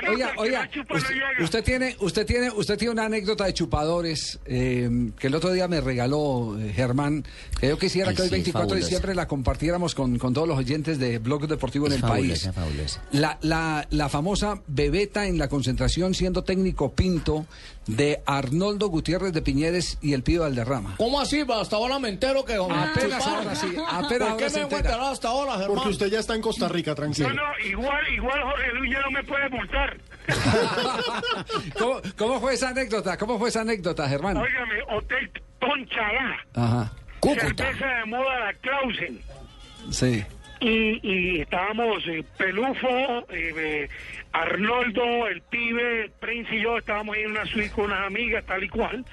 Oiga, 0.08 0.32
oiga, 0.36 0.70
usted, 0.94 1.14
usted 1.42 1.64
tiene, 1.64 1.96
usted 2.00 2.26
tiene, 2.26 2.50
usted 2.50 2.76
tiene 2.78 2.92
una 2.92 3.04
anécdota 3.06 3.44
de 3.46 3.54
chupadores 3.54 4.38
eh, 4.46 5.10
que 5.18 5.26
el 5.28 5.34
otro 5.34 5.52
día 5.52 5.68
me 5.68 5.80
regaló 5.80 6.56
eh, 6.58 6.72
Germán. 6.74 7.24
Que 7.60 7.68
yo 7.68 7.78
quisiera 7.78 8.10
Ay, 8.10 8.16
que 8.16 8.22
hoy 8.22 8.28
sí, 8.28 8.32
24 8.34 8.60
de 8.62 8.68
fabulosa. 8.68 8.86
diciembre 8.86 9.14
la 9.14 9.26
compartiéramos 9.26 9.94
con, 9.94 10.18
con 10.18 10.34
todos 10.34 10.46
los 10.46 10.58
oyentes 10.58 10.98
de 10.98 11.18
Blog 11.18 11.46
Deportivo 11.48 11.86
en 11.86 11.92
Es 11.92 11.96
el 11.96 12.02
fabulosa, 12.02 12.52
país. 12.52 12.54
fabulosa. 12.54 13.02
La, 13.12 13.38
la, 13.42 13.86
la 13.90 14.08
famosa 14.08 14.60
bebeta 14.66 15.26
en 15.26 15.38
la 15.38 15.48
concentración 15.48 16.12
siendo 16.14 16.44
técnico 16.44 16.65
pinto 16.72 17.46
de 17.86 18.22
Arnoldo 18.26 18.88
Gutiérrez 18.88 19.32
de 19.32 19.42
Piñeres 19.42 19.98
y 20.02 20.12
el 20.12 20.22
Pío 20.22 20.42
Valderrama. 20.42 20.94
¿Cómo 20.96 21.20
así? 21.20 21.44
Hasta 21.48 21.76
ahora 21.76 21.98
me 21.98 22.08
entero 22.08 22.44
que... 22.44 22.54
Apenas 22.54 23.26
ahora 23.26 23.54
sí, 23.54 23.66
apenas 23.88 24.08
¿Por 24.08 24.22
ahora 24.22 24.36
qué 24.36 24.50
se 24.50 24.58
me 24.58 24.76
entera. 24.76 25.10
hasta 25.10 25.28
ahora, 25.28 25.52
Germán? 25.52 25.74
Porque 25.76 25.90
usted 25.90 26.06
ya 26.08 26.18
está 26.18 26.34
en 26.34 26.42
Costa 26.42 26.68
Rica, 26.68 26.94
tranquilo. 26.94 27.28
No, 27.28 27.34
no, 27.34 27.66
igual, 27.66 28.08
igual 28.12 28.42
Jorge 28.42 28.72
Luis 28.74 28.92
ya 28.92 29.00
no 29.02 29.10
me 29.10 29.22
puede 29.24 29.48
multar. 29.50 29.96
¿Cómo, 31.78 32.00
cómo 32.16 32.40
fue 32.40 32.54
esa 32.54 32.70
anécdota? 32.70 33.16
¿Cómo 33.16 33.38
fue 33.38 33.48
esa 33.48 33.60
anécdota, 33.60 34.08
Germán? 34.08 34.36
Óigame, 34.36 34.82
Hotel 34.90 35.30
Ponchalá. 35.60 36.36
Ajá. 36.54 36.92
Cerveza 37.34 37.86
de 37.86 38.04
moda 38.06 38.38
la 38.40 38.52
Clausen. 38.54 39.20
Sí. 39.90 40.24
Y, 40.60 41.00
y 41.02 41.40
estábamos 41.40 42.02
eh, 42.06 42.24
Pelufo, 42.38 42.88
eh, 43.30 43.52
eh, 43.56 43.88
Arnoldo, 44.36 45.28
el 45.28 45.40
pibe, 45.40 46.10
Prince 46.20 46.54
y 46.54 46.62
yo 46.62 46.76
estábamos 46.76 47.16
ahí 47.16 47.22
en 47.22 47.30
una 47.30 47.46
suite 47.46 47.70
con 47.70 47.86
unas 47.86 48.06
amigas, 48.06 48.44
tal 48.44 48.62
y 48.62 48.68
cual. 48.68 49.04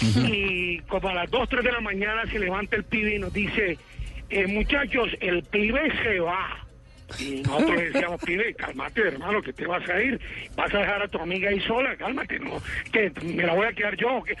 Y 0.00 0.78
como 0.88 1.10
a 1.10 1.14
las 1.14 1.30
2, 1.30 1.48
3 1.48 1.64
de 1.64 1.72
la 1.72 1.80
mañana 1.80 2.24
se 2.30 2.38
levanta 2.38 2.76
el 2.76 2.84
pibe 2.84 3.16
y 3.16 3.18
nos 3.18 3.32
dice, 3.34 3.76
eh, 4.30 4.46
muchachos, 4.46 5.10
el 5.20 5.42
pibe 5.42 5.92
se 6.02 6.20
va. 6.20 6.66
Y 7.18 7.42
nosotros 7.42 7.76
le 7.76 7.90
decíamos, 7.90 8.22
pibe, 8.22 8.54
cálmate, 8.54 9.02
hermano, 9.02 9.42
que 9.42 9.52
te 9.52 9.66
vas 9.66 9.86
a 9.90 10.00
ir. 10.00 10.18
Vas 10.56 10.72
a 10.72 10.78
dejar 10.78 11.02
a 11.02 11.08
tu 11.08 11.18
amiga 11.18 11.50
ahí 11.50 11.60
sola, 11.60 11.94
cálmate, 11.96 12.38
¿no? 12.38 12.62
Que 12.90 13.12
me 13.22 13.42
la 13.42 13.54
voy 13.54 13.66
a 13.66 13.72
quedar 13.74 13.96
yo. 13.96 14.22
que 14.22 14.36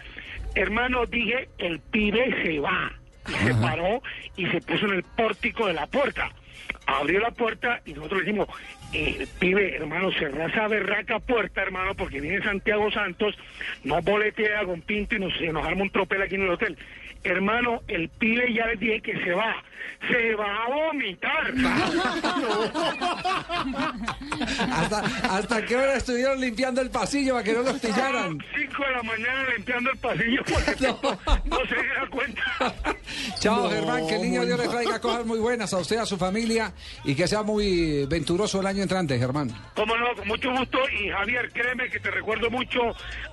Hermano, 0.54 1.04
dije, 1.04 1.50
el 1.58 1.78
pibe 1.80 2.42
se 2.42 2.58
va. 2.58 2.90
Y 3.28 3.32
se 3.32 3.54
paró 3.54 4.02
y 4.36 4.46
se 4.46 4.60
puso 4.62 4.86
en 4.86 4.94
el 4.94 5.02
pórtico 5.02 5.66
de 5.66 5.74
la 5.74 5.86
puerta. 5.86 6.30
Abrió 6.86 7.20
la 7.20 7.30
puerta 7.30 7.80
y 7.84 7.94
nosotros 7.94 8.20
le 8.20 8.26
decimos, 8.26 8.48
eh, 8.92 9.26
pibe, 9.38 9.76
hermano, 9.76 10.10
cerrá 10.12 10.46
esa 10.46 10.68
berraca 10.68 11.18
puerta, 11.20 11.62
hermano, 11.62 11.94
porque 11.94 12.20
viene 12.20 12.42
Santiago 12.42 12.90
Santos, 12.90 13.36
no 13.84 14.02
boletea 14.02 14.64
con 14.64 14.80
Pinto 14.82 15.16
y 15.16 15.20
nos, 15.20 15.40
nos 15.40 15.64
arma 15.64 15.82
un 15.82 15.90
tropel 15.90 16.22
aquí 16.22 16.34
en 16.34 16.42
el 16.42 16.50
hotel. 16.50 16.76
Hermano, 17.24 17.80
el 17.88 18.08
pibe 18.08 18.52
ya 18.52 18.66
les 18.66 18.80
dije 18.80 19.00
que 19.00 19.24
se 19.24 19.32
va. 19.32 19.54
Se 20.08 20.34
va 20.34 20.64
a 20.64 20.68
vomitar. 20.68 21.52
¿Hasta, 24.72 25.00
¿Hasta 25.36 25.64
qué 25.64 25.76
hora 25.76 25.96
estuvieron 25.96 26.40
limpiando 26.40 26.80
el 26.80 26.90
pasillo 26.90 27.34
para 27.34 27.44
que 27.44 27.52
no 27.52 27.62
los 27.62 27.80
pillaran? 27.80 28.38
5 28.56 28.84
de 28.84 28.90
la 28.90 29.02
mañana 29.02 29.46
limpiando 29.56 29.90
el 29.90 29.98
pasillo 29.98 30.42
porque 30.44 30.72
no, 31.44 31.58
se 31.66 31.74
diera 31.74 32.06
cuenta. 32.10 32.42
Chao, 33.38 33.64
No, 33.64 33.70
Germán, 33.70 34.06
que 34.06 34.16
el 34.16 34.22
niño 34.22 34.44
Dios 34.44 34.58
le 34.58 34.68
traiga 34.68 35.00
cosas 35.00 35.26
muy 35.26 35.38
buenas 35.38 35.72
a 35.72 35.78
usted, 35.78 35.98
a 35.98 36.06
su 36.06 36.16
familia 36.16 36.72
y 37.04 37.14
que 37.14 37.28
sea 37.28 37.42
muy 37.42 38.06
venturoso 38.06 38.60
el 38.60 38.66
año 38.66 38.82
entrante, 38.82 39.18
Germán. 39.18 39.50
Cómo 39.74 39.96
no, 39.96 40.14
con 40.16 40.26
mucho 40.26 40.50
gusto. 40.50 40.78
Y 40.90 41.10
Javier, 41.10 41.50
créeme 41.52 41.88
que 41.88 42.00
te 42.00 42.10
recuerdo 42.10 42.50
mucho. 42.50 42.80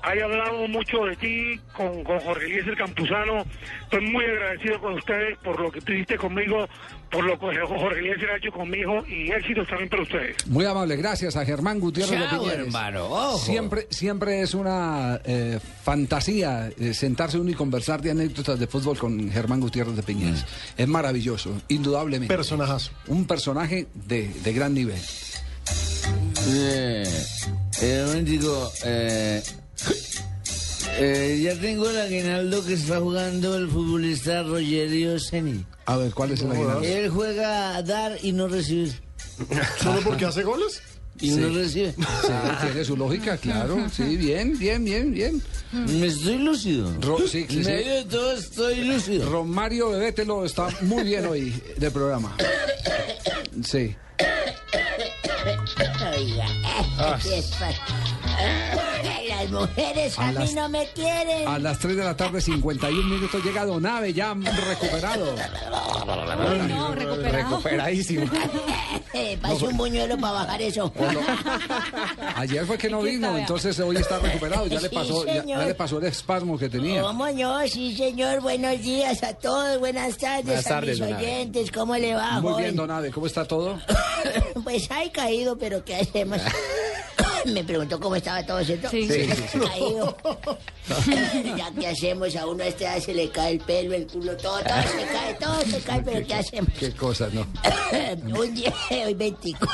He 0.04 0.22
hablado 0.22 0.68
mucho 0.68 1.06
de 1.06 1.16
ti 1.16 1.60
con, 1.74 2.04
con 2.04 2.20
Jorge 2.20 2.46
Eliezer 2.46 2.76
Campuzano. 2.76 3.46
Estoy 3.92 4.06
muy 4.12 4.24
agradecido 4.24 4.80
con 4.80 4.94
ustedes 4.94 5.36
por 5.40 5.60
lo 5.60 5.72
que 5.72 5.82
tú 5.82 5.92
hiciste 5.94 6.16
conmigo, 6.16 6.68
por 7.10 7.24
lo 7.24 7.40
que 7.40 7.58
Jorge 7.60 8.00
Eliezer 8.00 8.30
ha 8.30 8.38
hecho 8.38 8.52
conmigo 8.52 9.04
y 9.08 9.32
éxitos 9.32 9.68
también 9.68 9.90
para 9.90 10.04
ustedes. 10.04 10.46
Muy 10.46 10.64
amable, 10.66 10.96
gracias 10.96 11.36
a 11.36 11.44
Germán 11.44 11.80
Gutiérrez 11.80 12.20
de 12.20 12.28
Chao, 12.28 12.40
Piñeres. 12.44 12.68
hermano, 12.68 13.06
ojo. 13.06 13.40
Siempre, 13.40 13.88
siempre 13.90 14.42
es 14.42 14.54
una 14.54 15.20
eh, 15.26 15.60
fantasía 15.84 16.70
eh, 16.80 16.94
sentarse 16.94 17.40
uno 17.40 17.50
y 17.50 17.56
conversar 17.56 18.00
de 18.04 18.12
anécdotas 18.12 18.60
de 18.60 18.68
fútbol 18.68 18.96
con 19.00 19.32
Germán 19.32 19.60
Gutiérrez 19.60 19.96
de 19.96 20.04
Piñeres. 20.04 20.46
Es 20.78 20.88
maravilloso, 20.88 21.60
indudablemente. 21.68 22.32
Personajazo. 22.32 22.92
Un 23.08 23.26
personaje 23.26 23.88
de, 23.96 24.28
de 24.28 24.54
gran 24.54 24.76
nivel. 24.76 25.00
Eh, 26.48 27.04
eh, 27.82 28.02
un 28.04 28.08
momentico, 28.10 28.72
eh, 30.98 31.40
ya 31.42 31.56
tengo 31.60 31.90
el 31.90 32.00
aguinaldo 32.00 32.66
que 32.66 32.74
está 32.74 33.00
jugando 33.00 33.56
el 33.56 33.70
futbolista 33.70 34.44
Rogerio 34.44 35.20
Ceni. 35.20 35.66
A 35.86 35.98
ver, 35.98 36.14
¿cuál 36.14 36.32
es 36.32 36.42
el 36.42 36.52
aguinaldo? 36.52 36.82
Él 36.84 37.10
juega 37.10 37.76
a 37.76 37.84
dar 37.84 38.18
y 38.22 38.32
no 38.32 38.48
recibir. 38.48 38.94
¿Solo 39.82 40.02
porque 40.04 40.26
hace 40.26 40.44
goles? 40.44 40.82
Y 41.22 41.32
no 41.32 41.50
recibe. 41.50 41.94
Sí, 41.98 42.32
tiene 42.62 42.86
su 42.86 42.96
lógica, 42.96 43.36
claro. 43.38 43.90
Sí, 43.92 44.16
bien, 44.16 44.58
bien, 44.58 44.86
bien, 44.86 45.12
bien. 45.14 45.42
Me 45.74 46.08
estoy 46.08 46.38
lúcido. 46.38 46.94
Ro- 47.02 47.20
sí, 47.28 47.46
sí, 47.50 47.58
medio 47.58 47.94
de 47.96 48.06
todo 48.06 48.32
estoy 48.34 48.86
lúcido. 48.86 49.30
Romario 49.30 49.90
Bebételo 49.90 50.46
está 50.46 50.70
muy 50.82 51.04
bien 51.04 51.26
hoy 51.26 51.54
del 51.78 51.92
programa. 51.92 52.36
Sí. 53.66 53.96
Oiga. 56.16 56.46
Ah. 56.98 57.18
Espa- 57.24 57.74
Las 59.30 59.50
mujeres 59.52 60.20
a, 60.20 60.24
A 60.24 60.28
mí 60.28 60.34
las- 60.34 60.54
no 60.54 60.70
me 60.70 60.86
quieren. 60.94 61.48
A 61.48 61.60
las 61.60 61.80
3 61.80 61.96
de 61.96 62.04
la 62.04 62.16
tarde, 62.16 62.42
51 62.42 63.08
minutos, 63.08 63.42
llega 63.44 63.66
Donave, 63.66 64.14
ya 64.14 64.34
recuperado. 64.34 65.34
No, 66.68 66.94
recuperado. 66.94 67.32
Recuperadísimo. 67.32 68.30
Pase 69.42 69.66
un 69.66 69.78
buñuelo 69.78 70.18
para 70.18 70.34
bajar 70.34 70.62
eso. 70.62 70.92
Ayer 72.36 72.66
fue 72.66 72.78
que 72.78 72.90
no 72.90 73.02
vino, 73.02 73.38
entonces 73.38 73.80
hoy 73.80 73.98
está 73.98 74.20
recuperado. 74.20 74.68
Ya 74.68 74.80
le 74.82 74.90
Sí, 74.90 74.96
pasó, 74.96 75.26
ya, 75.26 75.44
ya 75.46 75.66
le 75.66 75.74
pasó 75.76 75.98
el 76.00 76.06
espasmo 76.06 76.58
que 76.58 76.70
tenía. 76.70 77.02
¿Cómo 77.02 77.28
no? 77.30 77.68
Sí, 77.68 77.96
señor. 77.96 78.42
Buenos 78.42 78.82
días 78.82 79.24
a 79.24 79.34
todos. 79.34 79.80
Buenas 79.80 80.18
tardes 80.18 80.46
Buenas 80.46 80.66
a 80.66 80.70
tardes, 80.70 81.00
mis 81.00 81.00
don 81.00 81.14
Abe. 81.18 81.26
oyentes. 81.26 81.72
¿Cómo 81.72 81.96
le 81.98 82.14
va, 82.16 82.32
Muy 82.42 82.52
joven? 82.52 82.64
bien, 82.66 82.76
Donave, 82.76 83.12
¿cómo 83.12 83.26
está 83.28 83.46
todo? 83.46 83.80
Pues 84.64 84.92
hay 84.92 85.10
caído, 85.10 85.58
pero 85.58 85.84
¿qué 85.84 85.96
hacemos? 85.96 86.40
Me 87.50 87.64
preguntó 87.64 88.00
cómo 88.00 88.16
estaba 88.16 88.46
todo, 88.46 88.64
¿cierto? 88.64 88.90
Sí. 88.90 89.08
Sí, 89.08 89.28
sí. 89.52 89.60
Caído. 89.60 90.16
ya 91.58 91.72
que 91.72 91.88
hacemos, 91.88 92.36
a 92.36 92.48
uno 92.48 92.64
a 92.64 92.68
este 92.68 92.86
edad 92.86 93.00
se 93.00 93.14
le 93.14 93.30
cae 93.30 93.54
el 93.54 93.60
pelo, 93.60 93.94
el 93.94 94.08
culo, 94.08 94.36
todo, 94.38 94.60
todo 94.60 94.82
se 94.82 95.06
cae, 95.14 95.34
todo 95.40 95.62
se 95.62 95.80
cae, 95.80 96.02
pero 96.02 96.26
¿qué 96.26 96.34
hacemos? 96.34 96.74
Qué 96.80 96.92
cosa, 96.92 97.30
¿no? 97.32 97.46
Un 98.40 98.54
día, 98.54 98.74
hoy 99.06 99.14
24. 99.14 99.70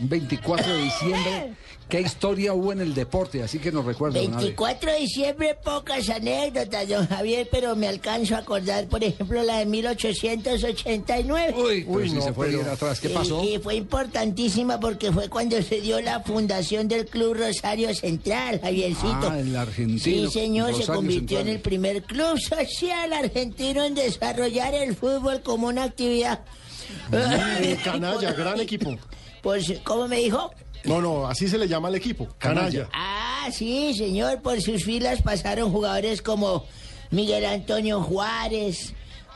Un 0.00 0.08
24 0.08 0.72
de 0.72 0.82
diciembre, 0.82 1.54
¿qué 1.88 2.00
historia 2.00 2.54
hubo 2.54 2.72
en 2.72 2.80
el 2.80 2.94
deporte? 2.94 3.42
Así 3.42 3.58
que 3.58 3.72
nos 3.72 3.84
recuerda, 3.84 4.20
Donave. 4.20 4.42
24 4.44 4.92
de 4.92 4.98
diciembre, 4.98 5.56
pocas 5.62 6.08
anécdotas, 6.10 6.88
don 6.88 7.06
Javier, 7.08 7.48
pero 7.50 7.74
me 7.74 7.88
alcanzo 7.88 8.36
a 8.36 8.38
acordar, 8.38 8.86
por 8.86 9.02
ejemplo, 9.02 9.42
la 9.42 9.58
de 9.58 9.66
1889. 9.66 11.54
Uy, 11.56 11.84
pero 11.84 12.08
si 12.08 12.20
se 12.20 12.32
fue 12.32 12.50
bien 12.50 12.68
atrás, 12.68 13.00
¿qué 13.00 13.08
pasó? 13.08 13.42
Y, 13.42 13.58
fue 13.58 13.76
importantísima 13.76 14.78
porque 14.78 15.10
fue 15.10 15.28
cuando 15.28 15.60
se 15.62 15.80
dio 15.80 16.00
la 16.00 16.20
fundación 16.20 16.86
del 16.86 17.03
Club 17.06 17.34
Rosario 17.36 17.94
Central, 17.94 18.60
Javiercito. 18.60 19.28
Ah, 19.30 19.38
el 19.38 19.54
argentino. 19.56 19.98
Sí, 19.98 20.26
señor, 20.30 20.74
se 20.74 20.86
convirtió 20.86 21.38
Central. 21.38 21.48
en 21.48 21.48
el 21.48 21.60
primer 21.60 22.02
club 22.02 22.38
social 22.38 23.12
argentino 23.12 23.84
en 23.84 23.94
desarrollar 23.94 24.74
el 24.74 24.94
fútbol 24.94 25.42
como 25.42 25.68
una 25.68 25.84
actividad. 25.84 26.40
Canalla, 27.84 28.32
gran 28.32 28.60
equipo. 28.60 28.96
Pues, 29.42 29.72
¿cómo 29.84 30.08
me 30.08 30.18
dijo? 30.18 30.50
No, 30.84 31.00
no, 31.00 31.26
así 31.26 31.48
se 31.48 31.58
le 31.58 31.66
llama 31.66 31.88
al 31.88 31.94
equipo. 31.94 32.28
Canalla. 32.38 32.88
Ah, 32.92 33.48
sí, 33.52 33.94
señor. 33.94 34.42
Por 34.42 34.60
sus 34.60 34.84
filas 34.84 35.22
pasaron 35.22 35.70
jugadores 35.70 36.20
como 36.20 36.66
Miguel 37.10 37.44
Antonio 37.46 38.02
Juárez, 38.02 38.94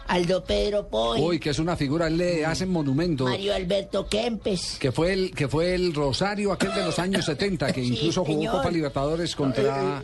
Aldo 0.08 0.42
Pedro 0.42 0.88
Poy, 0.88 1.20
Uy, 1.20 1.38
que 1.38 1.50
es 1.50 1.58
una 1.58 1.76
figura, 1.76 2.08
le 2.10 2.44
hacen 2.44 2.70
monumento. 2.70 3.24
Mario 3.24 3.54
Alberto 3.54 4.06
Kempes. 4.08 4.76
Que 4.80 4.90
fue 4.90 5.12
el 5.12 5.30
que 5.32 5.48
fue 5.48 5.74
el 5.74 5.94
Rosario 5.94 6.50
aquel 6.52 6.72
de 6.74 6.84
los 6.84 6.98
años 6.98 7.24
70, 7.26 7.72
que 7.72 7.82
Sí, 7.84 7.88
incluso 7.94 8.24
jugó 8.24 8.38
señor. 8.38 8.56
Copa 8.56 8.70
Libertadores 8.70 9.36
contra, 9.36 10.02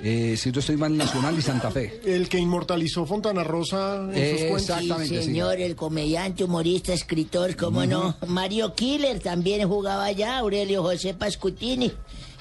eh, 0.00 0.36
si 0.36 0.52
no 0.52 0.60
estoy 0.60 0.76
mal, 0.76 0.96
Nacional 0.96 1.36
y 1.38 1.42
Santa 1.42 1.70
Fe. 1.70 2.00
El 2.04 2.28
que 2.28 2.38
inmortalizó 2.38 3.06
Fontana 3.06 3.42
Rosa 3.42 3.96
en 4.12 4.16
Eh, 4.16 4.30
sus 4.30 4.38
cuentos. 4.48 4.62
exactamente, 4.62 5.18
sí. 5.18 5.24
Señor, 5.24 5.58
el 5.60 5.74
comediante, 5.74 6.44
humorista, 6.44 6.92
escritor, 6.92 7.56
cómo 7.56 7.84
no. 7.86 8.16
Mario 8.26 8.74
Killer 8.74 9.18
también 9.20 9.66
jugaba 9.66 10.04
allá, 10.04 10.38
Aurelio 10.38 10.82
José 10.82 11.14
Pascutini, 11.14 11.90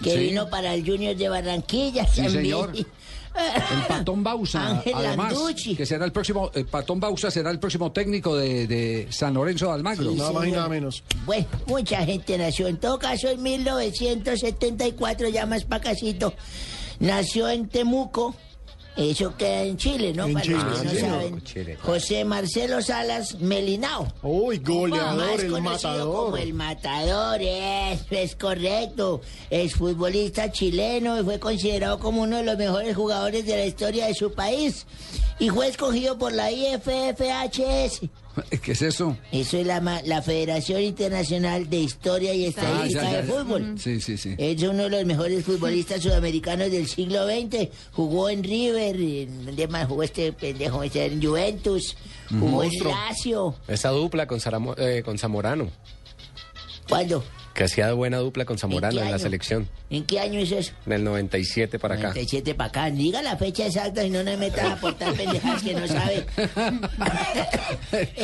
que 0.04 0.12
Sí. 0.12 0.18
vino 0.20 0.50
para 0.50 0.74
el 0.74 0.86
Junior 0.86 1.16
de 1.16 1.30
Barranquilla 1.30 2.06
Sí, 2.06 2.22
también. 2.24 2.32
señor. 2.44 2.72
El 3.38 3.86
Patón 3.88 4.24
Bausa, 4.24 4.68
Ángel 4.78 4.94
además, 4.96 5.34
Landucci. 5.34 5.76
que 5.76 5.86
será 5.86 6.06
el 6.06 6.12
próximo, 6.12 6.52
el 6.54 6.66
Patón 6.66 7.00
Bausa 7.00 7.30
será 7.32 7.52
el 7.52 7.60
próximo 7.60 7.92
técnico 7.92 8.36
de, 8.36 8.68
de 8.68 9.08
San 9.12 9.34
Lorenzo 9.34 9.68
de 9.68 9.74
Almagro. 9.74 10.12
Sí, 10.12 10.18
Nada 10.18 10.32
más 10.32 10.48
y 10.48 10.52
nada 10.52 10.70
menos. 10.70 11.04
Bueno, 11.26 11.46
mucha 11.68 12.04
gente 12.06 12.38
nació. 12.38 12.68
En 12.68 12.78
todo 12.78 12.98
caso, 13.00 13.30
en 13.30 13.42
1974, 13.42 15.30
ya 15.30 15.46
más 15.46 15.64
pacacito, 15.66 16.34
nació 17.00 17.50
en 17.50 17.68
Temuco. 17.68 18.36
Eso 18.98 19.36
queda 19.38 19.62
en 19.62 19.78
Chile, 19.78 20.12
¿no? 20.14 20.26
En 20.26 20.34
Para 20.34 20.46
los 20.46 20.60
Chile, 20.60 20.78
que 20.80 20.86
no 20.86 20.92
sí, 20.92 20.98
saben. 21.00 21.44
Chile. 21.44 21.78
José 21.82 22.26
Marcelo 22.26 22.82
Salas 22.82 23.36
Melinao. 23.40 24.08
Uy, 24.24 24.58
goleador, 24.58 25.40
el 25.40 25.52
conocido 25.52 25.62
matador. 25.62 26.26
como 26.26 26.38
el 26.38 26.54
matador, 26.56 27.40
eso 27.42 28.06
es 28.10 28.36
correcto. 28.36 29.22
Es 29.52 29.76
futbolista 29.76 30.52
chileno 30.52 31.20
y 31.20 31.24
fue 31.24 31.40
considerado 31.40 32.00
como 32.00 32.24
uno 32.24 32.38
de 32.38 32.44
los 32.44 32.58
mejores 32.58 32.96
jugadores 32.96 33.46
de 33.46 33.56
la 33.56 33.66
historia 33.66 34.08
de 34.08 34.16
su 34.16 34.34
país. 34.34 34.88
Y 35.40 35.50
fue 35.50 35.68
escogido 35.68 36.18
por 36.18 36.34
la 36.34 36.52
IFFHS. 36.52 38.02
¿Qué 38.62 38.72
es 38.74 38.82
eso? 38.82 39.18
Eso 39.32 39.58
es 39.58 39.66
la, 39.68 39.82
ma- 39.82 40.02
la 40.04 40.22
Federación 40.22 40.82
Internacional 40.82 41.70
de 41.70 41.78
Historia 41.80 42.34
y 42.34 42.46
Estadística 42.46 43.02
Ah, 43.02 43.04
ya, 43.06 43.12
ya, 43.12 43.22
de 43.22 43.28
ya. 43.28 43.34
Fútbol. 43.34 43.80
Sí, 43.80 44.02
sí, 44.02 44.18
sí. 44.18 44.36
Es 44.38 44.62
uno 44.64 44.84
de 44.84 44.90
los 44.90 45.06
mejores 45.06 45.44
futbolistas 45.46 46.02
sudamericanos 46.02 46.70
del 46.72 46.88
siglo 46.88 47.26
XX. 47.28 47.70
Jugó 47.94 48.30
en 48.30 48.44
River, 48.44 48.96
en- 48.96 49.46
¿dónde 49.46 49.68
más 49.68 49.88
jugó 49.88 50.04
este 50.04 50.32
pendejo? 50.34 50.84
Este, 50.84 51.06
En 51.06 51.22
Juventus, 51.24 51.96
jugó 52.30 52.64
en. 52.64 52.72
Lazio. 52.84 53.56
Esa 53.68 53.90
dupla 53.90 54.28
con, 54.28 54.40
Saramo- 54.40 54.76
eh, 54.78 55.02
con 55.04 55.18
Zamorano. 55.18 55.70
¿Cuándo? 56.88 57.24
Que 57.58 57.64
hacía 57.64 57.92
buena 57.94 58.18
dupla 58.20 58.46
con 58.46 58.60
Zamorano 58.60 59.02
en 59.02 59.10
la 59.10 59.18
selección. 59.18 59.68
¿En 59.90 60.06
qué 60.06 60.20
año 60.20 60.40
es 60.40 60.52
eso? 60.52 60.74
En 60.86 60.94
el 60.94 61.04
97 61.04 61.80
para 61.80 61.96
acá. 61.96 62.10
97 62.10 62.54
para 62.54 62.70
acá. 62.70 62.92
Diga 62.92 63.20
la 63.24 63.36
fecha 63.36 63.66
exacta 63.66 64.04
y 64.04 64.12
no 64.12 64.22
nos 64.22 64.38
metas 64.38 64.64
a 64.64 64.74
aportar 64.74 65.12
pendejadas 65.16 65.64
que 65.64 65.74
no 65.74 65.88
sabe. 65.88 66.24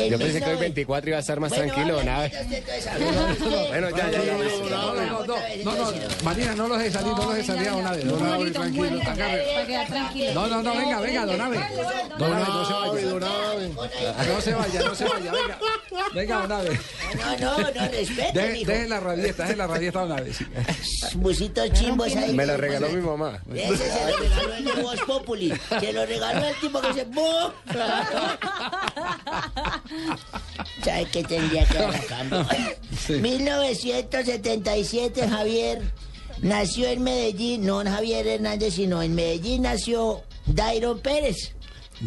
Yo 0.08 0.18
pensé 0.18 0.38
que 0.38 0.50
19 0.50 0.56
24 0.60 1.10
iba 1.10 1.16
a 1.16 1.20
estar 1.20 1.40
más 1.40 1.50
Bueno, 1.50 1.64
tranquilo, 1.64 1.98
hable, 1.98 2.10
nave. 2.12 2.30
Bueno, 3.70 3.90
ya, 3.90 4.10
ya, 4.12 4.24
ya. 4.24 4.36
No, 5.64 5.74
no, 5.74 5.90
no, 5.90 5.92
Marina, 6.22 6.54
no 6.54 6.68
los 6.68 6.78
dejes 6.78 6.92
salir, 6.92 7.12
no 7.12 7.16
los 7.16 7.30
dejes 7.30 7.46
salir 7.46 7.68
a 7.68 7.72
Donave. 7.72 8.04
Donave, 8.04 8.50
tranquilo. 8.52 8.90
No, 10.32 10.46
no, 10.46 10.62
no, 10.62 10.76
venga, 10.76 11.00
venga, 11.00 11.26
Donave. 11.26 11.58
Donave, 12.16 12.44
no 12.46 12.64
se 12.64 12.72
vaya. 12.72 13.18
No 14.28 14.40
se 14.40 14.54
vaya, 14.54 14.80
no 14.84 14.94
se 14.94 15.04
vaya, 15.04 15.32
venga. 15.32 15.58
Venga, 16.14 16.36
Donave. 16.42 16.80
No, 17.16 17.38
no, 17.38 17.58
no, 17.58 17.88
respete, 17.88 18.32
Deje, 18.32 18.52
mijo. 18.52 18.70
deje 18.70 18.88
la 19.32 19.32
rabieta, 19.32 19.42
deje 19.44 19.56
la 19.56 19.66
rabieta 19.66 20.00
Donave. 20.00 20.32
sí. 20.32 20.46
Busitos 21.16 21.72
chimbos 21.72 22.14
ahí. 22.16 22.32
Me 22.34 22.46
la 22.46 22.56
regaló 22.56 22.88
mi 22.90 23.00
mamá. 23.00 23.40
Ese 23.54 23.76
se 23.76 24.10
lo 24.10 24.16
regaló 24.18 24.54
el 24.54 24.64
de 24.64 24.72
Voz 24.82 25.00
Populi. 25.06 25.52
Se 25.80 25.92
lo 25.92 26.06
regaló 26.06 26.46
el 26.46 26.54
tipo 26.56 26.80
que 26.80 26.94
se... 26.94 27.04
¡Bu! 27.04 27.22
¿Sabe 30.84 31.06
qué 31.12 31.22
tendría 31.24 31.64
que 31.66 31.78
a 31.78 31.90
cambio? 32.08 32.46
1977, 33.20 35.28
Javier 35.28 35.82
nació 36.42 36.88
en 36.88 37.02
Medellín, 37.02 37.64
no 37.64 37.82
Javier 37.84 38.26
Hernández, 38.26 38.74
sino 38.74 39.02
en 39.02 39.14
Medellín 39.14 39.62
nació 39.62 40.22
Dairon 40.46 40.98
Pérez. 41.00 41.53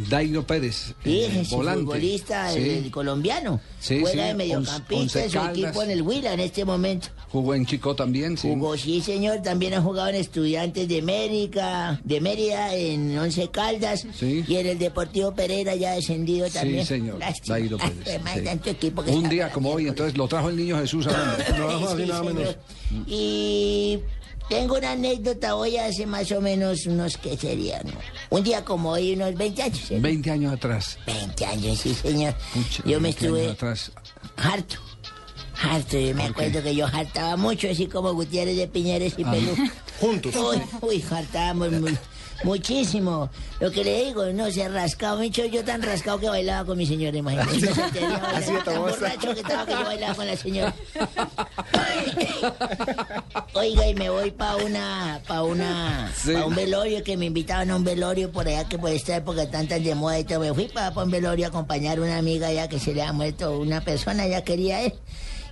Dairo 0.10 0.46
Pérez, 0.46 0.94
eh, 1.06 1.40
es 1.42 1.50
volante. 1.50 1.82
futbolista 1.84 2.52
Sí. 2.54 2.60
el 2.60 2.92
colombiano. 2.92 3.60
Sí, 3.80 4.00
Juega 4.02 4.22
sí, 4.24 4.28
de 4.28 4.34
mediocampista 4.34 5.24
en 5.24 5.30
su 5.32 5.40
equipo 5.40 5.82
en 5.84 5.92
el 5.92 6.02
Huila 6.02 6.34
en 6.34 6.40
este 6.40 6.66
momento. 6.66 7.08
Jugó 7.32 7.56
en 7.56 7.66
Chico 7.66 7.96
también, 7.96 8.38
sí. 8.38 8.48
Jugó, 8.50 8.78
sí, 8.78 9.02
señor. 9.02 9.42
También 9.42 9.74
ha 9.74 9.82
jugado 9.82 10.10
en 10.10 10.16
Estudiantes 10.16 10.88
de 10.88 11.00
América, 11.00 12.00
de 12.04 12.22
Mérida, 12.22 12.74
en 12.76 13.18
Once 13.18 13.50
Caldas. 13.50 14.06
Sí. 14.18 14.46
Y 14.48 14.56
en 14.56 14.68
el 14.68 14.80
Deportivo 14.80 15.34
Pereira 15.34 15.76
ya 15.76 15.94
descendido 15.94 16.48
también. 16.50 16.82
Sí, 16.82 16.88
señor. 16.88 17.20
Lástima. 17.20 17.56
Dairo 17.58 17.78
Pérez. 17.80 17.98
además, 18.06 18.34
sí. 18.38 18.44
tanto 18.44 18.70
equipo 18.70 19.04
que 19.04 19.12
Un 19.12 19.28
día 19.30 19.52
como 19.52 19.72
hoy, 19.72 19.88
entonces 19.88 20.18
lo 20.18 20.28
trajo 20.28 20.50
el 20.50 20.56
niño 20.58 20.78
Jesús 20.80 21.06
hablando. 21.08 21.44
Sí, 21.98 22.04
sí, 22.04 22.12
señor. 22.12 22.58
Y 23.08 24.00
tengo 24.50 24.76
una 24.78 24.92
anécdota 24.92 25.56
hoy 25.56 25.78
hace 25.78 26.06
más 26.06 26.32
o 26.32 26.42
menos 26.42 26.86
unos 26.86 27.18
que 27.18 27.38
serían. 27.38 27.86
¿no? 27.88 27.94
Un 28.30 28.44
día 28.44 28.64
como 28.64 28.92
hoy, 28.92 29.14
unos 29.14 29.36
20 29.36 29.64
años. 29.64 29.92
¿eh? 29.92 30.00
20 30.00 30.32
años 30.32 30.54
atrás. 30.54 30.98
20 31.06 31.46
años, 31.46 31.78
sí, 31.80 31.94
señor. 31.94 32.34
Pucha, 32.54 32.84
Yo 32.86 33.00
me 33.00 33.10
20 33.12 33.26
años 33.28 33.38
estuve 33.40 33.52
atrás. 33.52 33.92
harto. 34.38 34.76
Harto, 35.60 35.98
yo 35.98 36.14
me 36.14 36.24
acuerdo 36.26 36.62
que 36.62 36.76
yo 36.76 36.86
hartaba 36.86 37.36
mucho, 37.36 37.68
así 37.70 37.88
como 37.88 38.14
Gutiérrez 38.14 38.56
de 38.58 38.68
Piñeres 38.68 39.16
y 39.18 39.24
Ah. 39.24 39.32
Pelú. 39.32 39.56
Juntos. 40.00 40.36
Uy, 40.36 40.62
uy, 40.82 41.04
hartábamos 41.10 41.72
mu- 41.82 41.88
muchísimo. 42.44 43.30
Lo 43.60 43.72
que 43.72 43.84
le 43.84 44.06
digo, 44.06 44.26
no, 44.28 44.50
se 44.52 44.68
rascaba 44.68 45.18
mucho, 45.22 45.46
yo 45.46 45.64
tan 45.64 45.82
rascado 45.82 46.20
que 46.20 46.30
bailaba 46.30 46.66
con 46.66 46.78
mi 46.78 46.86
señora, 46.86 47.18
imagínate. 47.18 47.60
No 47.60 47.74
se 47.76 47.82
bailar, 48.00 48.36
Así 48.36 48.52
de 48.54 48.62
tan 48.62 48.80
borracho 48.80 49.34
que 49.34 49.40
estaba 49.42 49.66
que 49.66 49.72
yo 49.72 49.84
bailaba 49.84 50.16
con 50.16 50.28
la 50.28 50.38
señora. 50.38 50.74
Oiga, 53.54 53.88
y 53.88 53.96
me 53.96 54.10
voy 54.10 54.32
para 54.32 54.56
una, 54.58 55.22
para 55.28 55.44
una, 55.44 56.12
Sí. 56.16 56.34
pa' 56.34 56.46
un 56.46 56.56
velorio, 56.56 57.04
que 57.04 57.18
me 57.18 57.26
invitaban 57.26 57.72
a 57.72 57.76
un 57.76 57.84
velorio 57.84 58.32
por 58.32 58.48
allá, 58.48 58.66
que 58.66 58.78
por 58.78 58.92
esta 58.92 59.16
época 59.16 59.50
tan 59.50 59.68
tan 59.68 59.84
de 59.84 59.96
moda 59.96 60.20
y 60.20 60.24
todo. 60.24 60.40
Me 60.42 60.54
fui 60.54 60.68
para 60.68 60.90
un 61.04 61.12
velorio 61.12 61.46
a 61.46 61.50
acompañar 61.50 61.98
a 61.98 62.02
una 62.02 62.18
amiga 62.18 62.52
ya 62.52 62.68
que 62.68 62.80
se 62.80 62.94
le 62.94 63.02
ha 63.04 63.14
muerto 63.14 63.58
una 63.60 63.82
persona, 63.82 64.28
ya 64.28 64.44
quería 64.44 64.82
él. 64.82 64.94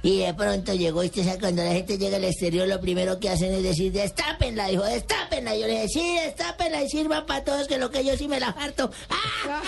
Y 0.06 0.20
de 0.20 0.36
pronto 0.36 0.72
llegó, 0.76 1.04
y 1.04 1.08
usted 1.08 1.24
sabe, 1.24 1.40
cuando 1.40 1.64
la 1.64 1.72
gente 1.72 1.98
llega 1.98 2.18
al 2.18 2.24
exterior, 2.26 2.68
lo 2.68 2.80
primero 2.80 3.20
que 3.20 3.28
hacen 3.28 3.52
es 3.52 3.64
decir, 3.64 3.92
destápenla, 3.92 4.68
dijo, 4.68 4.84
destápenla. 4.84 5.58
Yo 5.58 5.66
le 5.66 5.74
dije, 5.82 5.88
sí, 5.90 6.18
destápenla 6.24 6.84
y 6.84 6.90
sirvan 6.90 7.26
para 7.26 7.44
todos, 7.44 7.68
que 7.68 7.80
lo 7.80 7.90
que 7.90 8.06
yo 8.06 8.16
sí 8.16 8.28
me 8.28 8.40
la 8.40 8.50
harto. 8.50 8.92
¡Ah! 9.10 9.64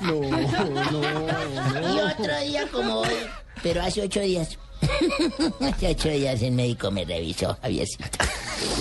No, 0.00 0.20
no, 0.20 0.90
no. 0.90 1.94
Y 1.94 2.00
otro 2.00 2.40
día 2.44 2.66
como 2.72 2.94
hoy, 3.02 3.14
pero 3.62 3.82
hace 3.82 4.02
ocho 4.02 4.18
días. 4.18 4.58
Hace 5.60 5.90
ocho 5.90 6.08
días 6.08 6.42
el 6.42 6.52
médico 6.52 6.90
me 6.90 7.04
revisó, 7.04 7.56
Javiercito. 7.62 8.04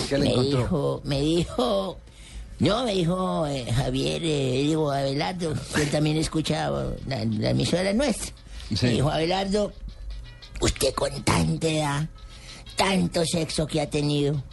qué 0.09 0.17
le 0.17 0.25
me 0.25 0.31
encontró? 0.31 0.59
dijo, 0.59 1.01
me 1.03 1.21
dijo, 1.21 1.97
no, 2.59 2.85
me 2.85 2.93
dijo 2.93 3.45
eh, 3.45 3.71
Javier, 3.71 4.23
eh, 4.23 4.61
digo 4.63 4.91
Abelardo, 4.91 5.53
que 5.75 5.83
él 5.83 5.91
también 5.91 6.17
escuchaba 6.17 6.85
la, 7.05 7.23
la 7.25 7.51
emisora 7.51 7.93
nuestra. 7.93 8.31
Me 8.81 8.89
dijo 8.91 9.09
Abelardo, 9.09 9.73
usted 10.61 10.93
con 10.93 11.23
tanta 11.23 11.67
edad, 11.67 12.07
tanto 12.75 13.25
sexo 13.25 13.67
que 13.67 13.81
ha 13.81 13.89
tenido, 13.89 14.43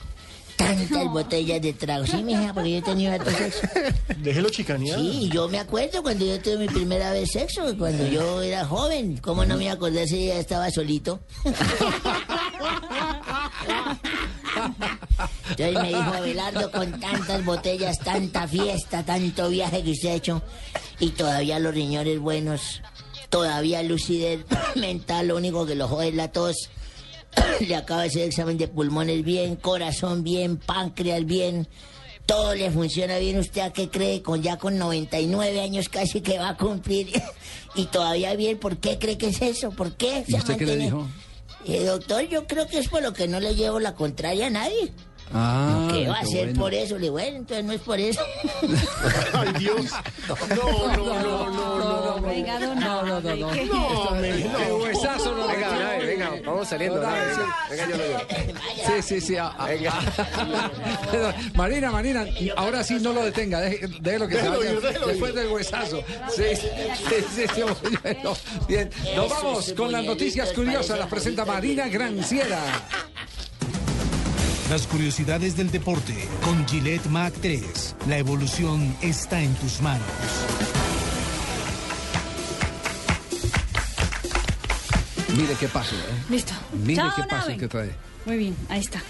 tantas 0.56 1.04
botellas 1.06 1.60
de 1.60 1.72
trago. 1.72 2.06
Sí, 2.06 2.22
mija, 2.22 2.52
porque 2.54 2.72
yo 2.72 2.78
he 2.78 2.82
tenido 2.82 3.12
harto 3.12 3.30
sexo. 3.30 3.60
Déjelo 4.18 4.48
chicanear. 4.48 4.98
Sí, 4.98 5.30
yo 5.32 5.48
me 5.48 5.58
acuerdo 5.58 6.02
cuando 6.02 6.24
yo 6.24 6.40
tuve 6.40 6.58
mi 6.58 6.68
primera 6.68 7.12
vez 7.12 7.30
sexo, 7.32 7.76
cuando 7.76 8.06
yo 8.06 8.40
era 8.42 8.64
joven. 8.64 9.18
¿Cómo 9.18 9.44
no 9.44 9.56
me 9.56 9.70
acordé 9.70 10.06
si 10.06 10.26
ya 10.26 10.36
estaba 10.36 10.70
solito? 10.70 11.20
Entonces 15.50 15.74
me 15.74 15.88
dijo 15.88 16.00
Abelardo, 16.14 16.70
con 16.70 17.00
tantas 17.00 17.44
botellas, 17.44 17.98
tanta 17.98 18.46
fiesta, 18.48 19.04
tanto 19.04 19.48
viaje 19.48 19.82
que 19.82 19.90
usted 19.90 20.08
ha 20.08 20.14
hecho, 20.14 20.42
y 21.00 21.10
todavía 21.10 21.58
los 21.58 21.74
riñones 21.74 22.18
buenos, 22.18 22.80
todavía 23.34 23.82
lucidez 23.82 24.44
mental, 24.76 25.26
lo 25.26 25.36
único 25.36 25.66
que 25.66 25.74
lo 25.74 25.88
jode 25.88 26.10
es 26.10 26.14
la 26.14 26.30
tos. 26.30 26.70
Le 27.66 27.74
acaba 27.74 28.02
de 28.02 28.06
hacer 28.06 28.22
examen 28.22 28.56
de 28.56 28.68
pulmones 28.68 29.24
bien, 29.24 29.56
corazón 29.56 30.22
bien, 30.22 30.56
páncreas 30.56 31.26
bien. 31.26 31.66
Todo 32.26 32.54
le 32.54 32.70
funciona 32.70 33.18
bien. 33.18 33.36
¿Usted 33.40 33.62
a 33.62 33.72
qué 33.72 33.90
cree? 33.90 34.22
Con 34.22 34.40
ya 34.40 34.56
con 34.56 34.78
99 34.78 35.60
años 35.60 35.88
casi 35.88 36.20
que 36.20 36.38
va 36.38 36.50
a 36.50 36.56
cumplir. 36.56 37.10
Y 37.74 37.86
todavía 37.86 38.36
bien. 38.36 38.56
¿Por 38.56 38.76
qué 38.76 39.00
cree 39.00 39.18
que 39.18 39.30
es 39.30 39.42
eso? 39.42 39.72
¿Por 39.72 39.96
qué? 39.96 40.22
¿Y 40.28 40.30
se 40.30 40.38
usted 40.38 40.56
qué 40.56 40.66
le 40.66 40.76
dijo? 40.76 41.08
Eh, 41.66 41.82
doctor, 41.84 42.22
yo 42.28 42.46
creo 42.46 42.68
que 42.68 42.78
es 42.78 42.88
por 42.88 43.02
lo 43.02 43.12
que 43.12 43.26
no 43.26 43.40
le 43.40 43.56
llevo 43.56 43.80
la 43.80 43.96
contraria 43.96 44.46
a 44.46 44.50
nadie. 44.50 44.92
Ah, 45.32 45.88
¿Qué 45.90 46.06
va 46.06 46.18
a 46.18 46.24
ser 46.24 46.46
bueno. 46.46 46.60
por 46.60 46.74
eso? 46.74 46.94
Le 46.96 47.02
digo, 47.02 47.12
bueno, 47.12 47.36
entonces 47.38 47.64
no 47.64 47.72
es 47.72 47.80
por 47.80 47.98
eso. 47.98 48.20
Ay, 49.32 49.52
Dios. 49.58 49.86
No, 50.48 50.96
no, 50.96 51.20
no, 51.20 51.50
no, 51.50 52.16
no. 52.16 52.22
Venga, 52.22 52.58
don 52.58 52.80
No, 52.80 53.02
no, 53.02 53.20
no, 53.20 53.36
no. 53.36 53.54
No, 53.54 54.22
Qué 54.22 54.72
huesazo, 54.72 55.36
no, 55.36 55.46
Venga, 55.46 55.70
no. 55.70 55.78
Nave, 55.80 56.06
venga, 56.06 56.30
vamos 56.46 56.68
saliendo. 56.68 57.00
No. 57.00 57.08
Venga, 57.70 57.88
yo 57.90 57.96
lo 57.96 58.04
llevo. 58.04 58.20
Sí, 58.86 59.02
sí, 59.02 59.20
sí. 59.20 59.36
ah. 59.36 59.54
Marina, 61.54 61.90
Marina, 61.90 62.26
ahora 62.56 62.82
sí 62.82 62.94
no 63.00 63.12
lo 63.12 63.24
detenga, 63.24 63.60
deje, 63.60 63.86
déjelo 64.00 64.28
que 64.28 64.36
Déjelo 64.36 64.62
se 64.62 64.74
vaya 64.80 65.06
después 65.06 65.34
del 65.34 65.48
huesazo. 65.48 66.02
Sí, 66.34 66.56
sí, 66.56 67.44
sí. 67.54 67.62
Bien, 68.66 68.90
nos 69.14 69.28
vamos 69.28 69.72
con 69.74 69.92
las 69.92 70.04
noticias 70.04 70.52
curiosas, 70.52 70.98
las 70.98 71.08
presenta 71.08 71.44
Marina 71.44 71.88
Granciera. 71.88 72.58
Las 74.70 74.86
curiosidades 74.86 75.56
del 75.56 75.70
deporte 75.70 76.14
con 76.42 76.66
Gillette 76.66 77.06
Mac 77.06 77.34
3. 77.42 77.96
La 78.08 78.16
evolución 78.16 78.96
está 79.02 79.42
en 79.42 79.54
tus 79.56 79.82
manos. 79.82 80.06
Mire 85.36 85.54
qué 85.60 85.68
paso, 85.68 85.94
¿eh? 85.94 86.24
Listo. 86.30 86.54
Mire 86.82 87.02
Chao, 87.02 87.12
qué 87.14 87.22
paso 87.24 87.56
que 87.58 87.68
trae. 87.68 87.90
Muy 88.24 88.38
bien, 88.38 88.56
ahí 88.70 88.80
está. 88.80 89.02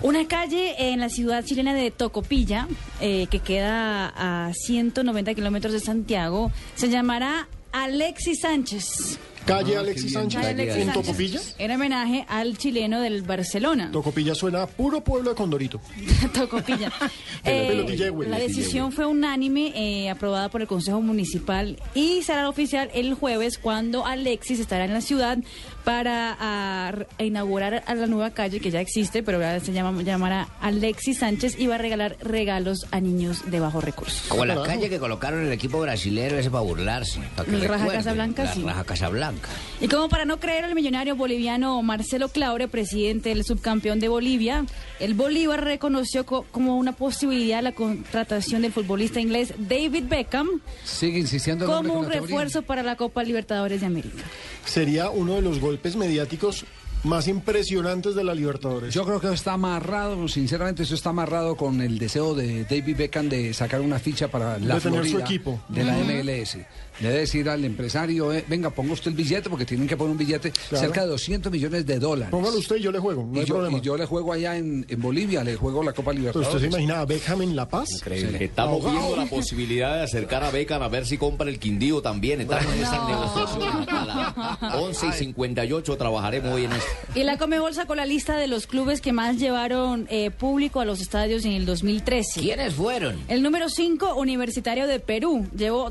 Una 0.00 0.26
calle 0.28 0.92
en 0.92 1.00
la 1.00 1.08
ciudad 1.08 1.44
chilena 1.44 1.74
de 1.74 1.90
Tocopilla, 1.90 2.68
eh, 3.00 3.26
que 3.30 3.40
queda 3.40 4.12
a 4.16 4.52
190 4.54 5.34
kilómetros 5.34 5.72
de 5.72 5.80
Santiago, 5.80 6.52
se 6.76 6.88
llamará 6.88 7.48
Alexis 7.72 8.40
Sánchez. 8.42 9.18
Calle 9.46 9.76
Ah, 9.76 9.80
Alexis. 9.80 10.12
Sánchez. 10.12 10.40
Calle 10.40 10.50
Alexis 10.62 10.82
¿En. 10.86 10.92
Tocopilla? 10.92 11.40
En 11.58 11.70
homenaje 11.72 12.24
al 12.28 12.56
chileno 12.58 13.00
del 13.00 13.22
Barcelona. 13.22 13.90
Tocopilla 13.92 14.34
suena 14.34 14.62
a 14.62 14.66
puro 14.66 15.02
pueblo 15.02 15.30
de 15.30 15.36
Condorito. 15.36 15.80
Tocopilla. 16.34 16.92
Pero 17.44 17.88
Eh, 17.88 18.12
la 18.28 18.38
decisión 18.38 18.92
fue 18.92 19.06
unánime, 19.06 19.72
eh, 19.74 20.10
aprobada 20.10 20.48
por 20.50 20.60
el 20.60 20.66
Consejo 20.68 21.00
Municipal 21.00 21.78
y 21.94 22.22
será 22.22 22.48
oficial 22.48 22.90
el 22.94 23.14
jueves 23.14 23.58
cuando 23.58 24.06
Alexis 24.06 24.60
estará 24.60 24.84
en 24.84 24.92
la 24.92 25.00
ciudad 25.00 25.38
para 25.84 27.06
inaugurar 27.18 27.82
a 27.86 27.94
la 27.94 28.06
nueva 28.06 28.30
calle 28.30 28.60
que 28.60 28.70
ya 28.70 28.80
existe, 28.80 29.22
pero 29.22 29.38
ahora 29.38 29.60
se 29.60 29.72
llama, 29.72 30.02
llamará 30.02 30.48
Alexis 30.60 31.18
Sánchez 31.18 31.58
y 31.58 31.66
va 31.66 31.76
a 31.76 31.78
regalar 31.78 32.16
regalos 32.20 32.86
a 32.90 33.00
niños 33.00 33.50
de 33.50 33.60
bajos 33.60 33.82
recursos. 33.84 34.22
Como 34.28 34.44
la 34.44 34.62
calle 34.62 34.88
que 34.88 34.98
colocaron 34.98 35.44
el 35.46 35.52
equipo 35.52 35.80
brasilero 35.80 36.38
ese 36.38 36.50
para 36.50 36.62
burlarse. 36.62 37.20
Para 37.36 37.50
que 37.50 37.68
Raja 37.68 37.86
Casablanca, 37.88 38.44
la 38.44 38.52
sí. 38.54 38.62
Raja 38.62 38.84
Casablanca. 38.84 39.48
Y 39.80 39.88
como 39.88 40.08
para 40.08 40.24
no 40.24 40.38
creer 40.38 40.64
al 40.64 40.74
millonario 40.74 41.16
boliviano 41.16 41.80
Marcelo 41.82 42.28
Claure, 42.28 42.68
presidente 42.68 43.30
del 43.30 43.44
subcampeón 43.44 44.00
de 44.00 44.08
Bolivia, 44.08 44.64
el 44.98 45.14
Bolívar 45.14 45.64
reconoció 45.64 46.26
co- 46.26 46.46
como 46.50 46.76
una 46.76 46.92
posibilidad 46.92 47.62
la 47.62 47.72
contratación 47.72 48.62
del 48.62 48.72
futbolista 48.72 49.20
inglés 49.20 49.54
David 49.58 50.04
Beckham 50.08 50.48
Sigue 50.84 51.18
insistiendo 51.18 51.66
como 51.66 51.94
un 51.94 52.08
refuerzo 52.08 52.62
para 52.62 52.82
la 52.82 52.96
Copa 52.96 53.22
Libertadores 53.22 53.80
de 53.80 53.86
América. 53.86 54.22
Sería 54.64 55.10
uno 55.10 55.34
de 55.36 55.42
los 55.42 55.60
golpes 55.70 55.94
mediáticos 55.94 56.64
más 57.04 57.28
impresionantes 57.28 58.16
de 58.16 58.24
la 58.24 58.34
Libertadores. 58.34 58.92
Yo 58.92 59.04
creo 59.04 59.20
que 59.20 59.32
está 59.32 59.52
amarrado, 59.52 60.26
sinceramente, 60.26 60.82
eso 60.82 60.96
está 60.96 61.10
amarrado 61.10 61.56
con 61.56 61.80
el 61.80 61.96
deseo 61.98 62.34
de 62.34 62.64
David 62.64 62.96
Beckham 62.96 63.28
de 63.28 63.54
sacar 63.54 63.80
una 63.80 64.00
ficha 64.00 64.28
para 64.28 64.58
la 64.58 64.74
De 64.74 64.80
tener 64.80 65.06
su 65.08 65.18
equipo. 65.20 65.60
de 65.68 65.84
la. 65.84 65.94
MLS. 65.96 66.58
Debe 66.98 67.18
decir 67.20 67.48
al 67.48 67.64
empresario, 67.64 68.32
eh, 68.32 68.44
venga, 68.48 68.70
ponga 68.70 68.92
usted 68.94 69.08
el 69.10 69.16
billete, 69.16 69.48
porque 69.48 69.64
tienen 69.64 69.86
que 69.86 69.96
poner 69.96 70.12
un 70.12 70.18
billete 70.18 70.50
Claro. 70.68 70.84
cerca 70.84 71.02
de 71.02 71.08
200 71.08 71.50
millones 71.52 71.86
de 71.86 71.98
dólares. 71.98 72.30
Póngalo 72.30 72.58
usted 72.58 72.76
y 72.76 72.80
yo 72.82 72.92
le 72.92 72.98
juego, 72.98 73.24
no 73.30 73.36
y, 73.36 73.40
hay 73.40 73.46
yo, 73.46 73.54
problema. 73.54 73.78
y 73.78 73.80
yo 73.80 73.96
le 73.96 74.06
juego 74.06 74.32
allá 74.32 74.56
en, 74.56 74.84
en 74.88 75.00
Bolivia, 75.00 75.44
le 75.44 75.56
juego 75.56 75.82
la 75.82 75.92
Copa 75.92 76.10
Pero 76.10 76.18
Libertadores. 76.20 76.48
usted 76.54 76.60
se 76.60 76.66
imagina 76.66 77.00
a 77.00 77.04
Beckham 77.06 77.42
en 77.42 77.56
La 77.56 77.68
Paz. 77.68 77.88
Increíble. 77.96 78.44
Estamos 78.44 78.84
Ahogado. 78.84 78.98
viendo 78.98 79.16
la 79.16 79.26
posibilidad 79.30 79.96
de 79.96 80.02
acercar 80.02 80.42
a 80.44 80.50
Beckham 80.50 80.82
a 80.82 80.88
ver 80.88 81.06
si 81.06 81.16
compra 81.18 81.48
el 81.48 81.58
Quindío 81.58 82.02
también. 82.02 82.40
Estamos 82.40 82.72
en 82.74 82.80
esas 82.82 83.08
negociaciones. 83.08 83.88
A 83.88 84.58
las 84.62 84.74
11 84.76 85.06
y 85.06 85.12
58 85.12 85.96
trabajaremos 85.96 86.52
hoy 86.52 86.64
en 86.64 86.72
esto. 86.72 86.90
Y 87.14 87.22
la 87.24 87.38
Comebol 87.38 87.74
sacó 87.74 87.94
la 87.94 88.06
lista 88.06 88.36
de 88.36 88.46
los 88.46 88.66
clubes 88.66 89.00
que 89.00 89.12
más 89.12 89.38
llevaron 89.38 90.06
eh, 90.10 90.30
público 90.30 90.80
a 90.80 90.84
los 90.84 91.00
estadios 91.00 91.44
en 91.44 91.52
el 91.52 91.66
2013. 91.66 92.40
¿Quiénes 92.40 92.74
fueron? 92.74 93.18
El 93.28 93.42
número 93.42 93.68
5, 93.68 94.14
Universitario 94.14 94.86
de 94.86 95.00
Perú, 95.00 95.46
llevó 95.56 95.90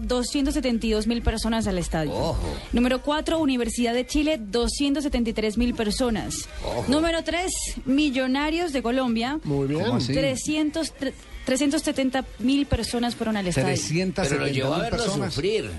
272 0.90 1.08
mil 1.08 1.22
personas 1.22 1.68
al 1.68 1.78
estadio. 1.78 2.14
Ojo. 2.14 2.38
Número 2.74 3.02
4, 3.02 3.40
Universidad 3.40 3.94
de 3.94 4.06
Chile, 4.06 4.40
273 4.40 5.58
mil 5.58 5.74
personas. 5.74 6.48
Ojo. 6.64 6.86
Número 6.88 7.24
3, 7.24 7.52
Millonarios 7.86 8.74
de 8.74 8.82
Colombia. 8.82 9.40
Muy 9.44 9.68
bien. 9.68 9.82
¿Cómo 9.86 9.98
así? 9.98 10.14
300, 10.14 10.94
tre- 10.96 11.14
370 11.46 12.26
mil 12.40 12.66
personas 12.66 13.16
fueron 13.16 13.38
al 13.38 13.48
estadio. 13.48 13.68
370 13.68 14.24
Pero 14.24 14.40
lo 14.40 14.48
llevó 14.48 14.74
a 14.74 14.78
mil 14.78 14.84
verlo 14.84 14.98
personas. 15.04 15.34
sufrir. 15.34 15.70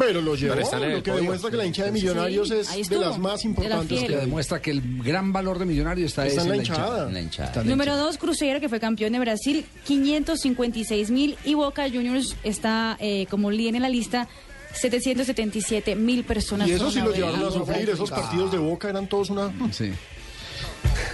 Pero 0.00 0.20
lo 0.20 0.34
llevó, 0.34 0.54
Pero 0.54 0.88
lo 0.88 1.02
que 1.02 1.10
podio. 1.10 1.22
demuestra 1.22 1.50
que 1.50 1.56
la 1.56 1.66
hinchada 1.66 1.86
de 1.86 1.92
Millonarios 1.92 2.48
Sí, 2.48 2.80
es 2.80 2.88
de 2.88 2.98
las 2.98 3.18
más 3.18 3.42
de 3.42 3.48
importantes 3.48 3.98
fiel. 3.98 4.10
que 4.12 4.16
demuestra 4.16 4.60
que 4.60 4.70
el 4.72 4.82
gran 5.02 5.32
valor 5.32 5.58
de 5.58 5.66
Millonario 5.66 6.06
está, 6.06 6.26
Está 6.26 6.40
es 6.40 6.46
en 6.46 6.50
la 6.50 6.56
hinchada. 6.56 6.78
hinchada. 6.86 7.08
En 7.08 7.14
la 7.14 7.20
hinchada. 7.20 7.48
Está 7.48 7.60
en 7.60 7.66
la 7.66 7.70
Número 7.70 7.92
hinchada. 7.92 8.06
2, 8.06 8.18
Cruzeiro, 8.18 8.60
que 8.60 8.68
fue 8.68 8.80
campeón 8.80 9.12
de 9.12 9.18
Brasil, 9.20 9.64
556 9.84 11.10
mil. 11.10 11.36
Y 11.44 11.54
Boca 11.54 11.84
Juniors 11.88 12.36
está 12.42 12.96
eh, 12.98 13.26
como 13.30 13.50
líder 13.50 13.76
en 13.76 13.82
la 13.82 13.88
lista, 13.88 14.26
777 14.72 15.94
mil 15.96 16.24
personas. 16.24 16.68
Y 16.68 16.72
eso 16.72 16.90
sí 16.90 17.00
lo 17.00 17.12
llevaron 17.12 17.44
a 17.46 17.50
sufrir. 17.50 17.90
Esos 17.90 18.10
partidos 18.10 18.52
de 18.52 18.58
Boca 18.58 18.88
eran 18.88 19.06
todos 19.08 19.30
una... 19.30 19.52
Sí. 19.72 19.92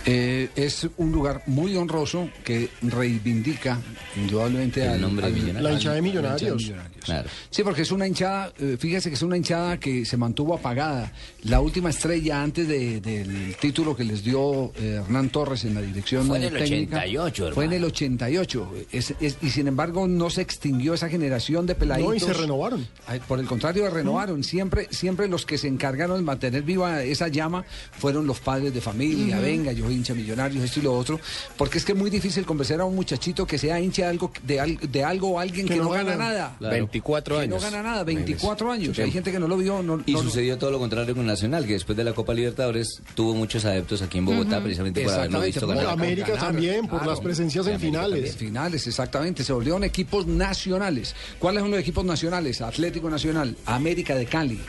Eh, 0.08 0.50
es 0.54 0.86
un 0.98 1.10
lugar 1.10 1.42
muy 1.46 1.74
honroso 1.76 2.28
que 2.44 2.68
reivindica 2.80 3.80
indudablemente 4.16 4.82
El 4.84 4.90
al- 4.90 5.00
nombre 5.00 5.26
de 5.26 5.32
al- 5.32 5.34
Millonarios. 5.34 5.62
La 5.64 5.72
hinchada 5.72 5.94
de 5.96 6.00
la 6.02 6.06
hinchada 6.08 6.24
de 6.30 6.32
Millonarios. 6.42 6.62
Millonarios. 6.62 7.04
Claro. 7.04 7.28
Sí, 7.50 7.62
porque 7.62 7.82
es 7.82 7.90
una 7.92 8.06
hinchada, 8.06 8.52
eh, 8.58 8.76
fíjese 8.78 9.08
que 9.10 9.14
es 9.16 9.22
una 9.22 9.36
hinchada 9.36 9.78
que 9.78 10.04
se 10.04 10.16
mantuvo 10.16 10.54
apagada. 10.54 11.12
La 11.42 11.60
última 11.60 11.90
estrella 11.90 12.42
antes 12.42 12.66
de- 12.68 13.00
del 13.00 13.56
título 13.60 13.96
que 13.96 14.04
les 14.04 14.22
dio 14.24 14.72
eh, 14.76 15.00
Hernán 15.04 15.30
Torres 15.30 15.64
en 15.64 15.74
la 15.74 15.82
dirección 15.82 16.26
Fue 16.26 16.38
en 16.38 16.44
el 16.44 16.52
técnica. 16.52 16.98
88, 16.98 17.50
Fue 17.54 17.64
en 17.64 17.72
hermano. 17.72 17.86
el 17.86 17.92
88. 17.92 18.72
Es- 18.92 19.14
es- 19.20 19.38
y 19.42 19.50
sin 19.50 19.66
embargo 19.68 20.06
no 20.08 20.30
se 20.30 20.42
extinguió 20.42 20.94
esa 20.94 21.08
generación 21.08 21.66
de 21.66 21.74
peladitos. 21.74 22.08
No, 22.10 22.14
y 22.14 22.20
se 22.20 22.32
renovaron. 22.32 22.86
Por 23.26 23.40
el 23.40 23.46
contrario, 23.46 23.88
renovaron. 23.90 24.42
Siempre, 24.44 24.88
siempre 24.90 25.28
los 25.28 25.46
que 25.46 25.58
se 25.58 25.68
encargaron 25.68 26.16
de 26.16 26.22
mantener 26.22 26.62
viva 26.62 27.02
esa 27.02 27.28
llama 27.28 27.64
fueron 27.98 28.26
los 28.26 28.38
padres 28.40 28.72
de 28.72 28.80
familia. 28.80 29.38
Venga, 29.40 29.72
yo 29.72 29.88
hincha 29.96 30.14
millonarios, 30.14 30.62
esto 30.64 30.80
y 30.80 30.82
lo 30.82 30.96
otro, 30.96 31.18
porque 31.56 31.78
es 31.78 31.84
que 31.84 31.92
es 31.92 31.98
muy 31.98 32.10
difícil 32.10 32.44
convencer 32.46 32.80
a 32.80 32.84
un 32.84 32.94
muchachito 32.94 33.46
que 33.46 33.58
sea 33.58 33.80
hincha 33.80 34.02
de 34.04 34.08
algo, 34.08 34.30
de, 34.44 34.78
de 34.88 35.04
algo 35.04 35.30
o 35.32 35.38
alguien 35.40 35.66
que, 35.66 35.76
no, 35.76 35.90
gana 35.90 36.16
nada. 36.16 36.54
Claro. 36.58 36.74
24 36.76 37.36
Que 37.36 37.42
años. 37.42 37.62
no 37.62 37.70
gana 37.70 37.82
nada, 37.82 38.04
24 38.04 38.70
años. 38.70 38.96
Sí. 38.96 39.02
Hay 39.02 39.10
gente 39.10 39.32
que 39.32 39.38
no 39.38 39.48
lo 39.48 39.56
vio. 39.56 39.82
No, 39.82 40.02
Y 40.06 40.12
no- 40.12 40.22
sucedió 40.22 40.58
todo 40.58 40.70
lo 40.70 40.78
contrario 40.78 41.14
con 41.14 41.26
Nacional, 41.26 41.66
que 41.66 41.72
después 41.74 41.96
de 41.96 42.04
la 42.04 42.12
Copa 42.12 42.34
Libertadores 42.34 43.02
tuvo 43.14 43.34
muchos 43.34 43.64
adeptos 43.64 44.02
aquí 44.02 44.18
en 44.18 44.26
Bogotá, 44.26 44.60
precisamente 44.62 45.02
por 45.02 45.12
haberlo 45.14 45.40
visto 45.40 45.66
por 45.66 45.74
ganar. 45.76 45.92
América 45.92 46.28
ganar, 46.32 46.46
también, 46.52 46.86
por 46.86 47.06
las 47.06 47.20
presencias 47.20 47.66
en 47.66 47.80
finales. 47.80 48.30
también, 48.30 48.34
finales, 48.52 48.86
exactamente. 48.86 49.42
Se 49.44 49.52
volvieron 49.52 49.82
equipos 49.84 50.26
nacionales. 50.26 51.14
¿Cuáles 51.38 51.62
son 51.62 51.70
los 51.70 51.80
equipos 51.80 52.04
nacionales? 52.04 52.60
Atlético 52.60 53.08
Nacional, 53.10 53.56
América 53.66 54.14
de 54.14 54.26
Cali, 54.26 54.60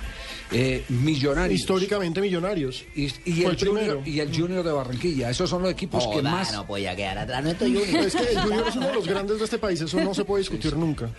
eh, 0.52 0.84
Millonarios. 0.90 1.60
Históricamente 1.60 2.22
millonarios. 2.22 2.86
Y, 2.96 3.06
el 3.06 3.52
el 3.52 3.58
junior, 3.58 4.02
y 4.06 4.20
el 4.20 4.36
Junior 4.36 4.64
de 4.64 4.72
Barranquilla. 4.72 5.30
Esos 5.30 5.50
son 5.50 5.62
los 5.64 5.72
equipos 5.72 6.08
que 6.08 6.22
más. 6.22 6.52
no 6.54 6.66
podía 6.66 6.96
quedar 6.96 7.18
atrás 7.18 7.44
Junior. 7.60 8.06
Es 8.06 8.16
que 8.16 8.24
el 8.24 8.40
Junior 8.40 8.68
es 8.68 8.76
uno 8.76 8.88
de 8.88 8.94
los 8.94 9.08
grandes 9.08 9.40
de 9.40 9.46
este 9.46 9.58
país, 9.58 9.82
eso 9.82 10.00
no 10.00 10.14
se 10.14 10.24
puede 10.24 10.42
discutir 10.42 10.76
nunca. 10.78 11.10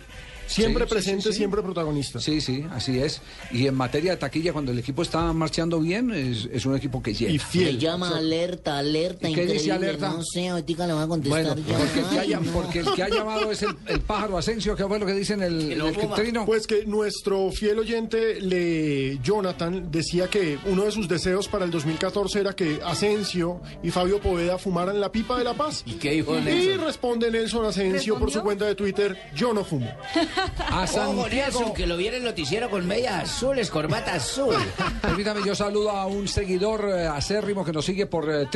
Siempre 0.49 0.85
Sí, 0.85 0.89
presente, 0.89 1.21
sí, 1.23 1.29
sí. 1.29 1.37
siempre 1.37 1.61
protagonista. 1.61 2.19
Sí, 2.19 2.41
sí, 2.41 2.65
así 2.71 2.99
es. 2.99 3.21
Y 3.51 3.67
en 3.67 3.75
materia 3.75 4.11
de 4.11 4.17
taquilla, 4.17 4.51
cuando 4.51 4.71
el 4.71 4.79
equipo 4.79 5.01
está 5.03 5.31
marchando 5.33 5.79
bien, 5.79 6.11
es, 6.11 6.49
es 6.51 6.65
un 6.65 6.75
equipo 6.75 7.01
que. 7.03 7.13
Se 7.13 7.77
llama 7.77 8.17
alerta, 8.17 8.77
alerta, 8.79 9.29
¿Y 9.29 9.33
qué 9.35 9.45
dice 9.45 9.71
alerta? 9.71 10.09
No 10.09 10.23
sé, 10.23 10.47
ahorita 10.49 10.87
le 10.87 10.93
voy 10.93 11.03
a 11.03 11.07
contestar 11.07 11.43
Bueno, 11.55 11.61
ya. 11.67 11.77
porque 11.77 11.99
el, 11.99 12.05
que 12.05 12.11
Ay, 12.11 12.17
haya, 12.19 12.39
no. 12.39 12.51
porque 12.51 12.79
el 12.79 12.91
que 12.93 13.03
ha 13.03 13.09
llamado 13.09 13.51
es 13.51 13.61
el, 13.61 13.75
el 13.87 14.01
pájaro 14.01 14.37
Asensio, 14.37 14.75
que 14.75 14.85
fue 14.85 14.99
lo 14.99 15.05
que 15.05 15.13
dice 15.13 15.33
en 15.33 15.43
el, 15.43 15.71
en 15.73 15.81
el 15.81 15.95
Quintrino. 15.97 16.45
Pues 16.45 16.65
que 16.67 16.85
nuestro 16.85 17.51
fiel 17.51 17.79
oyente, 17.79 18.41
le, 18.41 19.19
Jonathan, 19.23 19.91
decía 19.91 20.27
que 20.29 20.57
uno 20.65 20.83
de 20.85 20.91
sus 20.91 21.07
deseos 21.07 21.47
para 21.47 21.65
el 21.65 21.71
2014 21.71 22.39
era 22.39 22.53
que 22.53 22.79
Asensio 22.83 23.61
y 23.83 23.91
Fabio 23.91 24.19
Poveda 24.19 24.57
fumaran 24.57 24.99
la 24.99 25.11
pipa 25.11 25.37
de 25.37 25.43
la 25.43 25.53
paz. 25.53 25.83
¿Y 25.85 25.93
qué 25.93 26.11
dijo 26.11 26.37
Y 26.37 26.41
Nelson? 26.41 26.85
responde 26.85 27.29
Nelson 27.31 27.65
Asensio 27.65 28.17
por 28.17 28.31
su 28.31 28.41
cuenta 28.41 28.65
de 28.65 28.75
Twitter, 28.75 29.17
yo 29.35 29.53
no 29.53 29.63
fumo. 29.63 29.89
A 30.69 30.85
Nelson, 31.29 31.73
que 31.73 31.87
lo 31.87 31.97
viera 31.97 32.17
el 32.17 32.23
noticiero 32.23 32.69
con 32.69 32.87
medias 32.87 33.23
azules, 33.23 33.69
corbata 33.69 34.15
azul. 34.15 34.55
Permítame, 35.01 35.41
yo 35.45 35.55
saludo 35.55 35.91
a 35.91 36.05
un 36.05 36.27
seguidor 36.27 36.89
eh, 36.89 37.07
acérrimo 37.07 37.65
que 37.65 37.71
nos 37.71 37.85
sigue 37.85 38.05
por 38.05 38.29
eh, 38.29 38.47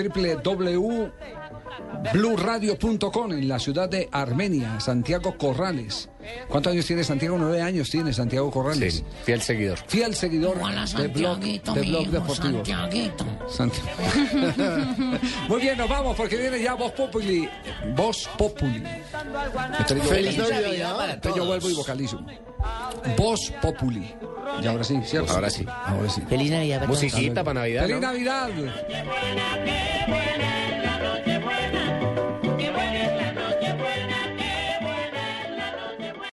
www.bluradio.com 2.14 3.32
en 3.34 3.48
la 3.48 3.60
ciudad 3.60 3.88
de 3.90 4.10
Armenia, 4.12 4.80
Santiago 4.80 5.38
Corrales. 5.38 6.10
¿Cuántos 6.48 6.72
años 6.74 6.86
tiene 6.86 7.04
Santiago? 7.04 7.38
Nueve 7.38 7.62
años 7.62 7.90
tiene 7.90 8.14
Santiago 8.14 8.50
Corrales. 8.52 8.96
Sí, 8.96 9.04
fiel 9.24 9.42
seguidor. 9.42 9.80
Fiel 9.88 10.16
seguidor 10.16 10.56
de 10.58 11.08
Blog, 11.08 11.40
de 11.40 11.60
blog 11.82 12.08
Deportivo. 12.08 12.66
Santiaguito. 12.66 13.26
Santi- 13.50 13.82
Muy 15.50 15.62
bien, 15.62 15.78
nos 15.78 15.90
vamos 15.90 16.16
porque 16.16 16.38
viene 16.38 16.62
ya 16.62 16.74
Voz 16.76 16.92
Populi. 16.94 17.50
Voz 17.96 18.30
Populi. 18.38 18.84
Yo- 19.88 19.96
Feliz 20.04 20.38
Navidad, 20.38 21.14
Entonces 21.14 21.22
ya. 21.24 21.36
yo 21.36 21.46
vuelvo 21.46 21.70
y 21.70 21.74
vocalizo. 21.74 22.20
Voz 23.18 23.52
Populi. 23.62 24.14
Y 24.62 24.68
ahora 24.68 24.84
sí, 24.84 25.00
¿cierto? 25.04 25.34
Ahora 25.34 25.50
sí. 25.50 25.66
Ahora 25.86 26.10
sí. 26.10 26.22
Feliz 26.30 26.52
Navidad 26.52 26.80
para 26.80 26.88
todos. 26.92 27.04
Musiquita 27.04 27.44
para 27.44 27.60
Navidad. 27.62 27.82
¡Feliz 27.84 27.96
¿no? 27.96 28.08
Navidad! 28.08 28.50
buena. 31.26 32.13